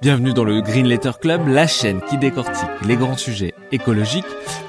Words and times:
Bienvenue 0.00 0.32
dans 0.32 0.44
le 0.44 0.60
Green 0.60 0.86
Letter 0.86 1.10
Club, 1.20 1.48
la 1.48 1.66
chaîne 1.66 2.00
qui 2.08 2.18
décortique 2.18 2.68
les 2.86 2.94
grands 2.94 3.16
sujets 3.16 3.52
écologiques. 3.72 4.24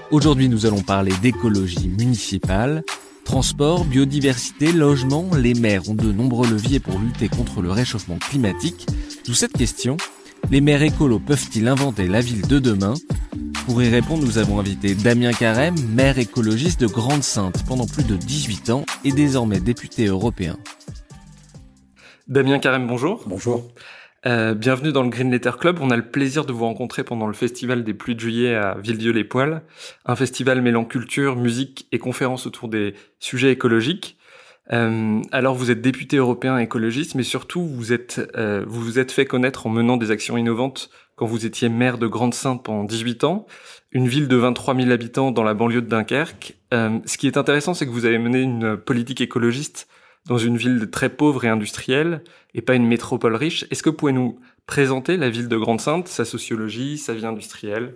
Aujourd'hui, 0.09 0.49
nous 0.49 0.65
allons 0.65 0.81
parler 0.81 1.11
d'écologie 1.21 1.88
municipale. 1.88 2.83
Transport, 3.25 3.85
biodiversité, 3.85 4.71
logement, 4.71 5.29
les 5.38 5.53
maires 5.53 5.88
ont 5.88 5.93
de 5.93 6.11
nombreux 6.11 6.49
leviers 6.49 6.79
pour 6.79 6.97
lutter 6.97 7.29
contre 7.29 7.61
le 7.61 7.69
réchauffement 7.69 8.17
climatique. 8.17 8.88
D'où 9.27 9.35
cette 9.35 9.53
question, 9.53 9.97
les 10.49 10.61
maires 10.61 10.81
écolos 10.81 11.19
peuvent-ils 11.19 11.67
inventer 11.67 12.07
la 12.07 12.21
ville 12.21 12.47
de 12.47 12.57
demain? 12.57 12.95
Pour 13.67 13.83
y 13.83 13.89
répondre, 13.89 14.25
nous 14.25 14.39
avons 14.39 14.59
invité 14.59 14.95
Damien 14.95 15.31
Carême, 15.31 15.75
maire 15.93 16.17
écologiste 16.17 16.81
de 16.81 16.88
Grande-Sainte 16.88 17.63
pendant 17.67 17.85
plus 17.85 18.03
de 18.03 18.16
18 18.16 18.71
ans 18.71 18.83
et 19.03 19.11
désormais 19.11 19.59
député 19.59 20.07
européen. 20.07 20.57
Damien 22.27 22.57
Carême, 22.57 22.88
bonjour. 22.88 23.23
Bonjour. 23.27 23.63
Euh, 24.25 24.53
bienvenue 24.53 24.91
dans 24.91 25.03
le 25.03 25.09
Green 25.09 25.31
Letter 25.31 25.51
Club. 25.57 25.80
On 25.81 25.91
a 25.91 25.95
le 25.95 26.09
plaisir 26.09 26.44
de 26.44 26.52
vous 26.52 26.66
rencontrer 26.66 27.05
pendant 27.05 27.27
le 27.27 27.33
festival 27.33 27.85
des 27.85 27.94
pluies 27.94 28.16
de 28.16 28.19
juillet 28.19 28.53
à 28.53 28.75
Villedieu-les-Poils, 28.77 29.61
un 30.05 30.16
festival 30.17 30.61
mêlant 30.61 30.83
culture, 30.83 31.38
musique 31.38 31.88
et 31.94 31.99
conférences 31.99 32.45
autour 32.45 32.67
des 32.67 32.95
sujets 33.19 33.52
écologiques. 33.52 34.17
Euh, 34.73 35.21
alors 35.31 35.55
vous 35.55 35.71
êtes 35.71 35.81
député 35.81 36.17
européen 36.17 36.57
écologiste, 36.57 37.16
mais 37.16 37.23
surtout 37.23 37.66
vous 37.66 37.94
êtes 37.94 38.21
euh, 38.35 38.66
vous 38.67 38.81
vous 38.81 38.99
êtes 38.99 39.11
fait 39.11 39.25
connaître 39.25 39.66
en 39.66 39.69
menant 39.69 39.95
des 39.95 40.11
actions 40.11 40.38
innovantes 40.38 40.89
quand 41.16 41.25
vous 41.25 41.45
étiez 41.45 41.69
maire 41.69 41.97
de 41.97 42.05
Grande-Sainte 42.05 42.63
pendant 42.63 42.83
18 42.83 43.23
ans, 43.23 43.47
une 43.91 44.07
ville 44.07 44.27
de 44.27 44.35
23 44.35 44.75
000 44.75 44.91
habitants 44.91 45.31
dans 45.31 45.44
la 45.44 45.53
banlieue 45.53 45.81
de 45.81 45.88
Dunkerque. 45.88 46.55
ce 46.72 47.17
qui 47.17 47.27
est 47.27 47.38
intéressant, 47.38 47.73
c'est 47.73 47.85
que 47.85 47.91
vous 47.91 48.05
avez 48.05 48.19
mené 48.19 48.41
une 48.41 48.77
politique 48.77 49.22
écologiste 49.22 49.88
dans 50.30 50.38
une 50.38 50.58
ville 50.58 50.89
très 50.91 51.09
pauvre 51.09 51.44
et 51.44 51.49
industrielle 51.49 52.23
et 52.53 52.61
pas 52.61 52.75
une 52.75 52.88
métropole 52.88 53.35
riche. 53.35 53.66
Est-ce 53.72 53.83
que 53.83 53.89
vous 53.89 53.95
pouvez 53.95 54.13
nous 54.13 54.39
présenter 54.67 55.17
la 55.17 55.30
ville 55.30 55.49
de 55.49 55.58
Grande-Sainte, 55.58 56.08
sa 56.08 56.23
sociologie, 56.23 56.99
sa 56.99 57.13
vie 57.16 57.25
industrielle? 57.25 57.95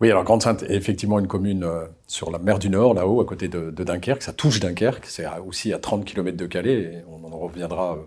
Oui, 0.00 0.10
alors 0.10 0.24
Grande-Sainte 0.24 0.62
est 0.62 0.74
effectivement 0.74 1.18
une 1.18 1.26
commune 1.26 1.64
euh, 1.64 1.84
sur 2.06 2.30
la 2.30 2.38
mer 2.38 2.58
du 2.58 2.70
Nord, 2.70 2.94
là-haut, 2.94 3.20
à 3.20 3.24
côté 3.24 3.48
de, 3.48 3.70
Dunkerque. 3.70 4.22
Ça 4.22 4.32
touche 4.32 4.60
Dunkerque, 4.60 5.06
c'est 5.06 5.26
aussi 5.44 5.72
à 5.72 5.78
30 5.78 6.04
km 6.04 6.36
de 6.36 6.46
Calais, 6.46 6.74
et 6.74 7.04
on 7.08 7.24
en 7.24 7.38
reviendra 7.38 7.94
euh, 7.94 8.02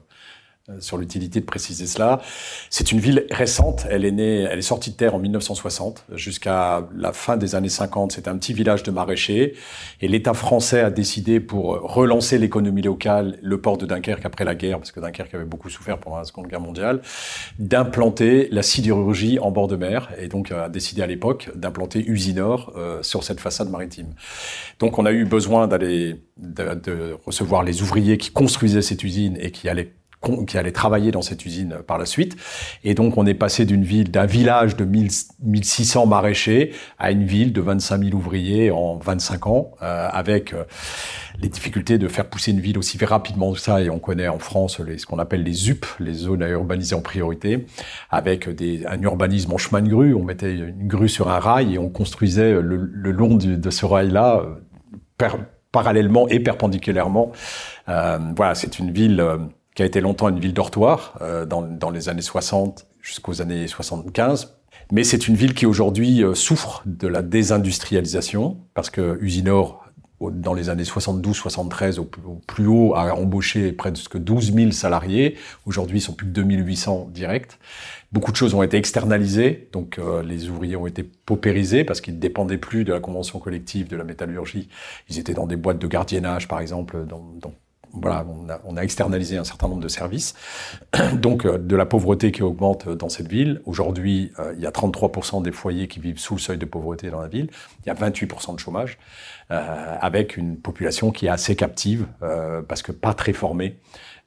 sur 0.79 0.97
l'utilité 0.97 1.39
de 1.39 1.45
préciser 1.45 1.87
cela. 1.87 2.21
C'est 2.69 2.91
une 2.91 2.99
ville 2.99 3.25
récente. 3.31 3.85
Elle 3.89 4.05
est 4.05 4.11
née, 4.11 4.41
elle 4.41 4.59
est 4.59 4.63
sortie 4.63 4.91
de 4.91 4.95
terre 4.95 5.15
en 5.15 5.19
1960 5.19 6.05
jusqu'à 6.13 6.87
la 6.95 7.13
fin 7.13 7.37
des 7.37 7.55
années 7.55 7.69
50. 7.69 8.11
C'est 8.11 8.27
un 8.27 8.37
petit 8.37 8.53
village 8.53 8.83
de 8.83 8.91
maraîchers 8.91 9.55
et 10.01 10.07
l'État 10.07 10.33
français 10.33 10.81
a 10.81 10.89
décidé 10.89 11.39
pour 11.39 11.79
relancer 11.81 12.37
l'économie 12.37 12.81
locale, 12.81 13.37
le 13.41 13.61
port 13.61 13.77
de 13.77 13.85
Dunkerque 13.85 14.25
après 14.25 14.43
la 14.43 14.55
guerre, 14.55 14.77
parce 14.79 14.91
que 14.91 14.99
Dunkerque 14.99 15.33
avait 15.33 15.45
beaucoup 15.45 15.69
souffert 15.69 15.97
pendant 15.99 16.17
la 16.17 16.25
Seconde 16.25 16.47
Guerre 16.47 16.61
mondiale, 16.61 17.01
d'implanter 17.59 18.49
la 18.51 18.61
sidérurgie 18.61 19.39
en 19.39 19.51
bord 19.51 19.67
de 19.67 19.75
mer 19.75 20.09
et 20.19 20.27
donc 20.27 20.51
a 20.51 20.69
décidé 20.69 21.01
à 21.01 21.07
l'époque 21.07 21.49
d'implanter 21.55 22.03
Usinor 22.05 22.73
euh, 22.75 23.01
sur 23.03 23.23
cette 23.23 23.39
façade 23.39 23.69
maritime. 23.69 24.13
Donc 24.79 24.99
on 24.99 25.05
a 25.05 25.11
eu 25.11 25.25
besoin 25.25 25.67
d'aller 25.67 26.21
de, 26.37 26.75
de 26.75 27.17
recevoir 27.25 27.63
les 27.63 27.81
ouvriers 27.81 28.17
qui 28.17 28.31
construisaient 28.31 28.81
cette 28.81 29.03
usine 29.03 29.37
et 29.39 29.51
qui 29.51 29.69
allaient 29.69 29.93
qui 30.47 30.57
allait 30.57 30.71
travailler 30.71 31.11
dans 31.11 31.21
cette 31.21 31.45
usine 31.45 31.77
par 31.85 31.97
la 31.97 32.05
suite. 32.05 32.35
Et 32.83 32.93
donc, 32.95 33.17
on 33.17 33.25
est 33.25 33.33
passé 33.33 33.65
d'une 33.65 33.83
ville, 33.83 34.09
d'un 34.11 34.25
village 34.25 34.75
de 34.75 34.83
1600 34.85 36.05
maraîchers 36.07 36.73
à 36.97 37.11
une 37.11 37.23
ville 37.23 37.53
de 37.53 37.61
25 37.61 38.03
000 38.03 38.15
ouvriers 38.15 38.71
en 38.71 38.97
25 38.97 39.47
ans, 39.47 39.71
euh, 39.81 40.09
avec 40.11 40.53
euh, 40.53 40.63
les 41.39 41.49
difficultés 41.49 41.97
de 41.97 42.07
faire 42.07 42.25
pousser 42.25 42.51
une 42.51 42.59
ville 42.59 42.77
aussi 42.77 42.97
rapidement 43.03 43.53
que 43.53 43.59
ça. 43.59 43.81
Et 43.81 43.89
on 43.89 43.99
connaît 43.99 44.27
en 44.27 44.39
France 44.39 44.79
les, 44.79 44.97
ce 44.97 45.05
qu'on 45.05 45.19
appelle 45.19 45.43
les 45.43 45.53
ZUP, 45.53 45.85
les 45.99 46.13
zones 46.13 46.41
à 46.41 46.49
urbaniser 46.49 46.95
en 46.95 47.01
priorité, 47.01 47.65
avec 48.09 48.49
des, 48.49 48.85
un 48.87 49.01
urbanisme 49.01 49.53
en 49.53 49.57
chemin 49.57 49.81
de 49.81 49.89
grue. 49.89 50.13
On 50.15 50.23
mettait 50.23 50.55
une 50.55 50.87
grue 50.87 51.09
sur 51.09 51.29
un 51.29 51.39
rail 51.39 51.75
et 51.75 51.77
on 51.77 51.89
construisait 51.89 52.53
le, 52.53 52.77
le 52.77 53.11
long 53.11 53.35
de 53.35 53.69
ce 53.69 53.85
rail-là, 53.85 54.41
euh, 55.21 55.27
parallèlement 55.71 56.27
et 56.27 56.39
perpendiculairement. 56.39 57.31
Euh, 57.87 58.17
voilà, 58.35 58.55
c'est 58.55 58.79
une 58.79 58.91
ville 58.91 59.23
qui 59.77 59.83
a 59.83 59.85
été 59.85 60.01
longtemps 60.01 60.27
une 60.27 60.39
ville 60.39 60.55
dortoir 60.55 61.19
euh, 61.21 61.45
dans, 61.45 61.91
les 61.91 62.09
années 62.09 62.23
60 62.23 62.87
jusqu'aux 62.99 63.43
années 63.43 63.67
75. 63.67 64.57
Mais 64.91 65.03
c'est 65.03 65.27
une 65.27 65.35
ville 65.35 65.53
qui 65.53 65.67
aujourd'hui 65.67 66.23
euh, 66.23 66.33
souffre 66.33 66.81
de 66.87 67.07
la 67.07 67.21
désindustrialisation 67.21 68.57
parce 68.73 68.89
que 68.89 69.19
Usinor, 69.21 69.85
dans 70.19 70.55
les 70.55 70.69
années 70.69 70.81
72-73, 70.81 71.99
au, 71.99 72.05
plus 72.47 72.65
haut, 72.65 72.95
a 72.95 73.13
embauché 73.13 73.71
presque 73.71 74.17
12 74.17 74.51
000 74.51 74.71
salariés. 74.71 75.37
Aujourd'hui, 75.67 75.99
ils 75.99 76.01
sont 76.01 76.13
plus 76.13 76.25
de 76.25 76.31
2800 76.31 77.09
directs. 77.13 77.59
Beaucoup 78.11 78.31
de 78.31 78.35
choses 78.35 78.55
ont 78.55 78.63
été 78.63 78.77
externalisées, 78.77 79.69
donc 79.73 79.99
euh, 79.99 80.23
les 80.23 80.49
ouvriers 80.49 80.75
ont 80.75 80.87
été 80.87 81.03
paupérisés 81.03 81.83
parce 81.83 82.01
qu'ils 82.01 82.15
ne 82.15 82.19
dépendaient 82.19 82.57
plus 82.57 82.83
de 82.83 82.93
la 82.93 82.99
convention 82.99 83.37
collective 83.37 83.87
de 83.89 83.95
la 83.95 84.05
métallurgie. 84.05 84.69
Ils 85.07 85.19
étaient 85.19 85.35
dans 85.35 85.45
des 85.45 85.55
boîtes 85.55 85.77
de 85.77 85.87
gardiennage, 85.87 86.47
par 86.47 86.61
exemple, 86.61 87.05
dans 87.05 87.53
voilà, 87.93 88.25
on 88.65 88.77
a, 88.77 88.81
externalisé 88.83 89.37
un 89.37 89.43
certain 89.43 89.67
nombre 89.67 89.81
de 89.81 89.87
services. 89.87 90.35
Donc, 91.13 91.45
euh, 91.45 91.57
de 91.57 91.75
la 91.75 91.85
pauvreté 91.85 92.31
qui 92.31 92.43
augmente 92.43 92.87
dans 92.89 93.09
cette 93.09 93.27
ville. 93.27 93.61
Aujourd'hui, 93.65 94.31
euh, 94.39 94.53
il 94.55 94.61
y 94.61 94.65
a 94.65 94.71
33% 94.71 95.41
des 95.41 95.51
foyers 95.51 95.87
qui 95.87 95.99
vivent 95.99 96.19
sous 96.19 96.35
le 96.35 96.39
seuil 96.39 96.57
de 96.57 96.65
pauvreté 96.65 97.09
dans 97.09 97.21
la 97.21 97.27
ville. 97.27 97.49
Il 97.85 97.87
y 97.87 97.89
a 97.89 97.95
28% 97.95 98.55
de 98.55 98.59
chômage, 98.59 98.97
euh, 99.51 99.95
avec 99.99 100.37
une 100.37 100.57
population 100.57 101.11
qui 101.11 101.25
est 101.25 101.29
assez 101.29 101.55
captive, 101.55 102.07
parce 102.67 102.81
que 102.81 102.91
pas 102.91 103.13
très 103.13 103.33
formée, 103.33 103.79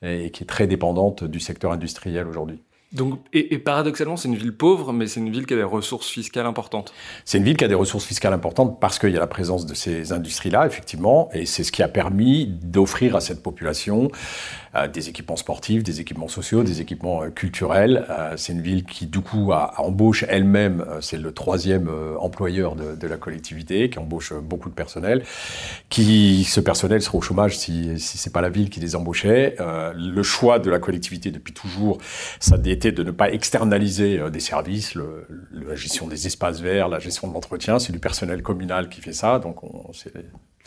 et 0.03 0.31
qui 0.31 0.45
est 0.45 0.47
très 0.47 0.67
dépendante 0.67 1.25
du 1.25 1.41
secteur 1.41 1.73
industriel 1.73 2.27
aujourd'hui. 2.27 2.63
Donc, 2.93 3.21
et, 3.33 3.59
paradoxalement, 3.59 4.17
c'est 4.17 4.27
une 4.27 4.35
ville 4.35 4.57
pauvre, 4.57 4.93
mais 4.93 5.07
c'est 5.07 5.21
une 5.21 5.31
ville 5.31 5.47
qui 5.47 5.55
a 5.55 5.57
des 5.57 5.63
ressources 5.63 6.09
fiscales 6.09 6.47
importantes. 6.47 6.93
C'est 7.25 7.39
une 7.39 7.45
ville 7.45 7.57
qui 7.57 7.65
a 7.65 7.69
des 7.69 7.75
ressources 7.75 8.05
fiscales 8.05 8.33
importantes 8.33 8.81
parce 8.81 8.99
qu'il 8.99 9.11
y 9.11 9.17
a 9.17 9.21
la 9.21 9.29
présence 9.29 9.65
de 9.65 9.75
ces 9.75 10.13
industries-là, 10.13 10.67
effectivement, 10.67 11.29
et 11.33 11.47
c'est 11.47 11.63
ce 11.63 11.71
qui 11.71 11.85
a 11.85 11.89
permis 11.89 12.47
d'offrir 12.47 13.15
à 13.15 13.21
cette 13.21 13.45
population 13.45 14.11
des 14.93 15.09
équipements 15.09 15.37
sportifs, 15.37 15.83
des 15.83 16.01
équipements 16.01 16.29
sociaux, 16.29 16.63
des 16.63 16.81
équipements 16.81 17.23
euh, 17.23 17.31
culturels. 17.31 18.07
Euh, 18.09 18.37
c'est 18.37 18.53
une 18.53 18.63
ville 18.63 18.85
qui, 18.85 19.07
du 19.07 19.21
coup, 19.21 19.53
embauche 19.53 20.25
elle-même, 20.29 20.85
c'est 21.01 21.19
le 21.19 21.33
troisième 21.33 21.91
employeur 22.19 22.77
de, 22.77 23.07
la 23.07 23.17
collectivité, 23.17 23.91
qui 23.91 23.99
embauche 23.99 24.33
beaucoup 24.33 24.69
de 24.69 24.75
personnel, 24.75 25.25
qui, 25.89 26.45
ce 26.45 26.61
personnel 26.61 27.03
sera 27.03 27.19
au 27.19 27.21
chômage 27.21 27.59
si, 27.59 27.99
si 27.99 28.19
c'est 28.19 28.33
pas 28.33 28.41
la 28.41 28.51
ville 28.51 28.71
qui 28.71 28.81
les 28.81 28.95
embauchait. 28.95 29.57
le 29.59 30.23
choix 30.23 30.59
de 30.59 30.71
la 30.71 30.79
collectivité 30.79 31.31
depuis 31.31 31.53
toujours, 31.53 31.99
ça 32.39 32.55
a 32.55 32.59
de 32.59 33.03
ne 33.03 33.11
pas 33.11 33.31
externaliser 33.31 34.19
euh, 34.19 34.31
des 34.31 34.41
services, 34.41 34.95
la 34.95 35.75
gestion 35.75 36.07
des 36.07 36.27
espaces 36.27 36.61
verts, 36.61 36.89
la 36.89 36.99
gestion 36.99 37.29
de 37.29 37.35
l'entretien, 37.35 37.79
c'est 37.79 37.93
du 37.93 37.99
personnel 37.99 38.43
communal 38.43 38.89
qui 38.89 39.01
fait 39.01 39.13
ça, 39.13 39.39
donc 39.39 39.57
c'est 39.93 40.13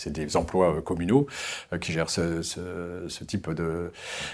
des 0.09 0.38
emplois 0.38 0.78
euh, 0.78 0.81
communaux 0.81 1.28
euh, 1.72 1.78
qui 1.78 1.92
gèrent 1.92 2.09
ce, 2.09 2.42
ce, 2.42 3.06
ce 3.08 3.24
type 3.24 3.50
de, 3.52 3.92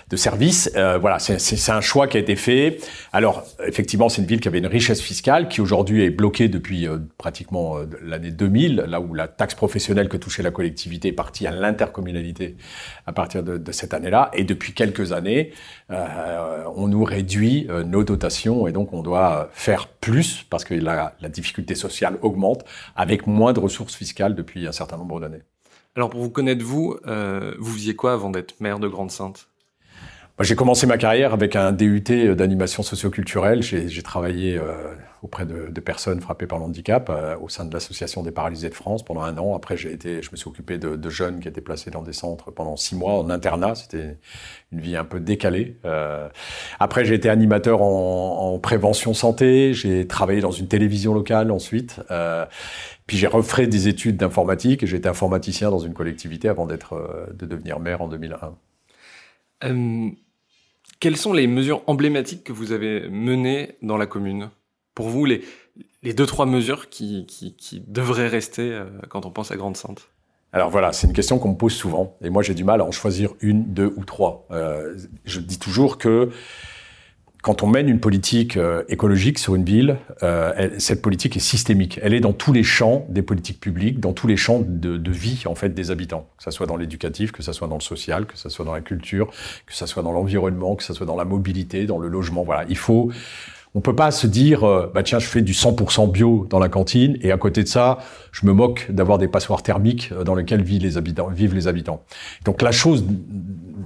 de 0.09 0.16
service. 0.16 0.72
Euh, 0.75 0.97
voilà, 0.97 1.20
c'est 1.20 1.72
un 1.72 1.82
choix 1.82 2.08
qui 2.08 2.17
a 2.17 2.20
été 2.20 2.35
fait. 2.35 2.79
Alors, 3.14 3.46
effectivement, 3.66 4.09
c'est 4.09 4.22
une 4.22 4.28
ville 4.28 4.40
qui 4.40 4.47
avait 4.47 4.59
une 4.59 4.67
richesse 4.67 5.02
fiscale 5.02 5.47
qui 5.47 5.61
aujourd'hui 5.61 6.03
est 6.03 6.09
bloquée 6.09 6.47
depuis 6.47 6.88
pratiquement 7.17 7.78
l'année 8.02 8.32
2000, 8.32 8.85
là 8.88 9.00
où 9.00 9.14
la 9.14 9.28
taxe 9.28 9.56
professionnelle 9.56 10.09
que 10.09 10.17
touchait 10.17 10.44
la 10.44 10.52
collectivité 10.52 11.09
est 11.09 11.14
partie 11.14 11.47
à 11.47 11.52
l'intercommunalité 11.52 12.56
à 13.06 13.14
partir 13.14 13.44
de, 13.44 13.58
de 13.58 13.72
cette 13.72 13.94
année-là. 13.94 14.32
Et 14.34 14.44
depuis 14.44 14.73
quelques 14.73 15.11
années, 15.11 15.52
euh, 15.91 16.64
on 16.76 16.88
nous 16.88 17.03
réduit 17.03 17.67
nos 17.85 18.03
dotations 18.03 18.67
et 18.67 18.72
donc 18.72 18.94
on 18.94 19.02
doit 19.02 19.50
faire 19.53 19.88
plus 19.88 20.44
parce 20.50 20.64
que 20.64 20.73
la, 20.73 21.16
la 21.22 21.29
difficulté 21.29 21.76
sociale 21.76 22.17
augmente 22.22 22.66
avec 22.96 23.28
moins 23.28 23.53
de 23.53 23.59
ressources 23.59 23.96
fiscales 23.96 24.35
depuis 24.35 24.67
un 24.67 24.72
certain 24.72 24.97
nombre 24.97 25.20
d'années. 25.20 25.41
Alors 25.96 26.09
pour 26.09 26.22
vous 26.22 26.30
connaître 26.30 26.64
vous, 26.64 26.97
euh, 27.08 27.56
vous 27.59 27.74
faisiez 27.74 27.96
quoi 27.96 28.14
avant 28.14 28.30
d'être 28.30 28.59
maire 28.62 28.80
de 28.80 28.88
Grande-Sainte 28.88 29.48
J'ai 30.41 30.56
commencé 30.56 30.88
ma 30.88 30.97
carrière 30.97 31.34
avec 31.34 31.56
un 31.58 31.74
DUT 31.74 32.02
d'animation 32.36 32.82
socioculturelle. 32.82 33.62
J'ai 33.62 34.02
travaillé 34.02 34.58
euh, 34.58 34.94
auprès 35.22 35.46
de, 35.46 35.70
de, 35.70 35.82
personnes 35.82 36.22
frappées 36.22 36.47
par 36.47 36.59
le 36.59 36.66
handicap 36.66 37.09
euh, 37.09 37.36
au 37.40 37.50
sein 37.50 37.66
de 37.66 37.74
l'association 37.74 38.24
des 38.24 38.32
paralysés 38.32 38.70
de 38.70 38.74
France 38.74 39.03
pendant 39.03 39.22
un 39.22 39.38
an. 39.38 39.56
Après, 39.56 39.76
j'ai 39.76 39.91
été, 39.91 40.22
je 40.22 40.32
me 40.32 40.38
suis 40.38 40.47
occupé 40.47 40.78
de, 40.78 40.96
de, 40.96 41.09
jeunes 41.09 41.40
qui 41.41 41.47
étaient 41.47 41.62
placés 41.62 41.91
dans 41.91 42.02
des 42.02 42.14
centres 42.14 42.52
pendant 42.52 42.78
six 42.78 42.96
mois 42.96 43.20
en 43.20 43.30
internat. 43.30 43.76
C'était 43.76 44.18
une 44.72 44.80
vie 44.80 44.96
un 44.96 45.03
peu 45.03 45.20
décalée. 45.20 45.78
Euh, 45.86 46.30
après, 46.80 47.03
j'ai 47.03 47.16
été 47.16 47.30
animateur 47.30 47.82
en, 47.82 48.53
en, 48.53 48.59
prévention 48.59 49.14
santé. 49.14 49.74
J'ai 49.74 50.08
travaillé 50.08 50.40
dans 50.40 50.52
une 50.52 50.68
télévision 50.68 51.14
locale 51.14 51.52
ensuite. 51.52 52.00
Euh, 52.12 52.46
puis 53.08 53.18
j'ai 53.18 53.28
refait 53.28 53.68
des 53.68 53.88
études 53.88 54.18
d'informatique 54.18 54.84
et 54.84 54.88
j'ai 54.88 54.97
été 54.97 55.09
informaticien 55.09 55.70
dans 55.70 55.80
une 55.80 55.94
collectivité 55.94 56.47
avant 56.47 56.66
d'être, 56.66 56.94
euh, 56.94 57.26
de 57.34 57.46
devenir 57.46 57.80
maire 57.80 58.02
en 58.02 58.08
2001. 58.08 58.56
Quelles 60.99 61.17
sont 61.17 61.34
les 61.34 61.47
mesures 61.47 61.81
emblématiques 61.87 62.43
que 62.43 62.51
vous 62.51 62.72
avez 62.72 63.07
menées 63.09 63.78
dans 63.81 63.97
la 63.97 64.05
commune? 64.05 64.49
Pour 64.96 65.09
vous, 65.09 65.25
les, 65.25 65.43
deux, 66.03 66.25
trois 66.25 66.46
mesures 66.46 66.90
qui 66.90 67.25
devraient 67.87 68.28
rester 68.28 68.73
euh, 68.73 68.85
quand 69.07 69.25
on 69.25 69.31
pense 69.31 69.51
à 69.51 69.55
Grande-Sainte 69.55 70.09
alors 70.51 70.69
voilà, 70.69 70.93
c'est 70.93 71.05
une 71.05 71.13
question 71.13 71.37
qu'on 71.37 71.49
me 71.49 71.57
pose 71.57 71.73
souvent, 71.73 72.17
et 72.23 72.29
moi 72.31 72.41
j'ai 72.41 72.55
du 72.55 72.63
mal 72.63 72.81
à 72.81 72.85
en 72.85 72.91
choisir 72.91 73.34
une, 73.40 73.66
deux 73.66 73.93
ou 73.96 74.03
trois. 74.03 74.47
Euh, 74.49 74.97
je 75.23 75.40
dis 75.40 75.59
toujours 75.59 75.99
que 75.99 76.31
quand 77.41 77.64
on 77.64 77.68
mène 77.68 77.88
une 77.88 78.00
politique 78.00 78.58
euh, 78.58 78.84
écologique 78.90 79.40
sur 79.40 79.56
une 79.56 79.64
ville, 79.64 79.97
euh, 80.24 80.70
cette 80.78 81.02
politique 81.02 81.38
est 81.38 81.41
systémique. 81.41 82.00
Elle 82.03 82.14
est 82.14 82.20
dans 82.20 82.34
tous 82.34 82.52
les 82.52 82.64
champs 82.64 83.06
des 83.09 83.22
politiques 83.22 83.62
publiques, 83.62 84.00
dans 84.00 84.12
tous 84.12 84.28
les 84.28 84.36
champs 84.36 84.62
de, 84.66 84.97
de 84.97 85.12
vie 85.12 85.44
en 85.46 85.56
fait 85.56 85.70
des 85.70 85.90
habitants, 85.91 86.28
que 86.38 86.44
ça 86.44 86.52
soit 86.52 86.68
dans 86.68 86.76
l'éducatif, 86.76 87.32
que 87.32 87.41
ça 87.41 87.53
soit 87.53 87.68
dans 87.68 87.78
le 87.78 87.82
social, 87.82 88.26
que 88.26 88.38
ça 88.38 88.50
soit 88.50 88.66
dans 88.66 88.74
la 88.74 88.82
culture, 88.82 89.32
que 89.66 89.74
ça 89.74 89.88
soit 89.88 90.03
dans 90.03 90.12
l'environnement, 90.12 90.76
que 90.76 90.84
ça 90.84 90.94
soit 90.94 91.06
dans 91.06 91.16
la 91.16 91.26
mobilité, 91.26 91.86
dans 91.86 92.00
le 92.00 92.09
logement. 92.09 92.44
Voilà, 92.44 92.66
il 92.68 92.78
faut 92.78 93.09
on 93.76 93.82
peut 93.82 93.96
pas 93.96 94.12
se 94.12 94.26
dire, 94.26 94.64
euh, 94.64 94.92
bah 94.94 95.04
tiens, 95.04 95.20
je 95.20 95.28
fais 95.28 95.42
du 95.42 95.54
100% 95.54 96.12
bio 96.12 96.48
dans 96.50 96.60
la 96.60 96.70
cantine 96.70 97.18
et 97.22 97.32
à 97.32 97.38
côté 97.38 97.64
de 97.64 97.68
ça, 97.68 98.00
je 98.32 98.46
me 98.46 98.54
moque 98.54 98.88
d'avoir 98.90 99.18
des 99.18 99.28
passoires 99.28 99.62
thermiques 99.62 100.12
euh, 100.12 100.24
dans 100.24 100.36
lesquelles 100.36 100.64
vivent 100.64 100.84
les 100.84 101.68
habitants. 101.68 102.04
Donc 102.46 102.62
la 102.62 102.72
chose 102.72 103.06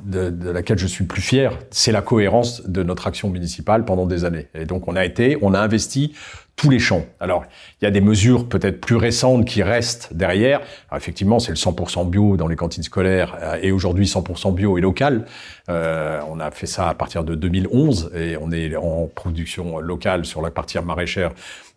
de, 0.05 0.29
de 0.29 0.49
laquelle 0.49 0.77
je 0.77 0.87
suis 0.87 1.03
plus 1.03 1.21
fier, 1.21 1.59
c'est 1.69 1.91
la 1.91 2.01
cohérence 2.01 2.67
de 2.67 2.81
notre 2.81 3.07
action 3.07 3.29
municipale 3.29 3.83
pendant 3.83 4.05
des 4.05 4.23
années. 4.23 4.47
Et 4.55 4.65
donc 4.65 4.87
on 4.87 4.95
a 4.95 5.03
été, 5.03 5.37
on 5.41 5.53
a 5.53 5.59
investi 5.59 6.13
tous 6.55 6.69
les 6.69 6.79
champs. 6.79 7.05
Alors, 7.19 7.45
il 7.81 7.85
y 7.85 7.87
a 7.87 7.91
des 7.91 8.01
mesures 8.01 8.47
peut-être 8.47 8.79
plus 8.79 8.95
récentes 8.95 9.45
qui 9.45 9.63
restent 9.63 10.13
derrière. 10.13 10.59
Alors, 10.89 10.97
effectivement, 10.97 11.39
c'est 11.39 11.51
le 11.51 11.57
100% 11.57 12.09
bio 12.09 12.37
dans 12.37 12.47
les 12.47 12.55
cantines 12.55 12.83
scolaires 12.83 13.35
euh, 13.41 13.57
et 13.61 13.71
aujourd'hui 13.71 14.05
100% 14.05 14.53
bio 14.53 14.77
et 14.77 14.81
local. 14.81 15.25
Euh, 15.69 16.21
on 16.29 16.39
a 16.39 16.51
fait 16.51 16.67
ça 16.67 16.89
à 16.89 16.93
partir 16.93 17.23
de 17.23 17.35
2011 17.35 18.11
et 18.15 18.37
on 18.39 18.51
est 18.51 18.75
en 18.75 19.07
production 19.07 19.79
locale 19.79 20.25
sur 20.25 20.41
la 20.41 20.51
partie 20.51 20.77
maraîchère 20.79 21.31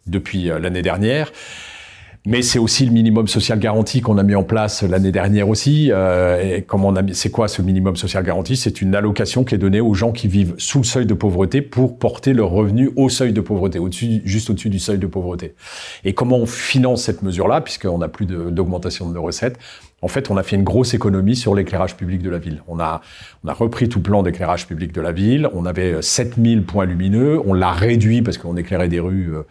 depuis 0.07 0.51
euh, 0.51 0.59
l'année 0.59 0.83
dernière. 0.83 1.33
Mais 2.27 2.43
c'est 2.43 2.59
aussi 2.59 2.85
le 2.85 2.91
minimum 2.91 3.29
social 3.29 3.61
garanti 3.61 4.01
qu'on 4.01 4.19
a 4.19 4.25
mis 4.25 4.35
en 4.35 4.43
place 4.43 4.83
l'année 4.83 5.13
dernière 5.13 5.49
aussi. 5.49 5.93
Euh, 5.93 6.61
c'est 7.13 7.31
quoi 7.31 7.47
ce 7.47 7.63
minimum 7.63 7.95
social 7.95 8.25
garanti? 8.25 8.57
C'est 8.57 8.83
une 8.83 8.97
allocation 8.97 9.45
qui 9.45 9.55
est 9.55 9.59
donnée 9.59 9.81
aux 9.81 9.95
gens 9.95 10.11
qui 10.11 10.27
vivent 10.27 10.55
sous 10.59 10.79
le 10.79 10.85
seuil 10.85 11.07
de 11.07 11.15
pauvreté 11.15 11.63
pour 11.63 11.99
porter 11.99 12.33
leur 12.33 12.51
revenu 12.51 12.91
au 12.97 13.09
seuil 13.09 13.33
de 13.33 13.41
pauvreté, 13.41 13.79
juste 14.25 14.51
au-dessus 14.51 14.71
du 14.71 14.81
seuil 14.81 14.99
de 14.99 15.07
pauvreté. 15.07 15.55
Et 16.05 16.15
comment 16.15 16.39
on 16.39 16.47
finance 16.47 17.05
cette 17.05 17.23
mesure-là, 17.23 17.61
puisqu'on 17.61 17.99
n'a 17.99 18.09
plus 18.09 18.27
d'augmentation 18.27 19.09
de, 19.09 19.15
nos 19.15 19.23
recettes? 19.23 19.59
En 20.03 20.09
fait, 20.09 20.31
on 20.31 20.37
a 20.37 20.43
fait 20.43 20.57
une 20.57 20.63
grosse 20.63 20.93
économie 20.93 21.37
sur 21.37 21.55
l'éclairage 21.55 21.97
public 21.97 22.23
de 22.23 22.29
la 22.29 22.39
ville. 22.39 22.63
On 22.69 22.79
a, 22.79 23.01
on 23.43 23.49
a 23.49 23.55
repris 23.55 23.89
tout 23.89 24.01
plan 24.01 24.23
d'éclairage 24.23 24.67
public 24.67 24.93
de 24.93 25.01
la 25.01 25.11
ville. 25.11 25.49
On 25.55 25.65
avait 25.65 26.03
7000 26.03 26.65
points 26.65 26.85
lumineux. 26.85 27.41
On 27.47 27.55
l'a 27.55 27.73
réduit 27.73 28.21
parce 28.21 28.37
qu'on 28.37 28.59
éclairait 28.59 28.89
des 28.89 29.01
rues 29.01 29.35
euh, 29.35 29.43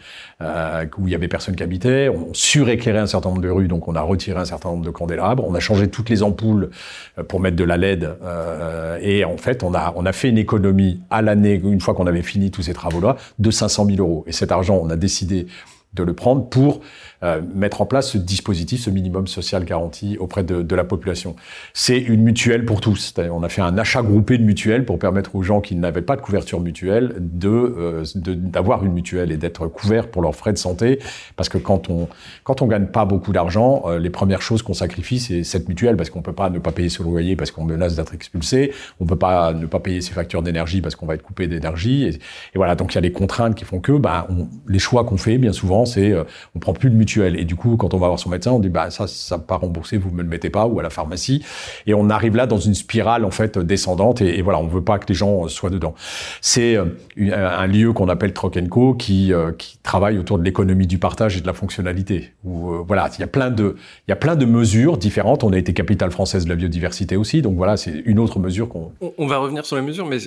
euh, 0.41 0.85
où 0.99 1.07
il 1.07 1.11
y 1.11 1.15
avait 1.15 1.27
personne 1.27 1.55
qui 1.55 1.63
habitait. 1.63 2.09
On 2.09 2.31
suréclairait 2.33 2.99
un 2.99 3.07
certain 3.07 3.29
nombre 3.29 3.41
de 3.41 3.49
rues, 3.49 3.67
donc 3.67 3.87
on 3.87 3.95
a 3.95 4.01
retiré 4.01 4.39
un 4.39 4.45
certain 4.45 4.69
nombre 4.69 4.85
de 4.85 4.91
candélabres. 4.91 5.43
On 5.47 5.55
a 5.55 5.59
changé 5.59 5.87
toutes 5.87 6.09
les 6.09 6.21
ampoules 6.21 6.69
euh, 7.17 7.23
pour 7.23 7.39
mettre 7.39 7.55
de 7.55 7.63
la 7.63 7.77
LED. 7.77 8.03
Euh, 8.21 8.99
et 9.01 9.25
en 9.25 9.37
fait, 9.37 9.63
on 9.63 9.73
a, 9.73 9.93
on 9.95 10.05
a 10.05 10.11
fait 10.11 10.29
une 10.29 10.37
économie 10.37 11.01
à 11.09 11.23
l'année, 11.23 11.59
une 11.63 11.81
fois 11.81 11.95
qu'on 11.95 12.05
avait 12.05 12.21
fini 12.21 12.51
tous 12.51 12.61
ces 12.61 12.73
travaux-là, 12.73 13.15
de 13.39 13.49
500 13.49 13.85
000 13.87 13.97
euros. 13.99 14.25
Et 14.27 14.31
cet 14.31 14.51
argent, 14.51 14.79
on 14.79 14.91
a 14.91 14.95
décidé 14.95 15.47
de 15.95 16.03
le 16.03 16.13
prendre 16.13 16.47
pour 16.49 16.81
euh, 17.23 17.41
mettre 17.53 17.81
en 17.81 17.85
place 17.85 18.11
ce 18.11 18.17
dispositif, 18.17 18.81
ce 18.81 18.89
minimum 18.89 19.27
social 19.27 19.63
garanti 19.63 20.17
auprès 20.19 20.43
de, 20.43 20.61
de 20.61 20.75
la 20.75 20.83
population. 20.83 21.35
C'est 21.73 21.97
une 21.97 22.21
mutuelle 22.21 22.65
pour 22.65 22.81
tous. 22.81 23.13
On 23.31 23.41
a 23.41 23.49
fait 23.49 23.61
un 23.61 23.77
achat 23.77 24.01
groupé 24.01 24.37
de 24.37 24.43
mutuelles 24.43 24.83
pour 24.83 24.99
permettre 24.99 25.35
aux 25.35 25.41
gens 25.41 25.61
qui 25.61 25.75
n'avaient 25.75 26.01
pas 26.01 26.17
de 26.17 26.21
couverture 26.21 26.59
mutuelle 26.59 27.15
de 27.17 27.49
euh, 27.49 28.03
d'avoir 28.15 28.83
une 28.83 28.91
mutuelle 28.91 29.31
et 29.31 29.37
d'être 29.37 29.67
couverts 29.67 30.09
pour 30.09 30.21
leurs 30.21 30.35
frais 30.35 30.51
de 30.51 30.57
santé. 30.57 30.99
Parce 31.37 31.47
que 31.47 31.57
quand 31.57 31.89
on 31.89 32.09
quand 32.43 32.61
on 32.61 32.67
gagne 32.67 32.87
pas 32.87 33.05
beaucoup 33.05 33.31
d'argent, 33.31 33.83
euh, 33.85 33.97
les 33.97 34.09
premières 34.09 34.41
choses 34.41 34.61
qu'on 34.61 34.73
sacrifie 34.73 35.19
c'est 35.19 35.43
cette 35.43 35.69
mutuelle 35.69 35.95
parce 35.95 36.09
qu'on 36.09 36.21
peut 36.21 36.33
pas 36.33 36.49
ne 36.49 36.59
pas 36.59 36.71
payer 36.71 36.89
son 36.89 37.03
loyer 37.03 37.35
parce 37.37 37.51
qu'on 37.51 37.63
menace 37.63 37.95
d'être 37.95 38.13
expulsé. 38.13 38.73
On 38.99 39.05
peut 39.05 39.15
pas 39.15 39.53
ne 39.53 39.67
pas 39.67 39.79
payer 39.79 40.01
ses 40.01 40.13
factures 40.13 40.43
d'énergie 40.43 40.81
parce 40.81 40.95
qu'on 40.95 41.05
va 41.05 41.15
être 41.15 41.23
coupé 41.23 41.47
d'énergie. 41.47 42.03
Et, 42.03 42.19
voilà 42.55 42.75
donc 42.75 42.93
il 42.93 42.95
y 42.95 42.97
a 42.97 43.01
les 43.01 43.11
contraintes 43.11 43.55
qui 43.55 43.63
font 43.63 43.79
que 43.79 43.93
bah, 43.93 44.27
on, 44.29 44.47
les 44.67 44.79
choix 44.79 45.05
qu'on 45.05 45.17
fait 45.17 45.37
bien 45.37 45.53
souvent 45.53 45.85
c'est 45.85 46.13
on 46.55 46.59
prend 46.59 46.73
plus 46.73 46.89
de 46.89 46.95
mutuelle 46.95 47.04
et 47.17 47.45
du 47.45 47.55
coup, 47.55 47.77
quand 47.77 47.93
on 47.93 47.97
va 47.97 48.07
voir 48.07 48.19
son 48.19 48.29
médecin, 48.29 48.51
on 48.51 48.59
dit 48.59 48.69
bah 48.69 48.89
ça, 48.89 49.07
ça 49.07 49.37
pas 49.37 49.57
remboursé, 49.57 49.97
vous 49.97 50.11
me 50.11 50.21
le 50.21 50.27
mettez 50.27 50.49
pas, 50.49 50.65
ou 50.65 50.79
à 50.79 50.83
la 50.83 50.89
pharmacie. 50.89 51.43
Et 51.87 51.93
on 51.93 52.09
arrive 52.09 52.35
là 52.35 52.47
dans 52.47 52.57
une 52.57 52.73
spirale 52.73 53.25
en 53.25 53.31
fait 53.31 53.57
descendante. 53.57 54.21
Et, 54.21 54.41
voilà, 54.41 54.59
on 54.59 54.67
veut 54.67 54.83
pas 54.83 54.99
que 54.99 55.07
les 55.07 55.13
gens 55.13 55.47
soient 55.47 55.69
dedans. 55.69 55.95
C'est 56.41 56.75
euh, 56.75 56.85
un 57.17 57.67
lieu 57.67 57.93
qu'on 57.93 58.09
appelle 58.09 58.33
Trokenco 58.33 58.93
qui 58.93 59.33
euh, 59.33 59.51
qui 59.57 59.77
travaille 59.83 60.17
autour 60.17 60.37
de 60.37 60.43
l'économie 60.43 60.87
du 60.87 60.97
partage 60.97 61.37
et 61.37 61.41
de 61.41 61.47
la 61.47 61.53
fonctionnalité. 61.53 62.31
Euh, 62.45 62.83
voilà, 62.85 63.09
il 63.17 63.21
y 63.21 63.23
a 63.23 63.27
plein 63.27 63.51
de 63.51 63.75
il 64.07 64.11
y 64.11 64.13
a 64.13 64.17
plein 64.17 64.35
de 64.35 64.45
mesures 64.45 64.97
différentes. 64.97 65.43
On 65.43 65.53
a 65.53 65.57
été 65.57 65.73
capitale 65.73 66.11
française 66.11 66.45
de 66.45 66.49
la 66.49 66.55
biodiversité 66.55 67.15
aussi, 67.15 67.41
donc 67.41 67.55
voilà, 67.55 67.77
c'est 67.77 68.03
une 68.05 68.19
autre 68.19 68.39
mesure 68.39 68.69
qu'on. 68.69 68.91
On 69.17 69.27
va 69.27 69.37
revenir 69.37 69.65
sur 69.65 69.75
les 69.75 69.81
mesures, 69.81 70.05
mais 70.05 70.17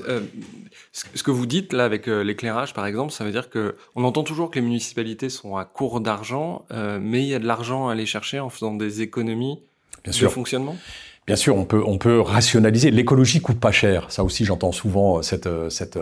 ce 0.92 1.22
que 1.22 1.30
vous 1.30 1.46
dites 1.46 1.72
là 1.72 1.84
avec 1.84 2.06
l'éclairage, 2.06 2.74
par 2.74 2.86
exemple, 2.86 3.12
ça 3.12 3.24
veut 3.24 3.30
dire 3.30 3.50
que 3.50 3.76
on 3.94 4.04
entend 4.04 4.22
toujours 4.24 4.50
que 4.50 4.56
les 4.56 4.64
municipalités 4.64 5.28
sont 5.28 5.56
à 5.56 5.64
court 5.64 6.00
d'argent. 6.00 6.64
Euh, 6.72 6.98
mais 7.00 7.22
il 7.22 7.28
y 7.28 7.34
a 7.34 7.38
de 7.38 7.46
l'argent 7.46 7.88
à 7.88 7.92
aller 7.92 8.06
chercher 8.06 8.40
en 8.40 8.48
faisant 8.48 8.74
des 8.74 9.02
économies 9.02 9.60
Bien 10.04 10.12
de 10.12 10.28
fonctionnement? 10.28 10.76
Bien 11.26 11.36
sûr, 11.36 11.56
on 11.56 11.64
peut, 11.64 11.82
on 11.84 11.98
peut 11.98 12.20
rationaliser. 12.20 12.90
L'écologie 12.90 13.40
coûte 13.40 13.60
pas 13.60 13.72
cher. 13.72 14.10
Ça 14.10 14.24
aussi, 14.24 14.44
j'entends 14.44 14.72
souvent 14.72 15.20
cette, 15.22 15.48
cette 15.68 15.98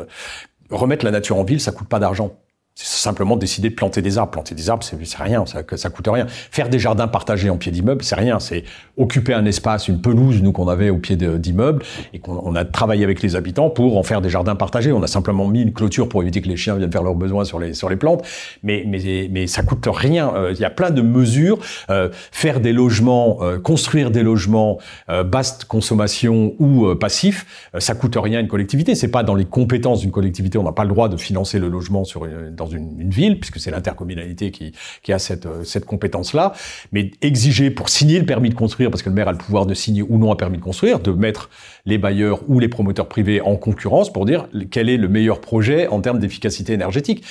remettre 0.71 1.05
la 1.05 1.11
nature 1.11 1.37
en 1.37 1.45
ville, 1.45 1.61
ça 1.61 1.73
coûte 1.73 1.89
pas 1.89 1.99
d'argent. 1.99 2.37
C'est 2.79 3.03
simplement 3.03 3.39
décider 3.39 3.71
de 3.71 3.75
planter 3.75 4.03
des 4.03 4.19
arbres. 4.19 4.33
Planter 4.33 4.55
des 4.55 4.69
arbres, 4.69 4.85
c'est 4.85 4.99
rien, 5.19 5.47
ça, 5.47 5.63
ça 5.77 5.89
coûte 5.89 6.09
rien. 6.13 6.27
Faire 6.29 6.69
des 6.69 6.79
jardins 6.79 7.09
partagés 7.09 7.49
en 7.49 7.57
pied 7.57 7.73
d'immeuble, 7.73 8.05
c'est 8.05 8.17
rien. 8.17 8.39
C'est 8.39 8.65
occuper 8.99 9.33
un 9.33 9.47
espace, 9.47 9.89
une 9.89 10.03
pelouse, 10.03 10.43
nous 10.43 10.53
qu'on 10.53 10.69
avait 10.69 10.91
au 10.91 10.99
pied 10.99 11.17
d'immeuble, 11.17 11.83
et 12.13 12.19
qu'on 12.19 12.55
a 12.55 12.67
travaillé 12.67 13.03
avec 13.03 13.23
les 13.23 13.35
habitants 13.35 13.71
pour 13.71 13.97
en 13.97 14.03
faire 14.03 14.21
des 14.21 14.29
jardins 14.29 14.57
partagés. 14.57 14.93
On 14.93 15.03
a 15.03 15.07
simplement 15.07 15.49
mis 15.49 15.63
une 15.63 15.73
clôture 15.73 16.07
pour 16.07 16.21
éviter 16.21 16.43
que 16.43 16.49
les 16.49 16.59
chiens 16.59 16.77
viennent 16.77 16.93
faire 16.93 17.03
leurs 17.03 17.15
besoins 17.15 17.47
sur 17.47 17.59
les 17.59 17.73
sur 17.73 17.89
les 17.89 17.97
plantes, 17.97 18.27
mais 18.63 18.85
mais 18.87 19.29
mais 19.31 19.47
ça 19.47 19.63
coûte 19.63 19.89
rien. 19.91 20.35
Euh, 20.35 20.53
il 20.53 20.61
y 20.61 20.65
a 20.67 20.71
plein 20.71 20.91
de 20.91 21.01
mesures. 21.01 21.59
Euh, 21.89 22.11
faire 22.31 22.61
des 22.61 22.75
logements, 22.75 23.39
euh, 23.41 23.59
construire 23.59 24.11
des 24.11 24.23
logements 24.23 24.79
basse 25.25 25.65
consommation 25.65 26.55
ou 26.59 26.95
passif, 26.95 27.71
ça 27.79 27.95
coûte 27.95 28.19
rien 28.21 28.39
à 28.39 28.41
une 28.43 28.49
collectivité. 28.49 28.95
C'est 28.95 29.11
pas 29.11 29.23
dans 29.23 29.35
les 29.35 29.47
compétences 29.47 30.01
d'une 30.01 30.11
collectivité. 30.11 30.59
On 30.59 30.63
n'a 30.63 30.73
pas 30.73 30.85
le 30.85 30.91
droit 30.91 31.09
de 31.09 31.17
financer 31.17 31.59
le 31.59 31.69
logement 31.69 32.05
sur 32.05 32.27
une, 32.27 32.55
dans 32.55 32.66
une, 32.69 33.01
une 33.01 33.11
ville, 33.11 33.39
puisque 33.41 33.61
c'est 33.61 33.71
l'intercommunalité 33.71 34.51
qui, 34.51 34.73
qui 35.03 35.13
a 35.13 35.19
cette, 35.19 35.47
euh, 35.47 35.65
cette 35.65 35.85
compétence-là. 35.85 36.53
Mais 36.93 37.11
exiger 37.23 37.71
pour 37.71 37.89
signer 37.89 38.19
le 38.19 38.27
permis 38.27 38.51
de 38.51 38.55
construire, 38.55 38.91
parce 38.91 39.03
que 39.03 39.09
le 39.09 39.15
maire 39.15 39.29
a 39.29 39.33
le 39.33 39.39
pouvoir 39.39 39.67
de 39.67 39.75
signer 39.75 40.03
ou 40.03 40.19
non 40.19 40.33
un 40.33 40.37
permis 40.37 40.59
de 40.59 40.63
construire, 40.63 41.01
de 41.01 41.13
mettre 41.13 41.51
les 41.85 41.99
bailleurs 41.99 42.41
ou 42.49 42.59
les 42.59 42.69
promoteurs 42.69 43.09
privés 43.09 43.41
en 43.41 43.57
concurrence 43.57 44.13
pour 44.13 44.25
dire 44.25 44.49
quel 44.71 44.89
est 44.89 44.97
le 44.97 45.09
meilleur 45.09 45.41
projet 45.41 45.87
en 45.89 46.01
termes 46.01 46.19
d'efficacité 46.19 46.73
énergétique. 46.73 47.25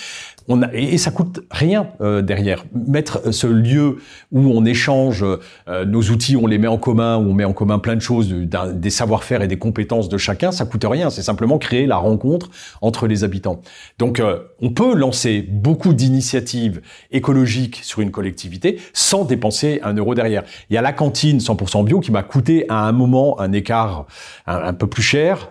A, 0.50 0.70
et, 0.74 0.98
ça 0.98 1.12
coûte 1.12 1.42
rien 1.50 1.88
euh, 2.02 2.22
derrière. 2.22 2.66
Mettre 2.74 3.34
ce 3.34 3.48
lieu 3.48 3.98
où 4.32 4.40
on 4.40 4.64
échange 4.64 5.24
euh, 5.68 5.86
nos 5.86 6.02
outils, 6.02 6.38
on 6.38 6.46
les 6.46 6.58
met 6.58 6.68
en 6.68 6.78
commun, 6.78 7.18
où 7.18 7.32
on 7.32 7.34
met 7.34 7.46
en 7.46 7.54
commun 7.54 7.80
plein 7.80 7.96
de 7.96 8.02
choses, 8.02 8.30
des 8.30 8.90
savoir-faire 8.90 9.42
et 9.42 9.48
des 9.48 9.58
compétences 9.58 10.08
de 10.08 10.18
chacun, 10.18 10.52
ça 10.52 10.66
coûte 10.66 10.86
rien. 10.88 11.10
C'est 11.10 11.24
simplement 11.24 11.58
créer 11.58 11.88
la 11.88 11.98
rencontre 11.98 12.50
entre 12.82 13.08
les 13.08 13.24
habitants. 13.24 13.62
Donc, 13.98 14.20
euh, 14.20 14.40
on 14.62 14.70
peut 14.70 14.94
lancer 14.96 15.42
beaucoup 15.42 15.94
d'initiatives 15.94 16.82
écologiques 17.12 17.80
sur 17.84 18.02
une 18.02 18.12
collectivité 18.12 18.80
sans 18.94 19.26
dépenser 19.26 19.80
un 19.84 19.94
euro 19.94 20.14
derrière. 20.14 20.44
Il 20.70 20.76
y 20.76 20.78
a 20.78 20.82
la 20.82 20.94
cantine 20.94 21.40
100% 21.40 21.84
bio 21.86 22.00
qui 22.00 22.12
m'a 22.12 22.24
coûté 22.24 22.66
à 22.70 22.88
un 22.88 22.92
moment 22.92 23.40
un 23.40 23.52
écart 23.52 24.06
un, 24.46 24.58
un 24.58 24.74
peu 24.74 24.88
plus 24.88 25.04
cher. 25.04 25.50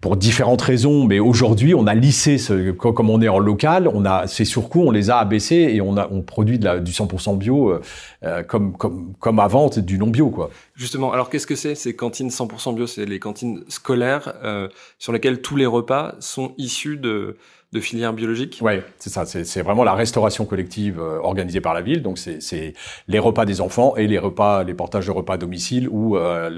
Pour 0.00 0.16
différentes 0.16 0.62
raisons. 0.62 1.04
Mais 1.04 1.18
aujourd'hui, 1.18 1.74
on 1.74 1.86
a 1.86 1.94
lissé, 1.94 2.38
ce, 2.38 2.70
comme 2.70 3.10
on 3.10 3.20
est 3.20 3.28
en 3.28 3.38
local, 3.38 3.88
on 3.92 4.04
a 4.04 4.26
ces 4.26 4.44
surcoûts, 4.44 4.84
on 4.86 4.90
les 4.90 5.10
a 5.10 5.18
abaissés 5.18 5.70
et 5.72 5.80
on, 5.80 5.96
a, 5.96 6.08
on 6.10 6.22
produit 6.22 6.58
du 6.58 6.66
100% 6.66 7.36
bio 7.38 7.70
euh, 7.70 7.80
euh, 8.24 8.42
comme, 8.42 8.76
comme, 8.76 9.14
comme 9.18 9.38
avant, 9.40 9.68
du 9.68 9.98
non 9.98 10.08
bio. 10.08 10.30
Quoi. 10.30 10.50
Justement, 10.74 11.12
alors 11.12 11.30
qu'est-ce 11.30 11.46
que 11.46 11.56
c'est 11.56 11.74
ces 11.74 11.94
cantines 11.96 12.28
100% 12.28 12.74
bio? 12.74 12.86
C'est 12.86 13.06
les 13.06 13.18
cantines 13.18 13.64
scolaires 13.68 14.34
euh, 14.44 14.68
sur 14.98 15.12
lesquelles 15.12 15.40
tous 15.40 15.56
les 15.56 15.66
repas 15.66 16.14
sont 16.20 16.54
issus 16.58 16.96
de 16.96 17.36
de 17.72 17.80
filières 17.80 18.14
biologiques? 18.14 18.60
Oui, 18.62 18.80
c'est 18.98 19.10
ça. 19.10 19.26
C'est 19.26 19.62
vraiment 19.62 19.84
la 19.84 19.92
restauration 19.92 20.46
collective 20.46 20.98
euh, 20.98 21.18
organisée 21.20 21.60
par 21.60 21.74
la 21.74 21.82
ville. 21.82 22.02
Donc, 22.02 22.18
c'est 22.18 22.72
les 23.08 23.18
repas 23.18 23.44
des 23.44 23.60
enfants 23.60 23.94
et 23.96 24.06
les 24.06 24.18
repas, 24.18 24.64
les 24.64 24.74
portages 24.74 25.06
de 25.06 25.10
repas 25.10 25.34
à 25.34 25.38
domicile 25.38 25.88
ou 25.90 26.16
euh, 26.16 26.48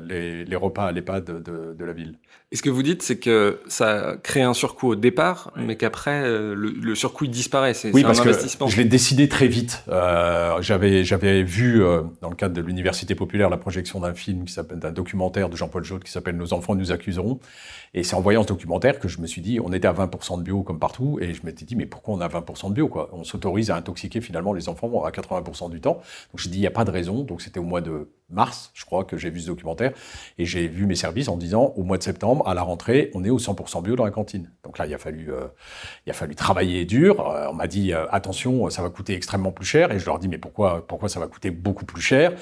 les, 0.00 0.44
les, 0.44 0.56
repas 0.56 0.86
à 0.86 0.92
l'EHPAD 0.92 1.24
de, 1.42 1.74
de, 1.74 1.84
la 1.84 1.92
ville. 1.92 2.14
Et 2.50 2.56
ce 2.56 2.62
que 2.62 2.70
vous 2.70 2.82
dites, 2.82 3.02
c'est 3.02 3.18
que 3.18 3.60
ça 3.66 4.16
crée 4.22 4.42
un 4.42 4.54
surcoût 4.54 4.92
au 4.92 4.94
départ, 4.94 5.52
mais 5.56 5.76
qu'après, 5.76 6.22
euh, 6.22 6.54
le, 6.54 6.70
le, 6.70 6.94
surcoût 6.94 7.24
il 7.24 7.30
disparaît. 7.30 7.74
C'est 7.74 7.92
oui, 7.92 8.02
un 8.02 8.06
parce 8.06 8.20
investissement. 8.20 8.66
que 8.66 8.72
je 8.72 8.78
l'ai 8.78 8.84
décidé 8.84 9.28
très 9.28 9.48
vite. 9.48 9.84
J'avais 10.60 11.04
j'avais 11.04 11.42
vu, 11.42 11.82
dans 12.22 12.30
le 12.30 12.36
cadre 12.36 12.54
de 12.54 12.62
l'Université 12.62 13.14
populaire, 13.14 13.50
la 13.50 13.58
projection 13.58 14.00
d'un 14.00 14.14
film, 14.14 14.44
qui 14.44 14.52
s'appelle 14.52 14.78
d'un 14.78 14.92
documentaire 14.92 15.50
de 15.50 15.56
Jean-Paul 15.56 15.84
Jaude 15.84 16.04
qui 16.04 16.10
s'appelle 16.10 16.36
Nos 16.36 16.54
enfants 16.54 16.74
nous 16.74 16.90
accuseront. 16.90 17.38
Et 17.92 18.02
c'est 18.02 18.16
en 18.16 18.20
voyant 18.20 18.42
ce 18.42 18.48
documentaire 18.48 18.98
que 18.98 19.08
je 19.08 19.20
me 19.20 19.26
suis 19.26 19.40
dit, 19.40 19.60
on 19.60 19.72
était 19.72 19.86
à 19.86 19.92
20% 19.92 20.38
de 20.38 20.42
bio 20.42 20.53
comme 20.62 20.78
partout, 20.78 21.18
et 21.20 21.34
je 21.34 21.44
m'étais 21.44 21.64
dit, 21.64 21.76
mais 21.76 21.86
pourquoi 21.86 22.14
on 22.14 22.20
a 22.20 22.28
20% 22.28 22.68
de 22.68 22.74
bio 22.74 22.88
quoi? 22.88 23.10
On 23.12 23.24
s'autorise 23.24 23.70
à 23.70 23.76
intoxiquer 23.76 24.20
finalement 24.20 24.52
les 24.52 24.68
enfants 24.68 25.04
à 25.04 25.10
80% 25.10 25.70
du 25.70 25.80
temps. 25.80 25.94
Donc 25.94 26.38
j'ai 26.38 26.50
dit, 26.50 26.58
il 26.58 26.60
n'y 26.60 26.66
a 26.66 26.70
pas 26.70 26.84
de 26.84 26.90
raison. 26.90 27.22
Donc 27.22 27.42
c'était 27.42 27.60
au 27.60 27.64
mois 27.64 27.80
de 27.80 28.08
mars, 28.30 28.70
je 28.74 28.84
crois, 28.84 29.04
que 29.04 29.16
j'ai 29.16 29.30
vu 29.30 29.40
ce 29.40 29.46
documentaire, 29.46 29.92
et 30.38 30.44
j'ai 30.44 30.66
vu 30.66 30.86
mes 30.86 30.94
services 30.94 31.28
en 31.28 31.36
disant, 31.36 31.72
au 31.76 31.82
mois 31.82 31.98
de 31.98 32.02
septembre, 32.02 32.46
à 32.48 32.54
la 32.54 32.62
rentrée, 32.62 33.10
on 33.14 33.24
est 33.24 33.30
au 33.30 33.38
100% 33.38 33.82
bio 33.82 33.96
dans 33.96 34.04
la 34.04 34.10
cantine. 34.10 34.50
Donc 34.64 34.78
là, 34.78 34.86
il 34.86 34.94
a 34.94 34.98
fallu, 34.98 35.32
euh, 35.32 35.46
il 36.06 36.10
a 36.10 36.14
fallu 36.14 36.34
travailler 36.34 36.84
dur. 36.84 37.20
Euh, 37.28 37.48
on 37.50 37.54
m'a 37.54 37.66
dit, 37.66 37.92
euh, 37.92 38.06
attention, 38.10 38.70
ça 38.70 38.82
va 38.82 38.88
coûter 38.88 39.14
extrêmement 39.14 39.52
plus 39.52 39.66
cher, 39.66 39.92
et 39.92 39.98
je 39.98 40.06
leur 40.06 40.18
dis, 40.18 40.28
mais 40.28 40.38
pourquoi, 40.38 40.86
pourquoi 40.86 41.08
ça 41.08 41.20
va 41.20 41.26
coûter 41.26 41.50
beaucoup 41.50 41.84
plus 41.84 42.02
cher? 42.02 42.32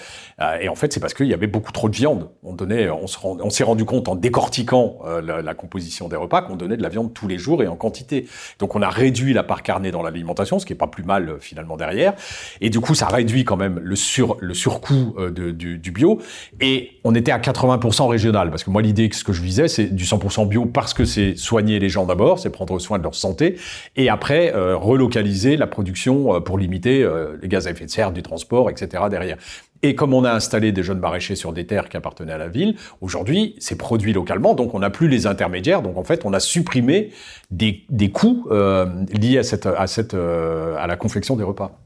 Et 0.61 0.69
en 0.69 0.75
fait, 0.75 0.93
c'est 0.93 1.01
parce 1.01 1.15
qu'il 1.15 1.27
y 1.27 1.35
avait 1.35 1.47
beaucoup 1.47 1.73
trop 1.73 1.89
de 1.89 1.97
viande. 1.97 2.31
On 2.43 2.55
donnait, 2.55 2.89
on 2.91 3.51
s'est 3.51 3.65
rendu 3.65 3.85
compte 3.85 4.09
en 4.09 4.17
décortiquant 4.17 4.99
la, 5.23 5.43
la, 5.43 5.55
composition 5.55 6.09
des 6.09 6.17
repas 6.17 6.43
qu'on 6.43 6.57
donnait 6.57 6.77
de 6.77 6.83
la 6.83 6.89
viande 6.89 7.13
tous 7.13 7.29
les 7.29 7.39
jours 7.39 7.63
et 7.63 7.69
en 7.69 7.77
quantité. 7.77 8.29
Donc 8.59 8.75
on 8.75 8.83
a 8.83 8.89
réduit 8.89 9.33
la 9.33 9.43
part 9.43 9.63
carnée 9.63 9.91
dans 9.91 10.03
l'alimentation, 10.03 10.59
ce 10.59 10.67
qui 10.67 10.73
est 10.73 10.77
pas 10.77 10.87
plus 10.87 11.05
mal 11.05 11.37
finalement 11.41 11.77
derrière. 11.77 12.15
Et 12.61 12.71
du 12.71 12.81
coup, 12.81 12.95
ça 12.95 13.07
réduit 13.07 13.45
quand 13.45 13.57
même 13.57 13.79
le 13.79 13.97
sur 13.97 14.37
le 14.41 14.55
surcoût 14.55 15.15
de, 15.19 15.51
du 15.51 15.72
du, 15.79 15.91
bio. 15.91 16.21
Et 16.61 16.93
on 17.05 17.15
était 17.15 17.33
à 17.33 17.39
80% 17.39 18.09
régional. 18.09 18.51
Parce 18.51 18.65
que 18.65 18.71
moi, 18.71 18.83
l'idée, 18.83 19.09
ce 19.13 19.25
que 19.25 19.33
je 19.33 19.43
visais, 19.43 19.69
c'est 19.69 19.95
du 19.95 20.05
100% 20.05 20.49
bio 20.49 20.67
parce 20.67 20.95
que 20.95 21.05
c'est 21.05 21.37
soigner 21.37 21.79
les 21.79 21.89
gens 21.89 22.07
d'abord, 22.07 22.39
c'est 22.39 22.51
prendre 22.51 22.79
soin 22.79 22.99
de 22.99 23.03
leur 23.03 23.15
santé. 23.15 23.57
Et 23.97 24.09
après, 24.09 24.55
euh, 24.55 24.77
relocaliser 24.77 25.57
la 25.57 25.67
production 25.67 26.35
euh, 26.35 26.41
pour 26.41 26.59
limiter 26.59 27.03
euh, 27.03 27.37
les 27.43 27.49
gaz 27.49 27.67
à 27.67 27.71
effet 27.71 27.85
de 27.85 27.91
serre 27.91 28.13
du 28.13 28.23
transport, 28.23 28.71
etc. 28.71 29.05
derrière. 29.11 29.37
Et 29.83 29.95
comme 29.95 30.15
on 30.15 30.25
a 30.25 30.33
installé 30.33 30.71
des 30.71 30.83
jeunes 30.83 31.01
maraîchers 31.01 31.35
sur 31.35 31.53
des 31.53 31.67
terres 31.67 31.89
qui 31.89 31.97
appartenaient 31.97 32.33
à 32.33 32.39
la 32.39 32.49
ville, 32.49 32.77
aujourd'hui, 33.01 33.57
c'est 33.59 33.77
produit 33.77 34.13
localement, 34.13 34.55
donc 34.55 34.75
on 34.75 34.79
n'a 34.79 34.91
plus 34.91 35.09
les 35.09 35.27
intermédiaires. 35.27 35.83
Donc 35.83 35.97
en 35.97 36.05
fait, 36.05 36.25
on 36.25 36.33
a 36.33 36.41
supprimé 36.41 37.11
des, 37.51 37.85
des 37.91 38.11
coûts 38.11 38.49
liés 38.51 39.39
à, 39.39 39.43
cette, 39.43 39.67
à, 39.67 39.87
cette, 39.89 40.15
à 40.15 40.87
la 40.87 40.97
confection 40.97 41.35
des 41.35 41.43
repas. 41.43 41.83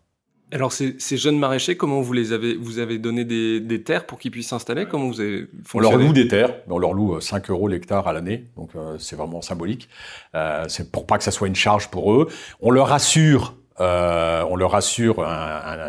Alors 0.53 0.73
ces, 0.73 0.95
ces, 0.99 1.17
jeunes 1.17 1.39
maraîchers, 1.39 1.77
comment 1.77 2.01
vous 2.01 2.13
les 2.13 2.33
avez 2.33 2.55
Vous 2.55 2.79
avez 2.79 2.99
donné 2.99 3.25
des, 3.25 3.59
des 3.59 3.83
terres 3.83 4.07
pour 4.07 4.19
qu'ils 4.19 4.31
puissent 4.31 4.49
s'installer? 4.49 4.87
Comment 4.87 5.09
vous 5.09 5.21
avez 5.21 5.49
On 5.75 5.81
leur 5.81 5.97
loue 5.97 6.13
des 6.13 6.29
terres, 6.29 6.55
on 6.69 6.79
leur 6.79 6.93
loue 6.93 7.21
5 7.21 7.51
euh, 7.51 7.53
euros 7.53 7.67
l'hectare 7.67 8.07
à 8.07 8.13
l'année, 8.13 8.47
donc 8.57 8.71
euh, 8.77 8.97
c'est 8.99 9.17
vraiment 9.17 9.43
symbolique. 9.43 9.89
Euh, 10.37 10.65
c'est 10.69 10.93
pour 10.93 11.07
pas 11.07 11.19
que 11.19 11.25
ça 11.25 11.33
soit 11.33 11.49
une 11.49 11.57
charge 11.57 11.91
pour 11.91 12.13
eux. 12.15 12.29
On 12.61 12.71
leur 12.71 12.93
assure 12.93 13.55
euh, 13.81 14.43
on 14.49 14.57
leur 14.57 14.75
assure 14.75 15.25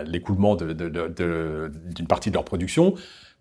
l'écoulement 0.06 0.56
d'une 0.56 0.74
de, 0.74 0.90
de, 0.90 1.08
de, 1.08 2.04
partie 2.06 2.30
de 2.30 2.36
leur 2.36 2.44
production. 2.44 2.96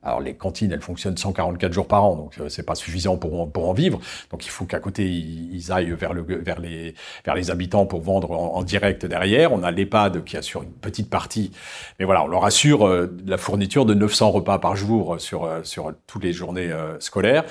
Alors 0.06 0.20
les 0.20 0.34
cantines, 0.34 0.70
elles 0.70 0.80
fonctionnent 0.80 1.16
144 1.16 1.72
jours 1.72 1.88
par 1.88 2.04
an, 2.04 2.14
donc 2.14 2.38
euh, 2.38 2.48
c'est 2.48 2.62
pas 2.62 2.76
suffisant 2.76 3.16
pour, 3.16 3.50
pour 3.50 3.68
en 3.68 3.72
vivre. 3.72 3.98
Donc 4.30 4.46
il 4.46 4.50
faut 4.50 4.64
qu'à 4.64 4.78
côté 4.78 5.04
ils, 5.04 5.72
aillent 5.72 5.90
vers, 5.90 6.14
le, 6.14 6.22
vers, 6.22 6.60
les, 6.60 6.94
vers 7.24 7.34
les 7.34 7.50
habitants 7.50 7.86
pour 7.86 8.02
vendre 8.02 8.30
en, 8.30 8.62
direct 8.62 9.04
derrière. 9.04 9.52
On 9.52 9.64
a 9.64 9.72
l'EHPAD 9.72 10.22
qui 10.22 10.36
assure 10.36 10.62
une 10.62 10.70
petite 10.70 11.10
partie, 11.10 11.50
mais 11.98 12.04
voilà, 12.04 12.22
on 12.22 12.28
leur 12.28 12.44
assure 12.44 12.86
euh, 12.86 13.16
la 13.26 13.36
fourniture 13.36 13.84
de 13.84 13.94
900 13.94 14.30
repas 14.30 14.60
par 14.60 14.76
jour 14.76 15.20
sur, 15.20 15.42
euh, 15.42 15.64
sur 15.64 15.92
toutes 16.06 16.22
les 16.22 16.32
journées 16.32 16.70
scolaires. 17.00 17.44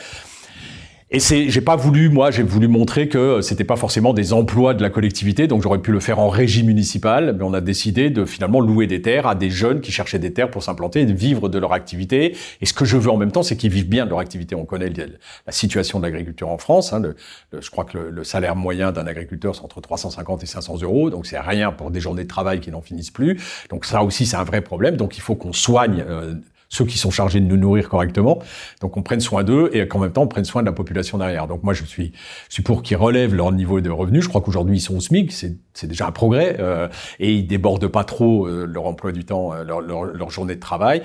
Et 1.15 1.21
c'est, 1.21 1.49
j'ai 1.49 1.61
pas 1.61 1.77
voulu, 1.77 2.09
moi, 2.09 2.29
j'ai 2.29 2.43
voulu 2.43 2.67
montrer 2.67 3.07
que 3.07 3.39
c'était 3.39 3.63
pas 3.63 3.77
forcément 3.77 4.11
des 4.11 4.33
emplois 4.33 4.73
de 4.73 4.81
la 4.81 4.89
collectivité, 4.89 5.47
donc 5.47 5.61
j'aurais 5.61 5.79
pu 5.79 5.93
le 5.93 6.01
faire 6.01 6.19
en 6.19 6.27
régie 6.27 6.61
municipale, 6.61 7.33
mais 7.37 7.45
on 7.45 7.53
a 7.53 7.61
décidé 7.61 8.09
de 8.09 8.25
finalement 8.25 8.59
louer 8.59 8.85
des 8.85 9.01
terres 9.01 9.25
à 9.25 9.33
des 9.33 9.49
jeunes 9.49 9.79
qui 9.79 9.93
cherchaient 9.93 10.19
des 10.19 10.33
terres 10.33 10.51
pour 10.51 10.61
s'implanter 10.61 10.99
et 10.99 11.05
de 11.05 11.13
vivre 11.13 11.47
de 11.47 11.57
leur 11.57 11.71
activité. 11.71 12.35
Et 12.59 12.65
ce 12.65 12.73
que 12.73 12.83
je 12.83 12.97
veux 12.97 13.09
en 13.09 13.15
même 13.15 13.31
temps, 13.31 13.43
c'est 13.43 13.55
qu'ils 13.55 13.71
vivent 13.71 13.87
bien 13.87 14.03
de 14.03 14.09
leur 14.09 14.19
activité. 14.19 14.55
On 14.55 14.65
connaît 14.65 14.89
la 14.89 15.53
situation 15.53 15.99
de 15.99 16.03
l'agriculture 16.03 16.49
en 16.49 16.57
France. 16.57 16.91
Hein, 16.91 17.01
je 17.57 17.69
crois 17.69 17.85
que 17.85 17.97
le, 17.97 18.25
salaire 18.25 18.57
moyen 18.57 18.91
d'un 18.91 19.07
agriculteur, 19.07 19.55
c'est 19.55 19.63
entre 19.63 19.79
350 19.79 20.43
et 20.43 20.47
500 20.47 20.81
euros, 20.81 21.09
donc 21.11 21.27
c'est 21.27 21.39
rien 21.39 21.71
pour 21.71 21.91
des 21.91 22.01
journées 22.01 22.23
de 22.23 22.27
travail 22.27 22.59
qui 22.59 22.71
n'en 22.71 22.81
finissent 22.81 23.11
plus. 23.11 23.39
Donc 23.69 23.85
ça 23.85 24.03
aussi, 24.03 24.25
c'est 24.25 24.35
un 24.35 24.43
vrai 24.43 24.59
problème. 24.59 24.97
Donc 24.97 25.15
il 25.15 25.21
faut 25.21 25.35
qu'on 25.35 25.53
soigne. 25.53 26.03
Euh, 26.05 26.33
ceux 26.75 26.85
qui 26.85 26.97
sont 26.97 27.11
chargés 27.11 27.39
de 27.39 27.45
nous 27.45 27.57
nourrir 27.57 27.89
correctement. 27.89 28.39
Donc 28.81 28.97
on 28.97 29.01
prenne 29.01 29.21
soin 29.21 29.43
d'eux 29.43 29.69
et 29.73 29.87
qu'en 29.87 29.99
même 29.99 30.11
temps 30.11 30.23
on 30.23 30.27
prenne 30.27 30.45
soin 30.45 30.61
de 30.61 30.67
la 30.67 30.73
population 30.73 31.17
derrière. 31.17 31.47
Donc 31.47 31.63
moi 31.63 31.73
je 31.73 31.85
suis, 31.85 32.11
pour 32.63 32.83
qu'ils 32.83 32.97
relèvent 32.97 33.33
leur 33.33 33.51
niveau 33.51 33.79
de 33.81 33.89
revenus. 33.89 34.23
Je 34.23 34.29
crois 34.29 34.41
qu'aujourd'hui 34.41 34.77
ils 34.77 34.81
sont 34.81 34.97
au 34.97 34.99
SMIC, 34.99 35.31
c'est 35.31 35.87
déjà 35.87 36.07
un 36.07 36.11
progrès 36.11 36.57
euh, 36.59 36.87
et 37.19 37.33
ils 37.33 37.47
débordent 37.47 37.87
pas 37.87 38.03
trop 38.03 38.47
euh, 38.47 38.65
leur 38.65 38.85
emploi 38.85 39.11
du 39.11 39.23
temps, 39.23 39.53
euh, 39.53 39.63
leur, 39.63 40.29
journée 40.29 40.55
de 40.55 40.59
travail. 40.59 41.01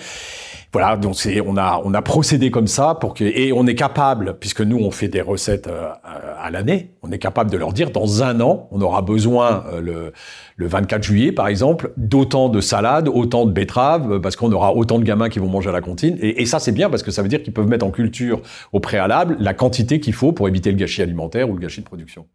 Voilà, 0.73 0.97
donc 0.97 1.17
on 1.47 1.57
a 1.57 2.03
procédé 2.03 2.51
comme 2.51 2.67
ça 2.67 2.95
pour 2.95 3.15
que 3.15 3.25
et 3.25 3.53
on 3.53 3.67
est 3.67 3.75
capable 3.75 4.39
puisque 4.39 4.61
nous 4.61 4.79
on 4.79 4.91
fait 4.91 5.09
des 5.09 5.21
recettes 5.21 5.69
à 5.69 6.51
l'année, 6.51 6.93
on 7.03 7.11
est 7.11 7.19
capable 7.19 7.51
de 7.51 7.57
leur 7.57 7.73
dire 7.73 7.91
dans 7.91 8.23
un 8.23 8.41
an 8.41 8.69
on 8.71 8.81
aura 8.81 9.03
besoin 9.03 9.65
le 9.81 10.13
le 10.57 10.67
24 10.67 11.03
juillet 11.03 11.33
par 11.33 11.49
exemple 11.49 11.93
d'autant 11.97 12.49
de 12.49 12.61
salades, 12.61 13.09
autant 13.09 13.47
de 13.47 13.53
betteraves 13.53 14.21
parce 14.21 14.37
qu'on 14.37 14.53
aura 14.53 14.75
autant 14.75 14.99
de 14.99 15.05
gamins 15.05 15.29
qui 15.29 15.39
vont 15.39 15.49
manger 15.49 15.60
à 15.69 15.73
la 15.73 15.81
cantine. 15.81 16.19
Et, 16.21 16.47
ça, 16.47 16.59
c'est 16.59 16.73
bien 16.73 16.91
parce 16.91 17.03
que 17.03 17.11
ça 17.11 17.23
veut 17.23 17.29
dire 17.29 17.43
qu'ils 17.43 17.53
peuvent 17.53 17.69
mettre 17.69 17.87
en 17.87 17.91
culture 17.91 18.43
au 18.73 18.81
préalable 18.81 19.37
la 19.41 19.55
quantité 19.55 20.01
qu'il 20.01 20.15
faut 20.15 20.33
pour 20.33 20.49
éviter 20.49 20.71
le 20.71 20.77
gâchis 20.77 21.03
alimentaire 21.03 21.49
ou 21.49 21.55
le 21.55 21.61
gâchis 21.61 21.81
de 21.81 21.87
production. 21.87 22.27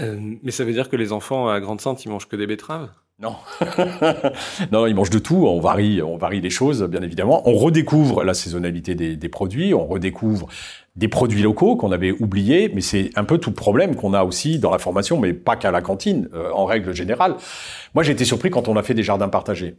Euh, 0.00 0.18
mais 0.42 0.50
ça 0.50 0.64
veut 0.64 0.72
dire 0.72 0.88
que 0.88 0.96
les 0.96 1.12
enfants 1.12 1.48
à 1.48 1.60
Grande-Sainte, 1.60 2.04
ils 2.04 2.08
mangent 2.08 2.28
que 2.28 2.36
des 2.36 2.46
betteraves? 2.46 2.88
Non. 3.20 3.36
non, 4.72 4.86
ils 4.86 4.94
mangent 4.94 5.10
de 5.10 5.18
tout. 5.18 5.46
On 5.46 5.60
varie, 5.60 6.02
on 6.02 6.16
varie 6.16 6.40
les 6.40 6.50
choses, 6.50 6.82
bien 6.84 7.02
évidemment. 7.02 7.48
On 7.48 7.54
redécouvre 7.54 8.24
la 8.24 8.34
saisonnalité 8.34 8.94
des, 8.94 9.28
produits. 9.28 9.74
On 9.74 9.86
redécouvre 9.86 10.48
des 10.96 11.08
produits 11.08 11.42
locaux 11.42 11.76
qu'on 11.76 11.92
avait 11.92 12.10
oubliés. 12.10 12.70
Mais 12.74 12.80
c'est 12.80 13.10
un 13.14 13.24
peu 13.24 13.38
tout 13.38 13.50
le 13.50 13.54
problème 13.54 13.94
qu'on 13.94 14.12
a 14.12 14.24
aussi 14.24 14.58
dans 14.58 14.70
la 14.70 14.78
formation, 14.78 15.20
mais 15.20 15.34
pas 15.34 15.56
qu'à 15.56 15.70
la 15.70 15.82
cantine, 15.82 16.28
euh, 16.34 16.50
en 16.52 16.64
règle 16.64 16.94
générale. 16.94 17.36
Moi, 17.94 18.02
j'ai 18.02 18.12
été 18.12 18.24
surpris 18.24 18.50
quand 18.50 18.66
on 18.66 18.76
a 18.76 18.82
fait 18.82 18.94
des 18.94 19.04
jardins 19.04 19.28
partagés. 19.28 19.76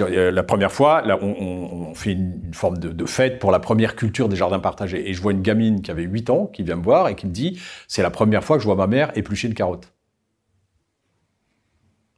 Euh, 0.00 0.30
la 0.30 0.42
première 0.42 0.72
fois, 0.72 1.02
on, 1.22 1.94
fait 1.94 2.12
une, 2.12 2.52
forme 2.52 2.78
de, 2.78 3.06
fête 3.06 3.38
pour 3.38 3.50
la 3.50 3.58
première 3.58 3.96
culture 3.96 4.28
des 4.28 4.36
jardins 4.36 4.58
partagés. 4.58 5.08
Et 5.08 5.14
je 5.14 5.22
vois 5.22 5.32
une 5.32 5.42
gamine 5.42 5.82
qui 5.82 5.90
avait 5.90 6.02
8 6.02 6.30
ans, 6.30 6.46
qui 6.46 6.62
vient 6.62 6.76
me 6.76 6.82
voir 6.82 7.08
et 7.08 7.14
qui 7.14 7.26
me 7.26 7.32
dit, 7.32 7.60
c'est 7.88 8.02
la 8.02 8.10
première 8.10 8.44
fois 8.44 8.56
que 8.56 8.62
je 8.62 8.66
vois 8.66 8.76
ma 8.76 8.86
mère 8.86 9.16
éplucher 9.16 9.48
une 9.48 9.54
carotte. 9.54 9.92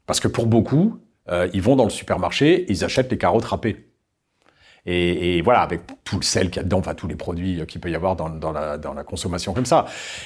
Parce 0.07 0.21
que 0.21 0.29
pour 0.29 0.47
beaucoup, 0.47 1.01
euh, 1.29 1.49
ils 1.53 1.63
vont 1.63 1.77
dans 1.77 1.85
le 1.85 1.91
supermarché, 1.91 2.65
ils 2.69 2.85
achètent 2.85 3.11
les 3.11 3.19
carottes 3.19 3.45
râpées. 3.45 3.88
Et, 4.87 5.37
et, 5.37 5.43
voilà, 5.43 5.61
avec 5.61 5.81
tout 6.05 6.17
le 6.17 6.23
sel 6.23 6.51
qu'il 6.51 6.57
y 6.57 6.61
a 6.61 6.63
dedans, 6.63 6.79
enfin 6.79 6.95
tous 6.95 7.07
les 7.07 7.15
produits 7.15 7.65
qu'il 7.67 7.81
peut 7.81 7.91
y 7.91 7.95
avoir 7.95 8.17
dans, 8.17 8.29
la, 8.53 8.79
dans, 8.79 8.95
la, 8.95 9.05
consommation 9.05 9.53
comme 9.53 9.67
ça. 9.67 9.85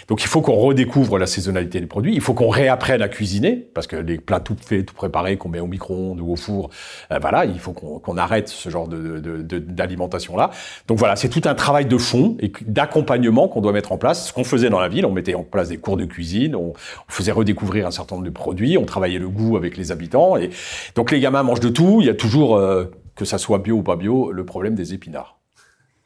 Donc 0.09 0.23
il 0.23 0.29
faut 0.29 0.41
qu'on 0.41 0.57
redécouvre 0.57 1.19
la 1.19 1.27
saisonnalité 1.27 1.81
des 1.81 1.87
produits, 1.87 2.15
il 2.15 2.21
faut 2.21 2.35
qu'on 2.35 2.49
réapprenne 2.49 3.03
à 3.03 3.09
cuisiner, 3.09 3.57
parce 3.57 3.87
que 3.87 3.97
les 3.97 4.19
plats 4.19 4.41
tout 4.41 4.57
faits, 4.61 4.87
tout 4.87 4.95
préparés, 4.95 5.37
qu'on 5.37 5.49
met 5.49 5.61
au 5.61 5.67
micro-ondes 5.67 6.21
ou 6.21 6.33
au 6.33 6.37
four, 6.37 6.71
euh, 7.11 7.19
voilà, 7.21 7.45
il 7.45 7.59
faut 7.59 7.73
qu'on 7.73 8.17
arrête 8.17 8.49
ce 8.49 8.69
genre 8.69 8.89
d'alimentation-là. 8.89 10.47
De, 10.47 10.53
de, 10.53 10.87
Donc 10.89 10.99
voilà, 10.99 11.17
c'est 11.17 11.29
tout 11.29 11.43
un 11.45 11.55
travail 11.55 11.87
de 11.87 11.99
fond 11.99 12.37
et 12.41 12.53
d'accompagnement 12.67 13.49
qu'on 13.49 13.61
doit 13.61 13.73
mettre 13.73 13.93
en 13.93 13.99
place. 13.99 14.29
Ce 14.29 14.33
qu'on 14.33 14.45
faisait 14.45 14.71
dans 14.71 14.81
la 14.81 14.89
ville, 14.89 15.07
on 15.07 15.13
mettait 15.13 15.35
en 15.35 15.45
place 15.45 15.69
des 15.69 15.79
cours 15.79 15.97
de 15.97 16.05
cuisine, 16.05 16.55
on, 16.55 16.73
on, 16.73 16.75
faisait 17.09 17.33
redécouvrir 17.33 17.87
un 17.87 17.91
certain 17.91 18.17
nombre 18.17 18.27
de 18.27 18.33
produits, 18.33 18.79
on 18.79 18.85
travaillait 18.85 19.19
le 19.19 19.29
goût 19.29 19.57
avec 19.57 19.77
les 19.77 19.93
habitants. 19.93 20.37
Et 20.37 20.51
donc 20.95 21.11
les 21.11 21.21
gamins 21.21 21.43
mangent 21.43 21.61
de 21.61 21.69
tout, 21.69 21.99
il 22.01 22.07
y 22.07 22.11
a 22.11 22.15
toujours... 22.15 22.57
Euh, 22.57 22.85
que 23.23 23.29
ça 23.29 23.39
soit 23.39 23.59
bio 23.59 23.77
ou 23.77 23.83
pas 23.83 23.97
bio, 23.97 24.33
le 24.33 24.45
problème 24.45 24.75
des 24.75 24.95
épinards. 24.95 25.39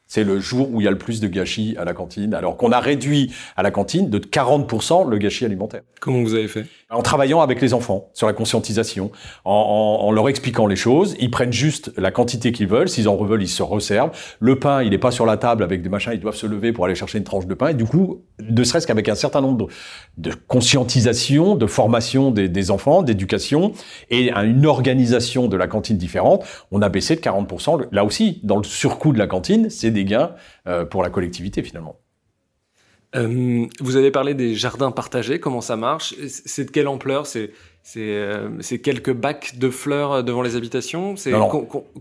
C'est 0.06 0.22
le 0.22 0.38
jour 0.38 0.72
où 0.72 0.80
il 0.80 0.84
y 0.84 0.86
a 0.86 0.90
le 0.90 0.98
plus 0.98 1.20
de 1.20 1.26
gâchis 1.26 1.74
à 1.78 1.84
la 1.84 1.92
cantine, 1.92 2.32
alors 2.34 2.56
qu'on 2.56 2.70
a 2.70 2.78
réduit 2.78 3.34
à 3.56 3.62
la 3.62 3.72
cantine 3.72 4.08
de 4.08 4.18
40% 4.18 5.08
le 5.08 5.18
gâchis 5.18 5.44
alimentaire. 5.44 5.82
Comment 6.00 6.22
vous 6.22 6.34
avez 6.34 6.46
fait? 6.46 6.66
En 6.88 7.02
travaillant 7.02 7.40
avec 7.40 7.60
les 7.60 7.74
enfants 7.74 8.10
sur 8.14 8.28
la 8.28 8.32
conscientisation, 8.32 9.10
en, 9.44 9.50
en, 9.50 10.06
en, 10.06 10.12
leur 10.12 10.28
expliquant 10.28 10.68
les 10.68 10.76
choses. 10.76 11.16
Ils 11.18 11.32
prennent 11.32 11.52
juste 11.52 11.92
la 11.96 12.12
quantité 12.12 12.52
qu'ils 12.52 12.68
veulent. 12.68 12.88
S'ils 12.88 13.08
en 13.08 13.16
veulent, 13.16 13.42
ils 13.42 13.48
se 13.48 13.64
resservent. 13.64 14.12
Le 14.38 14.60
pain, 14.60 14.84
il 14.84 14.90
n'est 14.90 14.98
pas 14.98 15.10
sur 15.10 15.26
la 15.26 15.36
table 15.36 15.64
avec 15.64 15.82
des 15.82 15.88
machins. 15.88 16.12
Ils 16.14 16.20
doivent 16.20 16.36
se 16.36 16.46
lever 16.46 16.72
pour 16.72 16.84
aller 16.84 16.94
chercher 16.94 17.18
une 17.18 17.24
tranche 17.24 17.46
de 17.46 17.54
pain. 17.54 17.68
Et 17.68 17.74
du 17.74 17.86
coup, 17.86 18.22
ne 18.38 18.62
serait-ce 18.62 18.86
qu'avec 18.86 19.08
un 19.08 19.16
certain 19.16 19.40
nombre 19.40 19.66
de, 20.16 20.32
conscientisation, 20.46 21.56
de 21.56 21.66
formation 21.66 22.30
des, 22.30 22.48
des 22.48 22.70
enfants, 22.70 23.02
d'éducation 23.02 23.72
et 24.10 24.32
une 24.32 24.64
organisation 24.64 25.48
de 25.48 25.56
la 25.56 25.66
cantine 25.66 25.96
différente, 25.96 26.44
on 26.70 26.82
a 26.82 26.88
baissé 26.88 27.16
de 27.16 27.20
40%. 27.20 27.88
Là 27.90 28.04
aussi, 28.04 28.40
dans 28.44 28.58
le 28.58 28.64
surcoût 28.64 29.12
de 29.12 29.18
la 29.18 29.26
cantine, 29.26 29.70
c'est 29.70 29.90
des 29.90 30.04
gains 30.04 30.36
euh, 30.68 30.84
pour 30.84 31.02
la 31.02 31.10
collectivité 31.10 31.64
finalement. 31.64 31.96
Euh, 33.16 33.66
vous 33.80 33.96
avez 33.96 34.10
parlé 34.10 34.34
des 34.34 34.54
jardins 34.54 34.90
partagés, 34.90 35.40
comment 35.40 35.60
ça 35.60 35.76
marche? 35.76 36.14
C'est 36.28 36.66
de 36.66 36.70
quelle 36.70 36.88
ampleur? 36.88 37.26
C'est 37.26 37.50
euh, 37.96 38.48
quelques 38.82 39.12
bacs 39.12 39.58
de 39.58 39.70
fleurs 39.70 40.22
devant 40.22 40.42
les 40.42 40.56
habitations? 40.56 41.16
C'est 41.16 41.32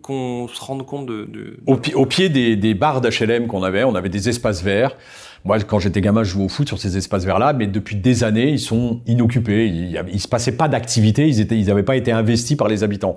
qu'on 0.02 0.48
se 0.48 0.62
rende 0.62 0.86
compte 0.86 1.06
de... 1.06 1.26
de... 1.26 1.58
Au, 1.68 1.80
au, 1.94 2.06
pied 2.06 2.30
des, 2.30 2.56
des 2.56 2.74
barres 2.74 3.02
d'HLM 3.02 3.48
qu'on 3.48 3.64
avait, 3.64 3.84
on 3.84 3.96
avait 3.96 4.10
des 4.10 4.30
espaces 4.30 4.64
verts 4.64 4.98
moi, 5.46 5.60
quand 5.60 5.78
j'étais 5.78 6.02
gamin, 6.02 6.24
je 6.24 6.32
jouais 6.32 6.46
au 6.46 6.50
foot 6.50 6.68
sur 6.68 6.80
ces 6.80 6.98
espaces 6.98 7.24
verts-là, 7.24 7.54
mais 7.54 7.68
depuis 7.68 7.96
des 7.96 8.24
années, 8.24 8.50
ils 8.50 8.60
sont 8.60 9.02
inoccupés. 9.06 9.68
Il, 9.68 10.04
il 10.12 10.20
se 10.20 10.28
passait 10.28 10.54
pas 10.54 10.68
d'activité. 10.68 11.28
Ils 11.28 11.40
étaient, 11.40 11.56
ils 11.58 11.68
n'avaient 11.68 11.84
pas 11.84 11.96
été 11.96 12.12
investis 12.12 12.58
par 12.58 12.68
les 12.68 12.84
habitants. 12.84 13.16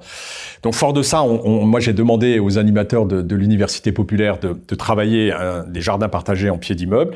Donc, 0.63 0.75
fort 0.75 0.93
de 0.93 1.01
ça, 1.01 1.23
on, 1.23 1.41
on, 1.47 1.65
moi, 1.65 1.81
j'ai 1.81 1.95
demandé 1.95 2.39
aux 2.39 2.59
animateurs 2.59 3.07
de, 3.07 3.23
de 3.23 3.35
l'université 3.35 3.93
populaire 3.93 4.39
de, 4.39 4.61
de 4.69 4.75
travailler 4.75 5.33
un, 5.33 5.65
des 5.65 5.81
jardins 5.81 6.11
partagés 6.11 6.51
en 6.51 6.59
pied 6.59 6.75
d'immeuble. 6.75 7.15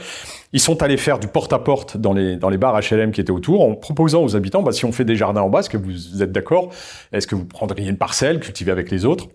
Ils 0.54 0.60
sont 0.60 0.82
allés 0.82 0.96
faire 0.96 1.18
du 1.18 1.28
porte-à-porte 1.28 1.98
dans 1.98 2.14
les, 2.14 2.36
dans 2.36 2.48
les 2.48 2.58
bars 2.58 2.80
HLM 2.80 3.12
qui 3.12 3.20
étaient 3.20 3.30
autour 3.32 3.62
en 3.64 3.74
proposant 3.74 4.24
aux 4.24 4.34
habitants, 4.34 4.62
bah, 4.62 4.72
si 4.72 4.86
on 4.86 4.92
fait 4.92 5.04
des 5.04 5.16
jardins 5.16 5.42
en 5.42 5.50
bas, 5.50 5.60
est-ce 5.60 5.70
que 5.70 5.76
vous 5.76 6.22
êtes 6.22 6.32
d'accord? 6.32 6.70
Est-ce 7.12 7.26
que 7.26 7.34
vous 7.34 7.44
prendriez 7.44 7.90
une 7.90 7.98
parcelle 7.98 8.40
cultivée 8.40 8.72
avec 8.72 8.90
les 8.90 9.04
autres? 9.04 9.28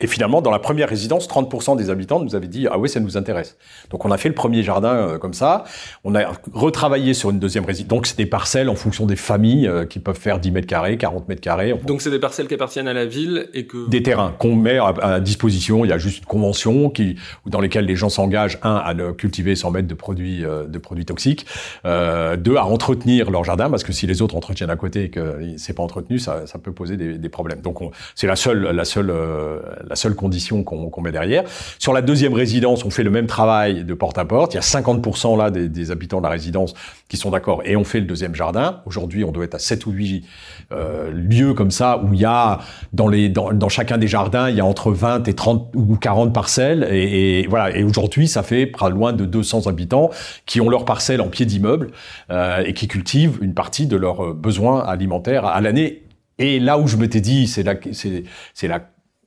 Et 0.00 0.06
finalement, 0.06 0.42
dans 0.42 0.50
la 0.50 0.58
première 0.58 0.88
résidence, 0.88 1.28
30% 1.28 1.76
des 1.76 1.90
habitants 1.90 2.20
nous 2.20 2.34
avaient 2.34 2.48
dit 2.48 2.66
ah 2.70 2.78
oui, 2.78 2.88
ça 2.88 3.00
nous 3.00 3.16
intéresse. 3.16 3.56
Donc 3.90 4.04
on 4.04 4.10
a 4.10 4.16
fait 4.16 4.28
le 4.28 4.34
premier 4.34 4.62
jardin 4.62 4.94
euh, 4.94 5.18
comme 5.18 5.34
ça. 5.34 5.64
On 6.02 6.14
a 6.14 6.32
retravaillé 6.52 7.14
sur 7.14 7.30
une 7.30 7.38
deuxième 7.38 7.64
résidence. 7.64 7.88
Donc 7.88 8.06
c'est 8.06 8.16
des 8.16 8.26
parcelles 8.26 8.68
en 8.68 8.74
fonction 8.74 9.06
des 9.06 9.16
familles 9.16 9.68
euh, 9.68 9.84
qui 9.84 10.00
peuvent 10.00 10.18
faire 10.18 10.40
10 10.40 10.50
mètres 10.50 10.66
carrés, 10.66 10.96
40 10.96 11.28
mètres 11.28 11.40
carrés. 11.40 11.74
Donc 11.86 12.02
c'est 12.02 12.10
des 12.10 12.18
parcelles 12.18 12.48
qui 12.48 12.54
appartiennent 12.54 12.88
à 12.88 12.92
la 12.92 13.06
ville 13.06 13.48
et 13.54 13.66
que 13.66 13.88
des 13.88 14.02
terrains 14.02 14.34
qu'on 14.38 14.56
met 14.56 14.78
à, 14.78 14.94
à, 15.00 15.20
disposition. 15.20 15.84
Il 15.84 15.88
y 15.88 15.92
a 15.92 15.98
juste 15.98 16.18
une 16.18 16.26
convention 16.26 16.90
qui 16.90 17.16
dans 17.46 17.60
lesquelles 17.60 17.86
les 17.86 17.96
gens 17.96 18.08
s'engagent 18.08 18.58
un 18.62 18.76
à 18.76 18.94
ne 18.94 19.12
cultiver 19.12 19.54
sans 19.54 19.70
mettre 19.70 19.88
de 19.88 19.94
produits 19.94 20.44
euh, 20.44 20.66
de 20.66 20.78
produits 20.78 21.04
toxiques, 21.04 21.46
euh, 21.84 22.36
deux 22.36 22.56
à 22.56 22.64
entretenir 22.64 23.30
leur 23.30 23.44
jardin 23.44 23.70
parce 23.70 23.84
que 23.84 23.92
si 23.92 24.06
les 24.06 24.22
autres 24.22 24.36
entretiennent 24.36 24.70
à 24.70 24.76
côté 24.76 25.04
et 25.04 25.10
que 25.10 25.54
c'est 25.56 25.74
pas 25.74 25.82
entretenu, 25.82 26.18
ça, 26.18 26.46
ça 26.46 26.58
peut 26.58 26.72
poser 26.72 26.96
des, 26.96 27.18
des 27.18 27.28
problèmes. 27.28 27.60
Donc 27.60 27.78
c'est 28.14 28.26
la 28.26 28.36
seule 28.36 28.62
la 28.62 28.84
seule 28.84 29.10
euh, 29.10 29.60
la 29.88 29.96
seule 29.96 30.14
condition 30.14 30.62
qu'on 30.62 30.90
qu 30.90 31.00
met 31.00 31.12
derrière. 31.12 31.44
Sur 31.78 31.92
la 31.92 32.02
deuxième 32.02 32.34
résidence, 32.34 32.84
on 32.84 32.90
fait 32.90 33.02
le 33.02 33.10
même 33.10 33.26
travail 33.26 33.84
de 33.84 33.94
porte 33.94 34.18
à 34.18 34.24
porte. 34.24 34.54
Il 34.54 34.56
y 34.56 34.58
a 34.58 34.62
50% 34.62 35.38
là 35.38 35.50
des, 35.50 35.68
des, 35.68 35.90
habitants 35.90 36.18
de 36.18 36.24
la 36.24 36.30
résidence 36.30 36.74
qui 37.08 37.16
sont 37.16 37.30
d'accord 37.30 37.62
et 37.64 37.76
on 37.76 37.84
fait 37.84 38.00
le 38.00 38.06
deuxième 38.06 38.34
jardin. 38.34 38.80
Aujourd'hui, 38.86 39.24
on 39.24 39.32
doit 39.32 39.44
être 39.44 39.54
à 39.54 39.58
7 39.58 39.86
ou 39.86 39.90
8 39.90 40.24
euh, 40.72 41.10
lieux 41.12 41.54
comme 41.54 41.70
ça 41.70 42.02
où 42.02 42.14
il 42.14 42.20
y 42.20 42.24
a 42.24 42.60
dans 42.92 43.08
les 43.08 43.28
dans, 43.28 43.52
dans, 43.52 43.68
chacun 43.68 43.98
des 43.98 44.08
jardins, 44.08 44.48
il 44.48 44.56
y 44.56 44.60
a 44.60 44.64
entre 44.64 44.90
20 44.90 45.28
et 45.28 45.34
30 45.34 45.72
ou 45.74 45.96
40 45.96 46.32
parcelles 46.32 46.86
et, 46.90 47.40
et 47.40 47.46
voilà. 47.46 47.76
Et 47.76 47.84
aujourd'hui, 47.84 48.28
ça 48.28 48.42
fait 48.42 48.66
pas 48.66 48.88
loin 48.88 49.12
de 49.12 49.24
200 49.24 49.66
habitants 49.66 50.10
qui 50.46 50.60
ont 50.60 50.68
leur 50.68 50.84
parcelle 50.84 51.20
en 51.20 51.28
pied 51.28 51.46
d'immeuble 51.46 51.90
euh, 52.30 52.62
et 52.64 52.72
qui 52.74 52.88
cultivent 52.88 53.38
une 53.42 53.54
partie 53.54 53.86
de 53.86 53.96
leurs 53.96 54.34
besoins 54.34 54.80
alimentaires 54.80 55.46
à 55.46 55.60
l'année 55.60 56.04
et 56.38 56.58
là 56.58 56.78
où 56.78 56.86
je 56.86 56.96
m'étais 56.96 57.20
dit, 57.20 57.46
c'est 57.46 57.62
la, 57.62 57.74
c'est 57.92 58.68
la 58.68 58.80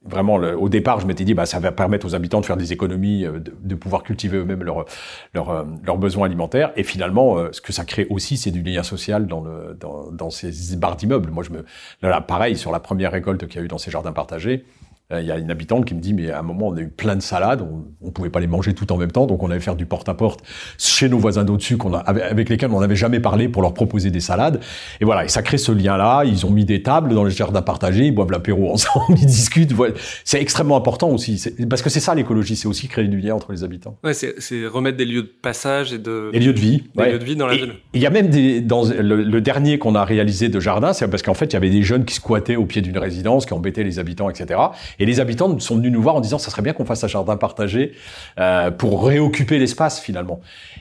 vraiment, 0.07 0.35
au 0.35 0.69
départ, 0.69 0.99
je 0.99 1.07
m'étais 1.07 1.23
dit, 1.23 1.33
bah, 1.33 1.45
ça 1.45 1.59
va 1.59 1.71
permettre 1.71 2.05
aux 2.05 2.15
habitants 2.15 2.41
de 2.41 2.45
faire 2.45 2.57
des 2.57 2.73
économies, 2.73 3.25
euh, 3.25 3.39
de, 3.39 3.75
pouvoir 3.75 4.03
cultiver 4.03 4.37
eux-mêmes 4.37 4.63
leurs 4.63 4.85
leur, 5.33 5.49
euh, 5.49 5.63
leurs 5.85 5.97
besoins 5.97 6.25
alimentaires. 6.25 6.71
Et 6.75 6.83
finalement, 6.83 7.37
euh, 7.37 7.49
ce 7.51 7.61
que 7.61 7.73
ça 7.73 7.85
crée 7.85 8.07
aussi, 8.09 8.37
c'est 8.37 8.51
du 8.51 8.61
lien 8.63 8.83
social 8.83 9.27
dans, 9.27 9.41
le, 9.41 9.77
dans, 9.79 10.11
dans 10.11 10.29
ces 10.29 10.51
barres 10.75 10.95
d'immeubles. 10.95 11.29
Moi, 11.31 11.43
je 11.43 11.51
me, 11.51 11.65
là, 12.01 12.21
pareil, 12.21 12.57
sur 12.57 12.71
la 12.71 12.79
première 12.79 13.11
récolte 13.11 13.45
qu'il 13.47 13.59
y 13.59 13.61
a 13.61 13.65
eu 13.65 13.67
dans 13.67 13.77
ces 13.77 13.91
jardins 13.91 14.13
partagés, 14.13 14.65
il 15.11 15.25
y 15.25 15.31
a 15.31 15.37
une 15.37 15.49
habitante 15.51 15.85
qui 15.85 15.95
me 15.95 16.01
dit, 16.01 16.13
mais 16.13 16.31
à 16.31 16.39
un 16.39 16.41
moment, 16.41 16.67
on 16.67 16.75
a 16.75 16.81
eu 16.81 16.89
plein 16.89 17.15
de 17.15 17.21
salades, 17.21 17.61
on, 17.61 17.85
on 18.05 18.11
pouvait 18.11 18.29
pas 18.29 18.41
les 18.41 18.47
manger 18.47 18.73
tout 18.73 18.91
en 18.91 18.97
même 18.97 19.11
temps, 19.11 19.25
donc 19.25 19.41
on 19.41 19.49
allait 19.49 19.61
faire 19.61 19.77
du 19.77 19.85
porte-à-porte 19.85 20.41
chez 20.77 21.07
nos 21.07 21.17
voisins 21.17 21.45
d'au-dessus, 21.45 21.77
qu'on 21.77 21.93
a, 21.93 21.99
avec 21.99 22.49
lesquels 22.49 22.71
on 22.71 22.81
n'avait 22.81 22.97
jamais 22.97 23.21
parlé 23.21 23.47
pour 23.47 23.61
leur 23.61 23.73
proposer 23.73 24.11
des 24.11 24.19
salades. 24.19 24.59
Et 24.99 25.05
voilà, 25.05 25.23
et 25.23 25.29
ça 25.29 25.41
crée 25.41 25.57
ce 25.57 25.71
lien-là. 25.71 26.23
Ils 26.25 26.45
ont 26.45 26.49
mis 26.49 26.65
des 26.65 26.83
tables 26.83 27.13
dans 27.13 27.23
les 27.23 27.31
jardins 27.31 27.61
partagés, 27.61 28.05
ils 28.05 28.11
boivent 28.11 28.31
l'apéro 28.31 28.69
ensemble, 28.73 29.17
ils 29.17 29.25
discutent. 29.25 29.71
Voilà. 29.71 29.93
C'est 30.25 30.41
extrêmement 30.41 30.75
important 30.75 31.09
aussi, 31.09 31.41
parce 31.69 31.81
que 31.81 31.89
c'est 31.89 32.01
ça 32.01 32.13
l'écologie, 32.13 32.57
c'est 32.57 32.67
aussi 32.67 32.89
créer 32.89 33.07
du 33.07 33.19
lien 33.19 33.35
entre 33.35 33.53
les 33.53 33.63
habitants. 33.63 33.97
Ouais, 34.03 34.13
c'est 34.13 34.67
remettre 34.67 34.97
des 34.97 35.05
lieux 35.05 35.23
de 35.23 35.31
passage 35.41 35.93
et 35.93 35.99
de 35.99 36.31
des 36.33 36.39
lieux 36.39 36.53
de 36.53 36.59
vie, 36.59 36.83
des 36.95 37.01
ouais. 37.01 37.11
lieux 37.13 37.19
de 37.19 37.25
vie 37.25 37.35
dans 37.37 37.47
la 37.47 37.53
et, 37.53 37.57
ville. 37.57 37.73
Il 37.93 38.01
y 38.01 38.05
a 38.05 38.09
même 38.09 38.27
des 38.27 38.59
dans 38.59 38.83
le, 38.83 39.23
le 39.23 39.41
dernier 39.41 39.77
qu'on 39.77 39.95
a 39.95 40.03
réalisé 40.03 40.49
de 40.49 40.59
jardin, 40.59 40.91
c'est 40.91 41.07
parce 41.07 41.23
qu'en 41.23 41.34
fait 41.34 41.45
il 41.45 41.53
y 41.53 41.55
avait 41.55 41.69
des 41.69 41.84
jeunes 41.84 42.03
qui 42.03 42.15
squattaient 42.15 42.55
au 42.58 42.65
pied 42.65 42.82
d'une 42.82 42.97
résidence, 42.97 43.45
qui 43.45 43.53
embêtaient 43.53 43.84
les 43.84 43.99
habitants, 43.99 44.29
etc. 44.29 44.60
Et 44.99 45.05
les 45.05 45.19
habitants 45.19 45.57
sont 45.60 45.77
venus 45.77 45.91
nous 45.91 46.01
voir 46.01 46.15
en 46.15 46.21
disant 46.21 46.38
ça 46.38 46.51
serait 46.51 46.62
bien 46.62 46.73
qu'on 46.73 46.86
fasse 46.86 47.03
un 47.03 47.07
jardin 47.07 47.38
partagé 47.38 47.93
euh, 48.39 48.71
pour 48.71 49.05
réoccuper 49.05 49.60
l'espace 49.60 49.99
finalement. 49.99 50.39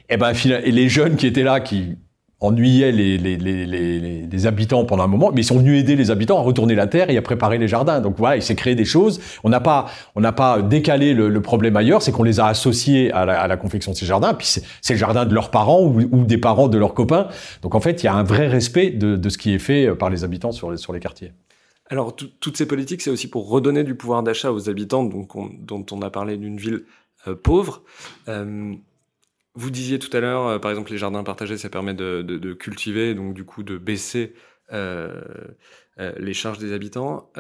Et 0.09 0.17
ben 0.17 0.33
et 0.33 0.71
les 0.71 0.89
jeunes 0.89 1.17
qui 1.17 1.27
étaient 1.27 1.43
là, 1.43 1.61
qui 1.61 1.97
ennuyaient 2.41 2.93
les, 2.93 3.17
les, 3.17 3.37
les, 3.39 4.27
les, 4.27 4.47
habitants 4.47 4.85
pendant 4.85 5.05
un 5.05 5.09
moment, 5.09 5.31
mais 5.33 5.41
ils 5.41 5.45
sont 5.45 5.57
venus 5.57 5.81
aider 5.81 5.97
les 5.97 6.11
habitants 6.11 6.39
à 6.39 6.43
retourner 6.43 6.75
la 6.75 6.87
terre 6.87 7.09
et 7.09 7.17
à 7.17 7.23
préparer 7.23 7.57
les 7.57 7.67
jardins. 7.67 8.01
Donc 8.01 8.17
voilà, 8.19 8.37
il 8.37 8.43
s'est 8.43 8.55
créé 8.55 8.75
des 8.75 8.85
choses. 8.85 9.21
On 9.43 9.49
n'a 9.49 9.61
pas, 9.61 9.87
on 10.15 10.21
n'a 10.21 10.33
pas 10.33 10.61
décalé 10.61 11.15
le, 11.15 11.41
problème 11.41 11.77
ailleurs, 11.77 12.03
c'est 12.03 12.13
qu'on 12.13 12.25
les 12.25 12.39
a 12.39 12.47
associés 12.47 13.11
à 13.13 13.25
la, 13.25 13.41
à 13.41 13.47
la, 13.47 13.57
confection 13.57 13.93
de 13.93 13.97
ces 13.97 14.05
jardins. 14.05 14.35
Puis 14.35 14.61
c'est 14.83 14.93
le 14.93 14.99
jardin 14.99 15.25
de 15.25 15.33
leurs 15.33 15.51
parents 15.51 15.83
ou, 15.83 16.25
des 16.25 16.39
parents 16.39 16.69
de 16.69 16.77
leurs 16.77 16.93
copains. 16.93 17.29
Donc 17.63 17.75
en 17.75 17.81
fait, 17.81 18.03
il 18.03 18.07
y 18.07 18.09
a 18.09 18.15
un 18.15 18.25
vrai 18.25 18.49
respect 18.49 18.91
de, 18.91 19.17
de 19.17 19.29
ce 19.31 19.39
qui 19.39 19.55
est 19.55 19.59
fait 19.59 19.95
par 19.95 20.11
les 20.11 20.23
habitants 20.23 20.53
sur 20.53 20.71
les, 20.71 20.77
sur 20.77 20.93
les 20.93 21.01
quartiers. 21.01 21.33
Alors, 21.89 22.17
toutes 22.17 22.57
ces 22.57 22.67
politiques, 22.67 23.03
c'est 23.03 23.11
aussi 23.11 23.29
pour 23.29 23.49
redonner 23.49 23.85
du 23.85 23.95
pouvoir 23.95 24.23
d'achat 24.23 24.53
aux 24.53 24.69
habitants, 24.69 25.05
donc 25.05 25.37
on, 25.37 25.51
dont 25.59 25.87
on 25.93 26.03
a 26.03 26.11
parlé 26.11 26.37
d'une 26.37 26.57
ville 26.57 26.85
euh, 27.29 27.37
pauvre. 27.37 27.85
Euh, 28.29 28.75
vous 29.55 29.71
disiez 29.71 29.99
tout 29.99 30.15
à 30.17 30.21
l'heure, 30.21 30.47
euh, 30.47 30.59
par 30.59 30.71
exemple, 30.73 30.91
les 30.91 30.99
jardins 30.99 31.23
partagés, 31.23 31.57
ça 31.59 31.69
permet 31.69 31.95
de, 31.95 32.53
cultiver, 32.55 33.15
donc 33.15 33.35
du 33.35 33.45
coup 33.45 33.63
de 33.63 33.79
baisser 33.79 34.35
les 34.73 36.35
charges 36.35 36.59
des 36.59 36.73
habitants. 36.73 37.31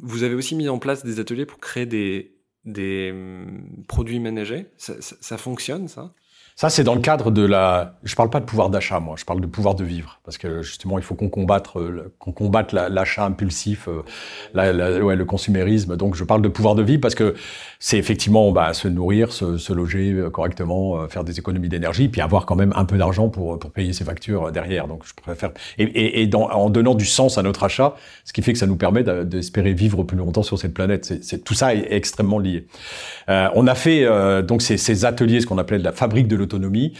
vous 0.00 0.22
avez 0.22 0.34
aussi 0.34 0.54
mis 0.54 0.68
en 0.68 0.78
place 0.78 1.04
des 1.04 1.18
ateliers 1.18 1.46
pour 1.46 1.58
créer 1.58 1.86
des, 1.86 2.36
des 2.64 3.10
um, 3.12 3.84
produits 3.88 4.20
ménagers. 4.20 4.66
Ça 4.76 5.38
fonctionne, 5.38 5.88
ça? 5.88 6.14
Ça, 6.58 6.70
c'est 6.70 6.84
dans 6.84 6.94
le 6.94 7.02
cadre 7.02 7.30
de 7.30 7.44
la. 7.44 7.98
Je 8.02 8.14
parle 8.14 8.30
pas 8.30 8.40
de 8.40 8.46
pouvoir 8.46 8.70
d'achat, 8.70 8.98
moi. 8.98 9.16
Je 9.18 9.26
parle 9.26 9.42
de 9.42 9.46
pouvoir 9.46 9.74
de 9.74 9.84
vivre, 9.84 10.20
parce 10.24 10.38
que 10.38 10.62
justement, 10.62 10.96
il 10.96 11.04
faut 11.04 11.14
qu'on 11.14 11.28
combatte, 11.28 11.68
euh, 11.76 12.14
qu'on 12.18 12.32
combatte 12.32 12.72
l'achat 12.72 13.26
impulsif, 13.26 13.88
euh, 13.88 14.02
le 14.54 15.24
consumérisme. 15.24 15.98
Donc, 15.98 16.14
je 16.14 16.24
parle 16.24 16.40
de 16.40 16.48
pouvoir 16.48 16.74
de 16.74 16.82
vivre 16.82 17.02
parce 17.02 17.14
que 17.14 17.34
c'est 17.78 17.98
effectivement 17.98 18.52
bah, 18.52 18.72
se 18.72 18.88
nourrir, 18.88 19.32
se, 19.32 19.58
se, 19.58 19.72
loger 19.72 20.12
euh, 20.12 20.30
correctement, 20.30 21.08
faire 21.08 21.24
des 21.24 21.38
économies 21.38 21.68
d'énergie, 21.68 22.08
puis 22.08 22.20
avoir 22.20 22.46
quand 22.46 22.56
même 22.56 22.72
un 22.76 22.84
peu 22.84 22.98
d'argent 22.98 23.28
pour 23.28 23.58
pour 23.58 23.70
payer 23.70 23.92
ses 23.92 24.04
factures 24.04 24.52
derrière. 24.52 24.88
Donc, 24.88 25.04
je 25.06 25.12
préfère. 25.14 25.50
Et, 25.78 25.84
et, 25.84 26.22
et 26.22 26.26
dans, 26.26 26.48
en 26.50 26.70
donnant 26.70 26.94
du 26.94 27.04
sens 27.04 27.38
à 27.38 27.42
notre 27.42 27.64
achat, 27.64 27.94
ce 28.24 28.32
qui 28.32 28.42
fait 28.42 28.52
que 28.52 28.58
ça 28.58 28.66
nous 28.66 28.76
permet 28.76 29.02
d'espérer 29.02 29.72
vivre 29.72 30.02
plus 30.02 30.16
longtemps 30.16 30.42
sur 30.42 30.58
cette 30.58 30.74
planète. 30.74 31.04
C'est 31.22 31.44
tout 31.44 31.54
ça 31.54 31.74
est 31.74 31.86
extrêmement 31.90 32.38
lié. 32.38 32.66
Euh, 33.28 33.48
on 33.54 33.66
a 33.66 33.74
fait 33.74 34.04
euh, 34.04 34.42
donc 34.42 34.62
ces, 34.62 34.76
ces 34.76 35.04
ateliers, 35.04 35.40
ce 35.40 35.46
qu'on 35.46 35.58
appelait 35.58 35.78
la 35.78 35.92
fabrique 35.92 36.28
de 36.28 36.36
l'autonomie, 36.36 36.94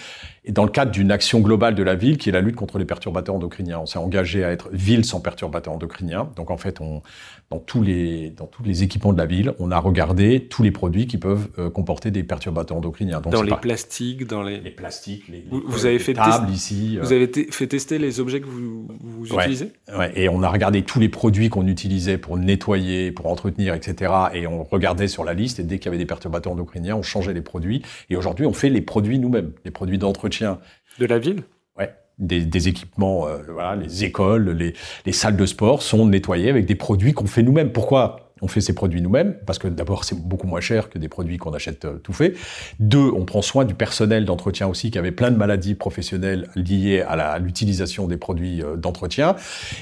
et 0.46 0.52
dans 0.52 0.64
le 0.64 0.70
cadre 0.70 0.92
d'une 0.92 1.10
action 1.10 1.40
globale 1.40 1.74
de 1.74 1.82
la 1.82 1.96
ville 1.96 2.18
qui 2.18 2.28
est 2.28 2.32
la 2.32 2.40
lutte 2.40 2.54
contre 2.54 2.78
les 2.78 2.84
perturbateurs 2.84 3.34
endocriniens. 3.34 3.80
On 3.80 3.86
s'est 3.86 3.98
engagé 3.98 4.44
à 4.44 4.52
être 4.52 4.68
ville 4.72 5.04
sans 5.04 5.20
perturbateurs 5.20 5.74
endocriniens. 5.74 6.30
Donc 6.36 6.52
en 6.52 6.56
fait, 6.56 6.80
on, 6.80 7.02
dans 7.50 7.58
tous 7.58 7.82
les 7.82 8.30
dans 8.30 8.46
tous 8.46 8.62
les 8.62 8.84
équipements 8.84 9.12
de 9.12 9.18
la 9.18 9.26
ville, 9.26 9.54
on 9.58 9.72
a 9.72 9.78
regardé 9.78 10.46
tous 10.48 10.62
les 10.62 10.70
produits 10.70 11.08
qui 11.08 11.18
peuvent 11.18 11.48
euh, 11.58 11.68
comporter 11.68 12.12
des 12.12 12.22
perturbateurs 12.22 12.76
endocriniens. 12.76 13.20
Donc 13.20 13.32
dans 13.32 13.42
les 13.42 13.50
pas... 13.50 13.56
plastiques, 13.56 14.24
dans 14.26 14.44
les 14.44 14.60
les 14.60 14.70
plastiques, 14.70 15.28
les, 15.28 15.44
vous, 15.50 15.62
vous 15.66 15.84
avez 15.84 15.98
fait 15.98 16.14
tables 16.14 16.52
ici. 16.52 16.98
Vous 17.02 17.12
avez 17.12 17.28
fait 17.50 17.66
tester 17.66 17.98
les 17.98 18.20
objets 18.20 18.40
que 18.40 18.46
vous, 18.46 18.86
vous 19.00 19.34
ouais, 19.34 19.42
utilisez? 19.42 19.72
Ouais. 19.98 20.12
Et 20.14 20.28
on 20.28 20.44
a 20.44 20.48
regardé 20.48 20.82
tous 20.82 21.00
les 21.00 21.08
produits 21.08 21.48
qu'on 21.48 21.66
utilisait 21.66 22.18
pour 22.18 22.36
nettoyer, 22.36 23.10
pour 23.10 23.26
entretenir, 23.26 23.74
etc. 23.74 24.12
Et 24.32 24.46
on 24.46 24.62
regardait 24.62 25.08
sur 25.08 25.24
la 25.24 25.34
liste 25.34 25.58
et 25.58 25.64
dès 25.64 25.78
qu'il 25.78 25.86
y 25.86 25.88
avait 25.88 25.98
des 25.98 26.06
perturbateurs 26.06 26.52
endocriniens, 26.52 26.94
on 26.94 27.02
changeait 27.02 27.34
les 27.34 27.42
produits. 27.42 27.82
Et 28.10 28.16
aujourd'hui, 28.16 28.46
on 28.46 28.52
fait 28.52 28.70
les 28.70 28.80
produits 28.80 29.18
nous-mêmes, 29.18 29.50
les 29.64 29.72
produits 29.72 29.98
d'entretien 29.98 30.35
de 30.44 31.06
la 31.06 31.18
ville? 31.18 31.42
Ouais. 31.78 31.92
des, 32.18 32.68
équipements, 32.68 33.26
voilà, 33.48 33.76
les 33.76 34.04
écoles, 34.04 34.50
les, 34.50 34.74
les 35.04 35.12
salles 35.12 35.36
de 35.36 35.46
sport 35.46 35.82
sont 35.82 36.06
nettoyées 36.06 36.50
avec 36.50 36.66
des 36.66 36.74
produits 36.74 37.12
qu'on 37.12 37.26
fait 37.26 37.42
nous-mêmes. 37.42 37.72
Pourquoi 37.72 38.26
on 38.42 38.48
fait 38.48 38.60
ces 38.60 38.74
produits 38.74 39.00
nous-mêmes, 39.00 39.34
parce 39.46 39.58
que 39.58 39.66
d'abord 39.66 40.04
c'est 40.04 40.18
beaucoup 40.18 40.46
moins 40.46 40.60
cher 40.60 40.90
que 40.90 40.98
des 40.98 41.08
produits 41.08 41.38
qu'on 41.38 41.54
achète 41.54 41.86
euh, 41.86 41.96
tout 41.96 42.12
fait. 42.12 42.34
Deux, 42.80 43.10
on 43.16 43.24
prend 43.24 43.40
soin 43.40 43.64
du 43.64 43.74
personnel 43.74 44.26
d'entretien 44.26 44.66
aussi 44.66 44.90
qui 44.90 44.98
avait 44.98 45.12
plein 45.12 45.30
de 45.30 45.36
maladies 45.36 45.74
professionnelles 45.74 46.48
liées 46.54 47.00
à 47.00 47.38
l'utilisation 47.38 48.06
des 48.06 48.18
produits 48.18 48.62
euh, 48.62 48.76
d'entretien. 48.76 49.36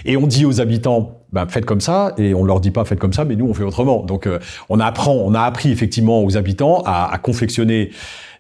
Et 0.05 0.17
on 0.17 0.29
dit 0.29 0.45
aux 0.45 0.61
habitants, 0.61 1.23
ben, 1.33 1.49
faites 1.49 1.65
comme 1.65 1.81
ça, 1.81 2.15
et 2.17 2.33
on 2.33 2.45
leur 2.45 2.61
dit 2.61 2.71
pas 2.71 2.85
faites 2.85 3.01
comme 3.01 3.13
ça, 3.13 3.25
mais 3.25 3.35
nous 3.35 3.47
on 3.47 3.55
fait 3.55 3.65
autrement. 3.65 4.05
Donc 4.05 4.29
euh, 4.29 4.39
on 4.69 4.79
apprend, 4.79 5.15
on 5.15 5.35
a 5.35 5.43
appris 5.43 5.73
effectivement 5.73 6.23
aux 6.23 6.37
habitants 6.37 6.83
à, 6.87 7.13
à 7.13 7.19
confectionner 7.19 7.91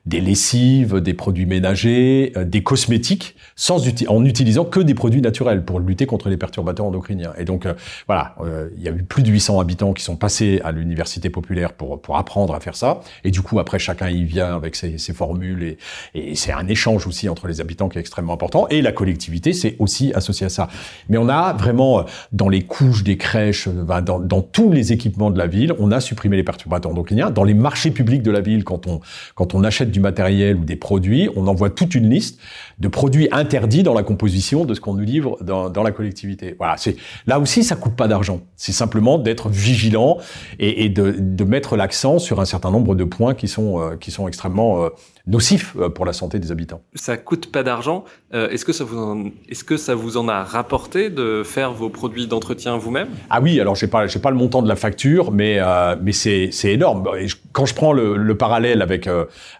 des 0.06 0.20
lessives, 0.20 1.00
des 1.00 1.14
produits 1.14 1.46
ménagers, 1.46 2.32
euh, 2.36 2.44
des 2.44 2.62
cosmétiques, 2.62 3.36
sans 3.56 3.82
en 4.08 4.24
utilisant 4.24 4.64
que 4.64 4.80
des 4.80 4.94
produits 4.94 5.22
naturels 5.22 5.64
pour 5.64 5.80
lutter 5.80 6.04
contre 6.04 6.28
les 6.28 6.36
perturbateurs 6.36 6.86
endocriniens. 6.86 7.32
Et 7.38 7.44
donc 7.44 7.64
euh, 7.64 7.72
voilà, 8.06 8.34
euh, 8.40 8.68
il 8.76 8.82
y 8.82 8.88
a 8.88 8.90
eu 8.90 9.02
plus 9.02 9.22
de 9.22 9.30
800 9.30 9.60
habitants 9.60 9.94
qui 9.94 10.02
sont 10.02 10.16
passés 10.16 10.60
à 10.62 10.72
l'université 10.72 11.30
populaire 11.30 11.72
pour 11.72 12.02
pour 12.02 12.18
apprendre 12.18 12.54
à 12.54 12.60
faire 12.60 12.76
ça. 12.76 13.00
Et 13.24 13.30
du 13.30 13.40
coup 13.40 13.58
après 13.58 13.78
chacun 13.78 14.10
y 14.10 14.24
vient 14.24 14.54
avec 14.54 14.76
ses, 14.76 14.98
ses 14.98 15.14
formules 15.14 15.62
et, 15.62 15.78
et 16.14 16.34
c'est 16.34 16.52
un 16.52 16.68
échange 16.68 17.06
aussi 17.06 17.28
entre 17.30 17.48
les 17.48 17.62
habitants 17.62 17.88
qui 17.88 17.96
est 17.96 18.02
extrêmement 18.02 18.34
important. 18.34 18.68
Et 18.68 18.82
la 18.82 18.92
collectivité 18.92 19.54
c'est 19.54 19.76
aussi 19.78 20.12
associé 20.12 20.46
à 20.46 20.50
ça. 20.50 20.68
Mais 21.08 21.16
on 21.16 21.30
a 21.30 21.54
vraiment 21.54 22.04
dans 22.32 22.50
les 22.50 22.62
couches 22.62 23.04
des 23.04 23.16
crèches, 23.16 23.68
dans, 23.68 24.20
dans 24.20 24.42
tous 24.42 24.70
les 24.70 24.92
équipements 24.92 25.30
de 25.30 25.38
la 25.38 25.46
ville, 25.46 25.72
on 25.78 25.90
a 25.92 26.00
supprimé 26.00 26.36
les 26.36 26.42
perturbateurs 26.42 26.92
endocriniens. 26.92 27.30
Dans 27.30 27.44
les 27.44 27.54
marchés 27.54 27.90
publics 27.90 28.22
de 28.22 28.30
la 28.30 28.42
ville, 28.42 28.64
quand 28.64 28.86
on 28.86 29.00
quand 29.34 29.54
on 29.54 29.64
achète 29.64 29.93
du 29.94 30.00
matériel 30.00 30.56
ou 30.56 30.64
des 30.64 30.76
produits, 30.76 31.30
on 31.36 31.46
envoie 31.46 31.70
toute 31.70 31.94
une 31.94 32.10
liste 32.10 32.38
de 32.80 32.88
produits 32.88 33.28
interdits 33.30 33.84
dans 33.84 33.94
la 33.94 34.02
composition 34.02 34.64
de 34.64 34.74
ce 34.74 34.80
qu'on 34.80 34.94
nous 34.94 35.04
livre 35.04 35.38
dans, 35.40 35.70
dans, 35.70 35.82
la 35.82 35.92
collectivité. 35.92 36.56
Voilà, 36.58 36.76
c'est 36.76 36.96
là 37.26 37.38
aussi 37.38 37.62
ça 37.62 37.76
coûte 37.76 37.94
pas 37.94 38.08
d'argent. 38.08 38.40
C'est 38.56 38.72
simplement 38.72 39.16
d'être 39.16 39.48
vigilant 39.48 40.18
et, 40.58 40.88
de, 40.88 41.14
de, 41.18 41.44
mettre 41.44 41.76
l'accent 41.76 42.18
sur 42.18 42.40
un 42.40 42.44
certain 42.44 42.72
nombre 42.72 42.94
de 42.96 43.04
points 43.04 43.34
qui 43.34 43.46
sont 43.46 43.80
euh, 43.80 43.96
qui 43.96 44.10
sont 44.10 44.26
extrêmement 44.26 44.82
euh, 44.82 44.88
nocifs 45.26 45.74
euh, 45.76 45.88
pour 45.88 46.04
la 46.04 46.12
santé 46.12 46.38
des 46.38 46.52
habitants. 46.52 46.82
Ça 46.94 47.16
coûte 47.16 47.50
pas 47.50 47.62
d'argent. 47.62 48.04
est-ce 48.32 48.64
que 48.64 48.72
ça 48.72 48.84
vous 48.84 48.98
en, 48.98 49.24
est-ce 49.48 49.64
que 49.64 49.76
ça 49.76 49.94
vous 49.94 50.16
en 50.16 50.28
a 50.28 50.42
rapporté 50.42 51.08
de 51.08 51.42
faire 51.44 51.72
vos 51.72 51.88
produits 51.88 52.26
d'entretien 52.26 52.76
vous-même? 52.76 53.08
Ah 53.30 53.40
oui, 53.40 53.60
alors 53.60 53.74
j'ai 53.76 53.86
pas 53.86 54.06
j'ai 54.06 54.18
pas 54.18 54.30
le 54.30 54.36
montant 54.36 54.60
de 54.60 54.68
la 54.68 54.76
facture, 54.76 55.30
mais 55.30 55.60
mais 56.02 56.12
c'est 56.12 56.50
c'est 56.50 56.72
énorme. 56.72 57.08
quand 57.52 57.66
je 57.66 57.74
prends 57.74 57.92
le, 57.92 58.16
le 58.16 58.36
parallèle 58.36 58.82
avec 58.82 59.08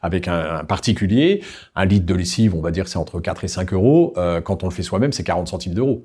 avec 0.03 0.29
un, 0.29 0.59
un, 0.59 0.64
particulier, 0.64 1.42
un 1.74 1.85
litre 1.85 2.07
de 2.07 2.14
lessive, 2.14 2.55
on 2.55 2.61
va 2.61 2.70
dire 2.70 2.88
c'est 2.88 2.98
entre 2.98 3.20
4 3.20 3.44
et 3.44 3.48
5 3.48 3.72
euros. 3.72 4.12
Euh, 4.16 4.40
quand 4.40 4.62
on 4.62 4.68
le 4.68 4.72
fait 4.72 4.83
soi-même, 4.83 5.12
c'est 5.12 5.24
40 5.24 5.48
centimes 5.48 5.74
d'euros. 5.74 6.05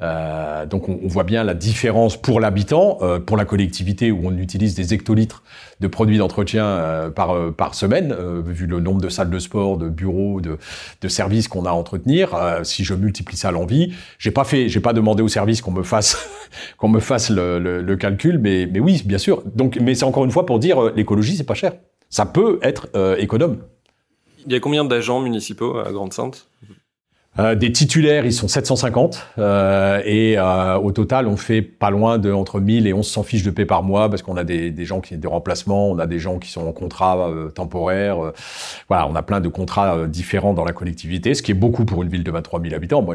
Euh, 0.00 0.64
donc 0.64 0.88
on, 0.88 1.08
voit 1.08 1.24
bien 1.24 1.42
la 1.42 1.54
différence 1.54 2.16
pour 2.16 2.38
l'habitant, 2.38 2.98
euh, 3.02 3.18
pour 3.18 3.36
la 3.36 3.44
collectivité 3.44 4.12
où 4.12 4.20
on 4.22 4.36
utilise 4.38 4.76
des 4.76 4.94
hectolitres 4.94 5.42
de 5.80 5.88
produits 5.88 6.18
d'entretien 6.18 7.10
par 7.14 7.52
par 7.54 7.74
semaine, 7.74 8.14
vu 8.46 8.66
le 8.66 8.80
nombre 8.80 9.00
de 9.00 9.08
salles 9.08 9.30
de 9.30 9.38
sport, 9.38 9.76
de 9.76 9.88
bureaux, 9.88 10.40
de, 10.40 10.58
de 11.00 11.08
services 11.08 11.48
qu'on 11.48 11.64
a 11.64 11.70
à 11.70 11.72
entretenir. 11.72 12.36
si 12.62 12.84
je 12.84 12.94
multiplie 12.94 13.36
ça 13.36 13.48
à 13.48 13.52
l'envie, 13.52 13.92
j'ai 14.18 14.30
pas 14.30 14.44
fait, 14.44 14.68
j'ai 14.68 14.80
pas 14.80 14.92
demandé 14.92 15.22
au 15.22 15.28
service 15.28 15.62
qu'on 15.62 15.72
me 15.72 15.82
fasse 15.82 16.28
qu'on 16.78 16.88
me 16.88 17.00
fasse 17.00 17.30
le, 17.30 17.58
le, 17.58 17.82
le, 17.82 17.96
calcul, 17.96 18.38
mais 18.38 18.66
mais 18.66 18.80
oui, 18.80 19.02
bien 19.04 19.18
sûr. 19.18 19.42
Donc, 19.54 19.78
mais 19.80 19.94
c'est 19.94 20.04
encore 20.04 20.24
une 20.24 20.30
fois 20.30 20.46
pour 20.46 20.58
dire 20.58 20.92
l'écologie, 20.94 21.36
c'est 21.36 21.44
pas 21.44 21.54
cher. 21.54 21.72
Ça 22.10 22.26
peut 22.26 22.58
être 22.62 22.88
économe. 23.18 23.58
Il 24.46 24.52
y 24.52 24.56
a 24.56 24.60
combien 24.60 24.84
d'agents 24.84 25.20
municipaux 25.20 25.78
à 25.78 25.92
Grande-Sainte? 25.92 26.48
Euh, 27.38 27.54
des 27.54 27.70
titulaires, 27.70 28.26
ils 28.26 28.32
sont 28.32 28.48
750 28.48 29.24
euh, 29.38 30.02
et 30.04 30.36
euh, 30.36 30.76
au 30.76 30.90
total, 30.90 31.28
on 31.28 31.36
fait 31.36 31.62
pas 31.62 31.90
loin 31.90 32.18
de 32.18 32.32
entre 32.32 32.58
1000 32.58 32.88
et 32.88 32.92
1100 32.92 33.22
fiches 33.22 33.44
de 33.44 33.50
paix 33.50 33.64
par 33.64 33.84
mois 33.84 34.08
parce 34.10 34.22
qu'on 34.22 34.36
a 34.36 34.42
des, 34.42 34.84
gens 34.84 35.00
qui 35.00 35.16
des 35.16 35.28
remplacements, 35.28 35.88
on 35.88 35.98
a 36.00 36.06
des 36.06 36.18
gens 36.18 36.38
qui 36.38 36.50
sont 36.50 36.66
en 36.66 36.72
contrat 36.72 37.28
euh, 37.28 37.48
temporaire. 37.50 38.24
Euh, 38.24 38.32
voilà, 38.88 39.06
on 39.06 39.14
a 39.14 39.22
plein 39.22 39.40
de 39.40 39.48
contrats 39.48 40.08
différents 40.08 40.52
dans 40.52 40.64
la 40.64 40.72
collectivité, 40.72 41.34
ce 41.34 41.42
qui 41.42 41.52
est 41.52 41.54
beaucoup 41.54 41.84
pour 41.84 42.02
une 42.02 42.08
ville 42.08 42.24
de 42.24 42.30
23 42.30 42.60
000 42.60 42.74
habitants. 42.74 43.02
Moi, 43.02 43.14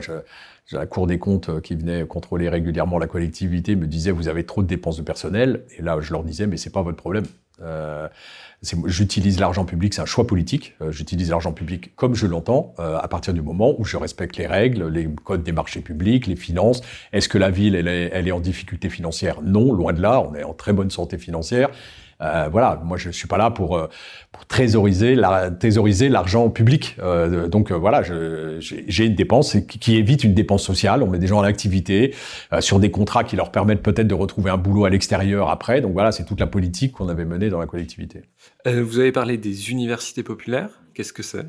la 0.72 0.86
Cour 0.86 1.08
des 1.08 1.20
comptes 1.20 1.60
qui 1.62 1.76
venait 1.76 2.06
contrôler 2.06 2.48
régulièrement 2.48 3.00
la 3.00 3.08
collectivité 3.08 3.76
me 3.76 3.88
disait 3.88 4.12
vous 4.12 4.30
avez 4.30 4.46
trop 4.46 4.62
de 4.62 4.68
dépenses 4.68 4.96
de 4.96 5.02
personnel 5.02 5.66
et 5.78 5.82
là 5.82 5.98
je 6.00 6.14
leur 6.14 6.24
disais 6.24 6.48
mais 6.48 6.56
c'est 6.56 6.72
pas 6.72 6.82
votre 6.82 6.98
problème. 6.98 7.26
J'utilise 8.86 9.39
l'argent 9.39 9.65
public, 9.65 9.93
c'est 9.93 10.02
un 10.02 10.06
choix 10.06 10.26
politique. 10.26 10.76
Euh, 10.82 10.91
j'utilise 10.91 11.30
l'argent 11.30 11.52
public 11.52 11.93
comme 11.97 12.15
je 12.15 12.26
l'entends, 12.26 12.73
euh, 12.80 12.97
à 12.97 13.08
partir 13.10 13.34
du 13.34 13.41
moment 13.41 13.76
où 13.78 13.84
je 13.84 13.97
respecte 13.97 14.38
les 14.38 14.47
règles, 14.47 14.88
les 14.88 15.10
codes 15.23 15.43
des 15.43 15.52
marchés 15.52 15.82
publics, 15.82 16.28
les 16.28 16.38
finances. 16.38 16.82
Est-ce 17.12 17.28
que 17.28 17.38
la 17.38 17.49
ville, 17.49 17.76
elle 17.76 17.89
est, 17.89 18.10
elle 18.13 18.28
est 18.28 18.32
en 18.32 18.39
difficulté 18.39 18.89
financière? 18.89 19.41
Non, 19.41 19.73
loin 19.73 19.91
de 19.91 20.02
là. 20.02 20.21
On 20.21 20.34
est 20.34 20.43
en 20.43 20.54
très 20.54 20.71
bonne 20.71 20.91
santé 20.91 21.17
financière. 21.17 21.69
Euh, 22.21 22.47
voilà, 22.52 22.82
moi 22.84 22.97
je 22.97 23.10
suis 23.10 23.28
pas 23.28 23.38
là 23.38 23.52
pour, 23.52 23.78
euh, 23.78 23.88
pour 24.32 24.45
trésoriser 24.45 25.15
la, 25.15 25.52
thésauriser 25.52 26.10
l'argent 26.10 26.49
public. 26.49 26.95
Euh, 26.99 27.47
donc 27.47 27.71
voilà, 27.71 28.02
j'ai 28.60 29.06
une 29.06 29.15
dépense 29.15 29.58
qui 29.67 29.95
évite 29.95 30.23
une 30.23 30.34
dépense 30.34 30.63
sociale. 30.63 31.04
On 31.04 31.08
met 31.08 31.19
des 31.19 31.28
gens 31.28 31.39
en 31.39 31.43
activité 31.43 32.13
sur 32.60 32.80
des 32.80 32.91
contrats 32.91 33.23
qui 33.23 33.36
leur 33.36 33.52
permettent 33.52 33.84
peut-être 33.84 34.08
de 34.08 34.13
retrouver 34.13 34.52
un 34.52 34.58
boulot 34.58 34.86
à 34.86 34.89
l'extérieur 34.89 35.49
après. 35.49 35.82
Donc 35.82 35.93
voilà, 35.93 36.12
c'est 36.12 36.26
toute 36.26 36.39
la 36.39 36.47
politique 36.47 36.93
qu'on 36.93 37.10
avait 37.10 37.26
menée 37.26 37.49
dans 37.49 37.60
la 37.60 37.65
collectivité. 37.65 38.23
vous 38.65 38.99
avez 38.99 39.12
parlé 39.12 39.38
des 39.38 39.71
universités 39.71 40.23
populaires. 40.23 40.69
Qu'est-ce 40.93 41.13
que 41.13 41.23
c'est? 41.23 41.45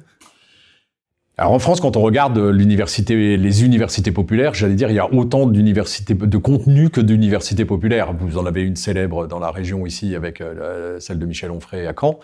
Alors 1.37 1.51
en 1.53 1.59
France, 1.59 1.81
quand 1.81 1.97
on 1.97 2.01
regarde 2.01 2.39
l'université, 2.39 3.37
les 3.37 3.65
universités 3.65 4.13
populaires, 4.13 4.55
j'allais 4.55 4.77
dire, 4.77 4.89
il 4.91 4.95
y 4.95 5.01
a 5.01 5.13
autant 5.13 5.49
d'universités 5.49 6.15
de 6.15 6.39
contenu 6.39 6.91
que 6.91 7.01
d'universités 7.01 7.65
populaires. 7.65 8.13
Vous 8.13 8.39
en 8.39 8.47
avez 8.47 8.63
une 8.63 8.77
célèbre 8.77 9.27
dans 9.27 9.41
la 9.41 9.51
région 9.51 9.85
ici 9.85 10.15
avec 10.15 10.41
euh, 10.41 11.01
celle 11.01 11.19
de 11.19 11.27
Michel 11.27 11.51
Onfray 11.51 11.89
à 11.89 11.95
Caen. 11.99 12.21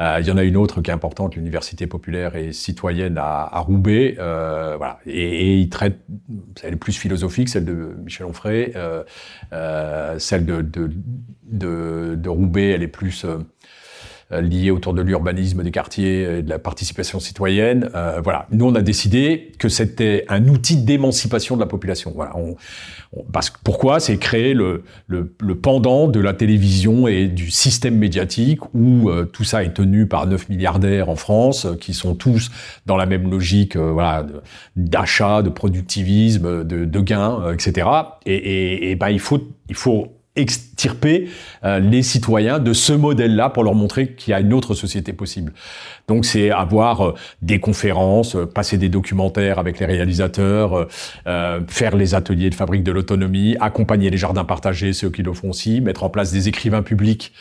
Euh, 0.00 0.16
il 0.20 0.26
y 0.26 0.32
en 0.32 0.36
a 0.36 0.42
une 0.42 0.56
autre 0.56 0.80
qui 0.80 0.90
est 0.90 0.94
importante, 0.94 1.36
l'université 1.36 1.86
populaire 1.86 2.34
et 2.34 2.52
citoyenne 2.52 3.16
à, 3.16 3.60
Roubaix. 3.60 4.16
Euh, 4.18 4.74
voilà. 4.76 4.98
Et, 5.06 5.52
et 5.52 5.54
il 5.58 5.68
traite, 5.68 6.00
elle 6.64 6.74
est 6.74 6.76
plus 6.76 6.98
philosophique, 6.98 7.48
celle 7.48 7.64
de 7.64 7.94
Michel 8.04 8.26
Onfray. 8.26 8.72
Euh, 8.74 9.04
euh, 9.52 10.18
celle 10.18 10.44
de, 10.44 10.62
de, 10.62 10.90
de, 11.44 12.16
de, 12.16 12.28
Roubaix, 12.28 12.70
elle 12.70 12.82
est 12.82 12.88
plus 12.88 13.24
euh, 13.24 13.38
liées 14.30 14.70
autour 14.70 14.92
de 14.92 15.00
l'urbanisme 15.00 15.62
des 15.62 15.70
quartiers 15.70 16.38
et 16.38 16.42
de 16.42 16.50
la 16.50 16.58
participation 16.58 17.18
citoyenne. 17.18 17.88
Euh, 17.94 18.20
voilà, 18.22 18.46
nous 18.50 18.66
on 18.66 18.74
a 18.74 18.82
décidé 18.82 19.52
que 19.58 19.68
c'était 19.68 20.24
un 20.28 20.48
outil 20.48 20.76
d'émancipation 20.76 21.54
de 21.56 21.60
la 21.60 21.66
population. 21.66 22.12
Voilà, 22.14 22.36
on, 22.36 22.56
parce 23.32 23.48
que 23.48 23.58
pourquoi? 23.64 24.00
C'est 24.00 24.18
créer 24.18 24.52
le, 24.52 24.84
le, 25.06 25.34
le, 25.40 25.54
pendant 25.54 26.08
de 26.08 26.20
la 26.20 26.34
télévision 26.34 27.08
et 27.08 27.26
du 27.26 27.50
système 27.50 27.96
médiatique 27.96 28.60
où 28.74 29.08
euh, 29.08 29.24
tout 29.24 29.44
ça 29.44 29.64
est 29.64 29.72
tenu 29.72 30.06
par 30.06 30.26
9 30.26 30.50
milliardaires 30.50 31.08
en 31.08 31.16
France 31.16 31.66
qui 31.80 31.94
sont 31.94 32.14
tous 32.14 32.50
dans 32.84 32.98
la 32.98 33.06
même 33.06 33.30
logique, 33.30 33.76
voilà, 33.76 34.26
d'achat, 34.76 35.40
de, 35.40 35.48
productivisme, 35.48 36.64
de, 36.64 36.84
de 36.84 37.00
gains, 37.00 37.52
etc. 37.52 37.88
Et, 38.26 38.34
et, 38.34 38.90
et 38.90 38.96
ben 38.96 39.08
il 39.08 39.20
faut 39.20 39.40
il 39.70 39.74
faut 39.74 40.17
extirper 40.38 41.28
euh, 41.64 41.78
les 41.78 42.02
citoyens 42.02 42.58
de 42.58 42.72
ce 42.72 42.92
modèle-là 42.92 43.50
pour 43.50 43.64
leur 43.64 43.74
montrer 43.74 44.12
qu'il 44.12 44.30
y 44.30 44.34
a 44.34 44.40
une 44.40 44.52
autre 44.52 44.74
société 44.74 45.12
possible. 45.12 45.52
Donc 46.08 46.24
c'est 46.24 46.50
avoir 46.50 47.06
euh, 47.06 47.14
des 47.42 47.60
conférences, 47.60 48.34
euh, 48.34 48.46
passer 48.46 48.76
des 48.76 48.88
documentaires 48.88 49.58
avec 49.58 49.78
les 49.78 49.86
réalisateurs, 49.86 50.88
faire 51.68 51.96
les 51.96 52.14
ateliers 52.14 52.50
de 52.50 52.54
fabrique 52.54 52.82
de 52.82 52.92
l'autonomie, 52.92 53.56
accompagner 53.60 54.10
les 54.10 54.16
jardins 54.16 54.44
partagés, 54.44 54.92
ceux 54.92 55.10
qui 55.10 55.22
le 55.22 55.32
font 55.32 55.50
aussi, 55.50 55.80
mettre 55.80 56.02
en 56.02 56.10
place 56.10 56.32
des 56.32 56.48
écrivains 56.48 56.82
publics 56.82 57.32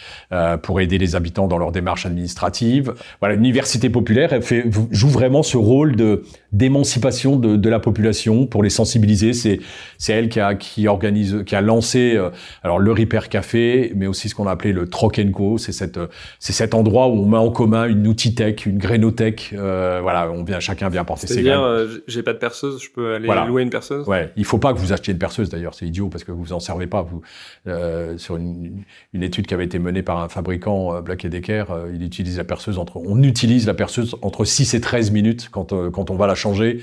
pour 0.62 0.82
aider 0.82 0.97
les 0.97 1.15
habitants 1.15 1.47
dans 1.47 1.58
leur 1.58 1.71
démarche 1.71 2.06
administrative. 2.06 2.93
Voilà, 3.19 3.36
l'université 3.36 3.89
populaire 3.89 4.32
fait, 4.41 4.65
joue 4.91 5.10
vraiment 5.10 5.43
ce 5.43 5.58
rôle 5.58 5.95
de 5.95 6.23
d'émancipation 6.51 7.36
de, 7.36 7.56
de, 7.56 7.69
la 7.69 7.80
population 7.80 8.45
pour 8.45 8.63
les 8.63 8.69
sensibiliser. 8.69 9.34
C'est 9.34 9.60
c'est 9.97 10.13
elle 10.13 10.30
qui 10.30 10.39
a 10.39 10.56
qui 10.56 10.88
organise, 10.88 11.43
qui 11.45 11.56
a 11.56 11.62
lancé 11.62 12.17
alors 12.63 12.80
le 12.80 12.91
Repair 12.91 13.30
Café, 13.30 13.91
mais 13.95 14.08
aussi 14.08 14.30
ce 14.30 14.36
qu'on 14.36 14.47
a 14.47 14.51
appelé 14.51 14.73
le 14.73 14.88
Troc. 14.88 15.17
C'est 15.58 15.71
cette, 15.71 15.99
c'est 16.39 16.53
cet 16.53 16.73
endroit 16.73 17.08
où 17.08 17.23
on 17.23 17.25
met 17.25 17.38
en 17.38 17.49
commun 17.49 17.88
une 17.88 18.08
outil 18.08 18.36
tech, 18.36 18.57
une 18.65 18.78
grainothèque. 18.78 19.54
Euh, 19.54 20.00
voilà, 20.02 20.32
on 20.32 20.43
vient, 20.43 20.60
chacun 20.60 20.89
vient 20.89 21.04
porter 21.04 21.28
ses 21.28 21.43
graines. 21.43 21.60
Euh, 21.60 22.00
j'ai 22.08 22.24
pas 22.24 22.34
de 22.34 22.38
perceuse, 22.38 22.82
je 22.82 22.89
peux 22.89 23.15
aller 23.15 23.28
louer 23.48 23.63
une 23.63 23.70
perceuse? 23.70 24.08
Ouais, 24.08 24.32
il 24.36 24.46
faut 24.46 24.58
pas 24.58 24.74
que 24.74 24.80
vous 24.80 24.93
achetiez 24.93 25.13
une 25.13 25.20
perceuse 25.20 25.50
d'ailleurs, 25.50 25.74
c'est 25.74 25.86
idiot 25.86 26.10
parce 26.10 26.24
que 26.24 26.32
vous 26.32 26.54
en 26.54 26.60
servez 26.60 26.88
pas. 26.88 27.02
Vous 27.02 27.22
euh, 27.67 28.17
sur 28.17 28.38
une, 28.38 28.84
une, 29.13 29.24
étude 29.24 29.48
qui 29.48 29.54
avait 29.54 29.65
été 29.65 29.80
menée 29.80 30.02
par 30.02 30.20
un 30.20 30.30
fabricant 30.30 30.96
euh, 30.96 31.02
Black 31.02 31.26
Decker, 31.26 31.65
euh, 31.70 31.91
il 31.93 32.04
utilise 32.04 32.38
la 32.38 32.43
perceuse 32.43 32.78
entre, 32.78 32.98
on 32.98 33.22
utilise 33.24 33.67
la 33.67 33.74
perceuse 33.74 34.15
entre 34.22 34.46
6 34.46 34.74
et 34.74 34.82
13 34.82 35.12
minutes 35.12 35.50
quand 35.52 35.74
quand 35.91 36.10
on 36.10 36.15
va 36.15 36.28
la 36.28 36.36
changer. 36.36 36.82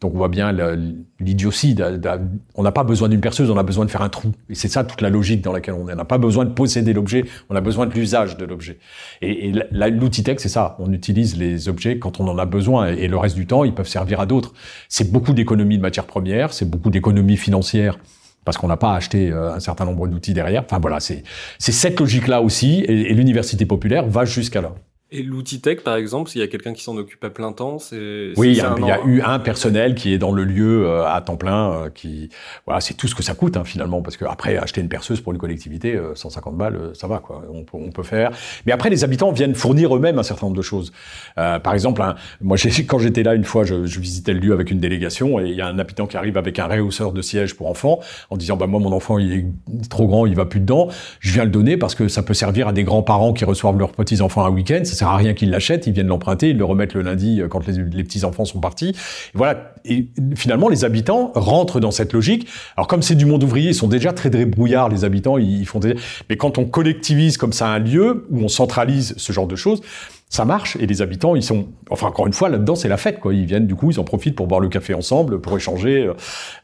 Donc 0.00 0.14
on 0.14 0.18
voit 0.18 0.28
bien 0.28 0.52
l'idiotie. 1.20 1.74
On 2.54 2.62
n'a 2.62 2.72
pas 2.72 2.84
besoin 2.84 3.08
d'une 3.08 3.20
perceuse, 3.20 3.50
on 3.50 3.56
a 3.56 3.62
besoin 3.62 3.86
de 3.86 3.90
faire 3.90 4.02
un 4.02 4.08
trou. 4.08 4.32
Et 4.50 4.54
c'est 4.54 4.68
ça 4.68 4.84
toute 4.84 5.00
la 5.00 5.08
logique 5.08 5.40
dans 5.40 5.52
laquelle 5.52 5.74
on 5.74 5.88
est. 5.88 5.94
On 5.94 5.96
n'a 5.96 6.04
pas 6.04 6.18
besoin 6.18 6.44
de 6.44 6.50
posséder 6.50 6.92
l'objet, 6.92 7.24
on 7.48 7.56
a 7.56 7.60
besoin 7.60 7.86
de 7.86 7.94
l'usage 7.94 8.36
de 8.36 8.44
l'objet. 8.44 8.78
Et, 9.22 9.48
et 9.48 9.52
l'outil 9.90 10.22
tech, 10.22 10.38
c'est 10.38 10.50
ça. 10.50 10.76
On 10.78 10.92
utilise 10.92 11.38
les 11.38 11.68
objets 11.68 11.98
quand 11.98 12.20
on 12.20 12.28
en 12.28 12.36
a 12.36 12.44
besoin 12.44 12.88
et, 12.88 13.08
le 13.08 13.16
reste 13.16 13.36
du 13.36 13.46
temps, 13.46 13.64
ils 13.64 13.74
peuvent 13.74 13.88
servir 13.88 14.20
à 14.20 14.26
d'autres. 14.26 14.52
C'est 14.88 15.10
beaucoup 15.10 15.32
d'économies 15.32 15.78
de 15.78 15.82
matières 15.82 16.06
premières, 16.06 16.52
c'est 16.52 16.68
beaucoup 16.68 16.90
d'économies 16.90 17.36
financières 17.36 17.98
parce 18.44 18.58
qu'on 18.58 18.68
n'a 18.68 18.76
pas 18.76 18.94
acheté 18.94 19.30
euh, 19.32 19.54
un 19.54 19.60
certain 19.60 19.86
nombre 19.86 20.06
d'outils 20.06 20.34
derrière. 20.34 20.62
Enfin 20.64 20.78
voilà, 20.78 21.00
c'est 21.00 21.24
cette 21.58 21.98
logique-là 21.98 22.42
aussi, 22.42 22.84
et 22.86 23.12
l'université 23.12 23.66
populaire 23.66 24.06
va 24.06 24.24
jusqu'à 24.24 24.60
là. 24.60 24.72
Et 25.12 25.22
l'outil 25.22 25.60
tech, 25.60 25.84
par 25.84 25.94
exemple, 25.94 26.28
s'il 26.28 26.40
y 26.40 26.44
a 26.44 26.48
quelqu'un 26.48 26.72
qui 26.72 26.82
s'en 26.82 26.96
occupe 26.96 27.22
à 27.22 27.30
plein 27.30 27.52
temps, 27.52 27.78
c'est 27.78 28.32
oui, 28.36 28.48
il 28.50 28.56
y, 28.56 28.60
a, 28.60 29.04
eu 29.04 29.20
un 29.20 29.38
personnel 29.38 29.94
qui 29.94 30.12
est 30.12 30.18
dans 30.18 30.32
le 30.32 30.42
lieu 30.42 30.84
euh, 30.84 31.06
à 31.06 31.20
temps 31.20 31.36
plein, 31.36 31.70
euh, 31.70 31.90
qui 31.90 32.28
voilà, 32.66 32.80
c'est 32.80 32.94
tout 32.94 33.06
ce 33.06 33.14
que 33.14 33.22
ça 33.22 33.34
coûte 33.34 33.56
hein, 33.56 33.62
finalement, 33.62 34.02
parce 34.02 34.16
que 34.16 34.24
après 34.24 34.56
acheter 34.56 34.80
une 34.80 34.88
perceuse 34.88 35.20
pour 35.20 35.32
une 35.32 35.38
collectivité, 35.38 35.96
150 36.16 36.52
euh, 36.52 36.56
balles, 36.56 36.90
ça 36.94 37.06
va 37.06 37.20
quoi, 37.20 37.44
on 37.52 37.62
peut, 37.62 37.78
on 37.80 37.92
peut 37.92 38.02
faire. 38.02 38.32
Mais 38.66 38.72
après, 38.72 38.90
les 38.90 39.04
habitants 39.04 39.30
viennent 39.30 39.54
fournir 39.54 39.94
eux-mêmes 39.94 40.18
un 40.18 40.24
certain 40.24 40.46
nombre 40.46 40.56
de 40.56 40.62
choses. 40.62 40.90
par 41.36 41.72
exemple, 41.72 42.02
hein, 42.02 42.16
moi, 42.40 42.56
quand 42.88 42.98
j'étais 42.98 43.22
là 43.22 43.36
une 43.36 43.44
fois, 43.44 43.62
je, 43.62 43.86
je, 43.86 44.00
visitais 44.00 44.32
le 44.32 44.40
lieu 44.40 44.52
avec 44.52 44.72
une 44.72 44.80
délégation, 44.80 45.38
et 45.38 45.44
il 45.44 45.54
y 45.54 45.60
a 45.60 45.68
un 45.68 45.78
habitant 45.78 46.08
qui 46.08 46.16
arrive 46.16 46.36
avec 46.36 46.58
un 46.58 46.66
réhausseur 46.66 47.12
de 47.12 47.22
siège 47.22 47.54
pour 47.54 47.68
enfants, 47.68 48.00
en 48.30 48.36
disant 48.36 48.56
bah 48.56 48.66
moi 48.66 48.80
mon 48.80 48.90
enfant 48.90 49.20
il 49.20 49.32
est 49.32 49.88
trop 49.88 50.08
grand, 50.08 50.26
il 50.26 50.34
va 50.34 50.46
plus 50.46 50.58
dedans, 50.58 50.88
je 51.20 51.32
viens 51.32 51.44
le 51.44 51.50
donner 51.50 51.76
parce 51.76 51.94
que 51.94 52.08
ça 52.08 52.24
peut 52.24 52.34
servir 52.34 52.66
à 52.66 52.72
des 52.72 52.82
grands-parents 52.82 53.32
qui 53.32 53.44
reçoivent 53.44 53.78
leurs 53.78 53.92
petits 53.92 54.20
enfants 54.20 54.44
un 54.44 54.50
week-end 54.50 54.82
sert 55.06 55.14
à 55.14 55.16
rien 55.16 55.34
qu'ils 55.34 55.50
l'achètent, 55.50 55.86
ils 55.86 55.92
viennent 55.92 56.08
l'emprunter, 56.08 56.50
ils 56.50 56.56
le 56.56 56.64
remettent 56.64 56.94
le 56.94 57.02
lundi 57.02 57.40
euh, 57.40 57.48
quand 57.48 57.66
les, 57.66 58.04
petits 58.04 58.24
enfants 58.24 58.44
sont 58.44 58.60
partis. 58.60 58.90
Et 58.90 58.94
voilà. 59.34 59.72
Et 59.84 60.08
finalement, 60.34 60.68
les 60.68 60.84
habitants 60.84 61.32
rentrent 61.34 61.80
dans 61.80 61.90
cette 61.92 62.12
logique. 62.12 62.48
Alors 62.76 62.88
comme 62.88 63.02
c'est 63.02 63.14
du 63.14 63.26
monde 63.26 63.44
ouvrier, 63.44 63.70
ils 63.70 63.74
sont 63.74 63.88
déjà 63.88 64.12
très 64.12 64.30
débrouillards, 64.30 64.88
les 64.88 65.04
habitants. 65.04 65.38
Ils 65.38 65.66
font 65.66 65.78
des... 65.78 65.94
Mais 66.28 66.36
quand 66.36 66.58
on 66.58 66.64
collectivise 66.64 67.36
comme 67.36 67.52
ça 67.52 67.68
un 67.68 67.78
lieu 67.78 68.26
où 68.30 68.40
on 68.40 68.48
centralise 68.48 69.14
ce 69.16 69.32
genre 69.32 69.46
de 69.46 69.56
choses, 69.56 69.80
ça 70.28 70.44
marche 70.44 70.76
et 70.80 70.86
les 70.86 71.02
habitants 71.02 71.36
ils 71.36 71.42
sont 71.42 71.68
enfin 71.88 72.08
encore 72.08 72.26
une 72.26 72.32
fois 72.32 72.48
là-dedans 72.48 72.74
c'est 72.74 72.88
la 72.88 72.96
fête 72.96 73.20
quoi 73.20 73.32
ils 73.32 73.46
viennent 73.46 73.68
du 73.68 73.76
coup 73.76 73.92
ils 73.92 74.00
en 74.00 74.04
profitent 74.04 74.34
pour 74.34 74.48
boire 74.48 74.60
le 74.60 74.68
café 74.68 74.92
ensemble 74.92 75.40
pour 75.40 75.56
échanger 75.56 76.04
euh, 76.04 76.14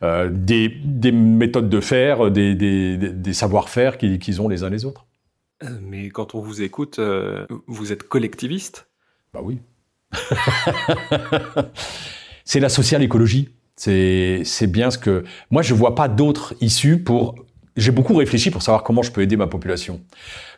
euh, 0.02 0.28
des, 0.32 0.68
des, 0.84 1.12
méthodes 1.12 1.68
de 1.68 1.80
faire 1.80 2.32
des, 2.32 2.56
des, 2.56 2.96
des 2.96 3.32
savoir-faire 3.32 3.98
qu'ils 3.98 4.42
ont 4.42 4.48
les 4.48 4.64
uns 4.64 4.68
les 4.68 4.84
autres 4.84 5.06
mais 5.82 6.08
quand 6.08 6.34
on 6.34 6.40
vous 6.40 6.62
écoute, 6.62 6.98
euh, 6.98 7.46
vous 7.66 7.92
êtes 7.92 8.04
collectiviste? 8.04 8.88
Bah 9.32 9.40
oui. 9.42 9.60
c'est 12.44 12.60
la 12.60 12.68
social 12.68 13.02
écologie. 13.02 13.50
C'est 13.76 14.66
bien 14.68 14.90
ce 14.90 14.98
que... 14.98 15.24
Moi, 15.50 15.62
je 15.62 15.74
vois 15.74 15.94
pas 15.94 16.08
d'autres 16.08 16.54
issues 16.60 17.02
pour 17.02 17.34
j'ai 17.76 17.90
beaucoup 17.90 18.14
réfléchi 18.14 18.50
pour 18.50 18.62
savoir 18.62 18.82
comment 18.82 19.02
je 19.02 19.10
peux 19.10 19.22
aider 19.22 19.36
ma 19.36 19.46
population. 19.46 20.00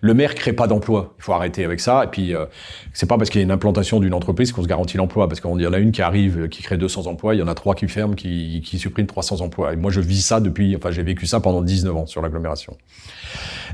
Le 0.00 0.14
maire 0.14 0.35
crée 0.35 0.53
pas 0.53 0.66
d'emploi. 0.66 1.14
Il 1.18 1.22
faut 1.22 1.33
arrêter 1.33 1.64
avec 1.64 1.81
ça. 1.81 2.05
Et 2.05 2.09
puis, 2.09 2.35
euh, 2.35 2.46
c'est 2.92 3.07
pas 3.07 3.16
parce 3.16 3.31
qu'il 3.31 3.40
y 3.40 3.42
a 3.42 3.44
une 3.44 3.53
implantation 3.53 4.00
d'une 4.00 4.14
entreprise 4.14 4.50
qu'on 4.53 4.62
se 4.62 4.68
garantit 4.68 4.96
l'emploi. 4.96 5.29
Parce 5.29 5.40
qu'il 5.40 5.61
y 5.61 5.66
en 5.66 5.72
a 5.72 5.79
une 5.79 5.92
qui 5.92 6.03
arrive, 6.03 6.40
euh, 6.40 6.48
qui 6.48 6.62
crée 6.62 6.77
200 6.77 7.07
emplois, 7.07 7.35
il 7.35 7.38
y 7.38 7.42
en 7.42 7.48
a 7.48 7.55
trois 7.55 7.74
qui 7.74 7.87
ferment, 7.87 8.14
qui, 8.14 8.62
qui 8.64 8.79
suppriment 8.79 9.07
300 9.07 9.40
emplois. 9.42 9.72
Et 9.72 9.77
moi, 9.77 9.90
je 9.90 10.00
vis 10.00 10.22
ça 10.22 10.40
depuis, 10.40 10.74
enfin, 10.77 10.90
j'ai 10.90 11.03
vécu 11.03 11.27
ça 11.27 11.40
pendant 11.40 11.62
19 11.62 11.96
ans 11.96 12.07
sur 12.07 12.20
l'agglomération. 12.20 12.77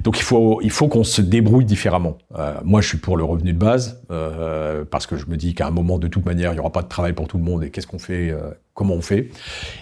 Donc, 0.02 0.18
il 0.18 0.22
faut, 0.22 0.60
il 0.62 0.70
faut 0.70 0.88
qu'on 0.88 1.04
se 1.04 1.20
débrouille 1.20 1.64
différemment. 1.64 2.18
Euh, 2.38 2.54
moi, 2.64 2.80
je 2.80 2.88
suis 2.88 2.98
pour 2.98 3.16
le 3.16 3.24
revenu 3.24 3.52
de 3.52 3.58
base, 3.58 4.02
euh, 4.10 4.84
parce 4.84 5.06
que 5.06 5.16
je 5.16 5.26
me 5.26 5.36
dis 5.36 5.54
qu'à 5.54 5.66
un 5.66 5.70
moment, 5.70 5.98
de 5.98 6.08
toute 6.08 6.24
manière, 6.24 6.52
il 6.52 6.56
y 6.56 6.60
aura 6.60 6.72
pas 6.72 6.82
de 6.82 6.88
travail 6.88 7.12
pour 7.12 7.28
tout 7.28 7.38
le 7.38 7.44
monde. 7.44 7.64
Et 7.64 7.70
qu'est-ce 7.70 7.86
qu'on 7.86 7.98
fait, 7.98 8.30
euh, 8.30 8.50
comment 8.74 8.94
on 8.94 9.02
fait? 9.02 9.30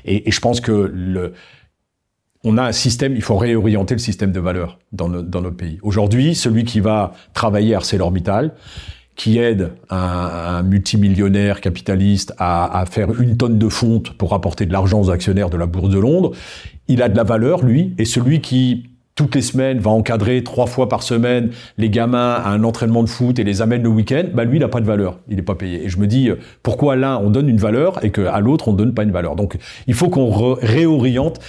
Et, 0.05 0.29
et 0.29 0.33
je 0.33 0.41
pense 0.41 0.61
que 0.61 0.73
le, 0.73 1.35
on 2.45 2.57
a 2.57 2.63
un 2.63 2.73
système, 2.73 3.15
il 3.17 3.23
faut 3.23 3.37
réorienter 3.37 3.95
le 3.95 3.99
système 3.99 4.33
de 4.33 4.41
valeurs 4.41 4.79
dans, 4.93 5.09
notre 5.09 5.51
pays. 5.51 5.79
Aujourd'hui, 5.83 6.35
celui 6.35 6.65
qui 6.65 6.81
va 6.81 7.13
travailler 7.35 7.75
à 7.75 7.79
ArcelorMittal, 7.79 8.55
qui 9.17 9.39
aide 9.39 9.73
un, 9.91 10.63
multimillionnaire 10.63 11.61
capitaliste 11.61 12.33
à, 12.39 12.85
faire 12.89 13.21
une 13.21 13.37
tonne 13.37 13.59
de 13.59 13.69
fonte 13.69 14.13
pour 14.13 14.35
apporter 14.35 14.67
de 14.67 14.73
l'argent 14.73 15.01
aux 15.01 15.11
actionnaires 15.11 15.51
de 15.51 15.57
la 15.57 15.67
Bourse 15.67 15.91
de 15.91 15.99
Londres, 15.99 16.31
il 16.87 17.03
a 17.03 17.09
de 17.09 17.17
la 17.17 17.25
valeur, 17.25 17.65
lui, 17.65 17.95
et 17.99 18.05
celui 18.05 18.41
qui 18.41 18.85
toutes 19.17 19.35
les 19.35 19.43
semaines 19.43 19.81
va 19.81 19.91
encadrer 19.91 20.45
trois 20.45 20.67
fois 20.67 20.89
par 20.89 21.03
semaine 21.03 21.51
les 21.77 21.91
gamins 21.91 22.35
à 22.35 22.51
un 22.51 22.63
entraînement 22.63 23.03
de 23.03 23.09
foot 23.09 23.41
et 23.41 23.43
les 23.43 23.63
amène 23.63 23.83
le 23.83 23.89
week-end, 23.89 24.23
bah 24.33 24.45
lui 24.45 24.59
il 24.59 24.61
n'a 24.61 24.69
pas 24.69 24.81
de 24.81 24.87
valeur, 24.87 25.19
il 25.29 25.35
n'est 25.35 25.43
pas 25.43 25.57
payé. 25.57 25.85
Et 25.85 25.89
je 25.89 25.99
me 25.99 26.07
dis 26.07 26.31
pourquoi 26.63 26.95
l'un 26.95 27.19
on 27.19 27.29
donne 27.29 27.49
une 27.49 27.57
valeur 27.57 28.05
et 28.05 28.13
qu'à 28.13 28.39
l'autre 28.39 28.69
on 28.69 28.73
donne 28.75 28.95
pas 28.95 29.03
une 29.03 29.11
valeur. 29.11 29.35
Donc 29.35 29.59
il 29.89 29.95
faut 29.95 30.09
qu'on 30.09 30.55
réoriente 30.55 31.41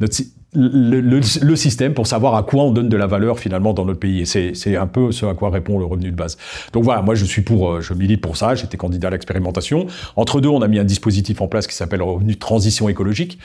notre 0.00 0.16
le, 0.54 1.00
le, 1.00 1.20
le, 1.42 1.56
système 1.56 1.92
pour 1.92 2.06
savoir 2.06 2.34
à 2.34 2.42
quoi 2.42 2.64
on 2.64 2.70
donne 2.70 2.88
de 2.88 2.96
la 2.96 3.06
valeur 3.06 3.38
finalement 3.38 3.74
dans 3.74 3.84
notre 3.84 4.00
pays. 4.00 4.22
Et 4.22 4.24
c'est 4.24 4.76
un 4.76 4.86
peu 4.86 5.12
ce 5.12 5.26
à 5.26 5.34
quoi 5.34 5.50
répond 5.50 5.78
le 5.78 5.84
revenu 5.84 6.10
de 6.10 6.16
base. 6.16 6.38
Donc 6.72 6.84
voilà, 6.84 7.02
moi 7.02 7.14
je 7.14 7.24
suis 7.24 7.42
pour, 7.42 7.70
euh, 7.70 7.80
je 7.80 7.92
milite 7.92 8.20
pour 8.20 8.36
ça. 8.36 8.54
J'étais 8.54 8.78
candidat 8.78 9.08
à 9.08 9.10
l'expérimentation. 9.10 9.86
Entre 10.16 10.40
deux, 10.40 10.48
on 10.48 10.62
a 10.62 10.68
mis 10.68 10.78
un 10.78 10.84
dispositif 10.84 11.40
en 11.42 11.48
place 11.48 11.66
qui 11.66 11.74
s'appelle 11.74 11.98
le 11.98 12.06
revenu 12.06 12.32
de 12.32 12.38
transition 12.38 12.88
écologique, 12.88 13.38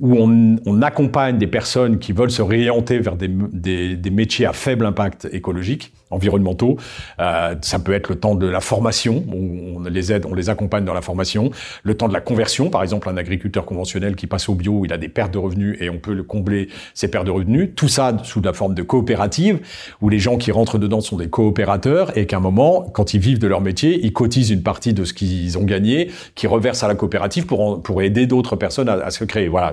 où 0.00 0.16
on, 0.16 0.56
on, 0.66 0.82
accompagne 0.82 1.38
des 1.38 1.46
personnes 1.46 1.98
qui 1.98 2.12
veulent 2.12 2.30
se 2.30 2.42
réorienter 2.42 2.98
vers 2.98 3.16
des, 3.16 3.28
des, 3.28 3.96
des 3.96 4.10
métiers 4.10 4.46
à 4.46 4.52
faible 4.52 4.86
impact 4.86 5.28
écologique 5.32 5.92
environnementaux. 6.10 6.76
Euh, 7.20 7.54
ça 7.62 7.78
peut 7.78 7.92
être 7.92 8.08
le 8.08 8.16
temps 8.16 8.34
de 8.34 8.46
la 8.46 8.60
formation, 8.60 9.24
on, 9.32 9.82
les 9.88 10.12
aide, 10.12 10.26
on 10.26 10.34
les 10.34 10.50
accompagne 10.50 10.84
dans 10.84 10.94
la 10.94 11.02
formation. 11.02 11.50
Le 11.82 11.94
temps 11.96 12.08
de 12.08 12.12
la 12.12 12.20
conversion, 12.20 12.70
par 12.70 12.82
exemple, 12.82 13.08
un 13.08 13.16
agriculteur 13.16 13.64
conventionnel 13.64 14.16
qui 14.16 14.26
passe 14.26 14.48
au 14.48 14.54
bio, 14.54 14.84
il 14.84 14.92
a 14.92 14.98
des 14.98 15.08
pertes 15.08 15.32
de 15.32 15.38
revenus 15.38 15.76
et 15.80 15.90
on 15.90 15.98
peut 15.98 16.14
le 16.14 16.22
combler 16.22 16.68
ses 16.94 17.08
pertes 17.08 17.26
de 17.26 17.30
revenus. 17.30 17.70
Tout 17.76 17.88
ça 17.88 18.16
sous 18.24 18.40
la 18.40 18.52
forme 18.52 18.74
de 18.74 18.82
coopérative, 18.82 19.60
où 20.00 20.08
les 20.08 20.18
gens 20.18 20.38
qui 20.38 20.50
rentrent 20.50 20.78
dedans 20.78 21.00
sont 21.00 21.16
des 21.16 21.28
coopérateurs 21.28 22.16
et 22.16 22.26
qu'à 22.26 22.38
un 22.38 22.40
moment, 22.40 22.82
quand 22.82 23.14
ils 23.14 23.20
vivent 23.20 23.38
de 23.38 23.46
leur 23.46 23.60
métier, 23.60 24.00
ils 24.02 24.12
cotisent 24.12 24.50
une 24.50 24.62
partie 24.62 24.94
de 24.94 25.04
ce 25.04 25.12
qu'ils 25.12 25.58
ont 25.58 25.64
gagné, 25.64 26.10
qui 26.34 26.46
reversent 26.46 26.82
à 26.82 26.88
la 26.88 26.94
coopérative 26.94 27.46
pour, 27.46 27.82
pour 27.82 28.02
aider 28.02 28.26
d'autres 28.26 28.56
personnes 28.56 28.88
à, 28.88 29.10
se 29.10 29.24
créer. 29.24 29.48
Voilà, 29.48 29.72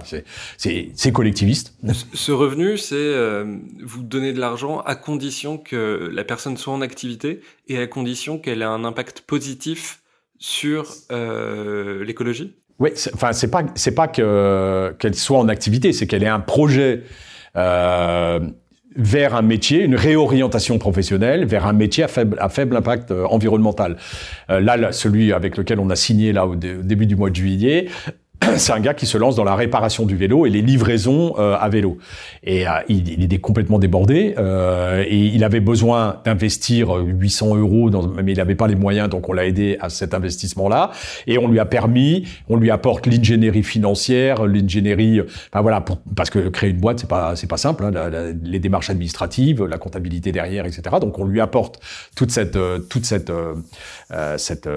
c'est 0.58 1.12
collectiviste. 1.12 1.74
Ce 2.14 2.32
revenu, 2.32 2.78
c'est 2.78 2.96
euh, 2.96 3.58
vous 3.84 4.04
donner 4.04 4.34
de 4.34 4.40
l'argent 4.40 4.82
à 4.82 4.96
condition 4.96 5.58
que 5.58 6.10
la 6.14 6.24
personne 6.26 6.58
soit 6.58 6.74
en 6.74 6.82
activité 6.82 7.42
et 7.68 7.80
à 7.80 7.88
condition 7.88 8.38
qu'elle 8.38 8.62
ait 8.62 8.66
un 8.66 8.84
impact 8.84 9.22
positif 9.22 10.02
sur 10.38 10.94
euh, 11.12 12.04
l'écologie? 12.04 12.56
Oui, 12.80 12.90
enfin 13.14 13.32
c'est 13.32 13.50
pas 13.50 13.64
c'est 13.76 13.96
pas 13.96 14.08
que 14.08 14.94
qu'elle 15.00 15.16
soit 15.16 15.40
en 15.40 15.48
activité, 15.48 15.94
c'est 15.94 16.08
qu'elle 16.08 16.24
ait 16.24 16.28
un 16.28 16.42
projet 16.42 17.04
euh, 17.56 18.40
vers 18.98 19.36
un 19.36 19.42
métier, 19.42 19.82
une 19.82 19.96
réorientation 19.96 20.78
professionnelle 20.78 21.46
vers 21.46 21.66
un 21.66 21.74
métier 21.74 22.04
à 22.04 22.50
faible, 22.50 22.76
impact 22.76 23.12
euh, 23.12 23.26
environnemental. 23.26 23.98
Là, 24.50 24.92
celui 24.92 25.32
avec 25.32 25.56
lequel 25.58 25.80
on 25.80 25.90
a 25.90 25.96
signé 25.96 26.34
là 26.34 26.46
au, 26.46 26.56
début 26.56 27.06
du 27.06 27.16
mois 27.16 27.30
de 27.30 27.36
juillet, 27.36 27.88
c'est 28.58 28.74
un 28.74 28.80
gars 28.80 28.94
qui 28.94 29.06
se 29.06 29.18
lance 29.18 29.36
dans 29.36 29.44
la 29.44 29.56
réparation 29.56 30.06
du 30.06 30.16
vélo 30.16 30.46
et 30.46 30.50
les 30.50 30.62
livraisons 30.62 31.36
euh, 31.38 31.56
à 31.60 31.70
vélo. 31.70 31.98
Et 32.44 32.68
euh, 32.68 32.72
il, 32.90 33.22
il, 33.22 33.34
est 33.34 33.40
complètement 33.40 33.80
débordé 33.80 34.36
euh, 34.38 35.04
et 35.08 35.18
il 35.18 35.44
avait 35.44 35.60
besoin 35.60 36.22
d'investir 36.26 36.90
800 36.96 37.56
euros, 37.56 37.90
dans, 37.90 38.08
mais 38.08 38.34
il 38.34 38.38
n'avait 38.38 38.56
pas 38.56 38.68
les 38.68 38.76
moyens, 38.76 39.10
donc 39.10 39.30
on 39.30 39.34
l'a 39.34 39.46
aidé 39.46 39.78
à 39.80 39.90
cet 39.90 40.14
investissement-là. 40.14 40.92
Et 41.28 41.38
on 41.38 41.48
lui 41.48 41.60
a 41.60 41.66
permis, 41.66 42.28
on 42.50 42.58
lui 42.58 42.72
apporte 42.72 43.08
l'ingénierie 43.08 43.64
financière, 43.64 44.46
l'ingénierie, 44.46 45.22
enfin 45.22 45.62
voilà, 45.62 45.82
pour, 45.82 46.00
parce 46.16 46.30
que 46.30 46.50
créer 46.50 46.72
une 46.72 46.80
boîte 46.80 47.00
c'est 47.00 47.10
pas 47.10 47.36
c'est 47.36 47.48
pas 47.48 47.58
simple, 47.58 47.86
hein, 47.86 47.92
les 48.44 48.60
démarches 48.60 48.90
administratives, 48.90 49.64
la 49.66 49.78
comptabilité 49.78 50.32
derrière, 50.32 50.66
etc. 50.66 50.84
Donc 51.02 51.20
on 51.20 51.26
lui 51.26 51.42
apporte 51.42 51.80
toute 52.16 52.32
cette 52.32 52.58
toute 52.90 53.06
cette 53.06 53.32
cette 54.38 54.70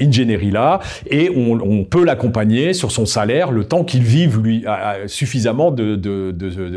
ingénierie 0.00 0.50
là 0.50 0.80
et 1.10 1.30
on, 1.34 1.60
on 1.60 1.84
peut 1.84 2.04
l'accompagner 2.04 2.72
sur 2.72 2.92
son 2.92 3.05
salaire 3.06 3.50
le 3.50 3.64
temps 3.64 3.84
qu'il 3.84 4.02
vive 4.02 4.38
lui 4.38 4.64
suffisamment 5.06 5.70
de, 5.70 5.94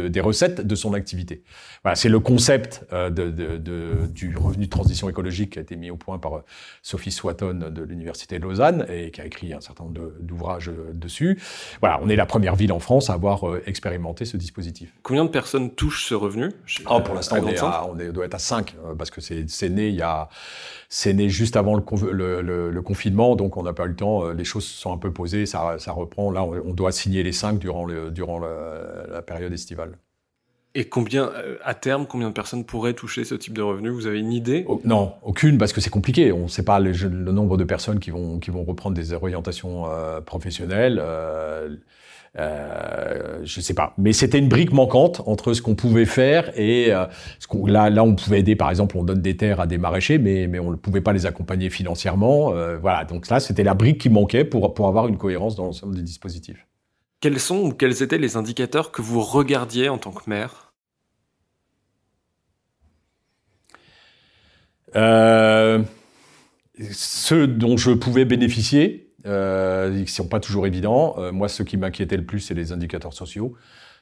des 0.07 0.21
recettes 0.21 0.65
de 0.65 0.75
son 0.75 0.93
activité. 0.93 1.43
Voilà, 1.83 1.95
c'est 1.95 2.09
le 2.09 2.19
concept 2.19 2.85
euh, 2.91 3.09
du 3.09 4.35
revenu 4.35 4.65
de 4.65 4.69
transition 4.69 5.09
écologique 5.09 5.51
qui 5.51 5.59
a 5.59 5.61
été 5.61 5.75
mis 5.75 5.89
au 5.89 5.95
point 5.95 6.17
par 6.19 6.33
euh, 6.37 6.43
Sophie 6.81 7.11
Swatton 7.11 7.69
de 7.71 7.83
l'université 7.83 8.37
de 8.37 8.43
Lausanne 8.43 8.85
et 8.89 9.11
qui 9.11 9.21
a 9.21 9.25
écrit 9.25 9.53
un 9.53 9.61
certain 9.61 9.85
nombre 9.85 10.11
d'ouvrages 10.19 10.69
euh, 10.69 10.91
dessus. 10.93 11.39
Voilà, 11.79 11.99
on 12.03 12.09
est 12.09 12.17
la 12.17 12.25
première 12.25 12.55
ville 12.55 12.73
en 12.73 12.79
France 12.79 13.09
à 13.09 13.13
avoir 13.13 13.43
expérimenté 13.65 14.25
ce 14.25 14.35
dispositif. 14.35 14.93
Combien 15.03 15.23
de 15.23 15.29
personnes 15.29 15.71
touchent 15.71 16.05
ce 16.05 16.15
revenu? 16.15 16.51
Oh, 16.89 16.99
Pour 17.01 17.15
l'instant, 17.15 17.37
on, 17.37 17.95
doit 18.11 18.25
être 18.25 18.35
à 18.35 18.39
5 18.39 18.75
parce 18.97 19.09
que 19.09 19.21
c'est 19.21 19.69
né 19.69 19.87
il 19.87 19.95
y 19.95 20.01
a 20.01 20.29
c'est 20.89 21.13
né 21.13 21.29
juste 21.29 21.55
avant 21.55 21.75
le, 21.75 22.41
le, 22.41 22.81
confinement, 22.81 23.35
donc 23.35 23.57
on 23.57 23.63
n'a 23.63 23.73
pas 23.73 23.85
eu 23.85 23.89
le 23.89 23.95
temps. 23.95 24.29
Les 24.31 24.43
choses 24.43 24.65
sont 24.65 24.91
un 24.91 24.97
peu 24.97 25.11
posées, 25.13 25.45
ça, 25.45 25.77
ça 25.77 25.91
reprend. 25.91 26.31
Là, 26.31 26.43
on, 26.43 26.73
doit 26.73 26.91
signer 26.91 27.23
les 27.23 27.31
5 27.31 27.59
durant, 27.59 27.85
le, 27.85 28.09
durant 28.11 28.39
la 28.39 29.21
période 29.21 29.53
estivale. 29.53 29.97
Et 30.79 30.85
combien, 30.85 31.25
euh, 31.25 31.57
à 31.63 31.73
terme, 31.73 32.05
combien 32.07 32.29
de 32.29 32.33
personnes 32.33 32.63
pourraient 32.63 32.93
toucher 32.93 33.25
ce 33.25 33.35
type 33.35 33.53
de 33.53 33.61
revenu? 33.61 33.89
Vous 33.89 34.07
avez 34.07 34.19
une 34.19 34.31
idée? 34.31 34.65
Non, 34.85 35.13
aucune, 35.23 35.57
parce 35.57 35.73
que 35.73 35.81
c'est 35.81 35.89
compliqué. 35.89 36.31
On 36.31 36.43
ne 36.43 36.47
sait 36.47 36.63
pas 36.63 36.79
le, 36.79 36.91
le, 36.91 37.31
nombre 37.33 37.57
de 37.57 37.65
personnes 37.65 37.99
qui 37.99 38.11
vont, 38.11 38.39
qui 38.39 38.49
vont 38.49 38.63
reprendre 38.63 38.95
des 38.95 39.11
orientations 39.11 39.87
euh, 39.91 40.21
professionnelles. 40.21 40.97
Euh, 41.03 41.75
euh, 42.37 43.39
je 43.43 43.59
sais 43.59 43.73
pas, 43.73 43.93
mais 43.97 44.13
c'était 44.13 44.37
une 44.37 44.49
brique 44.49 44.71
manquante 44.71 45.21
entre 45.25 45.53
ce 45.53 45.61
qu'on 45.61 45.73
pouvait 45.73 46.05
faire 46.05 46.51
et 46.57 46.93
euh, 46.93 47.05
ce 47.39 47.47
qu'on, 47.47 47.65
là, 47.65 47.89
là, 47.89 48.03
on 48.03 48.15
pouvait 48.15 48.39
aider. 48.39 48.55
Par 48.55 48.69
exemple, 48.69 48.97
on 48.97 49.03
donne 49.03 49.21
des 49.21 49.35
terres 49.35 49.59
à 49.59 49.67
des 49.67 49.79
maraîchers, 49.79 50.19
mais 50.19 50.47
mais 50.47 50.59
on 50.59 50.69
ne 50.71 50.75
pouvait 50.75 51.01
pas 51.01 51.11
les 51.11 51.25
accompagner 51.25 51.69
financièrement. 51.69 52.53
Euh, 52.53 52.77
voilà, 52.77 53.03
donc 53.03 53.27
là, 53.29 53.39
c'était 53.39 53.63
la 53.63 53.73
brique 53.73 53.99
qui 53.99 54.09
manquait 54.09 54.45
pour 54.45 54.73
pour 54.73 54.87
avoir 54.87 55.07
une 55.07 55.17
cohérence 55.17 55.55
dans 55.55 55.65
l'ensemble 55.65 55.95
des 55.95 56.03
dispositifs. 56.03 56.67
Quels 57.19 57.39
sont 57.39 57.57
ou 57.57 57.73
quels 57.73 58.03
étaient 58.03 58.19
les 58.19 58.37
indicateurs 58.37 58.91
que 58.91 59.01
vous 59.01 59.21
regardiez 59.21 59.89
en 59.89 59.97
tant 59.97 60.11
que 60.11 60.29
maire? 60.29 60.68
Euh, 64.95 65.79
Ceux 66.91 67.47
dont 67.47 67.77
je 67.77 67.91
pouvais 67.91 68.25
bénéficier, 68.25 69.11
euh, 69.25 70.03
qui 70.03 70.11
sont 70.11 70.27
pas 70.27 70.39
toujours 70.39 70.65
évidents. 70.65 71.15
Euh, 71.17 71.31
moi, 71.31 71.49
ce 71.49 71.63
qui 71.63 71.77
m'inquiétait 71.77 72.17
le 72.17 72.25
plus, 72.25 72.39
c'est 72.39 72.53
les 72.53 72.71
indicateurs 72.71 73.13
sociaux. 73.13 73.55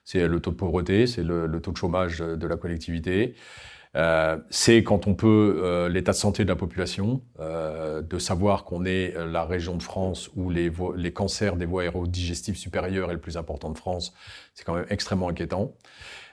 C'est 0.03 0.27
le 0.27 0.39
taux 0.39 0.51
de 0.51 0.55
pauvreté, 0.55 1.05
c'est 1.07 1.23
le, 1.23 1.47
le, 1.47 1.59
taux 1.59 1.71
de 1.71 1.77
chômage 1.77 2.19
de 2.19 2.47
la 2.47 2.55
collectivité. 2.55 3.35
Euh, 3.95 4.37
c'est 4.49 4.83
quand 4.83 5.07
on 5.07 5.15
peut 5.15 5.59
euh, 5.63 5.89
l'état 5.89 6.11
de 6.11 6.17
santé 6.17 6.43
de 6.43 6.49
la 6.49 6.55
population, 6.55 7.21
euh, 7.39 8.01
de 8.01 8.19
savoir 8.19 8.63
qu'on 8.63 8.85
est 8.85 9.15
la 9.31 9.43
région 9.43 9.75
de 9.75 9.83
France 9.83 10.29
où 10.35 10.49
les, 10.49 10.71
les 10.95 11.13
cancers 11.13 11.55
des 11.55 11.65
voies 11.65 11.83
aérodigestives 11.83 12.57
supérieures 12.57 13.09
est 13.09 13.15
le 13.15 13.19
plus 13.19 13.37
important 13.37 13.71
de 13.71 13.77
France. 13.77 14.13
C'est 14.53 14.65
quand 14.65 14.75
même 14.75 14.85
extrêmement 14.89 15.29
inquiétant. 15.29 15.73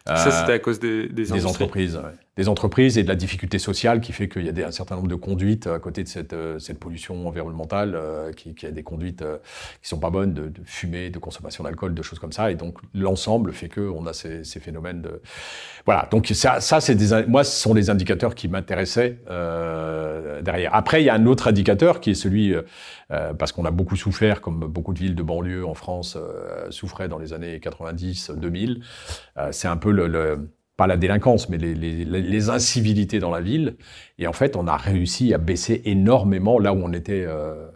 Ça, 0.07 0.31
c'était 0.31 0.53
à 0.53 0.59
cause 0.59 0.81
des, 0.81 1.09
des, 1.09 1.25
des 1.25 1.47
entreprises. 1.47 1.97
Ouais. 1.97 2.13
Des 2.37 2.49
entreprises 2.49 2.99
et 2.99 3.05
de 3.05 3.09
la 3.09 3.15
difficulté 3.15 3.61
sociale 3.61 4.01
qui 4.01 4.11
fait 4.13 4.29
qu'il 4.29 4.45
y 4.45 4.49
a 4.49 4.53
des, 4.53 4.65
un 4.65 4.73
certain 4.73 4.97
nombre 4.97 5.07
de 5.07 5.15
conduites 5.15 5.69
à 5.69 5.79
côté 5.79 6.03
de 6.03 6.09
cette, 6.09 6.33
euh, 6.33 6.59
cette 6.59 6.81
pollution 6.81 7.29
environnementale, 7.29 7.95
euh, 7.95 8.33
qui, 8.33 8.57
qui, 8.57 8.67
a 8.67 8.73
des 8.73 8.83
conduites 8.83 9.23
euh, 9.23 9.39
qui 9.81 9.89
sont 9.89 10.01
pas 10.01 10.11
bonnes, 10.11 10.35
de, 10.35 10.49
de 10.49 10.61
fumée, 10.65 11.11
de 11.11 11.21
consommation 11.21 11.63
d'alcool, 11.63 11.95
de 11.95 12.03
choses 12.03 12.19
comme 12.19 12.33
ça. 12.33 12.51
Et 12.51 12.57
donc, 12.57 12.79
l'ensemble 12.93 13.53
fait 13.53 13.69
que 13.69 13.81
on 13.83 14.05
a 14.07 14.13
ces, 14.13 14.43
ces, 14.43 14.59
phénomènes 14.59 15.01
de... 15.01 15.23
Voilà. 15.87 16.09
Donc, 16.11 16.27
ça, 16.27 16.61
ça 16.61 16.81
c'est 16.81 16.97
des... 16.97 17.25
Moi, 17.29 17.45
ce 17.45 17.57
sont 17.57 17.73
les 17.73 17.89
indicateurs 17.89 18.35
qui 18.35 18.49
m'intéressaient 18.49 19.19
euh, 19.31 20.43
derrière. 20.43 20.75
Après, 20.75 21.03
il 21.03 21.05
y 21.05 21.11
a 21.11 21.15
un 21.15 21.27
autre 21.27 21.47
indicateur 21.47 22.01
qui 22.01 22.11
est 22.11 22.15
celui... 22.15 22.53
parce 23.39 23.53
qu'on 23.53 23.65
a 23.65 23.71
beaucoup 23.71 23.95
souffert, 23.95 24.41
comme 24.41 24.59
beaucoup 24.67 24.93
de 24.93 24.99
villes 24.99 25.15
de 25.15 25.23
banlieue 25.23 25.65
en 25.65 25.75
France 25.75 26.19
souffraient 26.71 27.07
dans 27.07 27.19
les 27.19 27.33
années 27.33 27.59
90-2000. 27.59 28.81
c'est 29.53 29.69
un 29.69 29.77
peu 29.77 29.93
le, 29.93 30.09
le, 30.09 30.49
pas 30.77 30.87
la 30.87 30.97
délinquance, 30.97 31.49
mais 31.49 31.59
les, 31.59 31.75
les, 31.75 32.05
les, 32.05 32.51
incivilités 32.51 33.21
dans 33.21 33.31
la 33.31 33.41
ville. 33.41 33.77
Et 34.19 34.27
en 34.27 34.33
fait, 34.33 34.57
on 34.57 34.67
a 34.67 34.77
réussi 34.77 35.33
à 35.33 35.39
baisser 35.39 35.83
énormément 35.85 36.59
là 36.59 36.73
où 36.73 36.83
on 36.83 36.93
était, 36.93 37.25
euh, 37.27 37.69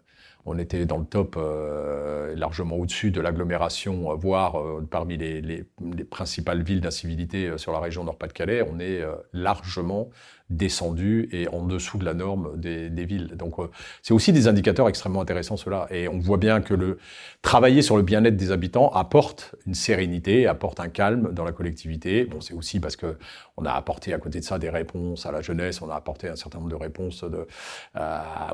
on 0.47 0.59
était 0.59 0.85
dans 0.85 0.99
le 0.99 1.05
top, 1.05 1.37
euh, 1.39 2.35
largement 2.35 2.77
au-dessus 2.77 3.11
de 3.13 3.21
l'agglomération, 3.21 4.15
voire 4.17 4.61
euh, 4.61 4.87
parmi 4.91 5.17
les, 5.17 5.41
les, 5.41 5.65
principales 6.11 6.63
villes 6.63 6.81
d'incivilité 6.81 7.57
sur 7.57 7.73
la 7.73 7.79
région 7.79 8.03
Nord-Pas-de-Calais. 8.03 8.63
On 8.69 8.81
est 8.81 9.03
largement 9.33 10.11
descendu 10.51 11.29
et 11.33 11.49
en 11.49 11.65
dessous 11.65 11.99
de 11.99 12.05
la 12.05 12.15
norme 12.15 12.59
des, 12.59 12.89
villes. 13.05 13.37
Donc, 13.37 13.59
euh, 13.59 13.69
c'est 14.03 14.15
aussi 14.15 14.33
des 14.33 14.49
indicateurs 14.49 14.89
extrêmement 14.89 15.21
intéressants, 15.21 15.57
cela. 15.57 15.87
Et 15.91 16.09
on 16.09 16.19
voit 16.19 16.37
bien 16.37 16.61
que 16.61 16.75
le 16.75 16.99
travailler 17.43 17.83
sur 17.83 17.97
le 17.97 18.03
bien-être 18.03 18.37
des 18.37 18.51
habitants 18.51 18.91
apporte 18.91 19.55
une 19.67 19.75
sérénité, 19.75 20.47
apporte 20.47 20.81
un 20.81 20.89
calme 20.89 21.33
dans 21.33 21.45
la 21.45 21.53
collectivité. 21.53 22.25
Bon, 22.25 22.41
c'est 22.41 22.55
aussi 22.55 22.81
parce 22.81 22.97
que 22.97 23.17
on 23.57 23.65
a 23.65 23.73
apporté 23.73 24.15
à 24.15 24.19
côté 24.19 24.39
de 24.41 24.45
ça 24.45 24.59
des 24.59 24.71
réponses 24.71 25.27
à 25.27 25.33
la 25.33 25.43
jeunesse, 25.43 25.83
on 25.83 25.91
a 25.91 25.95
apporté 25.95 26.29
un 26.29 26.37
certain 26.37 26.59
nombre 26.59 26.71
de 26.71 26.77
réponses 26.77 27.25
euh, 27.25 27.45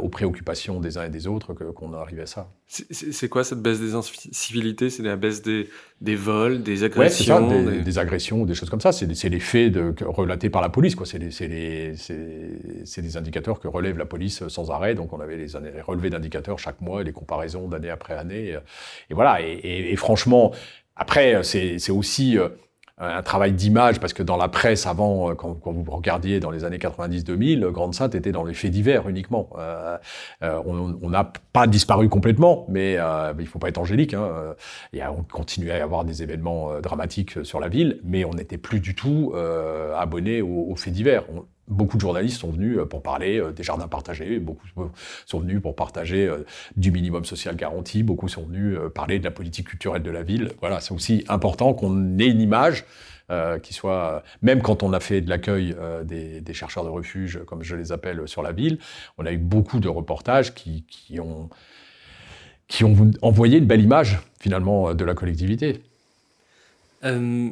aux 0.00 0.08
préoccupations 0.08 0.80
des 0.80 0.98
uns 0.98 1.04
et 1.04 1.10
des 1.10 1.26
autres 1.26 1.52
qu'on 1.54 1.90
qu 1.90 1.96
arrive 1.96 2.20
à 2.20 2.26
ça. 2.26 2.48
C'est 2.66 3.28
quoi 3.28 3.44
cette 3.44 3.60
baisse 3.60 3.80
des 3.80 3.94
incivilités? 3.94 4.90
C'est 4.90 5.02
la 5.02 5.16
baisse 5.16 5.42
des, 5.42 5.68
des 6.04 6.16
vols, 6.16 6.62
des 6.62 6.84
agressions 6.84 7.48
ouais, 7.48 7.54
ça, 7.54 7.62
des, 7.64 7.78
des... 7.78 7.82
des, 7.82 7.98
agressions, 7.98 8.44
des 8.44 8.54
choses 8.54 8.70
comme 8.70 8.80
ça. 8.80 8.92
C'est 8.92 9.28
les 9.28 9.40
faits 9.40 9.72
de, 9.72 9.94
relatés 10.04 10.50
par 10.50 10.62
la 10.62 10.68
police. 10.68 10.96
C'est 11.04 11.48
des 11.48 13.16
indicateurs 13.16 13.58
que 13.58 13.68
relève 13.68 13.98
la 13.98 14.06
police 14.06 14.46
sans 14.48 14.70
arrêt. 14.70 14.94
Donc 14.94 15.12
on 15.12 15.20
avait 15.20 15.36
les, 15.36 15.46
les 15.46 15.80
relevés 15.80 16.10
d'indicateurs 16.10 16.58
chaque 16.58 16.80
mois 16.80 17.00
et 17.00 17.04
les 17.04 17.12
comparaisons 17.12 17.68
d'année 17.68 17.90
après 17.90 18.14
année. 18.14 18.56
Et 19.10 19.14
voilà. 19.14 19.40
Et, 19.40 19.52
et, 19.52 19.92
et 19.92 19.96
franchement, 19.96 20.52
après, 20.96 21.42
c'est 21.42 21.90
aussi 21.90 22.38
euh, 22.38 22.48
un 22.98 23.22
travail 23.22 23.52
d'image, 23.52 23.98
parce 23.98 24.12
que 24.12 24.22
dans 24.22 24.36
la 24.36 24.48
presse 24.48 24.86
avant, 24.86 25.30
euh, 25.30 25.34
quand, 25.34 25.58
vous 25.64 25.90
regardiez 25.90 26.38
dans 26.38 26.50
les 26.50 26.64
années 26.64 26.78
90-2000, 26.78 27.66
Grande 27.70 27.94
Sainte 27.94 28.14
était 28.14 28.32
dans 28.32 28.44
les 28.44 28.54
faits 28.54 28.70
divers 28.70 29.08
uniquement. 29.08 29.50
Euh, 29.58 29.98
euh, 30.42 30.60
on 30.66 31.10
n'a 31.10 31.32
pas 31.52 31.66
disparu 31.66 32.08
complètement, 32.08 32.66
mais 32.68 32.96
euh, 32.98 33.32
il 33.38 33.46
faut 33.46 33.58
pas 33.58 33.68
être 33.68 33.78
angélique. 33.78 34.14
Hein. 34.14 34.54
Et 34.92 35.02
on 35.04 35.22
continuait 35.22 35.80
à 35.80 35.84
avoir 35.84 36.04
des 36.04 36.22
événements 36.22 36.72
euh, 36.72 36.80
dramatiques 36.80 37.44
sur 37.44 37.60
la 37.60 37.68
ville, 37.68 38.00
mais 38.04 38.24
on 38.24 38.32
n'était 38.32 38.58
plus 38.58 38.80
du 38.80 38.94
tout 38.94 39.32
euh, 39.34 39.94
abonné 39.96 40.42
aux, 40.42 40.74
faits 40.76 40.92
divers. 40.92 41.24
Beaucoup 41.66 41.96
de 41.96 42.02
journalistes 42.02 42.40
sont 42.40 42.50
venus 42.50 42.78
pour 42.90 43.02
parler 43.02 43.42
des 43.56 43.62
jardins 43.62 43.88
partagés, 43.88 44.38
beaucoup 44.38 44.66
sont 45.26 45.40
venus 45.40 45.62
pour 45.62 45.74
partager 45.74 46.30
du 46.76 46.90
minimum 46.90 47.24
social 47.24 47.56
garanti, 47.56 48.02
beaucoup 48.02 48.28
sont 48.28 48.44
venus 48.44 48.78
parler 48.94 49.18
de 49.18 49.24
la 49.24 49.30
politique 49.30 49.68
culturelle 49.68 50.02
de 50.02 50.10
la 50.10 50.22
ville. 50.22 50.52
Voilà, 50.60 50.80
c'est 50.80 50.92
aussi 50.92 51.24
important 51.28 51.72
qu'on 51.72 52.18
ait 52.18 52.26
une 52.26 52.40
image 52.40 52.84
euh, 53.30 53.58
qui 53.58 53.72
soit, 53.72 54.22
même 54.42 54.60
quand 54.60 54.82
on 54.82 54.92
a 54.92 55.00
fait 55.00 55.22
de 55.22 55.30
l'accueil 55.30 55.74
euh, 55.78 56.04
des, 56.04 56.52
chercheurs 56.52 56.84
de 56.84 56.90
refuge, 56.90 57.40
comme 57.46 57.62
je 57.62 57.74
les 57.74 57.90
appelle, 57.90 58.28
sur 58.28 58.42
la 58.42 58.52
ville, 58.52 58.78
on 59.16 59.24
a 59.24 59.32
eu 59.32 59.38
beaucoup 59.38 59.80
de 59.80 59.88
reportages 59.88 60.52
qui, 60.52 60.84
ont, 61.18 61.48
envoyé 63.22 63.56
une 63.56 63.64
belle 63.64 63.80
image, 63.80 64.18
finalement, 64.38 64.92
de 64.92 65.04
la 65.06 65.14
collectivité. 65.14 65.82
Euh, 67.04 67.48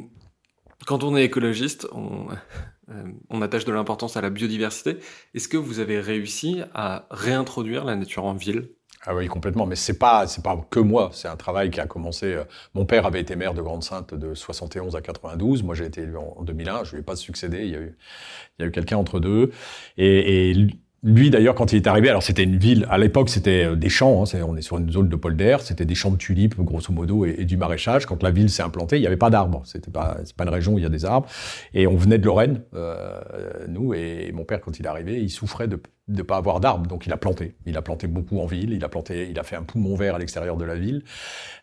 quand 0.85 1.03
on 1.03 1.17
est 1.17 1.23
écologiste, 1.23 1.87
on, 1.91 2.29
euh, 2.29 2.35
on 3.29 3.41
attache 3.41 3.65
de 3.65 3.71
l'importance 3.71 4.17
à 4.17 4.21
la 4.21 4.29
biodiversité. 4.29 4.97
Est-ce 5.33 5.47
que 5.47 5.57
vous 5.57 5.79
avez 5.79 5.99
réussi 5.99 6.61
à 6.73 7.07
réintroduire 7.11 7.85
la 7.85 7.95
nature 7.95 8.25
en 8.25 8.33
ville? 8.33 8.69
Ah 9.05 9.13
oui, 9.13 9.27
complètement. 9.27 9.65
Mais 9.65 9.75
c'est 9.75 9.97
pas, 9.97 10.27
c'est 10.27 10.43
pas 10.43 10.57
que 10.69 10.79
moi. 10.79 11.09
C'est 11.13 11.27
un 11.27 11.35
travail 11.35 11.69
qui 11.71 11.79
a 11.81 11.87
commencé. 11.87 12.33
Euh, 12.33 12.45
mon 12.73 12.85
père 12.85 13.05
avait 13.05 13.19
été 13.19 13.35
maire 13.35 13.53
de 13.53 13.61
Grande-Sainte 13.61 14.13
de 14.13 14.33
71 14.33 14.95
à 14.95 15.01
92. 15.01 15.63
Moi, 15.63 15.75
j'ai 15.75 15.85
été 15.85 16.01
élu 16.01 16.15
en 16.17 16.41
2001. 16.43 16.85
Je 16.85 16.93
lui 16.93 16.99
ai 17.01 17.03
pas 17.03 17.17
succédé. 17.17 17.63
Il 17.65 17.69
y 17.69 17.75
a 17.75 17.79
eu, 17.79 17.97
il 18.57 18.61
y 18.61 18.65
a 18.65 18.67
eu 18.69 18.71
quelqu'un 18.71 18.97
entre 18.97 19.19
deux. 19.19 19.51
Et, 19.97 20.51
et 20.51 20.67
lui 21.03 21.29
d'ailleurs 21.29 21.55
quand 21.55 21.73
il 21.73 21.77
est 21.77 21.87
arrivé, 21.87 22.09
alors 22.09 22.23
c'était 22.23 22.43
une 22.43 22.57
ville, 22.57 22.87
à 22.89 22.97
l'époque 22.97 23.29
c'était 23.29 23.65
euh, 23.65 23.75
des 23.75 23.89
champs, 23.89 24.23
hein, 24.23 24.39
on 24.47 24.55
est 24.55 24.61
sur 24.61 24.77
une 24.77 24.91
zone 24.91 25.09
de 25.09 25.15
polder, 25.15 25.57
c'était 25.61 25.85
des 25.85 25.95
champs 25.95 26.11
de 26.11 26.17
tulipes 26.17 26.59
grosso 26.59 26.91
modo 26.91 27.25
et, 27.25 27.45
du 27.45 27.57
maraîchage. 27.57 28.05
Quand 28.05 28.23
la 28.23 28.31
ville 28.31 28.49
s'est 28.49 28.63
implantée, 28.63 28.97
il 28.97 29.01
n'y 29.01 29.07
avait 29.07 29.17
pas 29.17 29.29
d'arbres, 29.29 29.61
c'était 29.65 29.91
pas 29.91 30.17
pas 30.37 30.43
une 30.43 30.49
région 30.49 30.73
où 30.73 30.77
il 30.79 30.83
y 30.83 30.87
a 30.87 30.89
des 30.89 31.05
arbres. 31.05 31.27
Et 31.73 31.87
on 31.87 31.95
venait 31.95 32.17
de 32.17 32.25
Lorraine, 32.25 32.61
euh, 32.73 33.19
nous 33.67 33.93
et 33.93 34.31
mon 34.33 34.45
père 34.45 34.61
quand 34.61 34.79
il 34.79 34.85
est 34.85 34.89
arrivé, 34.89 35.21
il 35.21 35.29
souffrait 35.29 35.67
de 35.67 35.79
de 36.09 36.21
pas 36.21 36.37
avoir 36.37 36.59
d'arbres, 36.59 36.87
donc 36.87 37.05
il 37.05 37.13
a 37.13 37.17
planté. 37.17 37.55
Il 37.65 37.77
a 37.77 37.81
planté 37.81 38.07
beaucoup 38.07 38.39
en 38.39 38.45
ville, 38.45 38.73
il 38.73 38.83
a 38.83 38.89
planté, 38.89 39.29
il 39.29 39.39
a 39.39 39.43
fait 39.43 39.55
un 39.55 39.63
poumon 39.63 39.95
vert 39.95 40.15
à 40.15 40.19
l'extérieur 40.19 40.57
de 40.57 40.65
la 40.65 40.75
ville. 40.75 41.03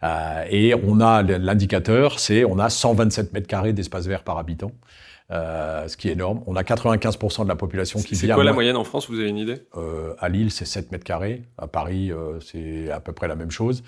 Euh, 0.03 0.44
et 0.48 0.74
on 0.74 1.00
a 1.00 1.22
l'indicateur, 1.22 2.18
c'est 2.18 2.44
on 2.44 2.59
a 2.59 2.70
127 2.70 3.33
mètres 3.35 3.46
carrés 3.46 3.72
d'espace 3.72 4.07
vert 4.07 4.24
par 4.24 4.38
habitant. 4.38 4.72
Euh, 5.32 5.86
ce 5.86 5.96
qui 5.96 6.08
est 6.08 6.12
énorme. 6.12 6.42
On 6.46 6.56
a 6.56 6.62
95% 6.62 7.44
de 7.44 7.48
la 7.48 7.54
population 7.54 8.00
qui 8.00 8.14
vit. 8.14 8.16
C'est 8.16 8.28
quoi 8.28 8.42
la 8.42 8.52
moyenne 8.52 8.76
en 8.76 8.82
France 8.82 9.08
Vous 9.08 9.18
avez 9.20 9.28
une 9.28 9.38
idée? 9.38 9.62
Euh, 9.76 10.14
À 10.18 10.28
Lille, 10.28 10.50
c'est 10.50 10.64
7 10.64 10.90
mètres 10.90 11.04
carrés. 11.04 11.42
À 11.56 11.68
Paris, 11.68 12.10
euh, 12.10 12.40
c'est 12.40 12.90
à 12.90 12.98
peu 12.98 13.12
près 13.12 13.28
la 13.28 13.36
même 13.36 13.52
chose. 13.52 13.84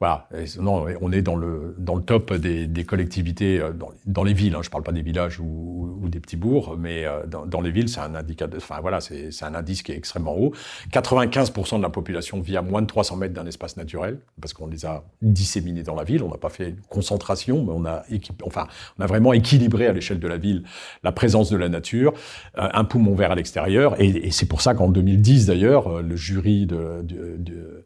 Voilà. 0.00 0.28
Non, 0.60 0.86
on 1.00 1.12
est 1.12 1.22
dans 1.22 1.36
le 1.36 1.74
dans 1.78 1.94
le 1.94 2.02
top 2.02 2.34
des, 2.34 2.66
des 2.66 2.84
collectivités 2.84 3.60
euh, 3.60 3.72
dans, 3.72 3.90
dans, 4.06 4.24
les 4.24 4.32
villes. 4.32 4.54
Hein. 4.54 4.60
Je 4.62 4.70
parle 4.70 4.82
pas 4.82 4.92
des 4.92 5.02
villages 5.02 5.40
ou, 5.40 5.98
ou 6.02 6.08
des 6.08 6.20
petits 6.20 6.36
bourgs, 6.36 6.76
mais 6.78 7.04
euh, 7.04 7.26
dans, 7.26 7.46
dans, 7.46 7.60
les 7.60 7.70
villes, 7.70 7.88
c'est 7.88 8.00
un 8.00 8.14
indicateur. 8.14 8.58
Enfin 8.58 8.80
voilà, 8.80 9.00
c'est 9.00 9.30
un 9.42 9.54
indice 9.54 9.82
qui 9.82 9.92
est 9.92 9.96
extrêmement 9.96 10.36
haut. 10.36 10.52
95% 10.92 11.78
de 11.78 11.82
la 11.82 11.90
population 11.90 12.40
vit 12.40 12.56
à 12.56 12.62
moins 12.62 12.82
de 12.82 12.86
300 12.86 13.16
mètres 13.16 13.34
d'un 13.34 13.46
espace 13.46 13.76
naturel 13.76 14.18
parce 14.40 14.52
qu'on 14.52 14.66
les 14.66 14.84
a 14.84 15.04
disséminés 15.22 15.82
dans 15.82 15.94
la 15.94 16.04
ville. 16.04 16.22
On 16.22 16.30
n'a 16.30 16.38
pas 16.38 16.50
fait 16.50 16.70
une 16.70 16.80
concentration, 16.88 17.64
mais 17.64 17.72
on 17.74 17.84
a 17.84 18.02
enfin 18.44 18.66
on 18.98 19.02
a 19.02 19.06
vraiment 19.06 19.32
équilibré 19.32 19.86
à 19.86 19.92
l'échelle 19.92 20.20
de 20.20 20.28
la 20.28 20.38
ville 20.38 20.64
la 21.02 21.12
présence 21.12 21.50
de 21.50 21.56
la 21.56 21.68
nature, 21.68 22.14
euh, 22.58 22.68
un 22.72 22.84
poumon 22.84 23.14
vert 23.14 23.32
à 23.32 23.34
l'extérieur. 23.34 24.00
Et, 24.00 24.08
et 24.08 24.30
c'est 24.30 24.46
pour 24.46 24.60
ça 24.60 24.74
qu'en 24.74 24.88
2010, 24.88 25.46
d'ailleurs, 25.46 26.02
le 26.02 26.16
jury 26.16 26.66
de, 26.66 27.02
de, 27.02 27.36
de, 27.38 27.84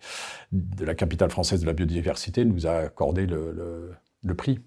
de, 0.52 0.84
la 0.84 0.94
capitale 0.94 1.30
française 1.30 1.60
de 1.60 1.66
la 1.66 1.72
biodiversité 1.72 2.44
nous 2.44 2.66
a 2.66 2.72
accordé 2.72 3.26
le, 3.26 3.52
le, 3.52 3.94
le 4.22 4.34
prix. 4.34 4.60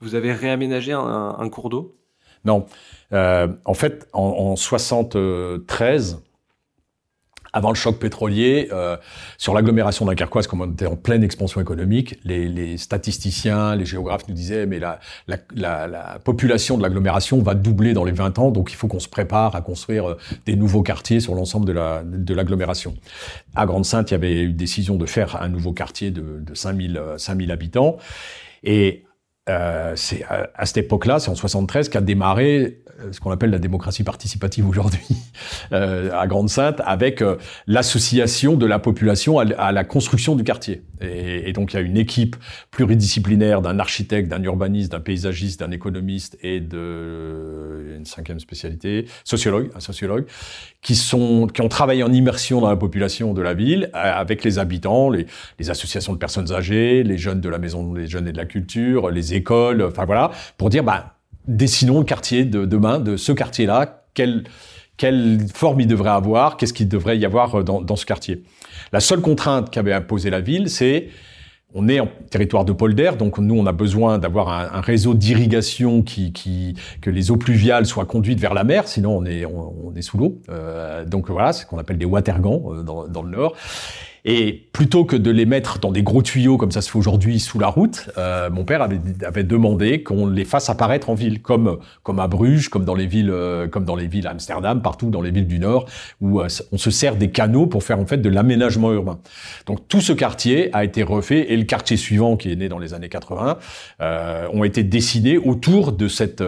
Vous 0.00 0.14
avez 0.14 0.32
réaménagé 0.32 0.92
un, 0.92 1.36
un 1.38 1.48
cours 1.48 1.68
d'eau? 1.68 1.96
Non. 2.44 2.66
Euh, 3.12 3.48
en 3.64 3.74
fait, 3.74 4.08
en, 4.12 4.22
en 4.22 4.56
73, 4.56 6.22
avant 7.52 7.68
le 7.68 7.74
choc 7.74 7.98
pétrolier, 7.98 8.68
euh, 8.72 8.96
sur 9.38 9.54
l'agglomération 9.54 10.06
dunkerquoise, 10.06 10.46
comme 10.46 10.62
on 10.62 10.70
était 10.70 10.86
en 10.86 10.96
pleine 10.96 11.22
expansion 11.22 11.60
économique, 11.60 12.18
les, 12.24 12.48
les 12.48 12.78
statisticiens, 12.78 13.76
les 13.76 13.84
géographes 13.84 14.26
nous 14.28 14.34
disaient 14.34 14.66
mais 14.66 14.78
la, 14.78 15.00
la, 15.28 15.36
la, 15.54 15.86
la 15.86 16.18
population 16.24 16.78
de 16.78 16.82
l'agglomération 16.82 17.42
va 17.42 17.54
doubler 17.54 17.92
dans 17.92 18.04
les 18.04 18.12
20 18.12 18.38
ans, 18.38 18.50
donc 18.50 18.72
il 18.72 18.76
faut 18.76 18.88
qu'on 18.88 19.00
se 19.00 19.08
prépare 19.08 19.54
à 19.54 19.60
construire 19.60 20.10
euh, 20.10 20.18
des 20.46 20.56
nouveaux 20.56 20.82
quartiers 20.82 21.20
sur 21.20 21.34
l'ensemble 21.34 21.66
de 21.66 21.72
la 21.72 22.02
de 22.04 22.34
l'agglomération. 22.34 22.94
À 23.54 23.66
Grande-Sainte, 23.66 24.10
il 24.10 24.14
y 24.14 24.16
avait 24.16 24.42
une 24.42 24.56
décision 24.56 24.96
de 24.96 25.06
faire 25.06 25.40
un 25.42 25.48
nouveau 25.48 25.72
quartier 25.72 26.10
de, 26.10 26.40
de 26.40 26.54
5000 26.54 27.00
5000 27.18 27.50
habitants 27.50 27.96
et 28.64 29.04
euh, 29.48 29.92
c'est 29.96 30.22
à, 30.24 30.50
à, 30.54 30.66
cette 30.66 30.78
époque-là, 30.78 31.18
c'est 31.18 31.30
en 31.30 31.34
73 31.34 31.88
qu'a 31.88 32.00
démarré 32.00 32.82
euh, 33.00 33.12
ce 33.12 33.20
qu'on 33.20 33.30
appelle 33.30 33.50
la 33.50 33.58
démocratie 33.58 34.04
participative 34.04 34.68
aujourd'hui 34.68 35.16
euh, 35.72 36.10
à 36.12 36.26
Grande-Sainte, 36.26 36.80
avec 36.84 37.22
euh, 37.22 37.36
l'association 37.66 38.54
de 38.56 38.66
la 38.66 38.78
population 38.78 39.38
à, 39.38 39.72
la 39.72 39.84
construction 39.84 40.36
du 40.36 40.44
quartier. 40.44 40.82
Et, 41.02 41.52
donc 41.52 41.72
il 41.72 41.76
y 41.76 41.78
a 41.78 41.82
une 41.82 41.96
équipe 41.96 42.36
pluridisciplinaire 42.70 43.62
d'un 43.62 43.78
architecte, 43.78 44.28
d'un 44.28 44.42
urbaniste, 44.42 44.92
d'un 44.92 45.00
paysagiste, 45.00 45.60
d'un 45.60 45.70
économiste 45.70 46.38
et 46.42 46.60
de 46.60 47.94
une 47.96 48.04
cinquième 48.04 48.40
spécialité, 48.40 49.06
sociologue, 49.24 49.70
un 49.74 49.80
sociologue, 49.80 50.26
qui 50.80 50.94
sont 50.94 51.46
qui 51.46 51.60
ont 51.60 51.68
travaillé 51.68 52.02
en 52.02 52.12
immersion 52.12 52.60
dans 52.60 52.70
la 52.70 52.76
population 52.76 53.34
de 53.34 53.42
la 53.42 53.54
ville, 53.54 53.90
avec 53.92 54.44
les 54.44 54.58
habitants, 54.58 55.10
les, 55.10 55.26
associations 55.68 56.12
de 56.12 56.18
personnes 56.18 56.52
âgées, 56.52 57.02
les 57.04 57.18
jeunes 57.18 57.40
de 57.40 57.48
la 57.48 57.58
maison 57.58 57.92
des 57.92 58.06
jeunes 58.06 58.28
et 58.28 58.32
de 58.32 58.36
la 58.36 58.46
culture, 58.46 59.10
les 59.10 59.34
écoles, 59.34 59.82
enfin 59.82 60.04
voilà, 60.04 60.30
pour 60.56 60.70
dire 60.70 60.82
bah 60.82 61.16
dessinons 61.46 61.98
le 61.98 62.04
quartier 62.04 62.44
de 62.44 62.64
demain, 62.64 62.98
de 62.98 63.16
ce 63.16 63.32
quartier-là, 63.32 64.04
quelle, 64.14 64.44
quelle 64.96 65.40
forme 65.52 65.80
il 65.80 65.86
devrait 65.86 66.10
avoir, 66.10 66.56
qu'est-ce 66.56 66.72
qu'il 66.72 66.88
devrait 66.88 67.18
y 67.18 67.24
avoir 67.24 67.64
dans, 67.64 67.80
dans, 67.80 67.96
ce 67.96 68.06
quartier? 68.06 68.42
La 68.92 69.00
seule 69.00 69.20
contrainte 69.20 69.70
qu'avait 69.70 69.92
imposée 69.92 70.30
la 70.30 70.40
ville, 70.40 70.68
c'est 70.68 71.08
on 71.74 71.88
est 71.88 72.00
en 72.00 72.08
territoire 72.30 72.64
de 72.64 72.72
polder, 72.72 73.12
donc 73.18 73.38
nous 73.38 73.54
on 73.54 73.66
a 73.66 73.72
besoin 73.72 74.18
d'avoir 74.18 74.50
un, 74.50 74.80
réseau 74.80 75.14
d'irrigation 75.14 76.02
qui, 76.02 76.32
qui, 76.32 76.74
que 77.00 77.08
les 77.08 77.30
eaux 77.30 77.36
pluviales 77.36 77.86
soient 77.86 78.04
conduites 78.04 78.40
vers 78.40 78.54
la 78.54 78.64
mer, 78.64 78.86
sinon 78.88 79.16
on 79.16 79.24
est 79.24 79.46
on, 79.46 79.86
on 79.86 79.94
est 79.94 80.02
sous 80.02 80.18
l'eau. 80.18 80.38
Euh, 80.50 81.04
donc 81.04 81.30
voilà, 81.30 81.52
c'est 81.52 81.62
ce 81.62 81.66
qu'on 81.66 81.78
appelle 81.78 81.98
des 81.98 82.04
watergans 82.04 82.62
euh, 82.66 82.82
dans, 82.82 83.08
dans 83.08 83.22
le 83.22 83.30
nord. 83.30 83.56
Et 84.24 84.68
plutôt 84.72 85.04
que 85.04 85.16
de 85.16 85.30
les 85.32 85.46
mettre 85.46 85.80
dans 85.80 85.90
des 85.90 86.04
gros 86.04 86.22
tuyaux 86.22 86.56
comme 86.56 86.70
ça 86.70 86.80
se 86.80 86.90
fait 86.90 86.98
aujourd'hui 86.98 87.40
sous 87.40 87.58
la 87.58 87.66
route, 87.66 88.08
euh, 88.18 88.50
mon 88.50 88.64
père 88.64 88.80
avait, 88.80 89.00
avait 89.26 89.42
demandé 89.42 90.04
qu'on 90.04 90.26
les 90.26 90.44
fasse 90.44 90.70
apparaître 90.70 91.10
en 91.10 91.14
ville, 91.14 91.42
comme 91.42 91.78
comme 92.04 92.20
à 92.20 92.28
Bruges, 92.28 92.68
comme 92.68 92.84
dans 92.84 92.94
les 92.94 93.06
villes, 93.06 93.30
euh, 93.30 93.66
comme 93.66 93.84
dans 93.84 93.96
les 93.96 94.06
villes 94.06 94.28
Amsterdam, 94.28 94.80
partout 94.80 95.10
dans 95.10 95.22
les 95.22 95.32
villes 95.32 95.48
du 95.48 95.58
Nord, 95.58 95.86
où 96.20 96.40
euh, 96.40 96.46
on 96.70 96.78
se 96.78 96.90
sert 96.90 97.16
des 97.16 97.30
canaux 97.30 97.66
pour 97.66 97.82
faire 97.82 97.98
en 97.98 98.06
fait 98.06 98.18
de 98.18 98.28
l'aménagement 98.28 98.92
urbain. 98.92 99.18
Donc 99.66 99.88
tout 99.88 100.00
ce 100.00 100.12
quartier 100.12 100.70
a 100.72 100.84
été 100.84 101.02
refait 101.02 101.52
et 101.52 101.56
le 101.56 101.64
quartier 101.64 101.96
suivant, 101.96 102.36
qui 102.36 102.52
est 102.52 102.56
né 102.56 102.68
dans 102.68 102.78
les 102.78 102.94
années 102.94 103.08
80, 103.08 103.58
euh, 104.00 104.46
ont 104.52 104.62
été 104.62 104.84
dessinés 104.84 105.38
autour 105.38 105.92
de 105.92 106.06
cette 106.06 106.42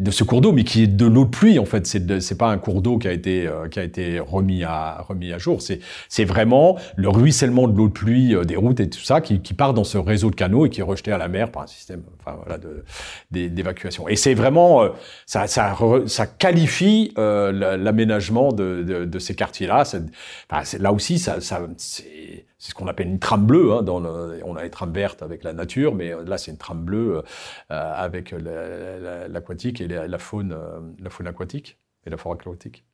de 0.00 0.10
ce 0.10 0.24
cours 0.24 0.40
d'eau, 0.40 0.52
mais 0.52 0.64
qui 0.64 0.82
est 0.84 0.86
de 0.86 1.06
l'eau 1.06 1.24
de 1.24 1.30
pluie 1.30 1.58
en 1.58 1.64
fait. 1.64 1.86
C'est 1.86 2.20
c'est 2.20 2.38
pas 2.38 2.50
un 2.50 2.58
cours 2.58 2.82
d'eau 2.82 2.98
qui 2.98 3.06
a 3.08 3.12
été 3.12 3.46
euh, 3.46 3.68
qui 3.68 3.78
a 3.78 3.84
été 3.84 4.18
remis 4.18 4.64
à 4.64 5.04
remis 5.08 5.32
à 5.32 5.38
jour. 5.38 5.60
C'est 5.62 5.80
c'est 6.08 6.24
vraiment 6.24 6.78
le 6.96 7.08
ruissellement 7.08 7.68
de 7.68 7.76
l'eau 7.76 7.88
de 7.88 7.92
pluie 7.92 8.34
euh, 8.34 8.44
des 8.44 8.56
routes 8.56 8.80
et 8.80 8.88
tout 8.88 9.00
ça 9.00 9.20
qui, 9.20 9.40
qui 9.40 9.54
part 9.54 9.74
dans 9.74 9.84
ce 9.84 9.98
réseau 9.98 10.30
de 10.30 10.36
canaux 10.36 10.66
et 10.66 10.70
qui 10.70 10.80
est 10.80 10.84
rejeté 10.84 11.12
à 11.12 11.18
la 11.18 11.28
mer 11.28 11.52
par 11.52 11.64
un 11.64 11.66
système 11.66 12.02
enfin 12.18 12.36
voilà 12.44 12.58
de 12.58 12.84
d'évacuation. 13.30 14.08
Et 14.08 14.16
c'est 14.16 14.34
vraiment 14.34 14.82
euh, 14.82 14.88
ça 15.26 15.46
ça 15.46 15.76
ça 16.06 16.26
qualifie 16.26 17.12
euh, 17.18 17.76
l'aménagement 17.76 18.52
de, 18.52 18.82
de, 18.82 19.04
de 19.04 19.18
ces 19.18 19.34
quartiers 19.34 19.66
là. 19.66 19.84
Enfin, 20.50 20.78
là 20.78 20.92
aussi 20.92 21.18
ça 21.18 21.40
ça 21.40 21.60
c'est 21.76 22.46
c'est 22.60 22.70
ce 22.70 22.74
qu'on 22.74 22.86
appelle 22.86 23.08
une 23.08 23.18
trame 23.18 23.46
bleue. 23.46 23.72
Hein, 23.72 23.82
dans 23.82 23.98
le, 23.98 24.40
on 24.44 24.54
a 24.54 24.62
les 24.62 24.70
trames 24.70 24.92
vertes 24.92 25.22
avec 25.22 25.42
la 25.42 25.52
nature, 25.52 25.94
mais 25.94 26.12
là 26.24 26.38
c'est 26.38 26.52
une 26.52 26.58
trame 26.58 26.84
bleue 26.84 27.22
euh, 27.72 27.92
avec 27.96 28.32
l'aquatique 28.32 29.80
et 29.80 29.88
la, 29.88 30.06
la, 30.06 30.18
faune, 30.18 30.52
euh, 30.52 30.78
la 31.00 31.10
faune 31.10 31.26
aquatique 31.26 31.78
et 32.06 32.10
la 32.10 32.16
forêt 32.16 32.36
aquatique. 32.38 32.84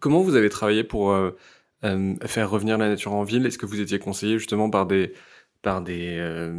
Comment 0.00 0.22
vous 0.22 0.36
avez 0.36 0.48
travaillé 0.50 0.84
pour 0.84 1.10
euh, 1.10 1.36
euh, 1.84 2.14
faire 2.22 2.48
revenir 2.48 2.78
la 2.78 2.88
nature 2.88 3.12
en 3.12 3.24
ville? 3.24 3.44
Est-ce 3.44 3.58
que 3.58 3.66
vous 3.66 3.80
étiez 3.80 3.98
conseillé 3.98 4.38
justement 4.38 4.70
par 4.70 4.86
des 4.86 5.12
par 5.62 5.80
des 5.80 6.16
euh, 6.18 6.52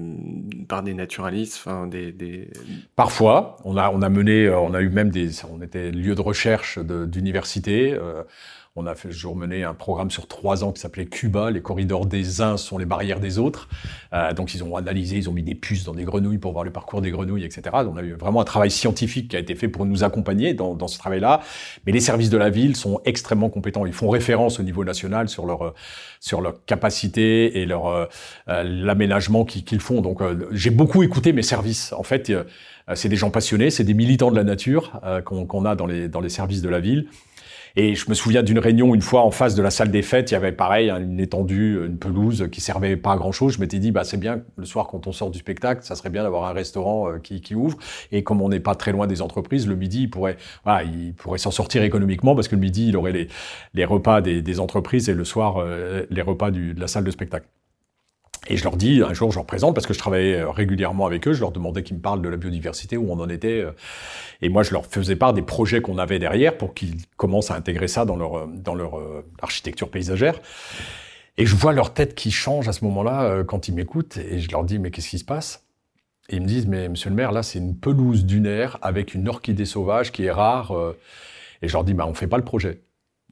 par 0.68 0.84
des 0.84 0.94
naturalistes, 0.94 1.58
enfin 1.58 1.88
des, 1.88 2.12
des, 2.12 2.50
Parfois, 2.96 3.58
on 3.64 3.78
a 3.78 3.90
on 3.92 4.02
a 4.02 4.10
mené, 4.10 4.50
on 4.50 4.74
a 4.74 4.82
eu 4.82 4.90
même 4.90 5.12
des, 5.12 5.46
on 5.46 5.62
était 5.62 5.92
lieu 5.92 6.16
de 6.16 6.22
recherche 6.22 6.80
d'université. 6.80 7.94
Euh, 7.94 8.24
on 8.78 8.86
a 8.88 8.96
fait 8.96 9.10
jour 9.10 9.38
mené 9.38 9.64
un 9.64 9.74
programme 9.74 10.12
sur 10.12 10.28
trois 10.28 10.66
ans 10.66 10.74
qui 10.74 10.82
s'appelait 10.82 11.06
Cuba. 11.06 11.50
Les 11.50 11.62
corridors 11.62 12.06
des 12.06 12.42
uns 12.42 12.58
sont 12.58 12.78
les 12.78 12.86
barrières 12.86 13.22
des 13.22 13.40
autres. 13.40 13.70
Euh, 14.12 14.34
donc 14.34 14.54
ils 14.54 14.66
ont 14.66 14.76
analysé, 14.76 15.16
ils 15.16 15.30
ont 15.30 15.34
mis 15.34 15.44
des 15.44 15.56
puces 15.56 15.86
dans 15.86 15.94
des 15.94 16.04
grenouilles 16.04 16.40
pour 16.40 16.52
voir 16.52 16.66
le 16.66 16.72
parcours 16.72 17.02
des 17.02 17.10
grenouilles, 17.10 17.46
etc. 17.46 17.62
Donc, 17.84 17.94
on 17.94 17.98
a 17.98 18.04
eu 18.04 18.14
vraiment 18.16 18.42
un 18.42 18.46
travail 18.46 18.70
scientifique 18.70 19.30
qui 19.30 19.38
a 19.38 19.40
été 19.40 19.56
fait 19.56 19.70
pour 19.70 19.86
nous 19.86 20.04
accompagner 20.04 20.54
dans, 20.54 20.76
dans 20.76 20.90
ce 20.90 20.98
travail-là. 21.00 21.42
Mais 21.86 21.94
les 21.94 22.02
services 22.02 22.30
de 22.30 22.38
la 22.38 22.50
ville 22.50 22.76
sont 22.76 23.00
extrêmement 23.06 23.50
compétents. 23.50 23.86
Ils 23.86 23.94
font 23.94 24.10
référence 24.10 24.60
au 24.60 24.64
niveau 24.64 24.84
national 24.84 25.30
sur 25.30 25.46
leur 25.46 25.74
sur 26.20 26.42
leur 26.42 26.66
capacité 26.66 27.62
et 27.62 27.66
leur 27.66 27.88
euh, 27.88 28.64
l'aménagement 28.64 29.46
qu'ils 29.46 29.80
font. 29.80 30.02
Donc 30.02 30.22
euh, 30.22 30.48
j'ai 30.52 30.70
beaucoup 30.70 31.04
écouté 31.04 31.34
mes 31.34 31.44
services. 31.44 31.94
En 31.94 32.04
fait, 32.04 32.30
euh, 32.30 32.44
c'est 32.94 33.10
des 33.10 33.16
gens 33.16 33.32
passionnés, 33.32 33.70
c'est 33.70 33.84
des 33.84 33.94
militants 33.94 34.32
de 34.32 34.36
la 34.36 34.44
nature 34.44 35.00
qu'on 35.26 35.46
qu 35.46 35.68
a 35.68 35.76
dans 35.76 35.88
les 35.88 36.08
dans 36.08 36.22
les 36.22 36.30
services 36.30 36.62
de 36.62 36.70
la 36.70 36.80
ville. 36.80 37.08
Et 37.78 37.96
je 37.96 38.10
me 38.10 38.14
souviens 38.14 38.42
d'une 38.42 38.60
réunion 38.60 38.96
une 38.96 39.02
fois 39.02 39.22
en 39.24 39.32
face 39.32 39.54
de 39.54 39.62
la 39.62 39.70
salle 39.70 39.92
des 39.92 40.02
fêtes, 40.02 40.32
il 40.32 40.34
y 40.34 40.38
avait 40.38 40.54
pareil 40.54 40.90
une 40.90 41.20
étendue, 41.20 41.86
une 41.86 41.98
pelouse 41.98 42.48
qui 42.50 42.62
servait 42.62 42.96
pas 42.96 43.14
à 43.14 43.18
grand 43.18 43.34
chose. 43.34 43.56
Je 43.56 43.60
m'étais 43.60 43.80
dit 43.80 43.92
bah 43.92 44.06
c'est 44.06 44.18
bien 44.18 44.44
le 44.56 44.66
soir 44.66 44.88
quand 44.88 45.08
on 45.08 45.12
sort 45.12 45.30
du 45.30 45.40
spectacle, 45.40 45.84
ça 45.84 45.96
serait 45.96 46.10
bien 46.10 46.24
d'avoir 46.24 46.46
un 46.46 46.54
restaurant 46.54 47.10
euh, 47.10 47.18
qui, 47.20 47.42
qui, 47.42 47.54
ouvre. 47.54 47.78
Et 48.14 48.24
comme 48.24 48.42
on 48.42 48.48
n'est 48.48 48.62
pas 48.62 48.76
très 48.76 48.94
loin 48.94 49.08
des 49.08 49.22
entreprises, 49.22 49.68
le 49.68 49.76
midi 49.76 50.04
il 50.04 50.10
pourrait 50.10 50.38
il 50.86 51.14
pourrait 51.16 51.38
s'en 51.38 51.52
sortir 51.52 51.84
économiquement 51.84 52.34
parce 52.34 52.48
que 52.48 52.56
le 52.56 52.62
midi 52.62 52.88
il 52.88 52.98
aurait 52.98 53.12
les, 53.12 53.28
les 53.74 53.86
repas 53.86 54.22
des, 54.22 54.42
des 54.42 54.60
entreprises 54.62 55.10
et 55.10 55.14
le 55.14 55.26
soir 55.26 55.58
euh, 55.58 56.06
les 56.10 56.22
repas 56.22 56.52
du, 56.52 56.74
de 56.74 56.80
la 56.80 56.88
salle 56.88 57.04
de 57.04 57.12
spectacle. 57.12 57.48
Et 58.48 58.58
je 58.58 58.64
leur 58.64 58.78
dis, 58.78 59.02
un 59.02 59.14
jour, 59.14 59.32
je 59.32 59.38
leur 59.38 59.46
présente, 59.46 59.74
parce 59.74 59.88
que 59.88 59.94
je 59.94 60.00
travaillais 60.00 60.44
régulièrement 60.44 61.06
avec 61.06 61.28
eux, 61.28 61.34
je 61.34 61.40
leur 61.40 61.52
demandais 61.52 61.82
qu'ils 61.82 61.98
me 61.98 62.02
parlent 62.02 62.22
de 62.22 62.30
la 62.30 62.38
biodiversité, 62.38 62.96
où 62.96 63.12
on 63.12 63.20
en 63.20 63.30
était. 63.30 63.62
Euh, 63.62 63.72
et 64.42 64.50
moi, 64.50 64.62
je 64.62 64.72
leur 64.72 64.86
faisais 64.86 65.16
part 65.16 65.34
des 65.34 65.42
projets 65.42 65.82
qu'on 65.82 65.98
avait 65.98 66.20
derrière 66.20 66.56
pour 66.56 66.74
qu'ils 66.74 66.98
commencent 67.18 67.50
à 67.50 67.56
intégrer 67.56 67.88
ça 67.88 68.06
dans 68.06 68.16
leur, 68.16 68.48
dans 68.48 68.76
leur 68.76 69.00
euh, 69.00 69.26
architecture 69.42 69.90
paysagère. 69.90 70.40
Et 71.38 71.46
je 71.46 71.56
vois 71.56 71.74
leur 71.74 71.94
tête 71.94 72.14
qui 72.14 72.30
change 72.32 72.68
à 72.68 72.74
ce 72.74 72.86
moment-là 72.86 73.24
euh, 73.24 73.44
quand 73.44 73.68
ils 73.68 73.74
m'écoutent, 73.74 74.18
et 74.18 74.40
je 74.40 74.52
leur 74.52 74.64
dis, 74.64 74.78
mais 74.78 74.92
qu'est-ce 74.92 75.10
qui 75.10 75.20
se 75.20 75.26
passe? 75.26 75.64
Et 76.30 76.36
ils 76.36 76.42
me 76.42 76.48
disent, 76.48 76.68
mais 76.68 76.88
monsieur 76.88 77.10
le 77.10 77.16
maire, 77.16 77.32
là, 77.32 77.42
c'est 77.42 77.60
une 77.60 77.76
pelouse 77.76 78.26
dunaire 78.26 78.78
avec 78.82 79.16
une 79.16 79.28
orchidée 79.28 79.66
sauvage 79.66 80.12
qui 80.12 80.26
est 80.26 80.32
rare. 80.32 80.74
Et 81.62 81.68
je 81.68 81.74
leur 81.74 81.84
dis, 81.84 81.94
bah, 81.94 82.08
on 82.08 82.16
fait 82.16 82.26
pas 82.26 82.38
le 82.38 82.44
projet 82.44 82.82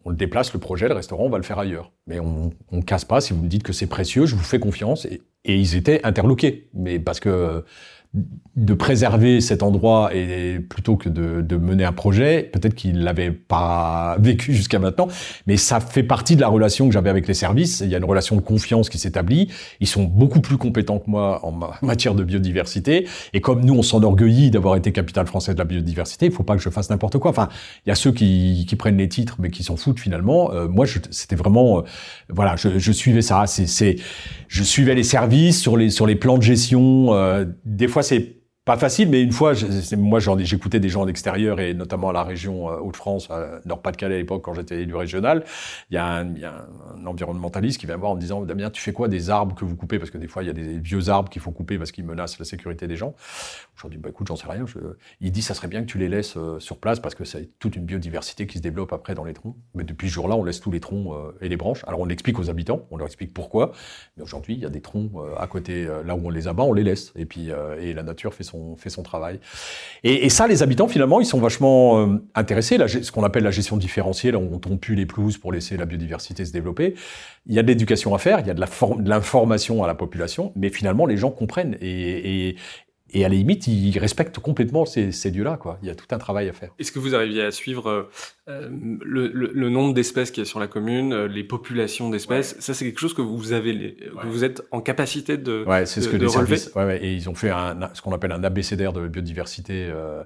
on 0.05 0.09
le 0.09 0.15
déplace, 0.15 0.53
le 0.53 0.59
projet, 0.59 0.87
le 0.87 0.93
restaurant, 0.93 1.25
on 1.25 1.29
va 1.29 1.37
le 1.37 1.43
faire 1.43 1.59
ailleurs. 1.59 1.91
Mais 2.07 2.19
on 2.19 2.51
ne 2.71 2.81
casse 2.81 3.05
pas. 3.05 3.21
Si 3.21 3.33
vous 3.33 3.41
me 3.41 3.47
dites 3.47 3.63
que 3.63 3.73
c'est 3.73 3.87
précieux, 3.87 4.25
je 4.25 4.35
vous 4.35 4.43
fais 4.43 4.59
confiance. 4.59 5.05
Et, 5.05 5.21
et, 5.45 5.55
ils 5.55 5.75
étaient 5.75 6.03
interloqués. 6.05 6.69
Mais 6.73 6.99
parce 6.99 7.19
que 7.19 7.63
de 8.55 8.75
préserver 8.75 9.41
cet 9.41 9.63
endroit 9.63 10.13
et 10.13 10.59
plutôt 10.59 10.95
que 10.95 11.09
de, 11.09 11.41
de 11.41 11.57
mener 11.57 11.83
un 11.83 11.91
projet, 11.91 12.43
peut-être 12.43 12.75
qu'il 12.75 13.03
l'avait 13.03 13.31
pas 13.31 14.15
vécu 14.19 14.53
jusqu'à 14.53 14.77
maintenant, 14.77 15.07
mais 15.47 15.57
ça 15.57 15.79
fait 15.79 16.03
partie 16.03 16.35
de 16.35 16.41
la 16.41 16.47
relation 16.47 16.87
que 16.87 16.93
j'avais 16.93 17.09
avec 17.09 17.27
les 17.27 17.33
services. 17.33 17.81
Il 17.83 17.89
y 17.89 17.95
a 17.95 17.97
une 17.97 18.05
relation 18.05 18.35
de 18.35 18.41
confiance 18.41 18.89
qui 18.89 18.99
s'établit. 18.99 19.49
Ils 19.79 19.87
sont 19.87 20.03
beaucoup 20.03 20.39
plus 20.39 20.57
compétents 20.57 20.99
que 20.99 21.09
moi 21.09 21.43
en 21.43 21.51
matière 21.81 22.13
de 22.13 22.23
biodiversité. 22.23 23.07
Et 23.33 23.41
comme 23.41 23.65
nous, 23.65 23.73
on 23.73 23.81
s'enorgueillit 23.81 24.51
d'avoir 24.51 24.75
été 24.75 24.91
capitale 24.91 25.25
française 25.25 25.55
de 25.55 25.59
la 25.59 25.65
biodiversité, 25.65 26.27
il 26.27 26.31
faut 26.31 26.43
pas 26.43 26.55
que 26.55 26.61
je 26.61 26.69
fasse 26.69 26.91
n'importe 26.91 27.17
quoi. 27.17 27.31
Enfin, 27.31 27.49
il 27.85 27.89
y 27.89 27.91
a 27.91 27.95
ceux 27.95 28.11
qui, 28.11 28.65
qui 28.67 28.75
prennent 28.75 28.97
les 28.97 29.09
titres 29.09 29.37
mais 29.39 29.49
qui 29.49 29.63
s'en 29.63 29.77
foutent 29.77 29.99
finalement. 29.99 30.53
Euh, 30.53 30.67
moi, 30.67 30.85
c'était 31.09 31.35
vraiment, 31.35 31.79
euh, 31.79 31.81
voilà, 32.29 32.55
je, 32.55 32.77
je, 32.77 32.91
suivais 32.91 33.23
ça. 33.23 33.45
C'est, 33.47 33.95
je 34.47 34.63
suivais 34.63 34.93
les 34.93 35.03
services 35.03 35.59
sur 35.59 35.75
les 35.75 35.89
sur 35.89 36.05
les 36.05 36.15
plans 36.15 36.37
de 36.37 36.43
gestion. 36.43 37.15
Euh, 37.15 37.45
des 37.65 37.87
fois 37.87 38.02
c'est 38.03 38.42
pas 38.65 38.77
facile, 38.77 39.09
mais 39.09 39.21
une 39.21 39.33
fois, 39.33 39.53
moi 39.97 40.19
j'écoutais 40.39 40.79
des 40.79 40.87
gens 40.87 41.05
d'extérieur 41.05 41.59
et 41.59 41.73
notamment 41.73 42.09
à 42.09 42.13
la 42.13 42.23
région 42.23 42.69
euh, 42.69 42.77
Hauts-de-France, 42.77 43.27
Nord-Pas-de-Calais 43.65 44.15
à 44.15 44.17
l'époque 44.19 44.41
quand 44.43 44.53
j'étais 44.53 44.83
élu 44.83 44.95
régional, 44.95 45.43
il 45.89 45.95
y, 45.95 45.97
a 45.97 46.19
un, 46.19 47.05
environnementaliste 47.05 47.77
qui 47.77 47.87
vient 47.87 47.97
voir 47.97 48.11
en 48.11 48.15
me 48.15 48.21
disant 48.21 48.41
Damien, 48.41 48.69
tu 48.69 48.81
fais 48.81 48.93
quoi 48.93 49.09
des 49.09 49.29
arbres 49.29 49.53
que 49.53 49.65
vous 49.65 49.75
coupez? 49.75 49.99
Parce 49.99 50.11
que 50.11 50.17
des 50.17 50.29
fois 50.29 50.43
il 50.43 50.47
y 50.47 50.49
a 50.49 50.53
des 50.53 50.79
vieux 50.79 51.09
arbres 51.09 51.29
qu'il 51.29 51.41
faut 51.41 51.51
couper 51.51 51.77
parce 51.77 51.91
qu'ils 51.91 52.05
menacent 52.05 52.39
la 52.39 52.45
sécurité 52.45 52.87
des 52.87 52.95
gens. 52.95 53.15
Je 53.75 53.85
dis 53.89 53.97
bah 53.97 54.09
écoute, 54.09 54.27
j'en 54.27 54.37
sais 54.37 54.47
rien. 54.47 54.63
Il 55.19 55.31
dit 55.33 55.41
ça 55.41 55.53
serait 55.53 55.67
bien 55.67 55.81
que 55.81 55.87
tu 55.87 55.97
les 55.97 56.07
laisses 56.07 56.37
euh, 56.37 56.57
sur 56.59 56.77
place 56.77 57.01
parce 57.01 57.15
que 57.15 57.25
c'est 57.25 57.49
toute 57.59 57.75
une 57.75 57.83
biodiversité 57.83 58.47
qui 58.47 58.59
se 58.59 58.63
développe 58.63 58.93
après 58.93 59.13
dans 59.13 59.25
les 59.25 59.33
troncs. 59.33 59.57
Mais 59.75 59.83
depuis 59.83 60.07
ce 60.07 60.13
jour-là, 60.13 60.37
on 60.37 60.45
laisse 60.45 60.61
tous 60.61 60.71
les 60.71 60.79
troncs 60.79 61.13
euh, 61.13 61.33
et 61.41 61.49
les 61.49 61.57
branches. 61.57 61.83
Alors 61.85 61.99
on 61.99 62.05
l'explique 62.05 62.39
aux 62.39 62.49
habitants, 62.49 62.87
on 62.91 62.97
leur 62.97 63.07
explique 63.07 63.33
pourquoi. 63.33 63.73
Mais 64.15 64.23
aujourd'hui, 64.23 64.53
il 64.53 64.61
y 64.61 64.65
a 64.65 64.69
des 64.69 64.79
troncs 64.79 65.11
à 65.37 65.47
côté, 65.47 65.85
là 66.05 66.15
où 66.15 66.21
on 66.25 66.29
les 66.29 66.47
abat, 66.47 66.63
on 66.63 66.73
les 66.73 66.83
laisse. 66.83 67.11
Et 67.17 67.25
puis 67.25 67.49
et 67.79 67.93
la 67.93 68.03
nature 68.03 68.33
fait 68.33 68.43
son 68.43 68.52
fait 68.77 68.89
son 68.89 69.03
travail. 69.03 69.39
Et, 70.03 70.29
ça, 70.29 70.47
les 70.47 70.63
habitants, 70.63 70.87
finalement, 70.87 71.19
ils 71.19 71.25
sont 71.25 71.39
vachement 71.39 71.99
euh, 71.99 72.23
intéressés. 72.35 72.77
Là, 72.77 72.87
ce 72.87 73.11
qu'on 73.11 73.23
appelle 73.23 73.43
la 73.43 73.51
gestion 73.51 73.77
différentielle, 73.77 74.35
on 74.35 74.59
tombe 74.59 74.79
plus 74.79 74.95
les 74.95 75.05
pelouses 75.05 75.37
pour 75.37 75.51
laisser 75.51 75.77
la 75.77 75.85
biodiversité 75.85 76.45
se 76.45 76.51
développer. 76.51 76.95
Il 77.45 77.53
y 77.53 77.59
a 77.59 77.61
de 77.61 77.67
l'éducation 77.67 78.15
à 78.15 78.19
faire, 78.19 78.39
il 78.39 78.47
y 78.47 78.49
a 78.49 78.53
de 78.53 79.09
l'information 79.09 79.83
à 79.83 79.87
la 79.87 79.95
population, 79.95 80.53
mais 80.55 80.69
finalement, 80.69 81.05
les 81.05 81.17
gens 81.17 81.31
comprennent. 81.31 81.77
Et, 81.81 82.55
et 83.13 83.25
à 83.25 83.29
la 83.29 83.35
limite, 83.35 83.67
ils 83.67 83.97
respectent 83.99 84.39
complètement 84.39 84.85
ces, 84.85 85.11
ces 85.11 85.31
lieux-là. 85.31 85.57
Quoi. 85.57 85.77
Il 85.81 85.87
y 85.87 85.91
a 85.91 85.95
tout 85.95 86.07
un 86.11 86.17
travail 86.17 86.49
à 86.49 86.53
faire. 86.53 86.71
Est-ce 86.79 86.91
que 86.91 86.99
vous 86.99 87.15
arriviez 87.15 87.43
à 87.43 87.51
suivre 87.51 88.09
euh, 88.49 88.69
le, 89.01 89.27
le, 89.27 89.69
nombre 89.69 89.93
d'espèces 89.93 90.31
qu'il 90.31 90.43
y 90.43 90.45
a 90.45 90.49
sur 90.49 90.59
la 90.59 90.67
commune, 90.67 91.13
euh, 91.13 91.27
les 91.27 91.43
populations 91.43 92.09
d'espèces? 92.09 92.55
Ça, 92.59 92.73
c'est 92.73 92.85
quelque 92.85 92.99
chose 92.99 93.13
que 93.13 93.21
vous 93.21 93.53
avez, 93.53 93.95
que 93.95 94.27
vous 94.27 94.43
êtes 94.43 94.63
en 94.71 94.81
capacité 94.81 95.37
de, 95.37 95.63
ouais, 95.65 95.85
c'est 95.85 96.01
ce 96.01 96.09
que 96.09 96.17
de 96.17 96.25
relever. 96.25 96.57
Services, 96.57 96.75
ouais, 96.75 96.85
ouais, 96.85 97.05
et 97.05 97.13
ils 97.13 97.29
ont 97.29 97.35
fait 97.35 97.51
un, 97.51 97.77
ce 97.93 98.01
qu'on 98.01 98.11
appelle 98.11 98.31
un 98.31 98.43
abécédaire 98.43 98.93
de 98.93 99.07
biodiversité 99.07 99.87
euh, 99.89 100.23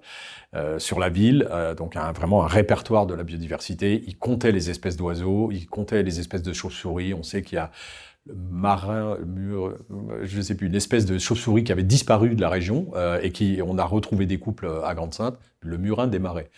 euh 0.56 0.80
sur 0.80 1.00
la 1.00 1.10
ville, 1.10 1.48
euh, 1.52 1.76
donc 1.76 1.96
un, 1.96 2.12
vraiment 2.12 2.44
un 2.44 2.48
répertoire 2.48 3.06
de 3.06 3.14
la 3.14 3.24
biodiversité. 3.24 4.04
Ils 4.08 4.18
comptaient 4.18 4.52
les 4.52 4.70
espèces 4.70 4.96
d'oiseaux, 4.96 5.50
ils 5.52 5.68
comptaient 5.68 6.04
les 6.04 6.20
espèces 6.20 6.44
de 6.44 6.54
chauves-souris. 6.54 7.14
On 7.14 7.24
sait 7.24 7.42
qu'il 7.42 7.58
y 7.58 7.60
a 7.60 7.72
marin, 8.36 9.18
mur, 9.26 9.76
je 10.24 10.38
ne 10.38 10.42
sais 10.42 10.56
plus, 10.56 10.68
une 10.68 10.76
espèce 10.76 11.06
de 11.06 11.18
chauve-souris 11.18 11.64
qui 11.64 11.72
avait 11.72 11.84
disparu 11.84 12.36
de 12.36 12.42
la 12.42 12.50
région 12.50 12.92
euh, 12.96 13.20
et 13.22 13.32
qui 13.32 13.60
on 13.66 13.78
a 13.78 13.84
retrouvé 13.84 14.26
des 14.26 14.40
couples 14.40 14.70
à 14.84 14.94
Grande-Sainte 14.96 15.38
le 15.68 15.78
murin 15.78 16.08
des 16.08 16.20
marais. 16.20 16.50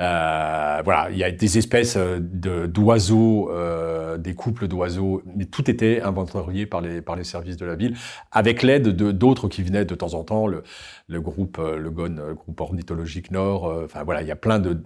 Euh, 0.00 0.80
voilà, 0.84 1.08
il 1.10 1.16
y 1.16 1.24
a 1.24 1.30
des 1.30 1.58
espèces 1.58 1.96
euh, 1.96 2.18
d'oiseaux, 2.20 3.50
euh, 3.50 4.18
des 4.18 4.34
couples 4.34 4.68
d'oiseaux, 4.68 5.22
mais 5.36 5.46
tout 5.46 5.70
était 5.70 6.00
inventorié 6.02 6.66
par 6.66 6.80
les, 6.80 7.00
par 7.00 7.16
les 7.16 7.24
services 7.24 7.56
de 7.56 7.66
la 7.66 7.76
ville, 7.76 7.96
avec 8.32 8.62
l'aide 8.62 8.88
de 8.88 9.12
d'autres 9.12 9.48
qui 9.48 9.62
venaient 9.62 9.84
de 9.84 9.94
temps 9.94 10.14
en 10.14 10.24
temps, 10.24 10.46
le, 10.46 10.62
le 11.08 11.20
groupe, 11.20 11.58
le 11.58 11.90
GON, 11.90 12.34
groupe 12.34 12.60
ornithologique 12.60 13.30
Nord. 13.30 13.64
Enfin 13.84 14.04
voilà, 14.04 14.22
il 14.22 14.28
y 14.28 14.32
a 14.32 14.36
plein 14.36 14.58
de, 14.58 14.76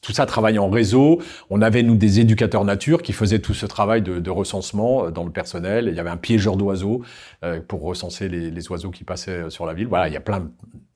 tout, 0.00 0.12
ça 0.12 0.26
travaille 0.26 0.58
en 0.58 0.70
réseau. 0.70 1.20
On 1.50 1.60
avait 1.62 1.82
nous 1.82 1.96
des 1.96 2.20
éducateurs 2.20 2.64
nature 2.64 3.02
qui 3.02 3.12
faisaient 3.12 3.40
tout 3.40 3.54
ce 3.54 3.66
travail 3.66 4.02
de, 4.02 4.18
de 4.18 4.30
recensement 4.30 5.10
dans 5.10 5.24
le 5.24 5.30
personnel. 5.30 5.88
Il 5.88 5.94
y 5.94 6.00
avait 6.00 6.10
un 6.10 6.16
piégeur 6.16 6.56
d'oiseaux 6.56 7.02
pour 7.68 7.82
recenser 7.82 8.28
les, 8.28 8.50
les, 8.50 8.70
oiseaux 8.70 8.90
qui 8.90 9.04
passaient 9.04 9.50
sur 9.50 9.66
la 9.66 9.74
ville. 9.74 9.86
Voilà, 9.86 10.08
il 10.08 10.14
y 10.14 10.16
a 10.16 10.20
plein, 10.20 10.48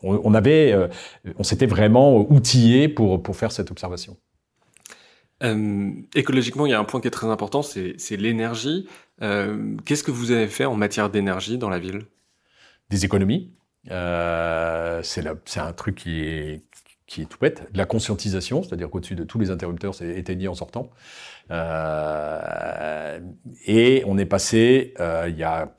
on, 0.02 0.34
avait, 0.34 0.72
euh, 0.72 0.88
on 1.38 1.42
s'était 1.42 1.66
vraiment 1.66 2.30
outillé 2.30 2.88
pour, 2.88 3.22
pour 3.22 3.36
faire 3.36 3.52
cette 3.52 3.70
observation. 3.70 4.16
Euh, 5.42 5.90
écologiquement, 6.14 6.66
il 6.66 6.70
y 6.70 6.74
a 6.74 6.78
un 6.78 6.84
point 6.84 7.00
qui 7.00 7.08
est 7.08 7.12
très 7.12 7.28
important, 7.28 7.62
c'est 7.62 7.96
l'énergie. 8.16 8.88
Euh, 9.22 9.76
Qu'est-ce 9.84 10.02
que 10.02 10.10
vous 10.10 10.30
avez 10.30 10.48
fait 10.48 10.64
en 10.64 10.74
matière 10.74 11.10
d'énergie 11.10 11.58
dans 11.58 11.70
la 11.70 11.78
ville? 11.78 12.02
Des 12.90 13.04
économies. 13.04 13.52
Euh, 13.90 15.00
c'est 15.02 15.60
un 15.60 15.72
truc 15.72 15.96
qui 15.96 16.20
est, 16.20 16.62
qui 17.06 17.22
est 17.22 17.26
tout 17.26 17.38
bête. 17.40 17.72
De 17.72 17.78
la 17.78 17.84
conscientisation, 17.84 18.62
c'est-à-dire 18.62 18.90
qu'au-dessus 18.90 19.14
de 19.14 19.24
tous 19.24 19.38
les 19.38 19.50
interrupteurs, 19.50 19.94
c'est 19.94 20.16
éteigné 20.16 20.48
en 20.48 20.54
sortant. 20.54 20.90
Euh, 21.50 23.20
et 23.66 24.02
on 24.06 24.18
est 24.18 24.26
passé, 24.26 24.94
euh, 25.00 25.26
il 25.28 25.36
y 25.36 25.44
a 25.44 25.72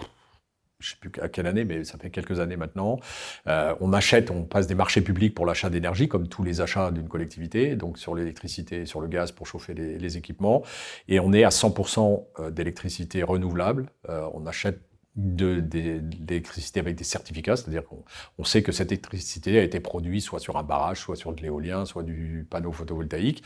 je 0.79 0.91
sais 0.91 0.95
plus 0.99 1.11
à 1.21 1.27
quelle 1.27 1.45
année, 1.45 1.65
mais 1.65 1.83
ça 1.83 1.97
fait 1.97 2.09
quelques 2.09 2.39
années 2.39 2.55
maintenant. 2.55 2.99
Euh, 3.47 3.75
on 3.81 3.91
achète, 3.91 4.31
on 4.31 4.43
passe 4.43 4.65
des 4.65 4.75
marchés 4.75 5.01
publics 5.01 5.35
pour 5.35 5.45
l'achat 5.45 5.69
d'énergie, 5.69 6.07
comme 6.07 6.27
tous 6.27 6.43
les 6.43 6.61
achats 6.61 6.91
d'une 6.91 7.09
collectivité, 7.09 7.75
donc 7.75 7.97
sur 7.97 8.15
l'électricité, 8.15 8.85
sur 8.85 9.01
le 9.01 9.07
gaz 9.07 9.31
pour 9.33 9.45
chauffer 9.45 9.73
les, 9.73 9.97
les, 9.97 10.17
équipements. 10.17 10.63
Et 11.09 11.19
on 11.19 11.33
est 11.33 11.43
à 11.43 11.49
100% 11.49 12.23
euh, 12.39 12.49
d'électricité 12.49 13.23
renouvelable. 13.23 13.87
Euh, 14.07 14.25
on 14.33 14.45
achète 14.45 14.79
de, 15.17 15.59
de, 15.59 15.99
d'électricité 15.99 16.79
avec 16.79 16.95
des 16.95 17.03
certificats, 17.03 17.57
c'est-à-dire 17.57 17.83
qu'on 17.83 18.05
on 18.37 18.45
sait 18.45 18.63
que 18.63 18.71
cette 18.71 18.93
électricité 18.93 19.59
a 19.59 19.63
été 19.63 19.81
produite 19.81 20.23
soit 20.23 20.39
sur 20.39 20.55
un 20.55 20.63
barrage, 20.63 20.99
soit 20.99 21.17
sur 21.17 21.33
de 21.33 21.41
l'éolien, 21.41 21.83
soit 21.83 22.03
du 22.03 22.47
panneau 22.49 22.71
photovoltaïque. 22.71 23.43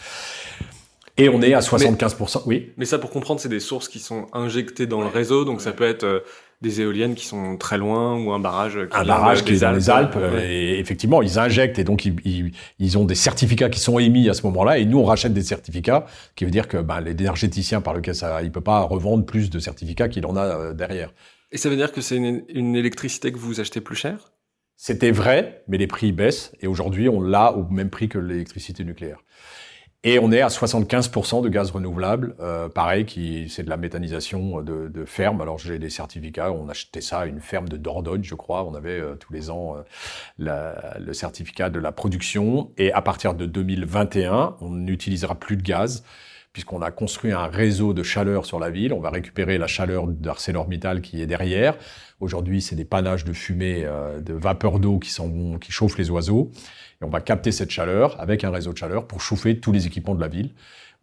Et 1.17 1.29
on 1.29 1.41
est 1.41 1.53
à 1.53 1.59
75%. 1.59 2.43
oui. 2.45 2.71
Mais 2.77 2.85
ça, 2.85 2.97
pour 2.97 3.11
comprendre, 3.11 3.39
c'est 3.39 3.49
des 3.49 3.59
sources 3.59 3.87
qui 3.87 3.99
sont 3.99 4.27
injectées 4.33 4.87
dans 4.87 5.01
le 5.01 5.07
réseau. 5.07 5.45
Donc, 5.45 5.61
ça 5.61 5.71
peut 5.71 5.83
être 5.83 6.23
des 6.63 6.81
éoliennes 6.81 7.13
qui 7.13 7.25
sont 7.25 7.57
très 7.57 7.77
loin 7.77 8.17
ou 8.17 8.31
un 8.31 8.39
barrage 8.39 8.79
qui 8.89 8.97
un 8.97 9.03
barrage 9.03 9.43
qui 9.43 9.53
est 9.53 9.59
dans 9.59 9.73
les 9.73 9.89
Alpes 9.89 10.17
et 10.41 10.79
effectivement 10.79 11.21
ils 11.21 11.37
injectent 11.37 11.77
et 11.77 11.83
donc 11.83 12.05
ils, 12.05 12.53
ils, 12.79 12.97
ont 12.97 13.03
des 13.03 13.15
certificats 13.15 13.69
qui 13.69 13.79
sont 13.79 13.99
émis 13.99 14.29
à 14.29 14.33
ce 14.33 14.43
moment-là 14.47 14.77
et 14.79 14.85
nous 14.85 14.97
on 14.97 15.03
rachète 15.03 15.33
des 15.33 15.43
certificats 15.43 16.05
qui 16.35 16.45
veut 16.45 16.51
dire 16.51 16.69
que 16.69 16.77
ben, 16.77 17.01
l'énergéticien 17.01 17.81
par 17.81 17.93
lequel 17.93 18.15
ça 18.15 18.41
il 18.41 18.51
peut 18.51 18.61
pas 18.61 18.79
revendre 18.79 19.25
plus 19.25 19.49
de 19.49 19.59
certificats 19.59 20.07
qu'il 20.07 20.25
en 20.25 20.37
a 20.37 20.45
euh, 20.45 20.73
derrière. 20.73 21.13
Et 21.51 21.57
ça 21.57 21.69
veut 21.69 21.75
dire 21.75 21.91
que 21.91 22.01
c'est 22.01 22.15
une, 22.15 22.43
une 22.47 22.75
électricité 22.75 23.31
que 23.31 23.37
vous 23.37 23.59
achetez 23.59 23.81
plus 23.81 23.97
cher? 23.97 24.31
C'était 24.75 25.11
vrai, 25.11 25.63
mais 25.67 25.77
les 25.77 25.87
prix 25.87 26.13
baissent 26.13 26.53
et 26.61 26.67
aujourd'hui 26.67 27.09
on 27.09 27.21
l'a 27.21 27.51
au 27.51 27.67
même 27.69 27.89
prix 27.89 28.07
que 28.07 28.17
l'électricité 28.17 28.85
nucléaire. 28.85 29.19
Et 30.05 30.19
on 30.19 30.33
est 30.33 30.41
à 30.41 30.49
75% 30.49 31.41
de 31.43 31.47
gaz 31.47 31.71
renouvelable, 31.71 32.35
euh, 32.41 32.67
pareil, 32.67 33.05
qui 33.05 33.47
c'est 33.47 33.63
de 33.63 33.69
la 33.69 33.77
méthanisation 33.77 34.61
de, 34.61 34.89
de 34.89 35.05
ferme. 35.05 35.39
Alors 35.39 35.57
j'ai 35.57 35.79
des 35.79 35.89
certificats, 35.89 36.51
on 36.51 36.67
achetait 36.67 36.99
ça 36.99 37.19
à 37.19 37.25
une 37.25 37.39
ferme 37.39 37.69
de 37.69 37.77
Dordogne, 37.77 38.23
je 38.23 38.35
crois. 38.35 38.65
On 38.65 38.75
avait 38.75 38.99
euh, 38.99 39.15
tous 39.15 39.31
les 39.31 39.49
ans 39.49 39.77
euh, 39.77 40.73
le 40.99 41.13
certificat 41.13 41.69
de 41.69 41.79
la 41.79 41.93
production. 41.93 42.71
Et 42.77 42.91
à 42.91 43.01
partir 43.01 43.33
de 43.33 43.45
2021, 43.45 44.57
on 44.59 44.71
n'utilisera 44.71 45.35
plus 45.35 45.55
de 45.55 45.63
gaz 45.63 46.03
puisqu'on 46.53 46.83
a 46.83 46.91
construit 46.91 47.31
un 47.31 47.47
réseau 47.47 47.93
de 47.93 48.03
chaleur 48.03 48.45
sur 48.45 48.59
la 48.59 48.69
ville. 48.69 48.93
On 48.93 48.99
va 48.99 49.09
récupérer 49.09 49.57
la 49.57 49.65
chaleur 49.65 50.05
d'ArcelorMittal 50.05 51.01
qui 51.01 51.19
est 51.19 51.25
derrière. 51.25 51.75
Aujourd'hui, 52.19 52.61
c'est 52.61 52.75
des 52.75 52.85
panaches 52.85 53.25
de 53.25 53.33
fumée, 53.33 53.83
euh, 53.83 54.21
de 54.21 54.33
vapeur 54.33 54.79
d'eau 54.79 54.99
qui, 54.99 55.11
qui 55.59 55.71
chauffent 55.71 55.97
les 55.97 56.11
oiseaux. 56.11 56.51
Et 57.01 57.05
on 57.05 57.09
va 57.09 57.21
capter 57.21 57.51
cette 57.51 57.71
chaleur 57.71 58.21
avec 58.21 58.43
un 58.43 58.51
réseau 58.51 58.71
de 58.71 58.77
chaleur 58.77 59.07
pour 59.07 59.19
chauffer 59.19 59.59
tous 59.59 59.71
les 59.71 59.87
équipements 59.87 60.13
de 60.13 60.21
la 60.21 60.27
ville. 60.27 60.51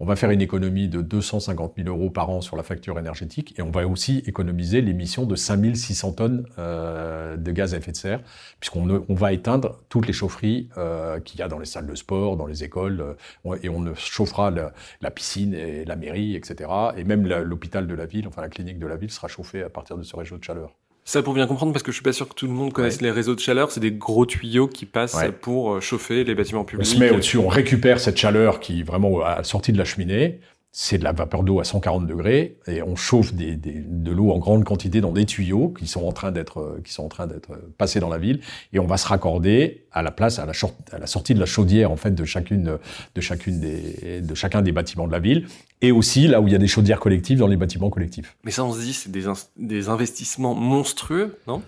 On 0.03 0.07
va 0.07 0.17
faire 0.17 0.31
une 0.31 0.41
économie 0.41 0.89
de 0.89 1.03
250 1.03 1.75
000 1.77 1.89
euros 1.91 2.09
par 2.09 2.31
an 2.31 2.41
sur 2.41 2.57
la 2.57 2.63
facture 2.63 2.99
énergétique 2.99 3.55
et 3.59 3.63
on 3.63 3.71
va 3.71 3.87
aussi 3.87 4.23
économiser 4.25 4.81
l'émission 4.81 5.27
de 5.27 5.37
5600 5.37 6.13
tonnes 6.13 6.47
euh, 6.59 7.37
de 7.37 7.53
gaz 7.53 7.75
à 7.75 7.77
effet 7.77 7.93
de 7.93 7.97
serre, 7.99 8.23
puisqu'on 8.61 9.05
on 9.07 9.15
va 9.15 9.35
éteindre 9.35 9.79
toutes 9.91 10.07
les 10.07 10.15
chaufferies 10.15 10.71
euh, 10.79 11.21
qu'il 11.21 11.39
y 11.39 11.43
a 11.43 11.49
dans 11.49 11.59
les 11.59 11.67
salles 11.67 11.87
de 11.87 11.95
sport, 11.95 12.39
dans 12.39 12.47
les 12.47 12.65
écoles, 12.65 13.15
euh, 13.45 13.59
et 13.63 13.69
on 13.69 13.95
chauffera 13.95 14.51
la, 14.51 15.11
piscine 15.11 15.53
et 15.53 15.85
la 15.85 15.97
mairie, 15.97 16.35
etc. 16.35 16.71
Et 16.97 17.05
même 17.05 17.27
l'hôpital 17.27 17.87
de 17.87 17.95
la 17.95 18.07
ville, 18.07 18.27
enfin 18.27 18.41
la 18.41 18.49
clinique 18.49 18.79
de 18.79 18.87
la 18.87 18.97
ville 18.97 19.11
sera 19.11 19.29
chauffée 19.29 19.63
à 19.63 19.69
partir 19.69 19.99
de 19.99 20.03
ce 20.03 20.17
réseau 20.17 20.39
de 20.39 20.45
chaleur. 20.45 20.80
Ça 21.11 21.25
pour 21.25 21.35
bien 21.35 21.49
comprendre, 21.49 21.73
parce 21.73 21.83
que 21.83 21.91
je 21.91 21.97
suis 21.97 22.05
pas 22.05 22.13
sûr 22.13 22.29
que 22.29 22.35
tout 22.35 22.47
le 22.47 22.53
monde 22.53 22.73
connaisse 22.73 23.01
les 23.01 23.11
réseaux 23.11 23.35
de 23.35 23.41
chaleur. 23.41 23.73
C'est 23.73 23.81
des 23.81 23.91
gros 23.91 24.27
tuyaux 24.27 24.69
qui 24.69 24.87
passent 24.87 25.17
pour 25.41 25.73
euh, 25.73 25.81
chauffer 25.81 26.23
les 26.23 26.37
bâtiments 26.37 26.63
publics. 26.63 26.87
On 26.87 26.89
se 26.89 27.01
met 27.01 27.11
au-dessus, 27.11 27.37
on 27.37 27.49
récupère 27.49 27.99
cette 27.99 28.17
chaleur 28.17 28.61
qui 28.61 28.85
vraiment 28.85 29.21
à 29.21 29.39
la 29.39 29.43
sortie 29.43 29.73
de 29.73 29.79
la 29.79 29.85
cheminée 29.85 30.39
c'est 30.73 30.99
de 30.99 31.05
la 31.05 31.13
vapeur 31.13 31.43
d'eau 31.43 31.59
à 31.59 31.65
140 31.65 32.07
degrés 32.07 32.59
et 32.69 32.81
on 32.83 32.95
chauffe 32.95 33.35
des, 33.35 33.57
des, 33.57 33.83
de 33.85 34.13
l'eau 34.13 34.31
en 34.31 34.39
grande 34.39 34.63
quantité 34.63 35.01
dans 35.01 35.11
des 35.11 35.27
tuyaux 35.27 35.71
qui 35.71 35.89
sont 35.89 36.05
en 36.05 36.13
train 36.13 36.31
d'être 36.31 36.61
euh, 36.61 36.81
qui 36.85 36.93
sont 36.93 37.03
en 37.03 37.09
train 37.09 37.27
d'être 37.27 37.59
passés 37.77 37.99
dans 37.99 38.09
la 38.09 38.19
ville 38.19 38.41
et 38.73 38.79
on 38.79 38.87
va 38.87 38.97
se 38.97 39.09
raccorder 39.09 39.87
à 39.91 40.03
la 40.03 40.13
place 40.13 40.39
à 40.39 40.47
la, 40.47 40.53
à 40.93 40.99
la 40.99 41.07
sortie 41.09 41.35
de 41.35 41.41
la 41.41 41.47
chaudière 41.47 41.91
en 41.91 41.97
fait 41.97 42.13
de 42.15 42.25
chacune 42.25 42.79
de 43.15 43.21
chacune 43.21 43.59
des 43.59 44.21
de 44.21 44.35
chacun 44.37 44.63
des 44.63 44.71
bâtiments 44.71 45.09
de 45.09 45.13
la 45.13 45.19
ville 45.19 45.49
et 45.83 45.91
aussi 45.91 46.29
là 46.29 46.41
où 46.41 46.47
il 46.47 46.53
y 46.53 46.57
a 46.57 46.59
des 46.59 46.69
chaudières 46.69 47.01
collectives 47.01 47.39
dans 47.39 47.49
les 47.49 47.57
bâtiments 47.57 47.91
collectifs. 47.91 48.37
Mais 48.45 48.53
ça 48.53 48.65
on 48.65 48.73
se 48.73 48.81
dit 48.81 48.93
c'est 48.93 49.11
des, 49.11 49.25
des 49.57 49.89
investissements 49.89 50.55
monstrueux, 50.55 51.37
non? 51.49 51.63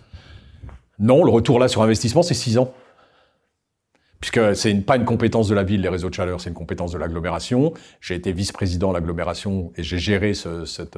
Non, 1.00 1.24
le 1.24 1.30
retour 1.30 1.58
là 1.58 1.66
sur 1.66 1.82
investissement 1.82 2.22
c'est 2.22 2.34
6 2.34 2.58
ans 2.58 2.72
puisque 4.22 4.54
c'est 4.54 4.70
une, 4.70 4.84
pas 4.84 4.96
une 4.96 5.04
compétence 5.04 5.48
de 5.48 5.54
la 5.54 5.64
ville, 5.64 5.80
les 5.80 5.88
réseaux 5.88 6.08
de 6.08 6.14
chaleur, 6.14 6.40
c'est 6.40 6.48
une 6.48 6.54
compétence 6.54 6.92
de 6.92 6.98
l'agglomération. 6.98 7.74
J'ai 8.00 8.14
été 8.14 8.32
vice-président 8.32 8.90
de 8.90 8.94
l'agglomération 8.94 9.72
et 9.76 9.82
j'ai 9.82 9.98
géré 9.98 10.32
ce, 10.32 10.64
cette, 10.64 10.96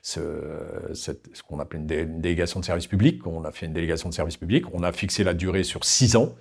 ce, 0.00 0.20
cette, 0.94 1.28
ce 1.36 1.42
qu'on 1.42 1.60
appelle 1.60 1.80
une, 1.80 2.20
délégation 2.20 2.60
de 2.60 2.64
service 2.64 2.86
public. 2.86 3.26
On 3.26 3.44
a 3.44 3.52
fait 3.52 3.66
une 3.66 3.74
délégation 3.74 4.08
de 4.08 4.14
service 4.14 4.38
public. 4.38 4.64
On 4.72 4.82
a 4.82 4.92
fixé 4.92 5.24
la 5.24 5.34
durée 5.34 5.62
sur 5.62 5.84
six 5.84 6.16
ans. 6.16 6.34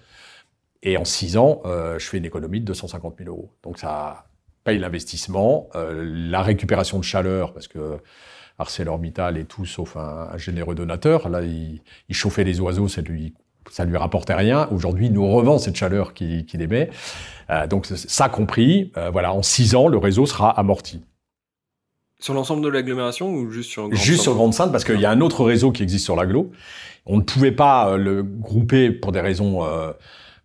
Et 0.82 0.96
en 0.96 1.04
six 1.04 1.36
ans, 1.36 1.62
euh, 1.66 2.00
je 2.00 2.08
fais 2.08 2.20
une 2.20 2.26
économie 2.26 2.62
de 2.62 2.66
250 2.66 3.16
000 3.18 3.30
euros. 3.30 3.52
Donc 3.62 3.78
ça 3.78 4.28
paye 4.64 4.80
l'investissement, 4.80 5.70
euh, 5.76 6.06
la 6.30 6.42
récupération 6.42 7.00
de 7.00 7.04
chaleur, 7.04 7.54
parce 7.54 7.68
que 7.68 8.00
ArcelorMittal 8.60 9.38
et 9.38 9.44
tout, 9.44 9.66
sauf 9.66 9.98
un, 9.98 10.38
généreux 10.38 10.76
donateur. 10.76 11.28
Là, 11.28 11.42
il, 11.42 11.82
il 12.08 12.16
chauffait 12.16 12.46
les 12.46 12.62
oiseaux, 12.62 12.88
ça 12.88 13.02
lui 13.02 13.34
ça 13.74 13.86
lui 13.86 13.98
rapportait 13.98 14.36
rien. 14.36 14.68
Aujourd'hui, 14.72 15.08
il 15.08 15.14
nous 15.14 15.28
revend 15.28 15.58
cette 15.58 15.76
chaleur 15.76 16.14
qu'il 16.14 16.62
émet. 16.62 16.92
Euh, 17.50 17.66
donc 17.66 17.88
ça 17.88 18.30
compris, 18.30 18.92
euh, 18.98 19.10
voilà, 19.10 19.34
en 19.34 19.42
six 19.42 19.74
ans, 19.74 19.88
le 19.88 19.98
réseau 19.98 20.28
sera 20.28 20.52
amorti. 20.52 21.02
Sur 22.20 22.36
l'ensemble 22.36 22.62
de 22.62 22.70
l'agglomération 22.70 23.34
ou 23.34 23.50
juste 23.50 23.72
sur 23.72 23.90
Grande 23.90 24.00
Juste 24.00 24.22
sur 24.22 24.36
Grande 24.36 24.54
Sainte, 24.54 24.72
parce 24.72 24.84
qu'il 24.84 25.00
y 25.00 25.06
a 25.06 25.10
un 25.10 25.22
autre 25.22 25.44
réseau 25.44 25.72
qui 25.72 25.82
existe 25.82 26.06
sur 26.06 26.16
l'agglo. 26.16 26.52
On 27.08 27.18
ne 27.18 27.24
pouvait 27.24 27.52
pas 27.52 27.90
euh, 27.90 27.98
le 27.98 28.22
grouper 28.22 28.92
pour 28.92 29.12
des 29.12 29.22
raisons 29.22 29.66
euh, 29.66 29.92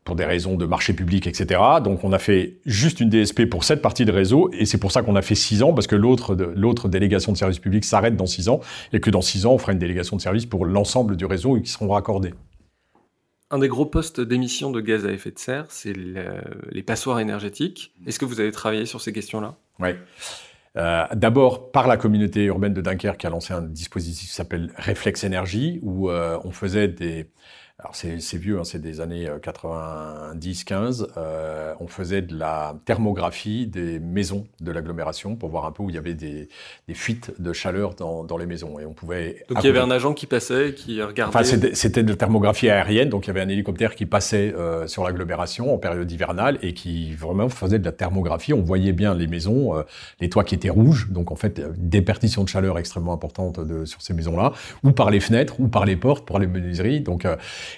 pour 0.05 0.17
des 0.17 0.25
raisons 0.25 0.57
de 0.57 0.65
marché 0.65 0.95
public, 0.95 1.27
etc. 1.27 1.61
Donc 1.85 2.05
on 2.05 2.15
a 2.15 2.19
fait 2.19 2.57
juste 2.65 2.99
une 2.99 3.11
DSP 3.11 3.45
pour 3.45 3.63
cette 3.63 3.83
partie 3.83 4.07
de 4.07 4.11
réseau, 4.11 4.49
et 4.55 4.65
c'est 4.65 4.79
pour 4.79 4.91
ça 4.91 5.03
qu'on 5.03 5.17
a 5.17 5.23
fait 5.23 5.35
six 5.35 5.63
ans, 5.63 5.75
parce 5.75 5.87
que 5.87 5.97
l'autre 5.97 6.35
l'autre 6.57 6.89
délégation 6.89 7.31
de 7.31 7.37
service 7.37 7.59
public 7.59 7.85
s'arrête 7.85 8.17
dans 8.17 8.25
six 8.25 8.49
ans, 8.49 8.61
et 8.95 9.01
que 9.01 9.11
dans 9.11 9.21
six 9.21 9.45
ans, 9.45 9.53
on 9.53 9.59
fera 9.59 9.73
une 9.73 9.79
délégation 9.79 10.17
de 10.17 10.23
service 10.23 10.47
pour 10.47 10.65
l'ensemble 10.65 11.15
du 11.15 11.27
réseau 11.27 11.59
et 11.59 11.63
qui 11.63 11.71
seront 11.71 11.91
raccordés. 11.91 12.33
Un 13.51 13.59
des 13.59 13.69
gros 13.69 13.87
postes 13.87 14.21
d'émissions 14.21 14.71
de 14.71 14.81
gaz 14.81 15.07
à 15.07 15.11
effet 15.11 15.31
de 15.31 15.39
serre, 15.39 15.67
c'est 15.71 15.95
les 15.95 16.83
passoires 16.83 17.19
énergétiques. 17.19 17.95
Est-ce 18.07 18.19
que 18.19 18.27
vous 18.27 18.41
avez 18.41 18.53
travaillé 18.53 18.85
sur 18.85 19.01
ces 19.01 19.13
questions-là? 19.13 19.57
Oui. 19.81 19.91
Euh, 20.77 21.07
D'abord 21.15 21.73
par 21.73 21.89
la 21.89 21.97
communauté 21.97 22.45
urbaine 22.45 22.75
de 22.75 22.83
Dunkerque 22.83 23.21
qui 23.21 23.27
a 23.27 23.31
lancé 23.31 23.55
un 23.55 23.63
dispositif 23.63 24.29
qui 24.29 24.35
s'appelle 24.35 24.71
Réflexe 24.77 25.25
Énergie, 25.25 25.81
où 25.83 26.11
euh, 26.11 26.39
on 26.45 26.51
faisait 26.51 26.89
des, 26.89 27.31
alors 27.81 27.95
c'est 27.95 28.39
vieux, 28.39 28.59
hein, 28.59 28.65
c'est 28.65 28.81
des 28.81 29.01
années 29.01 29.29
90-15, 29.41 31.03
euh, 31.03 31.07
euh, 31.17 31.75
on 31.79 31.87
faisait 31.87 32.23
de 32.23 32.37
la 32.37 32.75
thermographie 32.85 33.69
des 33.69 34.01
maisons 34.01 34.49
de 34.61 34.73
l'agglomération 34.73 35.37
pour 35.37 35.49
voir 35.49 35.65
un 35.65 35.71
peu 35.71 35.85
où 35.85 35.89
il 35.89 35.95
y 35.95 35.99
avait 35.99 36.15
des, 36.15 36.49
des 36.89 36.95
fuites 36.95 37.41
de 37.41 37.53
chaleur 37.53 37.95
dans, 37.95 38.25
dans, 38.25 38.37
les 38.37 38.47
maisons. 38.47 38.81
Et 38.81 38.85
on 38.85 38.95
pouvait 38.95 39.45
donc 39.49 39.59
il 39.63 39.67
y 39.67 39.71
avait 39.71 39.79
un 39.79 39.93
agent 39.93 40.13
qui 40.13 40.27
passait, 40.27 40.75
qui 40.75 41.01
regardait. 41.01 41.39
Enfin 41.39 41.45
c'était 41.73 42.03
de 42.03 42.09
la 42.09 42.17
thermographie 42.17 42.69
aérienne, 42.69 43.11
donc 43.11 43.27
il 43.27 43.29
y 43.29 43.31
avait 43.31 43.43
un 43.43 43.49
hélicoptère 43.49 43.95
qui 43.95 44.07
passait 44.07 44.53
euh, 44.57 44.89
sur 44.89 45.05
l'agglomération 45.05 45.73
en 45.73 45.79
période 45.79 46.11
hivernale 46.11 46.59
et 46.63 46.75
qui 46.75 47.15
vraiment 47.15 47.49
faisait 47.49 47.79
de 47.79 47.85
la 47.85 47.93
thermographie. 47.93 48.53
On 48.55 48.63
voyait 48.63 48.93
bien 48.93 49.15
les 49.15 49.29
maisons, 49.29 49.77
euh, 49.77 49.83
les 50.19 50.29
toits 50.29 50.43
qui 50.43 50.57
étaient 50.57 50.69
rouges, 50.69 51.11
donc 51.13 51.31
en 51.31 51.37
fait 51.37 51.61
des 51.79 52.03
perditions 52.03 52.43
de 52.43 52.49
chaleur 52.49 52.77
extrêmement 52.77 53.13
importantes 53.13 53.61
de, 53.61 53.85
sur 53.85 54.03
ces 54.03 54.15
maisons-là, 54.15 54.53
ou 54.83 54.91
par 54.91 55.13
les 55.13 55.21
fenêtres, 55.21 55.61
ou 55.61 55.69
par 55.69 55.85
les 55.85 55.95
portes, 55.95 56.27
pour 56.27 56.41
les 56.41 56.49
menuiseries. 56.49 57.03
Donc 57.03 57.25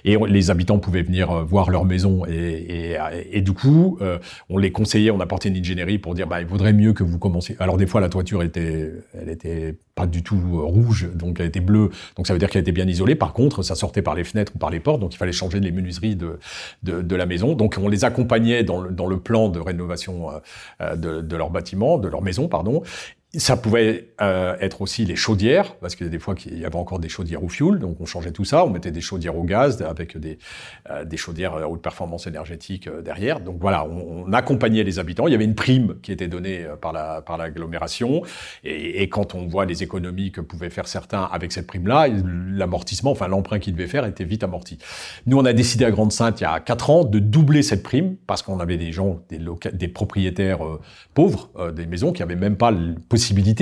et 0.05 0.16
les 0.28 0.51
habitants 0.51 0.78
pouvaient 0.78 1.03
venir 1.03 1.30
euh, 1.30 1.43
voir 1.43 1.70
leur 1.70 1.84
maison 1.84 2.24
et, 2.26 2.93
et, 2.93 2.97
et 3.32 3.41
du 3.41 3.53
coup, 3.53 3.99
euh, 4.01 4.18
on 4.49 4.59
les 4.59 4.72
conseillait, 4.72 5.11
on 5.11 5.20
apportait 5.20 5.49
une 5.49 5.57
ingénierie 5.57 5.99
pour 5.99 6.14
dire, 6.14 6.26
bah, 6.26 6.41
il 6.41 6.47
vaudrait 6.47 6.72
mieux 6.72 6.93
que 6.93 7.05
vous 7.05 7.18
commenciez. 7.18 7.57
Alors 7.59 7.76
des 7.76 7.86
fois, 7.86 8.01
la 8.01 8.09
toiture 8.09 8.43
était, 8.43 8.93
elle 9.14 9.28
était 9.28 9.76
pas 9.95 10.07
du 10.07 10.22
tout 10.22 10.36
euh, 10.36 10.62
rouge, 10.62 11.09
donc 11.14 11.41
elle 11.41 11.47
était 11.47 11.61
bleue, 11.61 11.91
donc 12.16 12.26
ça 12.26 12.32
veut 12.32 12.38
dire 12.38 12.49
qu'elle 12.51 12.62
était 12.62 12.72
bien 12.72 12.88
isolée. 12.88 13.14
Par 13.14 13.32
contre, 13.32 13.62
ça 13.62 13.74
sortait 13.74 14.03
par 14.03 14.14
les 14.14 14.24
fenêtres 14.24 14.53
ou 14.55 14.59
par 14.59 14.70
les 14.70 14.80
portes, 14.80 15.01
donc 15.01 15.14
il 15.14 15.18
fallait 15.18 15.32
changer 15.32 15.61
les 15.61 15.72
menuiseries 15.72 16.16
de, 16.16 16.38
de, 16.82 17.03
de 17.03 17.16
la 17.16 17.26
maison. 17.26 17.55
Donc 17.55 17.76
on 17.80 17.88
les 17.88 18.05
accompagnait 18.05 18.64
dans 18.64 18.80
le, 18.80 18.91
dans 18.91 19.07
le 19.07 19.18
plan 19.18 19.49
de 19.49 19.61
rénovation 19.61 20.28
de, 20.80 21.20
de 21.20 21.36
leur 21.36 21.51
bâtiment, 21.51 21.99
de 21.99 22.09
leur 22.09 22.22
maison, 22.22 22.49
pardon, 22.49 22.82
ça 23.39 23.57
pouvait 23.57 24.12
euh, 24.20 24.57
être 24.61 24.83
aussi 24.83 25.05
les 25.05 25.14
chaudières, 25.14 25.76
parce 25.76 25.95
qu'il 25.95 26.05
y 26.05 26.09
a 26.09 26.11
des 26.11 26.18
fois 26.18 26.35
qu'il 26.35 26.59
y 26.59 26.64
avait 26.64 26.76
encore 26.76 26.99
des 26.99 27.09
chaudières 27.09 27.45
au 27.45 27.49
fioul, 27.49 27.78
donc 27.78 28.01
on 28.01 28.05
changeait 28.05 28.33
tout 28.33 28.45
ça, 28.45 28.64
on 28.64 28.70
mettait 28.70 28.91
des 28.91 29.01
chaudières 29.01 29.37
au 29.37 29.45
gaz 29.45 29.83
avec 29.83 30.18
des, 30.18 30.39
euh, 30.91 31.05
des 31.05 31.16
chaudières 31.16 31.55
à 31.55 31.68
haute 31.68 31.81
performance 31.81 32.26
énergétique 32.26 32.89
euh, 32.89 33.03
derrière. 33.03 33.39
Donc 33.39 33.59
voilà, 33.61 33.85
on, 33.85 34.33
accompagnait 34.33 34.83
les 34.83 34.99
habitants. 34.99 35.28
Il 35.28 35.33
y 35.33 35.35
avait 35.35 35.45
une 35.45 35.55
prime 35.55 35.97
qui 36.03 36.11
était 36.11 36.26
donnée 36.26 36.64
euh, 36.64 36.76
par 36.76 36.93
la 36.93 37.20
par 37.20 37.37
l'agglomération, 37.37 38.22
et, 38.64 39.09
quand 39.09 39.35
on 39.35 39.47
voit 39.47 39.64
les 39.64 39.83
économies 39.83 40.33
que 40.33 40.41
pouvaient 40.41 40.70
faire 40.70 40.89
certains 40.89 41.22
avec 41.22 41.53
cette 41.53 41.66
prime-là, 41.66 42.09
l'amortissement, 42.09 43.12
enfin 43.12 43.28
l'emprunt 43.28 43.59
qu'ils 43.61 43.74
devaient 43.74 43.89
faire 43.89 44.07
était 44.07 44.24
vite 44.24 44.43
amorti. 44.43 44.78
Nous, 45.26 45.39
on 45.39 45.45
a 45.45 45.53
décidé 45.53 45.85
à 45.85 45.91
Grande-Sainte 45.91 46.41
il 46.41 46.45
y 46.45 46.47
a 46.47 46.59
quatre 46.59 46.91
ans 46.91 47.05
de 47.05 47.18
doubler 47.18 47.62
cette 47.62 47.83
prime 47.83 48.16
parce 48.26 48.43
qu'on 48.43 48.59
avait 48.59 48.76
des 48.76 48.93
gens, 48.93 49.20
des, 49.28 49.39
des 49.72 49.89
propriétaires 49.89 50.61
pauvres, 51.14 51.51
des 51.74 51.87
maisons 51.87 52.12
qui 52.12 52.22
avaient 52.22 52.37
même 52.37 52.57
pas 52.57 52.70
le 52.70 52.95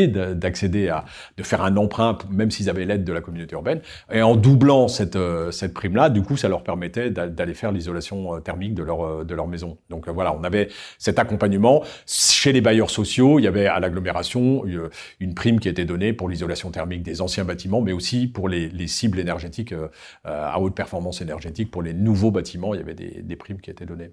d'accéder 0.08 0.88
à, 0.88 1.04
de 1.36 1.42
faire 1.42 1.62
un 1.62 1.76
emprunt, 1.76 2.18
même 2.30 2.50
s'ils 2.50 2.70
avaient 2.70 2.84
l'aide 2.84 3.04
de 3.04 3.12
la 3.12 3.20
communauté 3.20 3.54
urbaine. 3.54 3.80
Et 4.12 4.22
en 4.22 4.36
doublant 4.36 4.88
cette, 4.88 5.16
euh, 5.16 5.50
cette 5.50 5.74
prime-là, 5.74 6.10
du 6.10 6.22
coup, 6.22 6.36
ça 6.36 6.48
leur 6.48 6.62
permettait 6.62 7.10
d'aller 7.10 7.54
faire 7.54 7.72
l'isolation 7.72 8.34
euh, 8.34 8.40
thermique 8.40 8.74
de 8.74 8.82
leur, 8.82 9.02
euh, 9.02 9.24
de 9.24 9.34
leur 9.34 9.46
maison. 9.46 9.78
Donc 9.90 10.08
voilà, 10.08 10.34
on 10.34 10.44
avait 10.44 10.68
cet 10.98 11.18
accompagnement. 11.18 11.82
Chez 12.06 12.52
les 12.52 12.60
bailleurs 12.60 12.90
sociaux, 12.90 13.38
il 13.38 13.42
y 13.42 13.48
avait 13.48 13.66
à 13.66 13.80
l'agglomération 13.80 14.64
une 15.20 15.34
prime 15.34 15.60
qui 15.60 15.68
était 15.68 15.84
donnée 15.84 16.12
pour 16.12 16.28
l'isolation 16.28 16.70
thermique 16.70 17.02
des 17.02 17.20
anciens 17.20 17.44
bâtiments, 17.44 17.80
mais 17.80 17.92
aussi 17.92 18.26
pour 18.26 18.48
les, 18.48 18.68
les 18.68 18.86
cibles 18.86 19.18
énergétiques 19.18 19.74
à 20.24 20.60
haute 20.60 20.74
performance 20.74 21.20
énergétique. 21.20 21.70
Pour 21.70 21.82
les 21.82 21.94
nouveaux 21.94 22.30
bâtiments, 22.30 22.74
il 22.74 22.78
y 22.78 22.82
avait 22.82 22.94
des 22.94 23.36
primes 23.36 23.60
qui 23.60 23.70
étaient 23.70 23.86
données. 23.86 24.12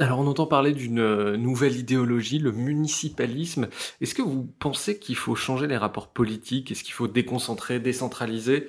Alors 0.00 0.18
on 0.18 0.26
entend 0.26 0.46
parler 0.46 0.72
d'une 0.72 0.98
euh, 0.98 1.36
nouvelle 1.36 1.76
idéologie, 1.76 2.38
le 2.40 2.50
municipalisme. 2.52 3.68
Est-ce 4.00 4.14
que 4.14 4.22
vous 4.22 4.44
pensez 4.58 4.98
qu'il 4.98 5.16
faut 5.16 5.36
changer 5.36 5.66
les 5.68 5.76
rapports 5.76 6.08
politiques? 6.12 6.72
Est-ce 6.72 6.82
qu'il 6.82 6.94
faut 6.94 7.06
déconcentrer, 7.08 7.78
décentraliser? 7.78 8.66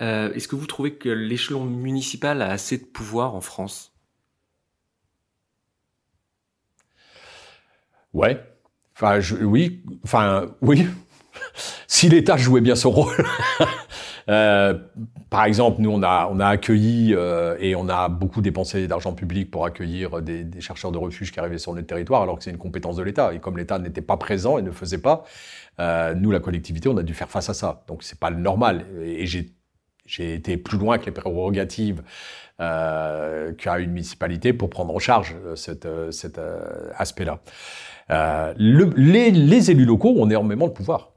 Euh, 0.00 0.32
Est-ce 0.34 0.46
que 0.46 0.54
vous 0.56 0.66
trouvez 0.66 0.94
que 0.94 1.08
l'échelon 1.08 1.64
municipal 1.64 2.42
a 2.42 2.50
assez 2.50 2.78
de 2.78 2.84
pouvoir 2.84 3.34
en 3.34 3.40
France? 3.40 3.92
Ouais. 8.12 8.40
Enfin, 8.94 9.20
oui. 9.42 9.82
Enfin, 10.04 10.54
oui. 10.62 10.86
si 11.88 12.08
l'État 12.08 12.36
jouait 12.36 12.60
bien 12.60 12.76
son 12.76 12.90
rôle. 12.90 13.16
Euh, 14.28 14.74
par 15.30 15.44
exemple, 15.44 15.80
nous, 15.80 15.90
on 15.90 16.02
a, 16.02 16.46
accueilli 16.46 17.14
euh, 17.14 17.56
et 17.60 17.74
on 17.74 17.88
a 17.88 18.08
beaucoup 18.08 18.40
dépensé 18.42 18.86
d'argent 18.86 19.14
public 19.14 19.50
pour 19.50 19.64
accueillir 19.64 20.22
des, 20.22 20.46
chercheurs 20.60 20.92
de 20.92 20.98
refuge 20.98 21.32
qui 21.32 21.40
arrivaient 21.40 21.58
sur 21.58 21.74
notre 21.74 21.86
territoire, 21.86 22.22
alors 22.22 22.38
que 22.38 22.44
c'est 22.44 22.50
une 22.50 22.58
compétence 22.58 22.96
de 22.96 23.02
l'État. 23.02 23.32
Et 23.32 23.38
comme 23.38 23.56
l'État 23.56 23.78
n'était 23.78 24.02
pas 24.02 24.16
présent 24.16 24.58
et 24.58 24.62
ne 24.62 24.70
faisait 24.70 24.98
pas, 24.98 25.24
euh, 25.80 26.14
nous, 26.14 26.30
la 26.30 26.40
collectivité, 26.40 26.88
on 26.88 26.96
a 26.96 27.02
dû 27.02 27.14
faire 27.14 27.30
face 27.30 27.48
à 27.48 27.54
ça. 27.54 27.84
Donc, 27.88 28.02
c'est 28.02 28.18
pas 28.18 28.30
normal. 28.30 28.84
Et, 29.02 29.26
j'ai 29.26 30.32
été 30.32 30.56
plus 30.56 30.78
loin 30.78 30.96
que 30.96 31.04
les 31.04 31.12
prérogatives 31.12 32.02
qu'a 32.56 33.78
une 33.78 33.90
municipalité 33.90 34.54
pour 34.54 34.70
prendre 34.70 34.94
en 34.94 34.98
charge 34.98 35.36
cet, 35.54 35.86
aspect-là. 36.96 37.40
Le, 38.08 38.90
les, 38.96 39.30
les 39.30 39.70
élus 39.70 39.84
locaux 39.84 40.14
ont 40.16 40.26
énormément 40.26 40.66
de 40.66 40.72
pouvoir 40.72 41.10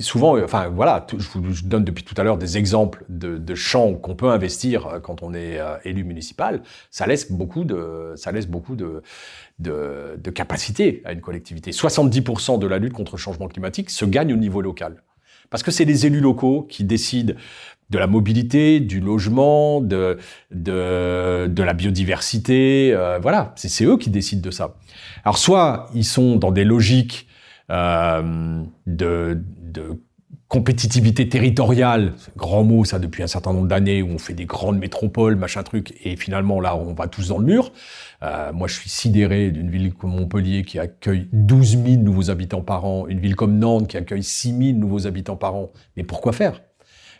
souvent, 0.00 0.42
enfin 0.42 0.68
voilà, 0.68 1.06
je 1.16 1.26
vous 1.26 1.52
donne 1.64 1.84
depuis 1.84 2.04
tout 2.04 2.14
à 2.18 2.24
l'heure 2.24 2.38
des 2.38 2.58
exemples 2.58 3.04
de, 3.08 3.54
champs 3.54 3.94
qu'on 3.94 4.14
peut 4.14 4.28
investir 4.28 4.86
euh, 4.86 5.00
quand 5.00 5.22
on 5.22 5.32
est 5.34 5.58
euh, 5.58 5.76
élu 5.84 6.04
municipal. 6.04 6.62
Ça 6.90 7.06
laisse 7.06 7.32
beaucoup 7.32 7.64
de, 7.64 8.12
ça 8.16 8.32
laisse 8.32 8.46
beaucoup 8.46 8.76
de, 8.76 9.02
de, 9.58 10.18
de 10.22 10.30
capacité 10.30 11.02
à 11.04 11.12
une 11.12 11.20
collectivité. 11.20 11.70
70% 11.70 12.58
de 12.58 12.66
la 12.66 12.78
lutte 12.78 12.92
contre 12.92 13.16
le 13.16 13.18
changement 13.18 13.48
climatique 13.48 13.90
se 13.90 14.04
gagne 14.04 14.32
au 14.32 14.36
niveau 14.36 14.60
local. 14.60 15.02
Parce 15.50 15.62
que 15.62 15.70
c'est 15.70 15.84
les 15.84 16.06
élus 16.06 16.20
locaux 16.20 16.62
qui 16.62 16.84
décident 16.84 17.34
de 17.90 17.98
la 17.98 18.06
mobilité, 18.06 18.80
du 18.80 19.00
logement, 19.00 19.80
de, 19.80 20.18
de, 20.50 21.46
de 21.46 21.62
la 21.62 21.72
biodiversité. 21.72 22.92
Euh, 22.92 23.18
voilà, 23.20 23.52
c'est 23.56 23.84
eux 23.84 23.96
qui 23.96 24.10
décident 24.10 24.42
de 24.42 24.50
ça. 24.50 24.76
Alors 25.24 25.38
soit 25.38 25.88
ils 25.94 26.04
sont 26.04 26.36
dans 26.36 26.50
des 26.50 26.64
logiques 26.64 27.28
euh, 27.70 28.62
de, 28.86 29.42
compétitivité 30.48 31.28
territoriale, 31.28 32.12
grand 32.36 32.62
mot 32.62 32.84
ça 32.84 33.00
depuis 33.00 33.24
un 33.24 33.26
certain 33.26 33.52
nombre 33.52 33.66
d'années 33.66 34.00
où 34.00 34.10
on 34.10 34.18
fait 34.18 34.32
des 34.32 34.44
grandes 34.44 34.78
métropoles, 34.78 35.34
machin 35.34 35.64
truc, 35.64 35.94
et 36.04 36.14
finalement 36.14 36.60
là 36.60 36.76
on 36.76 36.94
va 36.94 37.08
tous 37.08 37.28
dans 37.28 37.38
le 37.38 37.44
mur. 37.44 37.72
Euh, 38.22 38.52
moi 38.52 38.68
je 38.68 38.74
suis 38.74 38.88
sidéré 38.88 39.50
d'une 39.50 39.70
ville 39.70 39.92
comme 39.92 40.12
Montpellier 40.14 40.62
qui 40.62 40.78
accueille 40.78 41.28
12 41.32 41.82
000 41.84 42.02
nouveaux 42.02 42.30
habitants 42.30 42.62
par 42.62 42.84
an, 42.84 43.08
une 43.08 43.18
ville 43.18 43.34
comme 43.34 43.58
Nantes 43.58 43.88
qui 43.88 43.96
accueille 43.96 44.22
6 44.22 44.56
000 44.56 44.78
nouveaux 44.78 45.08
habitants 45.08 45.36
par 45.36 45.56
an. 45.56 45.72
Mais 45.96 46.04
pourquoi 46.04 46.32
faire? 46.32 46.60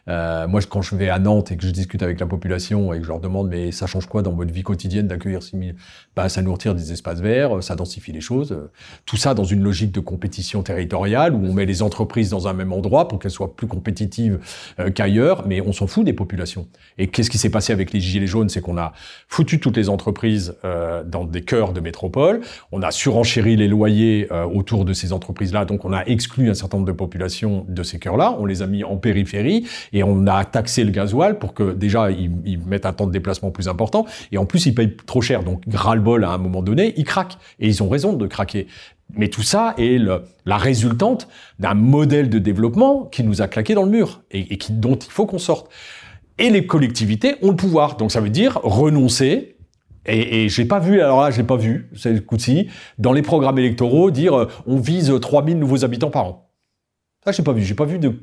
Euh, 0.09 0.47
moi, 0.47 0.61
quand 0.69 0.83
je 0.83 0.95
vais 0.95 1.09
à 1.09 1.19
Nantes 1.19 1.53
et 1.53 1.57
que 1.57 1.67
je 1.67 1.71
discute 1.71 2.03
avec 2.03 2.21
la 2.21 2.27
population 2.27 2.93
et 2.93 2.99
que 2.99 3.05
je 3.05 3.09
leur 3.09 3.21
demande, 3.21 3.49
mais 3.49 3.73
ça 3.73 3.87
change 3.87 4.07
quoi 4.07 4.23
dans 4.23 4.33
votre 4.33 4.53
vie 4.53 4.63
quotidienne 4.63 5.09
d'accueillir 5.09 5.43
6000 5.43 5.75
bah, 6.15 6.29
Ça 6.29 6.43
nous 6.43 6.53
retire 6.53 6.75
des 6.75 6.93
espaces 6.93 7.21
verts, 7.21 7.63
ça 7.63 7.75
densifie 7.75 8.13
les 8.13 8.21
choses. 8.21 8.57
Tout 9.05 9.17
ça 9.17 9.35
dans 9.35 9.45
une 9.45 9.63
logique 9.63 9.93
de 9.93 10.01
compétition 10.01 10.63
territoriale 10.63 11.35
où 11.35 11.45
on 11.45 11.53
met 11.53 11.67
les 11.67 11.83
entreprises 11.83 12.31
dans 12.31 12.49
un 12.49 12.53
même 12.53 12.73
endroit 12.73 13.09
pour 13.09 13.19
qu'elles 13.19 13.31
soient 13.31 13.55
plus 13.55 13.67
compétitives 13.67 14.39
euh, 14.79 14.91
qu'ailleurs, 14.91 15.47
mais 15.47 15.61
on 15.61 15.73
s'en 15.73 15.87
fout 15.87 16.05
des 16.05 16.13
populations. 16.13 16.67
Et 16.99 17.09
qu'est-ce 17.09 17.31
qui 17.31 17.39
s'est 17.39 17.51
passé 17.51 17.73
avec 17.73 17.93
les 17.93 18.01
gilets 18.01 18.27
jaunes? 18.27 18.49
C'est 18.49 18.61
qu'on 18.61 18.79
a 18.79 18.93
foutu 19.29 19.61
toutes 19.61 19.77
les 19.77 19.89
entreprises 19.89 20.55
euh, 20.65 21.03
dans 21.05 21.25
des 21.25 21.43
cœurs 21.43 21.73
de 21.73 21.81
métropole, 21.81 22.41
on 22.73 22.83
a 22.83 22.91
surenchéri 22.91 23.57
les 23.57 23.69
loyers 23.69 24.29
euh, 24.31 24.45
autour 24.45 24.85
de 24.85 24.93
ces 24.93 25.13
entreprises-là, 25.13 25.65
donc 25.65 25.85
on 25.85 25.93
a 25.93 26.05
exclu 26.05 26.51
un 26.51 26.55
certain 26.55 26.79
nombre 26.79 26.87
de 26.87 26.97
populations 26.97 27.65
de 27.69 27.83
ces 27.83 27.99
cœurs-là, 27.99 28.37
on 28.39 28.47
les 28.47 28.63
a 28.63 28.67
mis 28.67 28.85
en 28.85 28.97
périphérie, 28.97 29.67
on 30.03 30.27
a 30.27 30.45
taxé 30.45 30.85
le 30.85 30.91
gasoil 30.91 31.39
pour 31.39 31.55
que 31.55 31.73
déjà 31.73 32.11
ils, 32.11 32.59
mettent 32.67 32.87
un 32.87 32.93
temps 32.93 33.07
de 33.07 33.13
déplacement 33.13 33.51
plus 33.51 33.69
important 33.69 34.07
et 34.33 34.39
en 34.39 34.47
plus 34.47 34.67
ils 34.67 34.75
payent 34.75 34.97
trop 35.07 35.21
cher. 35.21 35.43
Donc 35.43 35.63
ras-le-bol 35.73 36.25
à 36.25 36.31
un 36.31 36.39
moment 36.39 36.63
donné, 36.63 36.95
ils 36.97 37.05
craquent 37.05 37.39
et 37.61 37.69
ils 37.69 37.83
ont 37.83 37.89
raison 37.89 38.13
de 38.13 38.27
craquer. 38.27 38.67
Mais 39.15 39.29
tout 39.29 39.43
ça 39.43 39.75
est 39.79 40.01
la 40.45 40.57
résultante 40.57 41.29
d'un 41.59 41.75
modèle 41.75 42.29
de 42.29 42.39
développement 42.39 43.05
qui 43.05 43.23
nous 43.23 43.41
a 43.41 43.49
claqué 43.49 43.75
dans 43.75 43.85
le 43.85 43.91
mur 43.91 44.23
et, 44.33 44.53
et 44.53 44.59
dont 44.71 44.97
il 44.97 45.11
faut 45.11 45.27
qu'on 45.27 45.39
sorte. 45.39 45.71
Et 46.39 46.51
les 46.51 46.67
collectivités 46.67 47.37
ont 47.43 47.51
le 47.51 47.57
pouvoir. 47.57 47.97
Donc 47.97 48.11
ça 48.11 48.21
veut 48.21 48.31
dire 48.31 48.59
renoncer 48.63 49.57
et, 50.07 50.45
et 50.45 50.49
j'ai 50.49 50.65
pas 50.65 50.79
vu, 50.79 51.01
alors 51.01 51.23
là, 51.23 51.31
j'ai 51.31 51.43
pas 51.43 51.57
vu, 51.57 51.91
c'est 51.97 52.13
le 52.13 52.21
coup-ci, 52.21 52.69
dans 52.99 53.13
les 53.13 53.23
programmes 53.23 53.59
électoraux, 53.59 54.11
dire 54.13 54.35
euh, 54.35 54.49
on 54.67 54.79
vise 54.79 55.13
3000 55.21 55.59
nouveaux 55.59 55.85
habitants 55.85 56.11
par 56.11 56.27
an. 56.27 56.47
Ça, 57.27 57.33
j'ai 57.33 57.43
pas 57.43 57.53
vu. 57.53 57.63
J'ai 57.63 57.75
pas 57.75 57.85
vu 57.85 57.99
de. 57.99 58.15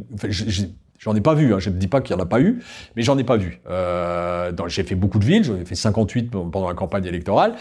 J'en 1.04 1.14
ai 1.16 1.22
pas 1.22 1.34
vu, 1.34 1.54
hein. 1.54 1.60
je 1.60 1.70
ne 1.70 1.76
dis 1.76 1.88
pas 1.88 2.00
qu'il 2.00 2.16
n'y 2.16 2.22
en 2.22 2.24
a 2.24 2.28
pas 2.28 2.40
eu, 2.40 2.62
mais 2.96 3.02
j'en 3.02 3.18
ai 3.18 3.26
pas 3.26 3.36
vu. 3.36 3.60
Euh, 3.70 4.54
j'ai 4.68 4.84
fait 4.84 4.96
beaucoup 4.96 5.20
de 5.20 5.26
villes, 5.26 5.44
j'en 5.44 5.58
ai 5.58 5.66
fait 5.66 5.76
58 5.76 6.32
pendant 6.32 6.68
la 6.70 6.76
campagne 6.76 7.06
électorale. 7.06 7.56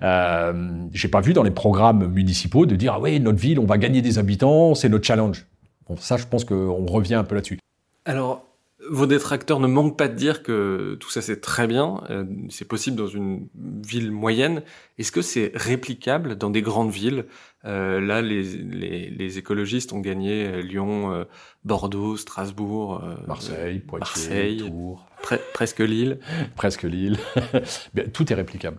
Euh, 0.00 0.86
j'ai 0.94 1.08
pas 1.08 1.20
vu 1.20 1.34
dans 1.34 1.42
les 1.42 1.50
programmes 1.50 2.06
municipaux 2.06 2.64
de 2.64 2.74
dire 2.74 2.94
ah 2.94 3.00
oui 3.00 3.20
notre 3.20 3.38
ville, 3.38 3.58
on 3.60 3.66
va 3.66 3.76
gagner 3.76 4.00
des 4.00 4.18
habitants, 4.18 4.74
c'est 4.74 4.88
notre 4.88 5.06
challenge. 5.06 5.44
Bon, 5.86 5.96
ça, 5.98 6.16
je 6.16 6.24
pense 6.24 6.46
qu'on 6.46 6.86
revient 6.86 7.16
un 7.16 7.24
peu 7.24 7.34
là-dessus. 7.34 7.58
Alors, 8.06 8.45
vos 8.90 9.06
détracteurs 9.06 9.60
ne 9.60 9.66
manquent 9.66 9.96
pas 9.96 10.08
de 10.08 10.14
dire 10.14 10.42
que 10.42 10.96
tout 11.00 11.10
ça 11.10 11.22
c'est 11.22 11.40
très 11.40 11.66
bien, 11.66 12.02
euh, 12.10 12.24
c'est 12.48 12.66
possible 12.66 12.96
dans 12.96 13.06
une 13.06 13.48
ville 13.54 14.10
moyenne. 14.10 14.62
Est-ce 14.98 15.12
que 15.12 15.22
c'est 15.22 15.52
réplicable 15.54 16.36
dans 16.36 16.50
des 16.50 16.62
grandes 16.62 16.90
villes? 16.90 17.26
Euh, 17.64 18.00
Là, 18.00 18.22
les, 18.22 18.42
les, 18.42 19.10
les, 19.10 19.38
écologistes 19.38 19.92
ont 19.92 20.00
gagné 20.00 20.46
euh, 20.46 20.60
Lyon, 20.60 21.12
euh, 21.12 21.24
Bordeaux, 21.64 22.16
Strasbourg, 22.16 23.02
Marseille, 23.26 23.80
Poitiers, 23.80 24.58
Tours, 24.58 25.06
presque 25.52 25.80
Lille. 25.80 26.18
presque 26.56 26.84
Lille. 26.84 27.18
tout 28.12 28.32
est 28.32 28.36
réplicable 28.36 28.78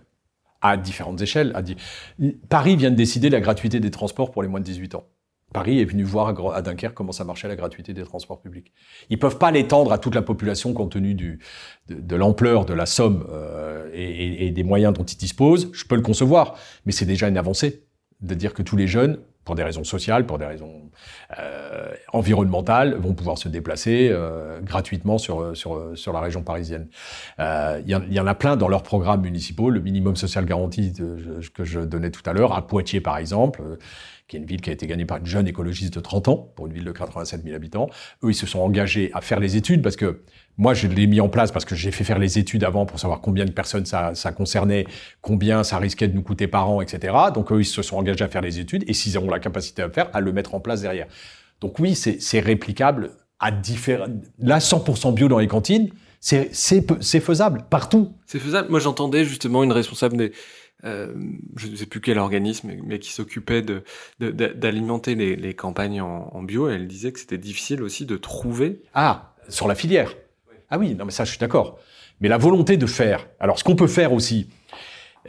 à 0.60 0.76
différentes 0.76 1.20
échelles. 1.20 1.52
À 1.54 1.62
Paris 2.48 2.76
vient 2.76 2.90
de 2.90 2.96
décider 2.96 3.30
la 3.30 3.40
gratuité 3.40 3.78
des 3.78 3.90
transports 3.90 4.30
pour 4.30 4.42
les 4.42 4.48
moins 4.48 4.60
de 4.60 4.64
18 4.64 4.94
ans. 4.96 5.06
Paris 5.58 5.80
est 5.80 5.84
venu 5.84 6.04
voir 6.04 6.54
à 6.54 6.62
Dunkerque 6.62 6.94
comment 6.94 7.10
ça 7.10 7.24
marchait 7.24 7.48
la 7.48 7.56
gratuité 7.56 7.92
des 7.92 8.04
transports 8.04 8.40
publics. 8.40 8.72
Ils 9.10 9.18
peuvent 9.18 9.38
pas 9.38 9.50
l'étendre 9.50 9.92
à 9.92 9.98
toute 9.98 10.14
la 10.14 10.22
population 10.22 10.72
compte 10.72 10.92
tenu 10.92 11.14
de, 11.16 12.16
l'ampleur 12.16 12.64
de 12.64 12.74
la 12.74 12.86
somme 12.86 13.26
euh, 13.28 13.90
et, 13.92 14.52
des 14.52 14.62
moyens 14.62 14.94
dont 14.94 15.02
ils 15.02 15.16
disposent. 15.16 15.68
Je 15.72 15.84
peux 15.84 15.96
le 15.96 16.02
concevoir, 16.02 16.54
mais 16.86 16.92
c'est 16.92 17.06
déjà 17.06 17.26
une 17.26 17.36
avancée 17.36 17.82
de 18.20 18.34
dire 18.34 18.54
que 18.54 18.62
tous 18.62 18.76
les 18.76 18.86
jeunes, 18.86 19.18
pour 19.44 19.56
des 19.56 19.64
raisons 19.64 19.82
sociales, 19.82 20.26
pour 20.26 20.38
des 20.38 20.44
raisons 20.44 20.90
euh, 21.40 21.90
environnementales, 22.12 22.94
vont 22.94 23.14
pouvoir 23.14 23.36
se 23.36 23.48
déplacer 23.48 24.10
euh, 24.12 24.60
gratuitement 24.60 25.18
sur, 25.18 25.42
la 25.42 26.20
région 26.20 26.44
parisienne. 26.44 26.86
Il 27.40 27.84
y, 27.88 28.20
en 28.20 28.26
a 28.28 28.34
plein 28.36 28.56
dans 28.56 28.68
leurs 28.68 28.84
programmes 28.84 29.22
municipaux, 29.22 29.70
le 29.70 29.80
minimum 29.80 30.14
social 30.14 30.44
garanti 30.44 30.92
que 30.92 31.64
je 31.64 31.80
donnais 31.80 32.12
tout 32.12 32.22
à 32.26 32.32
l'heure, 32.32 32.52
à 32.52 32.64
Poitiers 32.64 33.00
par 33.00 33.18
exemple 33.18 33.60
qui 34.28 34.36
est 34.36 34.40
une 34.40 34.44
ville 34.44 34.60
qui 34.60 34.68
a 34.68 34.74
été 34.74 34.86
gagnée 34.86 35.06
par 35.06 35.16
une 35.16 35.26
jeune 35.26 35.48
écologiste 35.48 35.94
de 35.94 36.00
30 36.00 36.28
ans, 36.28 36.52
pour 36.54 36.66
une 36.66 36.74
ville 36.74 36.84
de 36.84 36.92
87 36.92 37.42
000 37.42 37.56
habitants. 37.56 37.88
Eux, 38.22 38.30
ils 38.30 38.34
se 38.34 38.46
sont 38.46 38.60
engagés 38.60 39.10
à 39.14 39.22
faire 39.22 39.40
les 39.40 39.56
études 39.56 39.82
parce 39.82 39.96
que 39.96 40.22
moi, 40.58 40.74
je 40.74 40.86
l'ai 40.86 41.06
mis 41.06 41.20
en 41.20 41.30
place 41.30 41.50
parce 41.50 41.64
que 41.64 41.74
j'ai 41.74 41.90
fait 41.90 42.04
faire 42.04 42.18
les 42.18 42.38
études 42.38 42.62
avant 42.62 42.84
pour 42.84 43.00
savoir 43.00 43.20
combien 43.22 43.46
de 43.46 43.52
personnes 43.52 43.86
ça, 43.86 44.12
concernait, 44.36 44.86
combien 45.22 45.64
ça 45.64 45.78
risquait 45.78 46.08
de 46.08 46.14
nous 46.14 46.22
coûter 46.22 46.46
par 46.46 46.68
an, 46.68 46.82
etc. 46.82 47.14
Donc 47.32 47.50
eux, 47.52 47.60
ils 47.60 47.64
se 47.64 47.80
sont 47.80 47.96
engagés 47.96 48.24
à 48.24 48.28
faire 48.28 48.42
les 48.42 48.58
études 48.58 48.84
et 48.86 48.92
s'ils 48.92 49.18
ont 49.18 49.30
la 49.30 49.38
capacité 49.38 49.82
à 49.82 49.86
le 49.86 49.92
faire, 49.92 50.10
à 50.12 50.20
le 50.20 50.32
mettre 50.32 50.54
en 50.54 50.60
place 50.60 50.82
derrière. 50.82 51.06
Donc 51.60 51.78
oui, 51.78 51.94
c'est 51.94 52.40
réplicable 52.40 53.12
à 53.40 53.50
différents... 53.50 54.06
Là, 54.38 54.58
100% 54.58 55.14
bio 55.14 55.28
dans 55.28 55.38
les 55.38 55.46
cantines, 55.46 55.90
c'est 56.20 56.52
faisable 57.20 57.64
partout. 57.70 58.12
C'est 58.26 58.40
faisable. 58.40 58.68
Moi, 58.68 58.80
j'entendais 58.80 59.24
justement 59.24 59.64
une 59.64 59.72
responsable 59.72 60.16
des, 60.16 60.32
euh, 60.84 61.12
je 61.56 61.66
ne 61.66 61.76
sais 61.76 61.86
plus 61.86 62.00
quel 62.00 62.18
organisme, 62.18 62.70
mais, 62.84 62.98
qui 62.98 63.12
s'occupait 63.12 63.62
de, 63.62 63.82
d'alimenter 64.20 65.14
les, 65.14 65.34
les, 65.36 65.54
campagnes 65.54 66.00
en, 66.00 66.30
en, 66.32 66.42
bio. 66.42 66.70
Et 66.70 66.74
elle 66.74 66.86
disait 66.86 67.12
que 67.12 67.18
c'était 67.18 67.38
difficile 67.38 67.82
aussi 67.82 68.06
de 68.06 68.16
trouver. 68.16 68.82
Ah, 68.94 69.34
sur 69.48 69.66
la 69.66 69.74
filière. 69.74 70.14
Ah 70.70 70.78
oui, 70.78 70.94
non 70.94 71.04
mais 71.04 71.10
ça, 71.10 71.24
je 71.24 71.30
suis 71.30 71.38
d'accord. 71.38 71.78
Mais 72.20 72.28
la 72.28 72.38
volonté 72.38 72.76
de 72.76 72.86
faire. 72.86 73.26
Alors, 73.40 73.58
ce 73.58 73.64
qu'on 73.64 73.76
peut 73.76 73.86
faire 73.86 74.12
aussi, 74.12 74.48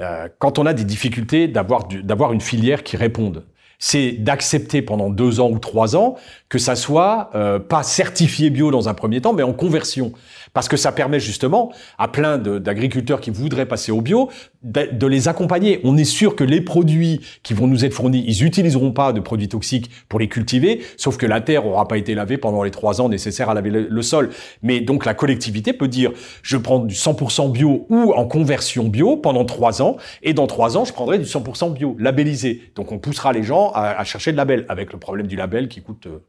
euh, 0.02 0.28
quand 0.38 0.60
on 0.60 0.66
a 0.66 0.74
des 0.74 0.84
difficultés 0.84 1.48
d'avoir 1.48 1.88
d'avoir 1.88 2.34
une 2.34 2.42
filière 2.42 2.84
qui 2.84 2.98
réponde, 2.98 3.46
c'est 3.80 4.12
d'accepter 4.12 4.82
pendant 4.82 5.10
deux 5.10 5.40
ans 5.40 5.50
ou 5.50 5.58
trois 5.58 5.96
ans 5.96 6.16
que 6.50 6.58
ça 6.58 6.76
soit 6.76 7.30
euh, 7.34 7.60
pas 7.60 7.84
certifié 7.84 8.50
bio 8.50 8.72
dans 8.72 8.90
un 8.90 8.94
premier 8.94 9.22
temps, 9.22 9.34
mais 9.34 9.44
en 9.44 9.54
conversion 9.54 10.12
parce 10.54 10.68
que 10.68 10.78
ça 10.78 10.92
permet 10.92 11.20
justement 11.20 11.72
à 11.98 12.08
plein 12.08 12.38
d'agriculteurs 12.38 13.22
qui 13.22 13.30
voudraient 13.30 13.66
passer 13.66 13.92
au 13.92 14.02
bio 14.02 14.30
de, 14.64 15.08
les 15.08 15.28
accompagner. 15.28 15.80
On 15.84 15.98
est 15.98 16.04
sûr 16.04 16.36
que 16.36 16.44
les 16.44 16.62
produits 16.62 17.22
qui 17.44 17.54
vont 17.54 17.68
nous 17.68 17.86
être 17.86 17.94
fournis, 17.94 18.24
ils 18.28 18.44
n'utiliseront 18.44 18.92
pas 18.92 19.14
de 19.14 19.20
produits 19.20 19.48
toxiques 19.48 19.90
pour 20.08 20.20
les 20.20 20.28
cultiver, 20.28 20.82
sauf 20.98 21.18
que 21.18 21.26
la 21.26 21.42
terre 21.42 21.66
aura 21.66 21.88
pas 21.88 21.98
été 21.98 22.16
lavée 22.16 22.38
pendant 22.38 22.64
les 22.64 22.72
trois 22.72 23.02
ans 23.02 23.10
nécessaires 23.10 23.50
à 23.50 23.54
laver 23.54 23.70
le, 23.70 24.02
sol. 24.02 24.30
Mais 24.62 24.80
donc 24.82 25.06
la 25.06 25.14
collectivité 25.14 25.74
peut 25.74 25.88
dire, 25.88 26.12
je 26.42 26.58
prends 26.58 26.80
du 26.80 26.96
100% 26.96 27.52
bio 27.52 27.86
ou 27.90 28.14
en 28.14 28.26
conversion 28.26 28.86
bio 28.86 29.18
pendant 29.18 29.46
trois 29.46 29.82
ans, 29.82 29.98
et 30.24 30.34
dans 30.34 30.48
trois 30.48 30.78
ans, 30.78 30.86
je 30.86 30.94
prendrai 30.94 31.20
du 31.20 31.26
100% 31.26 31.74
bio, 31.74 31.96
labellisé. 32.00 32.72
Donc 32.76 32.92
on 32.92 33.00
poussera 33.00 33.34
les 33.34 33.44
gens 33.44 33.72
à, 33.74 34.00
à 34.00 34.04
chercher 34.04 34.32
le 34.32 34.38
label, 34.38 34.66
avec 34.70 34.94
le 34.94 35.00
problème 35.00 35.28
du 35.28 35.36
label 35.36 35.68
qui 35.68 35.82
coûte 35.82 36.08
euh, 36.08 36.20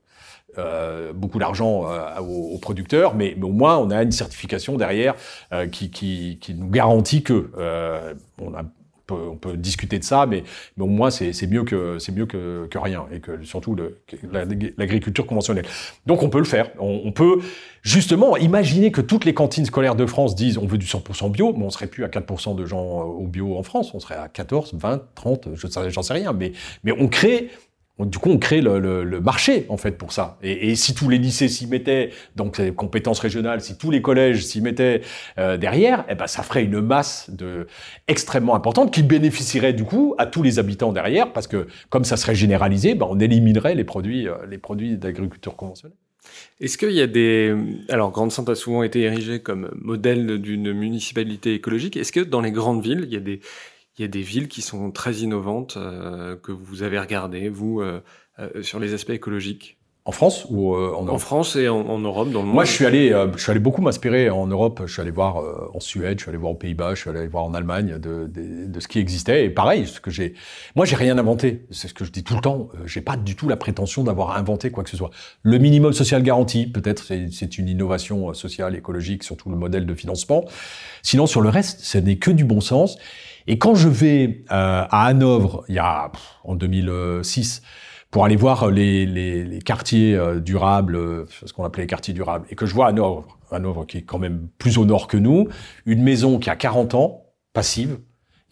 euh, 0.58 1.12
beaucoup 1.12 1.38
d'argent 1.38 1.84
euh, 1.86 2.18
aux, 2.20 2.58
producteurs, 2.58 3.14
mais, 3.14 3.36
au 3.40 3.52
moins 3.52 3.78
on 3.78 3.90
a 3.90 4.02
une 4.02 4.12
certification 4.12 4.76
derrière 4.76 5.14
euh, 5.52 5.68
qui, 5.68 6.38
nous 6.56 6.68
garantit 6.68 7.22
que 7.22 7.50
on, 8.40 9.36
peut, 9.36 9.56
discuter 9.56 9.98
de 9.98 10.04
ça, 10.04 10.26
mais, 10.26 10.42
au 10.78 10.86
moins 10.86 11.10
c'est 11.10 11.46
mieux 11.46 11.64
que 11.64 11.98
mieux 12.12 12.26
que, 12.26 12.78
rien 12.78 13.06
et 13.12 13.20
que 13.20 13.44
surtout 13.44 13.76
l'agriculture 14.76 15.26
conventionnelle. 15.26 15.66
Donc 16.06 16.22
on 16.22 16.30
peut 16.30 16.38
le 16.38 16.44
faire. 16.44 16.70
On, 16.78 17.12
peut 17.12 17.38
justement 17.82 18.36
imaginer 18.36 18.90
que 18.90 19.00
toutes 19.00 19.24
les 19.24 19.34
cantines 19.34 19.66
scolaires 19.66 19.94
de 19.94 20.06
France 20.06 20.34
disent 20.34 20.58
on 20.58 20.66
veut 20.66 20.78
du 20.78 20.86
100% 20.86 21.30
bio, 21.30 21.54
mais 21.56 21.64
on 21.64 21.70
serait 21.70 21.86
plus 21.86 22.04
à 22.04 22.08
4% 22.08 22.56
de 22.56 22.66
gens 22.66 23.02
au 23.02 23.26
bio 23.26 23.56
en 23.56 23.62
France, 23.62 23.94
on 23.94 24.00
serait 24.00 24.16
à 24.16 24.28
14, 24.28 24.74
20, 24.74 25.02
30, 25.14 25.48
je 25.54 25.90
j'en 25.90 26.02
sais 26.02 26.12
rien, 26.12 26.32
mais 26.32 26.52
on 26.98 27.08
crée 27.08 27.50
du 28.06 28.18
coup, 28.18 28.30
on 28.30 28.38
crée 28.38 28.60
le, 28.60 29.20
marché 29.20 29.66
en 29.68 29.76
fait 29.76 29.92
pour 29.92 30.12
ça. 30.12 30.38
Et, 30.42 30.74
si 30.76 30.94
tous 30.94 31.08
les 31.08 31.18
lycées 31.18 31.48
s'y 31.48 31.66
mettaient, 31.66 32.10
donc 32.36 32.58
les 32.58 32.72
compétences 32.72 33.18
régionales, 33.18 33.60
si 33.60 33.76
tous 33.76 33.90
les 33.90 34.00
collèges 34.02 34.44
s'y 34.44 34.60
mettaient 34.60 35.02
euh, 35.38 35.56
derrière, 35.56 36.04
eh 36.08 36.14
ben 36.14 36.26
ça 36.26 36.42
ferait 36.42 36.64
une 36.64 36.80
masse 36.80 37.30
de 37.30 37.66
extrêmement 38.08 38.54
importante 38.54 38.92
qui 38.92 39.02
bénéficierait 39.02 39.72
du 39.72 39.84
coup 39.84 40.14
à 40.18 40.26
tous 40.26 40.42
les 40.42 40.58
habitants 40.58 40.92
derrière, 40.92 41.32
parce 41.32 41.46
que 41.46 41.66
comme 41.88 42.04
ça 42.04 42.16
serait 42.16 42.34
généralisé, 42.34 42.94
ben, 42.94 43.06
on 43.10 43.18
éliminerait 43.18 43.74
les 43.74 43.84
produits, 43.84 44.28
euh, 44.28 44.34
les 44.48 44.58
produits 44.58 44.96
d'agriculture 44.96 45.56
conventionnelle. 45.56 45.96
Est-ce 46.60 46.76
qu'il 46.78 46.92
y 46.92 47.00
a 47.00 47.06
des... 47.06 47.54
Alors, 47.88 48.10
Grande-Sainte 48.10 48.48
a 48.50 48.54
souvent 48.54 48.82
été 48.82 49.00
érigée 49.00 49.40
comme 49.40 49.70
modèle 49.74 50.38
d'une 50.38 50.72
municipalité 50.72 51.54
écologique. 51.54 51.96
Est-ce 51.96 52.12
que 52.12 52.20
dans 52.20 52.40
les 52.40 52.52
grandes 52.52 52.82
villes, 52.82 53.04
il 53.06 53.12
y 53.12 53.16
a 53.16 53.20
des, 53.20 53.40
il 54.00 54.04
y 54.04 54.06
a 54.06 54.08
des 54.08 54.22
villes 54.22 54.48
qui 54.48 54.62
sont 54.62 54.90
très 54.90 55.16
innovantes 55.16 55.76
euh, 55.76 56.34
que 56.34 56.52
vous 56.52 56.82
avez 56.82 56.98
regardées, 56.98 57.50
vous, 57.50 57.82
euh, 57.82 58.00
euh, 58.38 58.62
sur 58.62 58.78
les 58.78 58.94
aspects 58.94 59.10
écologiques? 59.10 59.76
En 60.06 60.12
France 60.12 60.46
ou 60.48 60.74
en 60.74 61.02
Europe? 61.02 61.10
En 61.10 61.18
France 61.18 61.56
et 61.56 61.68
en, 61.68 61.98
Europe, 61.98 62.30
dans 62.30 62.40
le 62.40 62.46
monde. 62.46 62.54
Moi, 62.54 62.64
je 62.64 62.72
suis 62.72 62.86
allé, 62.86 63.10
je 63.36 63.40
suis 63.40 63.50
allé 63.50 63.60
beaucoup 63.60 63.82
m'inspirer 63.82 64.30
en 64.30 64.46
Europe. 64.46 64.82
Je 64.86 64.92
suis 64.92 65.02
allé 65.02 65.10
voir 65.10 65.44
en 65.74 65.78
Suède, 65.78 66.18
je 66.18 66.24
suis 66.24 66.30
allé 66.30 66.38
voir 66.38 66.52
aux 66.52 66.56
Pays-Bas, 66.56 66.94
je 66.94 67.02
suis 67.02 67.10
allé 67.10 67.28
voir 67.28 67.44
en 67.44 67.52
Allemagne 67.52 67.98
de, 67.98 68.26
de, 68.26 68.66
de, 68.66 68.80
ce 68.80 68.88
qui 68.88 68.98
existait. 68.98 69.44
Et 69.44 69.50
pareil, 69.50 69.86
ce 69.86 70.00
que 70.00 70.10
j'ai, 70.10 70.32
moi, 70.74 70.86
j'ai 70.86 70.96
rien 70.96 71.18
inventé. 71.18 71.66
C'est 71.70 71.86
ce 71.86 71.92
que 71.92 72.06
je 72.06 72.10
dis 72.10 72.24
tout 72.24 72.34
le 72.34 72.40
temps. 72.40 72.70
J'ai 72.86 73.02
pas 73.02 73.18
du 73.18 73.36
tout 73.36 73.46
la 73.46 73.58
prétention 73.58 74.02
d'avoir 74.02 74.38
inventé 74.38 74.70
quoi 74.70 74.84
que 74.84 74.90
ce 74.90 74.96
soit. 74.96 75.10
Le 75.42 75.58
minimum 75.58 75.92
social 75.92 76.22
garanti, 76.22 76.66
peut-être, 76.66 77.04
c'est 77.04 77.58
une 77.58 77.68
innovation 77.68 78.32
sociale, 78.32 78.74
écologique, 78.74 79.22
surtout 79.22 79.50
le 79.50 79.56
modèle 79.56 79.84
de 79.84 79.94
financement. 79.94 80.46
Sinon, 81.02 81.26
sur 81.26 81.42
le 81.42 81.50
reste, 81.50 81.80
ce 81.80 81.98
n'est 81.98 82.16
que 82.16 82.30
du 82.30 82.44
bon 82.44 82.62
sens. 82.62 82.96
Et 83.50 83.58
quand 83.58 83.74
je 83.74 83.88
vais 83.88 84.44
euh, 84.52 84.84
à 84.88 85.06
Hanovre, 85.06 85.64
il 85.68 85.74
y 85.74 85.80
a 85.80 86.12
en 86.44 86.54
2006, 86.54 87.62
pour 88.12 88.24
aller 88.24 88.36
voir 88.36 88.70
les, 88.70 89.58
quartiers 89.64 90.14
euh, 90.14 90.38
durables, 90.38 90.94
euh, 90.94 91.26
ce 91.44 91.52
qu'on 91.52 91.64
appelait 91.64 91.82
les 91.82 91.88
quartiers 91.88 92.14
durables, 92.14 92.46
et 92.48 92.54
que 92.54 92.64
je 92.64 92.72
vois 92.72 92.86
Hanovre, 92.86 93.40
Hanovre 93.50 93.86
qui 93.86 93.98
est 93.98 94.02
quand 94.02 94.20
même 94.20 94.46
plus 94.58 94.78
au 94.78 94.84
nord 94.84 95.08
que 95.08 95.16
nous, 95.16 95.48
une 95.84 96.00
maison 96.00 96.38
qui 96.38 96.48
a 96.48 96.54
40 96.54 96.94
ans, 96.94 97.24
passive, 97.52 97.98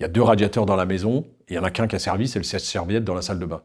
il 0.00 0.02
y 0.02 0.04
a 0.04 0.08
deux 0.08 0.20
radiateurs 0.20 0.66
dans 0.66 0.74
la 0.74 0.84
maison, 0.84 1.24
et 1.46 1.52
il 1.52 1.54
y 1.54 1.58
en 1.60 1.64
a 1.64 1.70
qu'un 1.70 1.86
qui 1.86 1.94
a 1.94 2.00
servi, 2.00 2.26
c'est 2.26 2.40
le 2.40 2.44
serviette 2.44 3.04
dans 3.04 3.14
la 3.14 3.22
salle 3.22 3.38
de 3.38 3.46
bain. 3.46 3.62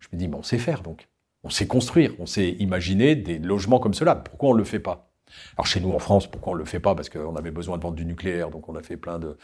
Je 0.00 0.08
me 0.12 0.18
dis, 0.18 0.26
bon, 0.26 0.38
on 0.38 0.42
sait 0.42 0.58
faire 0.58 0.82
donc. 0.82 1.06
On 1.44 1.50
sait 1.50 1.68
construire, 1.68 2.14
on 2.18 2.26
sait 2.26 2.56
imaginer 2.58 3.14
des 3.14 3.38
logements 3.38 3.78
comme 3.78 3.94
cela. 3.94 4.16
Pourquoi 4.16 4.50
on 4.50 4.54
ne 4.54 4.58
le 4.58 4.64
fait 4.64 4.80
pas? 4.80 5.07
Alors 5.56 5.66
chez 5.66 5.80
nous 5.80 5.90
en 5.92 5.98
France, 5.98 6.26
pourquoi 6.26 6.52
on 6.52 6.56
le 6.56 6.64
fait 6.64 6.80
pas? 6.80 6.94
Parce 6.94 7.08
qu'on 7.08 7.36
avait 7.36 7.50
besoin 7.50 7.78
de 7.78 7.82
vendre 7.82 7.96
du 7.96 8.04
nucléaire, 8.04 8.50
donc 8.50 8.68
on 8.68 8.76
a 8.76 8.82
fait 8.82 8.96
plein 8.96 9.18
de, 9.18 9.36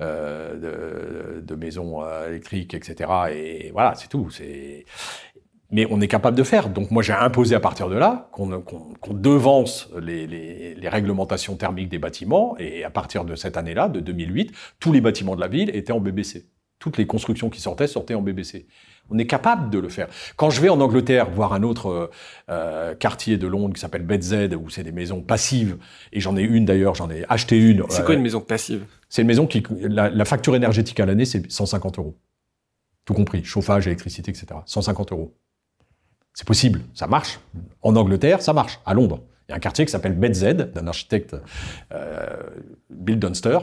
euh, 0.00 1.40
de, 1.40 1.54
maisons 1.54 2.02
euh, 2.02 2.28
électriques, 2.28 2.74
etc. 2.74 3.10
Et 3.32 3.70
voilà, 3.72 3.94
c'est 3.94 4.08
tout. 4.08 4.28
Mais 5.70 5.86
on 5.90 6.00
est 6.00 6.08
capable 6.08 6.36
de 6.36 6.42
faire. 6.42 6.68
Donc 6.68 6.90
moi 6.90 7.02
j'ai 7.02 7.12
imposé 7.12 7.54
à 7.54 7.60
partir 7.60 7.88
de 7.88 7.96
là 7.96 8.28
qu'on 8.32 8.60
qu 8.60 9.14
devance 9.14 9.88
les, 10.00 10.26
les, 10.26 10.88
réglementations 10.88 11.56
thermiques 11.56 11.88
des 11.88 11.98
bâtiments 11.98 12.56
et 12.58 12.84
à 12.84 12.90
partir 12.90 13.24
de 13.24 13.34
cette 13.36 13.56
année-là, 13.56 13.88
de 13.88 14.00
2008, 14.00 14.52
tous 14.80 14.92
les 14.92 15.00
bâtiments 15.00 15.36
de 15.36 15.40
la 15.40 15.48
ville 15.48 15.74
étaient 15.74 15.92
en 15.92 16.00
BBC. 16.00 16.46
Toutes 16.78 16.98
les 16.98 17.06
constructions 17.06 17.48
qui 17.48 17.60
sortaient 17.60 17.86
sortaient 17.86 18.14
en 18.14 18.22
BBC. 18.22 18.66
On 19.10 19.18
est 19.18 19.26
capable 19.26 19.68
de 19.68 19.78
le 19.78 19.88
faire. 19.88 20.08
Quand 20.36 20.50
je 20.50 20.60
vais 20.60 20.68
en 20.68 20.80
Angleterre 20.80 21.30
voir 21.30 21.52
un 21.52 21.62
autre 21.62 21.88
euh, 21.88 22.10
euh 22.48 22.94
quartier 22.94 23.36
de 23.36 23.46
Londres 23.46 23.74
qui 23.74 23.80
s'appelle 23.80 24.02
BZ, 24.02 24.54
où 24.54 24.70
c'est 24.70 24.84
des 24.84 24.92
maisons 24.92 25.20
passives, 25.20 25.76
et 26.12 26.20
j'en 26.20 26.36
ai 26.36 26.42
une 26.42 26.64
d'ailleurs, 26.64 26.94
j'en 26.94 27.10
ai 27.10 27.24
acheté 27.28 27.58
une. 27.58 27.84
C'est 27.90 28.04
quoi 28.04 28.14
une 28.14 28.22
maison 28.22 28.40
passive? 28.40 28.84
C'est 29.08 29.22
une 29.22 29.28
maison 29.28 29.46
qui, 29.46 29.62
la, 29.80 30.08
la 30.08 30.24
facture 30.24 30.56
énergétique 30.56 30.98
à 31.00 31.06
l'année, 31.06 31.24
c'est 31.24 31.50
150 31.50 31.98
euros. 31.98 32.16
Tout 33.04 33.14
compris, 33.14 33.44
chauffage, 33.44 33.86
électricité, 33.86 34.30
etc. 34.30 34.46
150 34.64 35.12
euros. 35.12 35.34
C'est 36.34 36.46
possible, 36.46 36.80
ça 36.94 37.06
marche. 37.06 37.40
En 37.82 37.94
Angleterre, 37.96 38.40
ça 38.40 38.52
marche. 38.52 38.80
À 38.86 38.94
Londres, 38.94 39.20
Il 39.48 39.52
y 39.52 39.54
a 39.54 39.56
un 39.56 39.60
quartier 39.60 39.84
qui 39.84 39.90
s'appelle 39.90 40.12
BZ, 40.14 40.72
d'un 40.74 40.86
architecte 40.86 41.36
euh, 41.92 42.26
Bill 42.90 43.18
Dunster, 43.18 43.58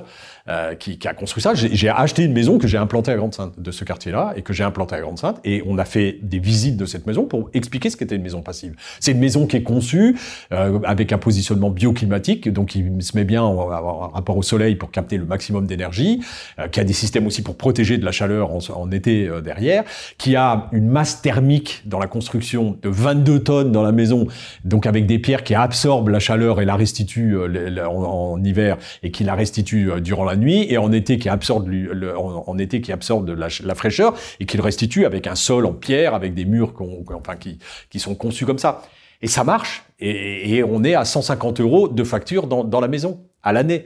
euh, 0.47 0.75
qui, 0.75 0.97
qui, 0.97 1.07
a 1.07 1.13
construit 1.13 1.41
ça. 1.41 1.53
J'ai 1.53 1.89
acheté 1.89 2.23
une 2.23 2.33
maison 2.33 2.57
que 2.57 2.67
j'ai 2.67 2.77
implantée 2.77 3.11
à 3.11 3.15
Grande-Sainte, 3.15 3.59
de 3.59 3.71
ce 3.71 3.83
quartier-là, 3.83 4.33
et 4.35 4.41
que 4.41 4.53
j'ai 4.53 4.63
implantée 4.63 4.95
à 4.95 5.01
Grande-Sainte, 5.01 5.39
et 5.43 5.63
on 5.65 5.77
a 5.77 5.85
fait 5.85 6.19
des 6.21 6.39
visites 6.39 6.77
de 6.77 6.85
cette 6.85 7.07
maison 7.07 7.25
pour 7.25 7.49
expliquer 7.53 7.89
ce 7.89 7.97
qu'était 7.97 8.15
une 8.15 8.23
maison 8.23 8.41
passive. 8.41 8.75
C'est 8.99 9.11
une 9.11 9.19
maison 9.19 9.47
qui 9.47 9.57
est 9.57 9.63
conçue 9.63 10.17
euh, 10.51 10.79
avec 10.83 11.13
un 11.13 11.17
positionnement 11.17 11.69
bioclimatique, 11.69 12.51
donc 12.51 12.69
qui 12.69 12.85
se 12.99 13.15
met 13.15 13.23
bien 13.23 13.43
en, 13.43 13.65
rapport 13.65 14.37
au 14.37 14.43
soleil 14.43 14.75
pour 14.75 14.91
capter 14.91 15.17
le 15.17 15.25
maximum 15.25 15.65
d'énergie, 15.65 16.21
euh, 16.59 16.67
qui 16.67 16.79
a 16.79 16.83
des 16.83 16.93
systèmes 16.93 17.27
aussi 17.27 17.41
pour 17.41 17.55
protéger 17.55 17.97
de 17.97 18.05
la 18.05 18.11
chaleur 18.11 18.51
en, 18.51 18.59
en 18.75 18.91
été 18.91 19.27
euh, 19.27 19.41
derrière, 19.41 19.83
qui 20.17 20.35
a 20.35 20.67
une 20.71 20.87
masse 20.87 21.21
thermique 21.21 21.83
dans 21.85 21.99
la 21.99 22.07
construction 22.07 22.77
de 22.81 22.89
22 22.89 23.43
tonnes 23.43 23.71
dans 23.71 23.83
la 23.83 23.91
maison, 23.91 24.27
donc 24.65 24.85
avec 24.85 25.05
des 25.05 25.19
pierres 25.19 25.43
qui 25.43 25.55
absorbent 25.79 26.09
la 26.09 26.19
chaleur 26.19 26.59
et 26.59 26.65
la 26.65 26.75
restituent 26.75 27.37
euh, 27.37 27.85
en, 27.87 28.43
hiver 28.43 28.77
et 29.01 29.11
qui 29.11 29.23
la 29.23 29.35
restituent 29.35 30.01
durant 30.01 30.25
la 30.25 30.35
nuit, 30.35 30.65
et 30.69 30.77
en 30.77 30.91
été 30.91 31.17
qui 31.17 31.29
absorbe, 31.29 31.69
en, 32.17 32.57
été 32.57 32.81
qui 32.81 32.91
absorbe 32.91 33.25
de 33.25 33.33
la, 33.33 33.47
la, 33.63 33.75
fraîcheur 33.75 34.13
et 34.39 34.45
qui 34.45 34.57
le 34.57 34.63
restitue 34.63 35.05
avec 35.05 35.25
un 35.25 35.35
sol 35.35 35.65
en 35.65 35.73
pierre, 35.73 36.13
avec 36.13 36.33
des 36.33 36.43
murs 36.43 36.73
enfin, 37.13 37.35
qui, 37.37 37.59
qui 37.89 37.99
sont 37.99 38.15
conçus 38.15 38.45
comme 38.45 38.59
ça. 38.59 38.83
Et 39.21 39.27
ça 39.27 39.43
marche. 39.43 39.83
Et, 39.99 40.55
et 40.55 40.63
on 40.63 40.83
est 40.83 40.95
à 40.95 41.05
150 41.05 41.61
euros 41.61 41.87
de 41.87 42.03
facture 42.03 42.47
dans, 42.47 42.63
dans 42.65 42.81
la 42.81 42.87
maison 42.87 43.21
à 43.41 43.53
l'année. 43.53 43.85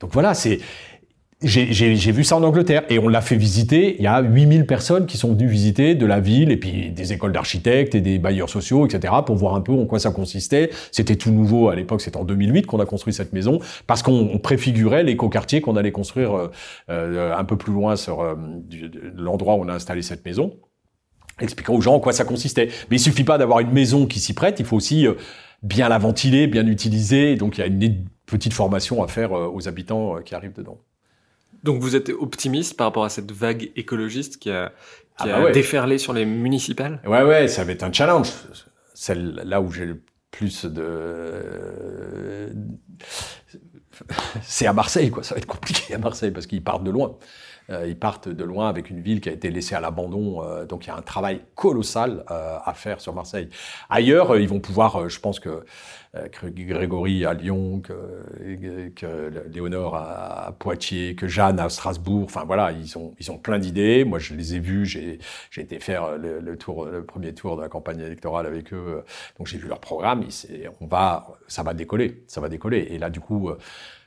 Donc 0.00 0.12
voilà, 0.12 0.34
c'est 0.34 0.60
j'ai 1.42 2.12
vu 2.12 2.24
ça 2.24 2.36
en 2.36 2.42
Angleterre 2.42 2.84
et 2.88 2.98
on 2.98 3.08
l'a 3.08 3.20
fait 3.20 3.36
visiter. 3.36 3.96
Il 3.98 4.02
y 4.02 4.06
a 4.06 4.20
8000 4.20 4.66
personnes 4.66 5.06
qui 5.06 5.16
sont 5.16 5.32
venues 5.32 5.48
visiter 5.48 5.94
de 5.94 6.06
la 6.06 6.20
ville 6.20 6.50
et 6.50 6.56
puis 6.56 6.90
des 6.90 7.12
écoles 7.12 7.32
d'architectes 7.32 7.94
et 7.94 8.00
des 8.00 8.18
bailleurs 8.18 8.48
sociaux, 8.48 8.86
etc. 8.86 9.14
pour 9.24 9.36
voir 9.36 9.54
un 9.54 9.60
peu 9.60 9.72
en 9.72 9.86
quoi 9.86 9.98
ça 9.98 10.10
consistait. 10.10 10.70
C'était 10.90 11.16
tout 11.16 11.30
nouveau 11.30 11.68
à 11.68 11.76
l'époque, 11.76 12.00
c'était 12.00 12.16
en 12.16 12.24
2008 12.24 12.66
qu'on 12.66 12.80
a 12.80 12.86
construit 12.86 13.12
cette 13.12 13.32
maison 13.32 13.58
parce 13.86 14.02
qu'on 14.02 14.38
préfigurait 14.38 15.02
l'écoquartier 15.04 15.60
qu'on 15.60 15.76
allait 15.76 15.92
construire 15.92 16.34
euh, 16.34 16.48
euh, 16.90 17.36
un 17.36 17.44
peu 17.44 17.56
plus 17.56 17.72
loin 17.72 17.96
sur 17.96 18.20
euh, 18.20 18.34
l'endroit 19.14 19.54
où 19.54 19.62
on 19.62 19.68
a 19.68 19.74
installé 19.74 20.02
cette 20.02 20.24
maison, 20.24 20.54
expliquant 21.40 21.74
aux 21.74 21.80
gens 21.80 21.94
en 21.94 22.00
quoi 22.00 22.12
ça 22.12 22.24
consistait. 22.24 22.68
Mais 22.90 22.96
il 22.96 23.00
suffit 23.00 23.24
pas 23.24 23.38
d'avoir 23.38 23.60
une 23.60 23.72
maison 23.72 24.06
qui 24.06 24.20
s'y 24.20 24.34
prête, 24.34 24.60
il 24.60 24.66
faut 24.66 24.76
aussi 24.76 25.06
euh, 25.06 25.14
bien 25.62 25.88
la 25.88 25.98
ventiler, 25.98 26.46
bien 26.46 26.62
l'utiliser. 26.62 27.36
Donc 27.36 27.58
il 27.58 27.60
y 27.60 27.64
a 27.64 27.66
une 27.66 28.04
petite 28.26 28.52
formation 28.52 29.02
à 29.02 29.08
faire 29.08 29.32
euh, 29.32 29.50
aux 29.52 29.68
habitants 29.68 30.16
qui 30.24 30.34
arrivent 30.34 30.54
dedans. 30.54 30.78
Donc 31.62 31.80
vous 31.80 31.94
êtes 31.96 32.10
optimiste 32.10 32.76
par 32.76 32.88
rapport 32.88 33.04
à 33.04 33.08
cette 33.08 33.30
vague 33.32 33.70
écologiste 33.76 34.38
qui 34.38 34.50
a, 34.50 34.70
qui 35.18 35.24
ah 35.24 35.26
bah 35.26 35.36
a 35.36 35.44
ouais. 35.44 35.52
déferlé 35.52 35.98
sur 35.98 36.12
les 36.12 36.24
municipales? 36.24 37.00
Ouais, 37.06 37.22
ouais, 37.22 37.48
ça 37.48 37.64
va 37.64 37.72
être 37.72 37.82
un 37.84 37.92
challenge. 37.92 38.30
Celle 38.94 39.34
là 39.44 39.60
où 39.60 39.70
j'ai 39.70 39.86
le 39.86 40.02
plus 40.30 40.64
de... 40.64 42.50
C'est 44.42 44.66
à 44.66 44.72
Marseille, 44.72 45.10
quoi. 45.10 45.22
Ça 45.22 45.34
va 45.34 45.38
être 45.38 45.46
compliqué 45.46 45.94
à 45.94 45.98
Marseille 45.98 46.30
parce 46.30 46.46
qu'ils 46.46 46.64
partent 46.64 46.84
de 46.84 46.90
loin. 46.90 47.16
Euh, 47.70 47.86
ils 47.86 47.96
partent 47.96 48.28
de 48.28 48.44
loin 48.44 48.68
avec 48.68 48.90
une 48.90 49.00
ville 49.00 49.20
qui 49.20 49.28
a 49.28 49.32
été 49.32 49.50
laissée 49.50 49.74
à 49.74 49.80
l'abandon. 49.80 50.42
Euh, 50.42 50.64
donc 50.64 50.84
il 50.84 50.88
y 50.88 50.90
a 50.90 50.96
un 50.96 51.02
travail 51.02 51.42
colossal 51.54 52.24
euh, 52.30 52.58
à 52.64 52.74
faire 52.74 53.00
sur 53.00 53.14
Marseille. 53.14 53.48
Ailleurs, 53.88 54.36
ils 54.36 54.48
vont 54.48 54.60
pouvoir, 54.60 55.08
je 55.08 55.20
pense 55.20 55.40
que 55.40 55.64
Grégory 56.42 57.24
à 57.24 57.32
Lyon, 57.32 57.80
que, 57.80 57.94
Léonore 59.50 59.96
à, 59.96 60.54
Poitiers, 60.58 61.14
que 61.14 61.26
Jeanne 61.26 61.58
à 61.58 61.70
Strasbourg. 61.70 62.24
Enfin 62.24 62.44
voilà, 62.44 62.70
ils 62.72 62.98
ont 62.98 63.14
ils 63.18 63.30
ont 63.30 63.38
plein 63.38 63.58
d'idées. 63.58 64.04
Moi, 64.04 64.18
je 64.18 64.34
les 64.34 64.54
ai 64.54 64.58
vus. 64.58 64.84
J'ai 64.84 65.18
été 65.56 65.80
faire 65.80 66.18
le, 66.18 66.40
le 66.40 67.04
premier 67.04 67.32
tour 67.32 67.56
de 67.56 67.62
la 67.62 67.68
campagne 67.68 68.00
électorale 68.00 68.46
avec 68.46 68.74
eux. 68.74 69.02
Donc 69.38 69.46
j'ai 69.46 69.56
vu 69.56 69.68
leur 69.68 69.80
programme. 69.80 70.24
On 70.82 70.86
va, 70.86 71.28
ça 71.48 71.62
va 71.62 71.72
décoller, 71.72 72.24
ça 72.26 72.42
va 72.42 72.50
décoller. 72.50 72.88
Et 72.90 72.98
là, 72.98 73.08
du 73.08 73.20
coup 73.20 73.50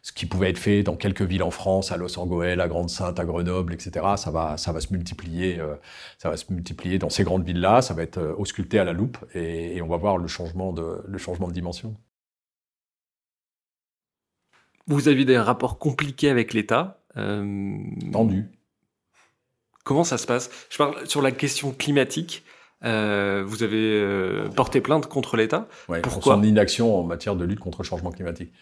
ce 0.05 0.11
qui 0.11 0.27
pouvait 0.27 0.51
être 0.51 0.59
fait 0.59 0.83
dans 0.83 0.95
quelques 0.95 1.23
villes 1.23 1.41
en 1.41 1.49
France, 1.49 1.91
à 1.91 1.97
Los 1.97 2.19
Angeles, 2.19 2.59
à 2.59 2.67
Grande-Sainte, 2.67 3.19
à 3.19 3.25
Grenoble, 3.25 3.73
etc. 3.73 4.05
Ça 4.17 4.29
va, 4.29 4.55
ça 4.55 4.71
va 4.71 4.79
se 4.79 4.93
multiplier, 4.93 5.59
euh, 5.59 5.73
ça 6.19 6.29
va 6.29 6.37
se 6.37 6.53
multiplier 6.53 6.99
dans 6.99 7.09
ces 7.09 7.23
grandes 7.23 7.43
villes-là. 7.43 7.81
Ça 7.81 7.95
va 7.95 8.03
être 8.03 8.19
euh, 8.19 8.35
ausculté 8.37 8.77
à 8.77 8.83
la 8.83 8.93
loupe 8.93 9.17
et, 9.33 9.75
et, 9.75 9.81
on 9.81 9.87
va 9.87 9.97
voir 9.97 10.19
le 10.19 10.27
changement 10.27 10.73
de, 10.73 11.01
le 11.07 11.17
changement 11.17 11.47
de 11.47 11.53
dimension. 11.53 11.97
Vous 14.85 15.07
avez 15.07 15.25
des 15.25 15.39
rapports 15.39 15.79
compliqués 15.79 16.29
avec 16.29 16.53
l'État. 16.53 17.01
Euh... 17.17 17.75
Tendu. 18.11 18.45
Comment 19.85 20.03
ça 20.03 20.19
se 20.19 20.27
passe? 20.27 20.51
Je 20.69 20.77
parle 20.77 21.07
sur 21.07 21.23
la 21.23 21.31
question 21.31 21.71
climatique. 21.71 22.43
Euh, 22.83 23.43
vous 23.43 23.63
avez 23.63 23.99
euh, 23.99 24.49
porté 24.49 24.81
plainte 24.81 25.07
contre 25.07 25.35
l'État. 25.35 25.67
Ouais, 25.89 26.01
Pourquoi? 26.01 26.21
pour 26.21 26.33
son 26.33 26.43
inaction 26.43 26.99
en 26.99 27.03
matière 27.03 27.35
de 27.35 27.43
lutte 27.43 27.59
contre 27.59 27.81
le 27.81 27.87
changement 27.87 28.11
climatique. 28.11 28.53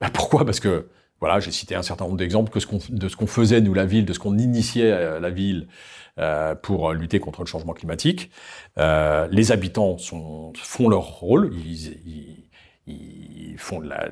Bah 0.00 0.10
pourquoi? 0.12 0.44
Parce 0.44 0.60
que 0.60 0.88
voilà, 1.20 1.38
j'ai 1.40 1.50
cité 1.50 1.74
un 1.74 1.82
certain 1.82 2.06
nombre 2.06 2.16
d'exemples 2.16 2.50
de 2.50 3.08
ce 3.08 3.16
qu'on 3.16 3.26
faisait 3.26 3.60
nous 3.60 3.74
la 3.74 3.84
ville, 3.84 4.06
de 4.06 4.12
ce 4.14 4.18
qu'on 4.18 4.38
initiait 4.38 4.90
euh, 4.90 5.20
la 5.20 5.30
ville 5.30 5.68
euh, 6.18 6.54
pour 6.54 6.92
lutter 6.92 7.20
contre 7.20 7.42
le 7.42 7.46
changement 7.46 7.74
climatique. 7.74 8.30
Euh, 8.78 9.28
les 9.30 9.52
habitants 9.52 9.98
font 9.98 10.88
leur 10.88 11.02
rôle, 11.02 11.52
ils 12.90 13.58
font 13.58 13.80
de, 13.80 13.88
la, 13.88 14.08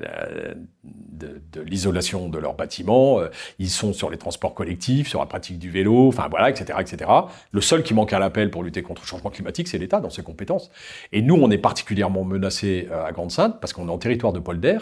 de, 0.83 1.41
de 1.51 1.61
l'isolation 1.61 2.29
de 2.29 2.37
leurs 2.37 2.55
bâtiments, 2.55 3.19
euh, 3.19 3.27
ils 3.57 3.69
sont 3.69 3.93
sur 3.93 4.09
les 4.09 4.17
transports 4.17 4.53
collectifs, 4.53 5.07
sur 5.07 5.19
la 5.19 5.25
pratique 5.25 5.59
du 5.59 5.69
vélo, 5.69 6.07
enfin 6.07 6.27
voilà, 6.29 6.49
etc., 6.49 6.79
etc. 6.79 7.09
Le 7.51 7.61
seul 7.61 7.83
qui 7.83 7.93
manque 7.93 8.13
à 8.13 8.19
l'appel 8.19 8.49
pour 8.51 8.63
lutter 8.63 8.81
contre 8.81 9.01
le 9.01 9.07
changement 9.07 9.29
climatique, 9.29 9.67
c'est 9.67 9.77
l'État 9.77 9.99
dans 9.99 10.09
ses 10.09 10.23
compétences. 10.23 10.69
Et 11.11 11.21
nous, 11.21 11.35
on 11.35 11.51
est 11.51 11.57
particulièrement 11.57 12.23
menacés 12.23 12.87
euh, 12.91 13.05
à 13.05 13.11
Grande-Sainte 13.11 13.59
parce 13.59 13.73
qu'on 13.73 13.87
est 13.87 13.91
en 13.91 13.97
territoire 13.97 14.33
de 14.33 14.39
polder 14.39 14.77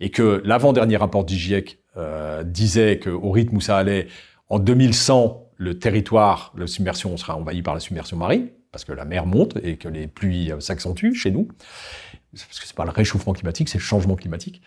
et 0.00 0.10
que 0.10 0.42
l'avant-dernier 0.44 0.96
rapport 0.96 1.24
du 1.24 1.34
GIEC 1.34 1.78
euh, 1.96 2.42
disait 2.44 2.98
qu'au 2.98 3.30
rythme 3.30 3.56
où 3.56 3.60
ça 3.60 3.76
allait, 3.76 4.06
en 4.48 4.58
2100, 4.58 5.46
le 5.56 5.78
territoire, 5.78 6.52
la 6.56 6.66
submersion 6.66 7.16
sera 7.16 7.36
envahi 7.36 7.62
par 7.62 7.74
la 7.74 7.80
submersion 7.80 8.16
marine 8.16 8.48
parce 8.72 8.84
que 8.84 8.92
la 8.92 9.04
mer 9.04 9.26
monte 9.26 9.58
et 9.64 9.76
que 9.76 9.88
les 9.88 10.06
pluies 10.06 10.52
s'accentuent 10.60 11.14
chez 11.14 11.32
nous 11.32 11.48
parce 12.32 12.60
que 12.60 12.66
c'est 12.66 12.76
pas 12.76 12.84
le 12.84 12.90
réchauffement 12.90 13.32
climatique, 13.32 13.68
c'est 13.68 13.78
le 13.78 13.84
changement 13.84 14.16
climatique. 14.16 14.62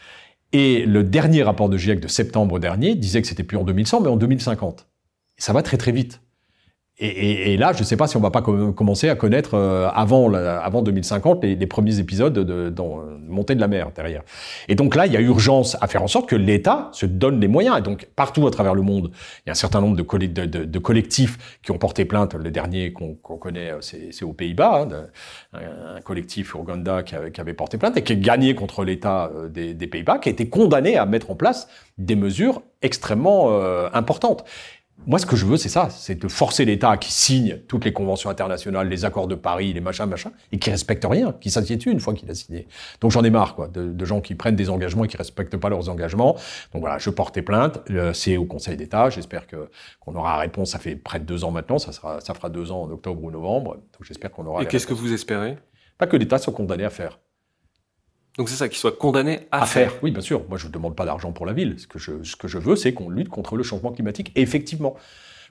Et 0.51 0.86
le 0.86 1.03
dernier 1.03 1.43
rapport 1.43 1.70
de 1.70 1.78
GIEC 1.78 1.99
de 1.99 2.07
septembre 2.07 2.59
dernier 2.59 2.95
disait 2.95 3.22
que 3.22 3.28
c'était 3.28 3.43
plus 3.43 3.57
en 3.57 3.64
2100, 3.64 4.01
mais 4.01 4.09
en 4.09 4.18
2050. 4.18 4.88
Et 5.38 5.41
ça 5.41 5.51
va 5.53 5.64
très 5.64 5.78
très 5.78 5.91
vite. 5.91 6.22
Et, 7.00 7.58
là, 7.58 7.74
je 7.74 7.80
ne 7.80 7.84
sais 7.84 7.98
pas 7.98 8.06
si 8.06 8.18
on 8.18 8.20
va 8.20 8.30
pas 8.30 8.44
com 8.44 8.72
commencer 8.74 9.10
à 9.10 9.16
connaître 9.16 9.56
euh, 9.56 9.89
avant, 9.96 10.30
la, 10.30 10.60
avant 10.60 10.84
2050 10.84 11.44
les, 11.44 11.68
premiers 11.68 11.98
épisodes 11.98 12.32
de, 12.32 12.44
de, 12.44 12.70
de, 12.70 12.84
montée 13.28 13.56
de 13.56 13.60
la 13.60 13.68
mer 13.68 13.89
derrière. 13.96 14.22
Et 14.68 14.76
donc 14.76 14.96
là, 14.96 15.08
il 15.08 15.14
y 15.14 15.18
a 15.18 15.20
urgence 15.20 15.76
à 15.82 15.88
faire 15.88 16.04
en 16.04 16.08
sorte 16.08 16.30
que 16.30 16.36
l'État 16.36 16.89
se 16.94 17.08
donne 17.08 17.39
les 17.39 17.48
moyens. 17.48 17.80
Et 17.80 17.82
donc 17.82 18.08
partout 18.16 18.46
à 18.46 18.52
travers 18.52 18.76
le 18.76 18.84
monde, 18.84 19.10
il 19.39 19.48
y 19.48 19.50
a 19.50 19.54
un 19.54 19.56
certain 19.56 19.82
nombre 19.82 19.98
de, 19.98 20.80
collectifs 20.80 21.60
qui 21.64 21.72
ont 21.72 21.80
porté 21.80 22.06
plainte. 22.06 22.36
Le 22.36 22.52
dernier 22.52 22.94
qu'on 22.94 23.16
qu 23.16 23.39
connaît, 23.39 23.72
euh, 23.72 23.82
c'est 23.82 24.24
aux 24.24 24.34
Pays-Bas, 24.34 24.88
hein, 24.88 25.60
un, 25.96 26.02
collectif 26.02 26.54
Ouganda 26.54 27.02
qui, 27.02 27.16
qui, 27.34 27.41
avait 27.41 27.56
porté 27.56 27.80
plainte 27.80 27.98
et 27.98 28.04
qui 28.04 28.14
a 28.14 28.16
gagné 28.16 28.54
contre 28.54 28.84
l'État 28.84 29.32
euh, 29.36 29.50
des, 29.50 29.74
des 29.74 29.88
Pays-Bas, 29.88 30.20
qui 30.20 30.30
a 30.30 30.32
été 30.32 30.48
condamné 30.48 30.96
à 30.98 31.08
mettre 31.08 31.32
en 31.32 31.36
place 31.36 31.68
des 31.98 32.16
mesures 32.16 32.62
extrêmement 32.84 33.48
euh, 33.50 33.89
importantes. 33.94 34.46
Moi, 35.06 35.20
ce 35.20 35.26
que 35.26 35.36
je 35.36 35.46
veux, 35.46 35.58
c'est 35.58 35.70
ça, 35.70 35.89
c'est 35.89 36.16
de 36.16 36.28
forcer 36.30 36.64
l'État 36.64 36.96
qui 36.96 37.12
signe 37.12 37.60
toutes 37.68 37.84
les 37.84 37.91
conventions 37.91 38.30
internationales, 38.30 38.88
les 38.88 39.04
accords 39.04 39.28
de 39.28 39.36
Paris, 39.36 39.74
les 39.74 39.82
machins, 39.82 40.06
machins, 40.06 40.32
et 40.52 40.60
qui 40.60 40.70
respecte 40.70 41.04
rien, 41.04 41.34
qui 41.41 41.52
s'assied 41.52 41.78
une 41.86 42.00
fois 42.00 42.14
qu'il 42.14 42.30
a 42.32 42.36
signé. 42.36 42.68
Donc 43.02 43.12
j'en 43.12 43.24
ai 43.24 43.30
marre, 43.30 43.54
quoi, 43.56 43.68
de, 43.68 43.91
de, 43.91 44.06
gens 44.06 44.22
qui 44.22 44.36
prennent 44.36 44.56
des 44.56 44.70
engagements 44.70 45.04
et 45.04 45.10
qui 45.10 45.18
respectent 45.18 45.58
pas 45.58 45.68
leurs 45.68 45.89
engagements. 45.89 46.38
Donc 46.74 46.82
voilà, 46.82 47.00
je 47.00 47.10
portais 47.10 47.41
plainte, 47.41 47.80
c'est 48.14 48.38
au 48.38 48.46
Conseil 48.46 48.78
d'État. 48.78 49.10
J'espère 49.10 49.46
que 49.46 49.70
qu'on 50.00 50.16
aura 50.16 50.38
réponse. 50.38 50.72
Ça 50.72 50.80
fait 50.80 50.96
près 50.96 51.20
de 51.20 51.26
deux 51.26 51.44
ans 51.44 51.52
maintenant, 51.52 51.80
ça 51.80 51.91
sera, 51.91 52.22
ça 52.22 52.34
fera 52.34 52.50
deux 52.50 52.72
ans 52.72 52.84
en 52.84 52.91
octobre 52.91 53.22
ou 53.24 53.30
novembre. 53.30 53.74
Donc 53.74 54.04
j'espère 54.04 54.32
qu'on 54.32 54.46
aura. 54.46 54.64
Et 54.64 54.68
qu'est-ce 54.68 54.88
que 54.88 54.94
vous 54.94 55.12
espérez? 55.12 55.58
Pas 55.98 56.08
que 56.08 56.16
l'État 56.16 56.38
soit 56.38 56.54
condamné 56.54 56.86
à 56.86 56.89
faire. 56.89 57.20
Donc 58.38 58.49
c'est 58.49 58.55
ça, 58.55 58.67
qu'il 58.67 58.77
soit 58.77 58.97
condamné 58.97 59.41
à, 59.51 59.63
à 59.63 59.65
faire. 59.65 59.91
faire. 59.91 59.99
Oui, 60.03 60.11
bien 60.11 60.21
sûr. 60.21 60.43
Moi, 60.49 60.57
je 60.57 60.67
ne 60.67 60.71
demande 60.71 60.95
pas 60.95 61.05
d'argent 61.05 61.31
pour 61.31 61.45
la 61.45 61.53
ville. 61.53 61.75
Ce 61.77 61.88
que 61.88 61.99
je, 61.99 62.23
ce 62.23 62.36
que 62.36 62.47
je 62.47 62.57
veux, 62.57 62.75
c'est 62.75 62.93
qu'on 62.93 63.09
lutte 63.09 63.29
contre 63.29 63.55
le 63.55 63.63
changement 63.63 63.91
climatique. 63.91 64.31
Et 64.36 64.41
effectivement, 64.41 64.95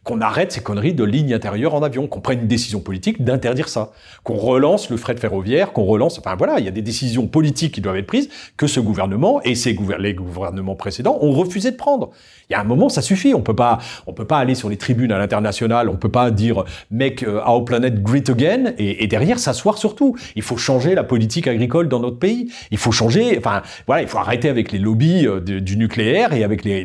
qu'on 0.05 0.21
arrête 0.21 0.53
ces 0.53 0.63
conneries 0.63 0.95
de 0.95 1.05
ligne 1.05 1.33
intérieure 1.33 1.75
en 1.75 1.83
avion, 1.83 2.07
qu'on 2.09 2.21
prenne 2.21 2.41
une 2.41 2.49
décision 2.49 2.81
politique 2.81 3.23
d'interdire 3.23 3.69
ça, 3.69 3.93
qu'on 4.25 4.37
relance 4.37 4.91
le 4.91 4.97
fret 4.97 5.17
ferroviaire, 5.17 5.73
qu'on 5.73 5.85
relance, 5.85 6.19
enfin 6.19 6.35
voilà, 6.37 6.59
il 6.59 6.65
y 6.65 6.69
a 6.69 6.73
des 6.73 6.83
décisions 6.83 7.27
politiques 7.27 7.75
qui 7.75 7.81
doivent 7.81 7.97
être 7.97 8.07
prises 8.07 8.29
que 8.57 8.67
ce 8.67 8.81
gouvernement 8.81 9.41
et 9.43 9.55
ces 9.55 9.77
les 9.99 10.15
gouvernements 10.15 10.75
précédents 10.75 11.19
ont 11.21 11.33
refusé 11.33 11.71
de 11.71 11.77
prendre. 11.77 12.11
Il 12.49 12.53
y 12.53 12.57
a 12.57 12.61
un 12.61 12.65
moment, 12.65 12.89
ça 12.89 13.03
suffit. 13.03 13.35
On 13.35 13.41
peut 13.41 13.57
pas, 13.57 13.79
on 14.07 14.13
peut 14.13 14.27
pas 14.27 14.39
aller 14.39 14.55
sur 14.55 14.69
les 14.69 14.77
tribunes 14.77 15.13
à 15.13 15.19
l'international. 15.19 15.89
On 15.89 15.97
peut 15.97 16.11
pas 16.11 16.31
dire 16.31 16.65
make 16.91 17.23
uh, 17.23 17.41
our 17.47 17.65
planet 17.65 18.03
great 18.03 18.29
again 18.29 18.75
et, 18.79 19.07
derrière 19.07 19.39
s'asseoir 19.39 19.79
sur 19.79 19.95
tout. 19.95 20.17
Il 20.37 20.43
faut 20.43 20.57
changer 20.57 20.95
la 20.95 21.05
politique 21.05 21.47
agricole 21.47 21.89
dans 21.89 22.01
notre 22.01 22.19
pays. 22.19 22.53
Il 22.71 22.79
faut 22.79 22.93
changer. 22.93 23.39
Enfin, 23.39 23.63
voilà, 23.87 24.03
il 24.03 24.09
faut 24.09 24.19
arrêter 24.19 24.49
avec 24.49 24.73
les 24.73 24.79
lobbies 24.79 25.27
euh, 25.27 25.41
du 25.41 25.77
nucléaire 25.77 26.33
et 26.33 26.45
avec 26.45 26.65
les 26.65 26.85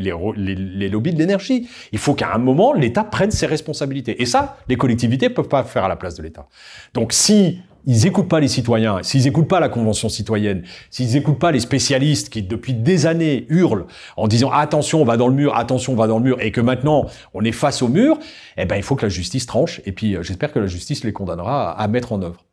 lobbies 0.89 1.13
de 1.13 1.19
l'énergie. 1.19 1.67
Il 1.91 1.99
faut 1.99 2.13
qu'à 2.13 2.33
un 2.33 2.37
moment 2.37 2.73
l'État 2.73 3.03
prenne 3.09 3.31
ses 3.31 3.45
responsabilités. 3.45 4.21
Et 4.21 4.25
ça, 4.25 4.57
les 4.67 4.75
collectivités 4.75 5.29
peuvent 5.29 5.47
pas 5.47 5.63
faire 5.63 5.85
à 5.85 5.87
la 5.87 5.95
place 5.95 6.15
de 6.15 6.23
l'État. 6.23 6.47
Donc 6.93 7.13
si 7.13 7.59
ils 7.85 8.05
écoutent 8.05 8.27
pas 8.27 8.41
les 8.41 8.49
citoyens, 8.49 9.01
s'ils 9.01 9.27
écoutent 9.27 9.47
pas 9.47 9.61
la 9.61 9.69
convention 9.69 10.09
citoyenne, 10.09 10.63
s'ils 10.91 11.15
écoutent 11.15 11.39
pas 11.39 11.51
les 11.51 11.61
spécialistes 11.61 12.29
qui 12.29 12.43
depuis 12.43 12.73
des 12.73 13.05
années 13.05 13.45
hurlent 13.49 13.85
en 14.17 14.27
disant 14.27 14.51
attention 14.51 15.01
on 15.01 15.05
va 15.05 15.15
dans 15.15 15.29
le 15.29 15.33
mur, 15.33 15.55
attention 15.55 15.93
on 15.93 15.95
va 15.95 16.07
dans 16.07 16.17
le 16.17 16.23
mur, 16.23 16.41
et 16.41 16.51
que 16.51 16.59
maintenant 16.59 17.05
on 17.33 17.45
est 17.45 17.53
face 17.53 17.81
au 17.81 17.87
mur, 17.87 18.19
eh 18.57 18.65
ben 18.65 18.75
il 18.75 18.83
faut 18.83 18.95
que 18.95 19.05
la 19.05 19.09
justice 19.09 19.45
tranche. 19.45 19.81
Et 19.85 19.93
puis 19.93 20.15
euh, 20.15 20.21
j'espère 20.21 20.51
que 20.51 20.59
la 20.59 20.67
justice 20.67 21.05
les 21.05 21.13
condamnera 21.13 21.71
à 21.71 21.87
mettre 21.87 22.11
en 22.11 22.21
œuvre. 22.21 22.43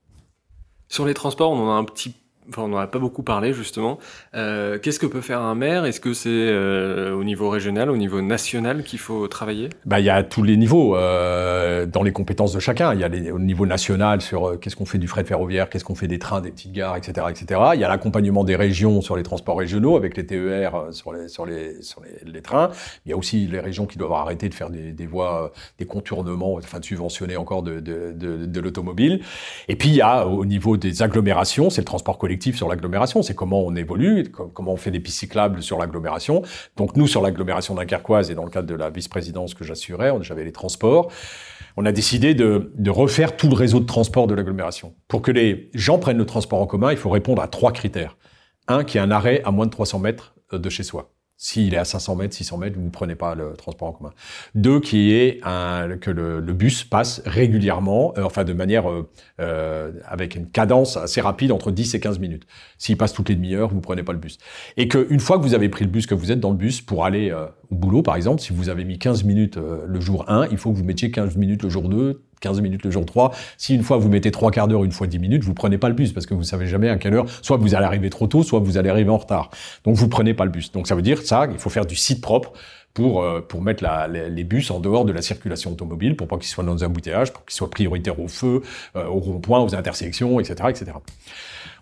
Sur 0.88 1.04
les 1.04 1.14
transports, 1.14 1.50
on 1.50 1.68
en 1.68 1.70
a 1.70 1.74
un 1.74 1.84
petit 1.84 2.14
On 2.58 2.68
n'en 2.68 2.76
a 2.76 2.86
pas 2.86 2.98
beaucoup 2.98 3.22
parlé 3.22 3.54
justement. 3.54 3.98
Euh, 4.34 4.78
Qu'est-ce 4.78 4.98
que 4.98 5.06
peut 5.06 5.22
faire 5.22 5.40
un 5.40 5.54
maire? 5.54 5.86
Est-ce 5.86 6.00
que 6.00 6.12
c'est 6.12 6.28
euh, 6.28 7.14
au 7.14 7.24
niveau 7.24 7.48
régional, 7.48 7.90
au 7.90 7.96
niveau 7.96 8.20
national 8.20 8.82
qu'il 8.82 8.98
faut 8.98 9.26
travailler? 9.28 9.70
Bah, 9.86 10.00
Il 10.00 10.06
y 10.06 10.10
a 10.10 10.22
tous 10.22 10.42
les 10.42 10.56
niveaux 10.56 10.94
euh, 10.94 11.86
dans 11.86 12.02
les 12.02 12.12
compétences 12.12 12.52
de 12.52 12.60
chacun. 12.60 12.92
Il 12.92 13.00
y 13.00 13.04
a 13.04 13.34
au 13.34 13.38
niveau 13.38 13.64
national 13.64 14.20
sur 14.20 14.60
qu'est-ce 14.60 14.76
qu'on 14.76 14.84
fait 14.84 14.98
du 14.98 15.08
fret 15.08 15.24
ferroviaire, 15.24 15.70
qu'est-ce 15.70 15.84
qu'on 15.84 15.94
fait 15.94 16.06
des 16.06 16.18
trains, 16.18 16.42
des 16.42 16.50
petites 16.50 16.72
gares, 16.72 16.96
etc. 16.96 17.26
etc. 17.30 17.60
Il 17.74 17.80
y 17.80 17.84
a 17.84 17.88
l'accompagnement 17.88 18.44
des 18.44 18.56
régions 18.56 19.00
sur 19.00 19.16
les 19.16 19.22
transports 19.22 19.58
régionaux 19.58 19.96
avec 19.96 20.16
les 20.16 20.26
TER 20.26 20.88
sur 20.90 21.14
les, 21.14 21.28
sur 21.28 21.46
les, 21.46 21.82
sur 21.82 22.02
les, 22.24 22.42
trains. 22.42 22.70
Il 23.06 23.10
y 23.10 23.12
a 23.14 23.16
aussi 23.16 23.46
les 23.46 23.60
régions 23.60 23.86
qui 23.86 23.96
doivent 23.96 24.12
arrêter 24.12 24.50
de 24.50 24.54
faire 24.54 24.68
des, 24.68 25.06
voies, 25.06 25.50
des 25.78 25.86
contournements, 25.86 26.54
enfin 26.54 26.78
de 26.78 26.84
subventionner 26.84 27.38
encore 27.38 27.62
de, 27.62 27.80
de, 27.80 28.12
de 28.12 28.60
l'automobile. 28.60 29.22
Et 29.68 29.76
puis 29.76 29.88
il 29.88 29.94
y 29.94 30.02
a 30.02 30.26
au 30.26 30.44
niveau 30.44 30.76
des 30.76 31.02
agglomérations, 31.02 31.70
c'est 31.70 31.80
le 31.80 31.86
transport 31.86 32.18
collectif 32.18 32.33
sur 32.40 32.68
l'agglomération, 32.68 33.22
c'est 33.22 33.34
comment 33.34 33.62
on 33.64 33.74
évolue, 33.74 34.24
comment 34.30 34.72
on 34.72 34.76
fait 34.76 34.90
des 34.90 35.00
pistes 35.00 35.18
cyclables 35.18 35.62
sur 35.62 35.78
l'agglomération. 35.78 36.42
Donc 36.76 36.96
nous, 36.96 37.06
sur 37.06 37.22
l'agglomération 37.22 37.74
dunkerquoise 37.74 38.30
et 38.30 38.34
dans 38.34 38.44
le 38.44 38.50
cadre 38.50 38.68
de 38.68 38.74
la 38.74 38.90
vice-présidence 38.90 39.54
que 39.54 39.64
j'assurais, 39.64 40.12
j'avais 40.22 40.44
les 40.44 40.52
transports, 40.52 41.10
on 41.76 41.86
a 41.86 41.92
décidé 41.92 42.34
de, 42.34 42.72
de, 42.76 42.90
refaire 42.90 43.36
tout 43.36 43.48
le 43.48 43.54
réseau 43.54 43.80
de 43.80 43.86
transport 43.86 44.26
de 44.26 44.34
l'agglomération. 44.34 44.94
Pour 45.08 45.22
que 45.22 45.30
les 45.30 45.70
gens 45.74 45.98
prennent 45.98 46.18
le 46.18 46.26
transport 46.26 46.60
en 46.60 46.66
commun, 46.66 46.92
il 46.92 46.98
faut 46.98 47.10
répondre 47.10 47.42
à 47.42 47.48
trois 47.48 47.72
critères. 47.72 48.16
Un, 48.68 48.84
qui 48.84 48.96
est 48.98 49.00
un 49.00 49.10
arrêt 49.10 49.42
à 49.44 49.50
moins 49.50 49.66
de 49.66 49.70
300 49.70 49.98
mètres 49.98 50.34
de 50.52 50.70
chez 50.70 50.82
soi. 50.82 51.13
S'il 51.44 51.74
est 51.74 51.76
à 51.76 51.84
500 51.84 52.16
mètres, 52.16 52.34
600 52.34 52.56
mètres, 52.56 52.78
vous 52.78 52.86
ne 52.86 52.90
prenez 52.90 53.16
pas 53.16 53.34
le 53.34 53.52
transport 53.52 53.88
en 53.88 53.92
commun. 53.92 54.12
Deux, 54.54 54.80
qui 54.80 55.12
est 55.12 55.40
un, 55.42 55.98
que 56.00 56.10
le, 56.10 56.40
le, 56.40 56.52
bus 56.54 56.84
passe 56.84 57.20
régulièrement, 57.26 58.14
euh, 58.16 58.22
enfin 58.22 58.44
de 58.44 58.54
manière 58.54 58.90
euh, 58.90 59.10
euh, 59.42 59.92
avec 60.06 60.36
une 60.36 60.48
cadence 60.48 60.96
assez 60.96 61.20
rapide 61.20 61.52
entre 61.52 61.70
10 61.70 61.96
et 61.96 62.00
15 62.00 62.18
minutes. 62.18 62.46
S'il 62.78 62.96
passe 62.96 63.12
toutes 63.12 63.28
les 63.28 63.34
demi-heures, 63.34 63.68
vous 63.68 63.76
ne 63.76 63.82
prenez 63.82 64.02
pas 64.02 64.14
le 64.14 64.18
bus. 64.18 64.38
Et 64.78 64.88
qu'une 64.88 65.20
fois 65.20 65.36
que 65.36 65.42
vous 65.42 65.52
avez 65.52 65.68
pris 65.68 65.84
le 65.84 65.90
bus, 65.90 66.06
que 66.06 66.14
vous 66.14 66.32
êtes 66.32 66.40
dans 66.40 66.50
le 66.50 66.56
bus 66.56 66.80
pour 66.80 67.04
aller 67.04 67.30
euh, 67.30 67.46
au 67.70 67.74
boulot, 67.74 68.02
par 68.02 68.16
exemple, 68.16 68.40
si 68.40 68.52
vous 68.52 68.68
avez 68.68 68.84
mis 68.84 68.98
15 68.98 69.24
minutes 69.24 69.56
euh, 69.56 69.84
le 69.86 70.00
jour 70.00 70.30
1, 70.30 70.48
il 70.50 70.58
faut 70.58 70.70
que 70.70 70.76
vous 70.76 70.84
mettiez 70.84 71.10
15 71.10 71.36
minutes 71.36 71.62
le 71.62 71.68
jour 71.68 71.88
2, 71.88 72.22
15 72.44 72.60
minutes 72.60 72.84
le 72.84 72.90
jour 72.90 73.06
3. 73.06 73.32
Si 73.56 73.74
une 73.74 73.82
fois 73.82 73.96
vous 73.96 74.10
mettez 74.10 74.30
trois 74.30 74.50
quarts 74.50 74.68
d'heure, 74.68 74.84
une 74.84 74.92
fois 74.92 75.06
10 75.06 75.18
minutes, 75.18 75.44
vous 75.44 75.54
prenez 75.54 75.78
pas 75.78 75.88
le 75.88 75.94
bus 75.94 76.12
parce 76.12 76.26
que 76.26 76.34
vous 76.34 76.42
savez 76.42 76.66
jamais 76.66 76.90
à 76.90 76.96
quelle 76.96 77.14
heure, 77.14 77.26
soit 77.42 77.56
vous 77.56 77.74
allez 77.74 77.86
arriver 77.86 78.10
trop 78.10 78.26
tôt, 78.26 78.42
soit 78.42 78.60
vous 78.60 78.76
allez 78.76 78.90
arriver 78.90 79.10
en 79.10 79.16
retard. 79.16 79.50
Donc 79.84 79.96
vous 79.96 80.08
prenez 80.08 80.34
pas 80.34 80.44
le 80.44 80.50
bus. 80.50 80.70
Donc 80.70 80.86
ça 80.86 80.94
veut 80.94 81.02
dire 81.02 81.22
ça, 81.22 81.46
il 81.50 81.58
faut 81.58 81.70
faire 81.70 81.86
du 81.86 81.96
site 81.96 82.20
propre 82.20 82.52
pour, 82.92 83.22
euh, 83.22 83.40
pour 83.40 83.62
mettre 83.62 83.82
les, 84.12 84.30
les, 84.30 84.44
bus 84.44 84.70
en 84.70 84.78
dehors 84.78 85.04
de 85.04 85.12
la 85.12 85.22
circulation 85.22 85.72
automobile, 85.72 86.16
pour 86.16 86.28
pas 86.28 86.36
qu'ils 86.36 86.48
soient 86.48 86.62
dans 86.62 86.74
des 86.74 86.84
embouteillages, 86.84 87.32
pour 87.32 87.44
qu'ils 87.44 87.56
soient 87.56 87.70
prioritaires 87.70 88.20
au 88.20 88.28
feu, 88.28 88.62
euh, 88.94 89.06
au 89.06 89.18
rond-point, 89.18 89.60
aux 89.60 89.74
intersections, 89.74 90.38
etc., 90.38 90.68
etc. 90.68 90.92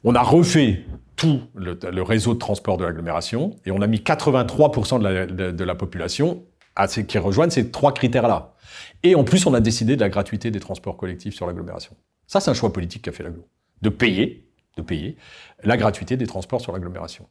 On 0.04 0.14
a 0.14 0.22
refait 0.22 0.84
tout 1.16 1.42
le, 1.54 1.78
le 1.90 2.02
réseau 2.02 2.34
de 2.34 2.38
transport 2.38 2.78
de 2.78 2.84
l'agglomération 2.84 3.56
et 3.66 3.70
on 3.70 3.82
a 3.82 3.86
mis 3.86 3.98
83% 3.98 4.98
de 4.98 5.04
la, 5.04 5.26
de, 5.26 5.50
de 5.50 5.64
la 5.64 5.74
population 5.74 6.42
à 6.76 6.86
qui 6.86 7.18
rejoignent 7.18 7.50
ces 7.50 7.70
trois 7.70 7.92
critères-là. 7.92 8.54
Et 9.02 9.14
en 9.14 9.24
plus, 9.24 9.46
on 9.46 9.54
a 9.54 9.60
décidé 9.60 9.96
de 9.96 10.00
la 10.00 10.08
gratuité 10.08 10.50
des 10.50 10.60
transports 10.60 10.96
collectifs 10.96 11.34
sur 11.34 11.46
l'agglomération. 11.46 11.96
Ça, 12.26 12.40
c'est 12.40 12.50
un 12.50 12.54
choix 12.54 12.72
politique 12.72 13.02
qu'a 13.02 13.12
fait 13.12 13.22
l'agglo. 13.22 13.46
De 13.82 13.88
payer, 13.88 14.48
de 14.76 14.82
payer 14.82 15.16
la 15.62 15.76
gratuité 15.76 16.16
des 16.16 16.26
transports 16.26 16.60
sur 16.60 16.72
l'agglomération. 16.72 17.28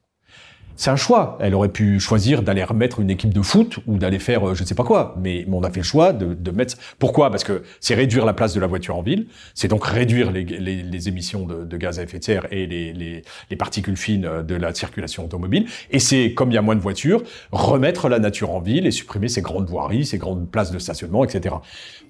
C'est 0.82 0.90
un 0.90 0.96
choix. 0.96 1.38
Elle 1.40 1.54
aurait 1.54 1.70
pu 1.70 2.00
choisir 2.00 2.42
d'aller 2.42 2.64
remettre 2.64 3.02
une 3.02 3.12
équipe 3.12 3.32
de 3.32 3.44
foot 3.44 3.78
ou 3.86 4.00
d'aller 4.00 4.18
faire 4.18 4.50
euh, 4.50 4.56
je 4.56 4.64
ne 4.64 4.68
sais 4.68 4.74
pas 4.74 4.84
quoi. 4.84 5.14
Mais, 5.20 5.46
on 5.48 5.62
a 5.62 5.70
fait 5.70 5.82
le 5.82 5.86
choix 5.86 6.12
de, 6.12 6.50
mettre. 6.50 6.76
Pourquoi? 6.98 7.30
Parce 7.30 7.44
que 7.44 7.62
c'est 7.80 7.94
réduire 7.94 8.26
la 8.26 8.34
place 8.34 8.56
de 8.56 8.60
la 8.60 8.66
voiture 8.66 8.98
en 8.98 9.04
ville. 9.04 9.28
C'est 9.54 9.68
donc 9.68 9.86
réduire 9.86 10.32
les, 10.32 11.08
émissions 11.08 11.46
de, 11.46 11.78
gaz 11.78 12.00
à 12.00 12.02
effet 12.02 12.18
de 12.18 12.24
serre 12.24 12.48
et 12.50 12.66
les, 12.66 12.94
les, 12.94 13.56
particules 13.56 13.96
fines 13.96 14.42
de 14.42 14.56
la 14.56 14.74
circulation 14.74 15.24
automobile. 15.24 15.68
Et 15.92 16.00
c'est 16.00 16.34
comme 16.34 16.50
il 16.50 16.56
y 16.56 16.58
a 16.58 16.64
moins 16.64 16.76
de 16.76 16.82
voitures, 16.82 17.22
remettre 17.52 18.10
la 18.10 18.18
nature 18.18 18.50
en 18.50 18.60
ville 18.60 18.88
et 18.88 18.92
supprimer 18.92 19.28
ces 19.28 19.44
grandes 19.44 19.70
voiries, 19.70 20.08
ces 20.08 20.18
grandes 20.18 20.50
places 20.50 20.72
de 20.72 20.80
stationnement, 20.80 21.24
etc. 21.24 21.58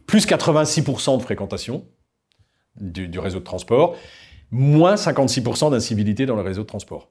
Plus 0.08 0.26
86% 0.26 1.18
de 1.18 1.22
fréquentation 1.22 1.84
du, 2.80 3.10
du 3.10 3.20
réseau 3.20 3.40
de 3.40 3.44
transport, 3.44 3.98
moins 4.50 4.96
56% 4.96 5.72
d'incivilité 5.72 6.26
dans 6.26 6.38
le 6.38 6.42
réseau 6.42 6.62
de 6.62 6.68
transport. 6.68 7.10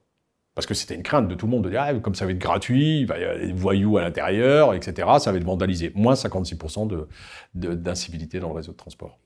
Parce 0.55 0.67
que 0.67 0.75
c'était 0.75 0.95
une 0.95 1.03
crainte 1.03 1.29
de 1.29 1.35
tout 1.35 1.47
le 1.47 1.53
monde 1.53 1.65
de 1.65 1.71
dire, 1.71 1.83
ah, 1.83 1.95
comme 1.95 2.15
ça 2.15 2.27
va 2.27 2.33
être 2.33 2.39
gratuit, 2.39 3.01
il 3.01 3.07
va 3.07 3.19
y 3.19 3.25
avoir 3.25 3.39
des 3.39 3.53
voyous 3.53 3.99
à 3.99 4.03
l'intérieur, 4.03 4.75
etc., 4.75 5.09
ça 5.19 5.31
va 5.31 5.39
être 5.39 5.45
vandalisé. 5.45 5.93
Moins 5.95 6.15
56% 6.15 6.89
de, 6.89 7.09
de, 7.55 7.75
d'incivilité 7.75 8.41
dans 8.41 8.49
le 8.49 8.55
réseau 8.55 8.73
de 8.73 8.77
transport. 8.77 9.19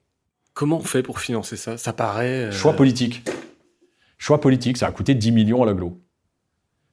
Comment 0.53 0.77
on 0.77 0.85
fait 0.85 1.03
pour 1.03 1.21
financer 1.21 1.57
ça? 1.57 1.79
Ça 1.79 1.93
paraît... 1.93 2.45
Euh... 2.45 2.53
Choix 2.53 2.75
politique. 2.75 3.25
Choix 4.19 4.41
politique, 4.41 4.77
ça 4.77 4.87
a 4.87 4.93
coûté 4.93 5.15
10 5.15 5.33
millions 5.33 5.63
à 5.63 5.67
l'agglo. 5.67 6.01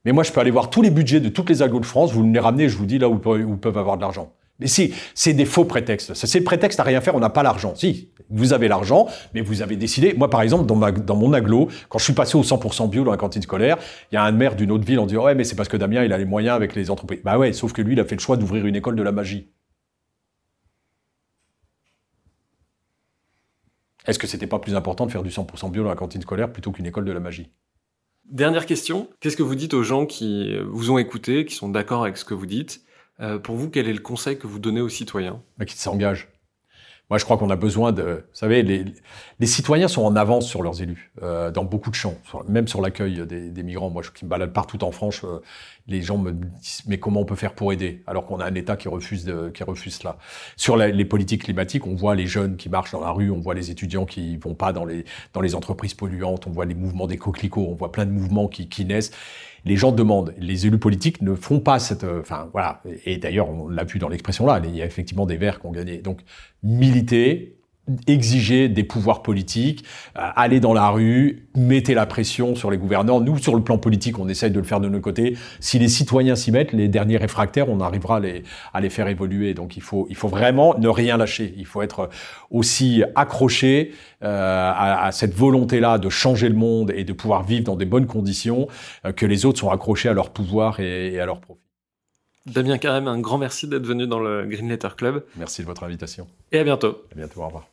Mais 0.04 0.12
moi, 0.12 0.24
je 0.24 0.32
peux 0.32 0.40
aller 0.40 0.50
voir 0.50 0.70
tous 0.70 0.82
les 0.82 0.90
budgets 0.90 1.20
de 1.20 1.28
toutes 1.28 1.48
les 1.48 1.62
agglos 1.62 1.80
de 1.80 1.86
France, 1.86 2.12
vous 2.12 2.24
me 2.24 2.32
les 2.32 2.40
ramenez, 2.40 2.68
je 2.68 2.76
vous 2.76 2.86
dis 2.86 2.98
là 2.98 3.08
où, 3.08 3.14
où 3.14 3.56
peuvent 3.56 3.78
avoir 3.78 3.96
de 3.96 4.02
l'argent. 4.02 4.34
C'est 4.66 5.32
des 5.32 5.44
faux 5.44 5.64
prétextes. 5.64 6.14
C'est 6.14 6.38
le 6.38 6.44
prétexte 6.44 6.80
à 6.80 6.82
rien 6.82 7.00
faire, 7.00 7.14
on 7.14 7.20
n'a 7.20 7.30
pas 7.30 7.42
l'argent. 7.42 7.74
Si, 7.74 8.10
vous 8.30 8.52
avez 8.52 8.68
l'argent, 8.68 9.06
mais 9.34 9.40
vous 9.40 9.62
avez 9.62 9.76
décidé. 9.76 10.14
Moi, 10.14 10.30
par 10.30 10.42
exemple, 10.42 10.66
dans, 10.66 10.76
dans 10.90 11.16
mon 11.16 11.32
aglo, 11.32 11.68
quand 11.88 11.98
je 11.98 12.04
suis 12.04 12.12
passé 12.12 12.36
au 12.36 12.42
100% 12.42 12.88
bio 12.88 13.04
dans 13.04 13.10
la 13.10 13.16
cantine 13.16 13.42
scolaire, 13.42 13.78
il 14.10 14.14
y 14.14 14.18
a 14.18 14.24
un 14.24 14.32
maire 14.32 14.56
d'une 14.56 14.72
autre 14.72 14.84
ville 14.84 14.98
en 14.98 15.06
disant, 15.06 15.24
ouais, 15.24 15.34
mais 15.34 15.44
c'est 15.44 15.56
parce 15.56 15.68
que 15.68 15.76
Damien, 15.76 16.04
il 16.04 16.12
a 16.12 16.18
les 16.18 16.24
moyens 16.24 16.56
avec 16.56 16.74
les 16.74 16.90
entreprises. 16.90 17.20
Bah 17.24 17.38
ouais, 17.38 17.52
sauf 17.52 17.72
que 17.72 17.82
lui, 17.82 17.92
il 17.92 18.00
a 18.00 18.04
fait 18.04 18.16
le 18.16 18.20
choix 18.20 18.36
d'ouvrir 18.36 18.66
une 18.66 18.76
école 18.76 18.96
de 18.96 19.02
la 19.02 19.12
magie. 19.12 19.50
Est-ce 24.06 24.18
que 24.18 24.26
c'était 24.26 24.46
pas 24.46 24.58
plus 24.58 24.74
important 24.74 25.06
de 25.06 25.12
faire 25.12 25.22
du 25.22 25.30
100% 25.30 25.70
bio 25.70 25.84
dans 25.84 25.88
la 25.88 25.94
cantine 25.94 26.22
scolaire 26.22 26.50
plutôt 26.52 26.72
qu'une 26.72 26.86
école 26.86 27.04
de 27.04 27.12
la 27.12 27.20
magie? 27.20 27.50
Dernière 28.24 28.66
question. 28.66 29.08
Qu'est-ce 29.20 29.36
que 29.36 29.42
vous 29.42 29.54
dites 29.54 29.74
aux 29.74 29.82
gens 29.82 30.06
qui 30.06 30.56
vous 30.66 30.90
ont 30.90 30.98
écouté, 30.98 31.44
qui 31.44 31.54
sont 31.54 31.68
d'accord 31.68 32.02
avec 32.02 32.16
ce 32.16 32.24
que 32.24 32.34
vous 32.34 32.46
dites? 32.46 32.84
Euh, 33.20 33.38
pour 33.38 33.56
vous, 33.56 33.70
quel 33.70 33.88
est 33.88 33.92
le 33.92 34.00
conseil 34.00 34.38
que 34.38 34.46
vous 34.46 34.58
donnez 34.58 34.80
aux 34.80 34.88
citoyens 34.88 35.42
bah, 35.58 35.64
Qui 35.64 35.76
s'engagent. 35.76 36.28
Moi, 37.10 37.18
je 37.18 37.24
crois 37.24 37.36
qu'on 37.36 37.50
a 37.50 37.56
besoin 37.56 37.92
de... 37.92 38.02
Vous 38.02 38.22
savez, 38.32 38.62
les, 38.62 39.46
citoyens 39.46 39.86
sont 39.86 40.02
en 40.02 40.16
avance 40.16 40.48
sur 40.48 40.62
leurs 40.62 40.80
élus, 40.80 41.12
euh, 41.22 41.50
dans 41.50 41.64
beaucoup 41.64 41.90
de 41.90 41.94
champs, 41.94 42.14
même 42.48 42.66
sur 42.66 42.80
l'accueil 42.80 43.26
des, 43.26 43.62
migrants. 43.62 43.90
Moi, 43.90 44.02
je, 44.02 44.24
me 44.24 44.30
balade 44.30 44.54
partout 44.54 44.82
en 44.82 44.92
France, 44.92 45.20
euh, 45.24 45.42
les 45.86 46.00
gens 46.00 46.16
me 46.16 46.32
disent, 46.32 46.84
mais 46.86 46.98
comment 46.98 47.20
on 47.20 47.24
peut 47.26 47.34
faire 47.34 47.54
pour 47.54 47.70
aider? 47.70 48.02
Alors 48.06 48.24
qu'on 48.24 48.40
a 48.40 48.46
un 48.46 48.54
État 48.54 48.76
qui 48.76 48.88
refuse, 48.88 49.30
qui 49.52 49.62
refuse 49.62 49.96
cela. 49.96 50.16
Sur 50.56 50.78
les 50.78 51.04
politiques 51.04 51.44
climatiques, 51.44 51.86
on 51.86 51.94
voit 51.94 52.14
les 52.14 52.26
jeunes 52.26 52.56
qui 52.56 52.70
marchent 52.70 52.92
dans 52.92 53.00
la 53.00 53.10
rue, 53.10 53.30
on 53.30 53.40
voit 53.40 53.54
les 53.54 53.70
étudiants 53.70 54.06
qui 54.06 54.38
vont 54.38 54.54
pas 54.54 54.72
dans 54.72 54.86
les, 54.86 55.04
dans 55.34 55.42
les 55.42 55.54
entreprises 55.54 55.92
polluantes, 55.92 56.46
on 56.46 56.50
voit 56.50 56.64
les 56.64 56.74
mouvements 56.74 57.08
des 57.08 57.18
coquelicots, 57.18 57.66
on 57.68 57.74
voit 57.74 57.92
plein 57.92 58.06
de 58.06 58.12
mouvements 58.12 58.48
qui, 58.48 58.70
qui 58.70 58.86
naissent 58.86 59.12
les 59.64 59.76
gens 59.76 59.92
demandent. 59.92 60.34
Les 60.38 60.66
élus 60.66 60.78
politiques 60.78 61.22
ne 61.22 61.34
font 61.34 61.60
pas 61.60 61.78
cette, 61.78 62.04
enfin 62.04 62.48
voilà. 62.52 62.82
Et 63.04 63.18
d'ailleurs, 63.18 63.48
on 63.48 63.68
l'a 63.68 63.84
vu 63.84 63.98
dans 63.98 64.08
l'expression 64.08 64.46
là. 64.46 64.60
Il 64.64 64.76
y 64.76 64.82
a 64.82 64.86
effectivement 64.86 65.26
des 65.26 65.36
verts 65.36 65.60
qui 65.60 65.66
ont 65.66 65.72
gagné. 65.72 65.98
Donc 65.98 66.20
militer, 66.62 67.56
exiger 68.06 68.68
des 68.68 68.84
pouvoirs 68.84 69.22
politiques, 69.22 69.84
euh, 70.16 70.20
aller 70.36 70.60
dans 70.60 70.72
la 70.72 70.88
rue, 70.88 71.48
mettez 71.56 71.94
la 71.94 72.06
pression 72.06 72.54
sur 72.54 72.70
les 72.70 72.78
gouverneurs. 72.78 73.20
Nous, 73.20 73.38
sur 73.38 73.56
le 73.56 73.62
plan 73.62 73.76
politique, 73.76 74.18
on 74.18 74.28
essaye 74.28 74.50
de 74.50 74.58
le 74.58 74.64
faire 74.64 74.80
de 74.80 74.88
notre 74.88 75.02
côté. 75.02 75.36
Si 75.58 75.78
les 75.78 75.88
citoyens 75.88 76.36
s'y 76.36 76.52
mettent, 76.52 76.72
les 76.72 76.88
derniers 76.88 77.16
réfractaires, 77.16 77.68
on 77.68 77.80
arrivera 77.80 78.16
à 78.16 78.20
les, 78.20 78.44
à 78.72 78.80
les 78.80 78.90
faire 78.90 79.08
évoluer. 79.08 79.54
Donc 79.54 79.76
il 79.76 79.82
faut, 79.82 80.06
il 80.10 80.16
faut 80.16 80.28
vraiment 80.28 80.76
ne 80.78 80.88
rien 80.88 81.16
lâcher. 81.16 81.54
Il 81.56 81.66
faut 81.66 81.82
être 81.82 82.08
aussi 82.50 83.02
accroché 83.16 83.92
euh, 84.22 84.72
à, 84.72 85.06
à, 85.06 85.12
cette 85.12 85.34
volonté-là 85.34 85.98
de 85.98 86.08
changer 86.08 86.48
le 86.48 86.54
monde 86.54 86.92
et 86.94 87.04
de 87.04 87.12
pouvoir 87.12 87.42
vivre 87.42 87.64
dans 87.64 87.76
des 87.76 87.86
bonnes 87.86 88.06
conditions, 88.06 88.68
euh, 89.04 89.12
que 89.12 89.26
les 89.26 89.44
autres 89.44 89.58
sont 89.58 89.70
accrochés 89.70 90.08
à 90.08 90.12
leur 90.12 90.30
pouvoir 90.30 90.78
et, 90.78 91.14
et 91.14 91.20
à 91.20 91.26
leur 91.26 91.40
profit. 91.40 91.61
Damien 92.46 92.78
Carême, 92.78 93.06
un 93.06 93.20
grand 93.20 93.38
merci 93.38 93.68
d'être 93.68 93.86
venu 93.86 94.06
dans 94.06 94.18
le 94.18 94.44
Green 94.46 94.68
Letter 94.68 94.88
Club. 94.96 95.24
Merci 95.36 95.62
de 95.62 95.66
votre 95.66 95.84
invitation. 95.84 96.26
Et 96.50 96.58
à 96.58 96.64
bientôt. 96.64 97.02
À 97.12 97.14
bientôt, 97.14 97.40
au 97.40 97.46
revoir. 97.46 97.68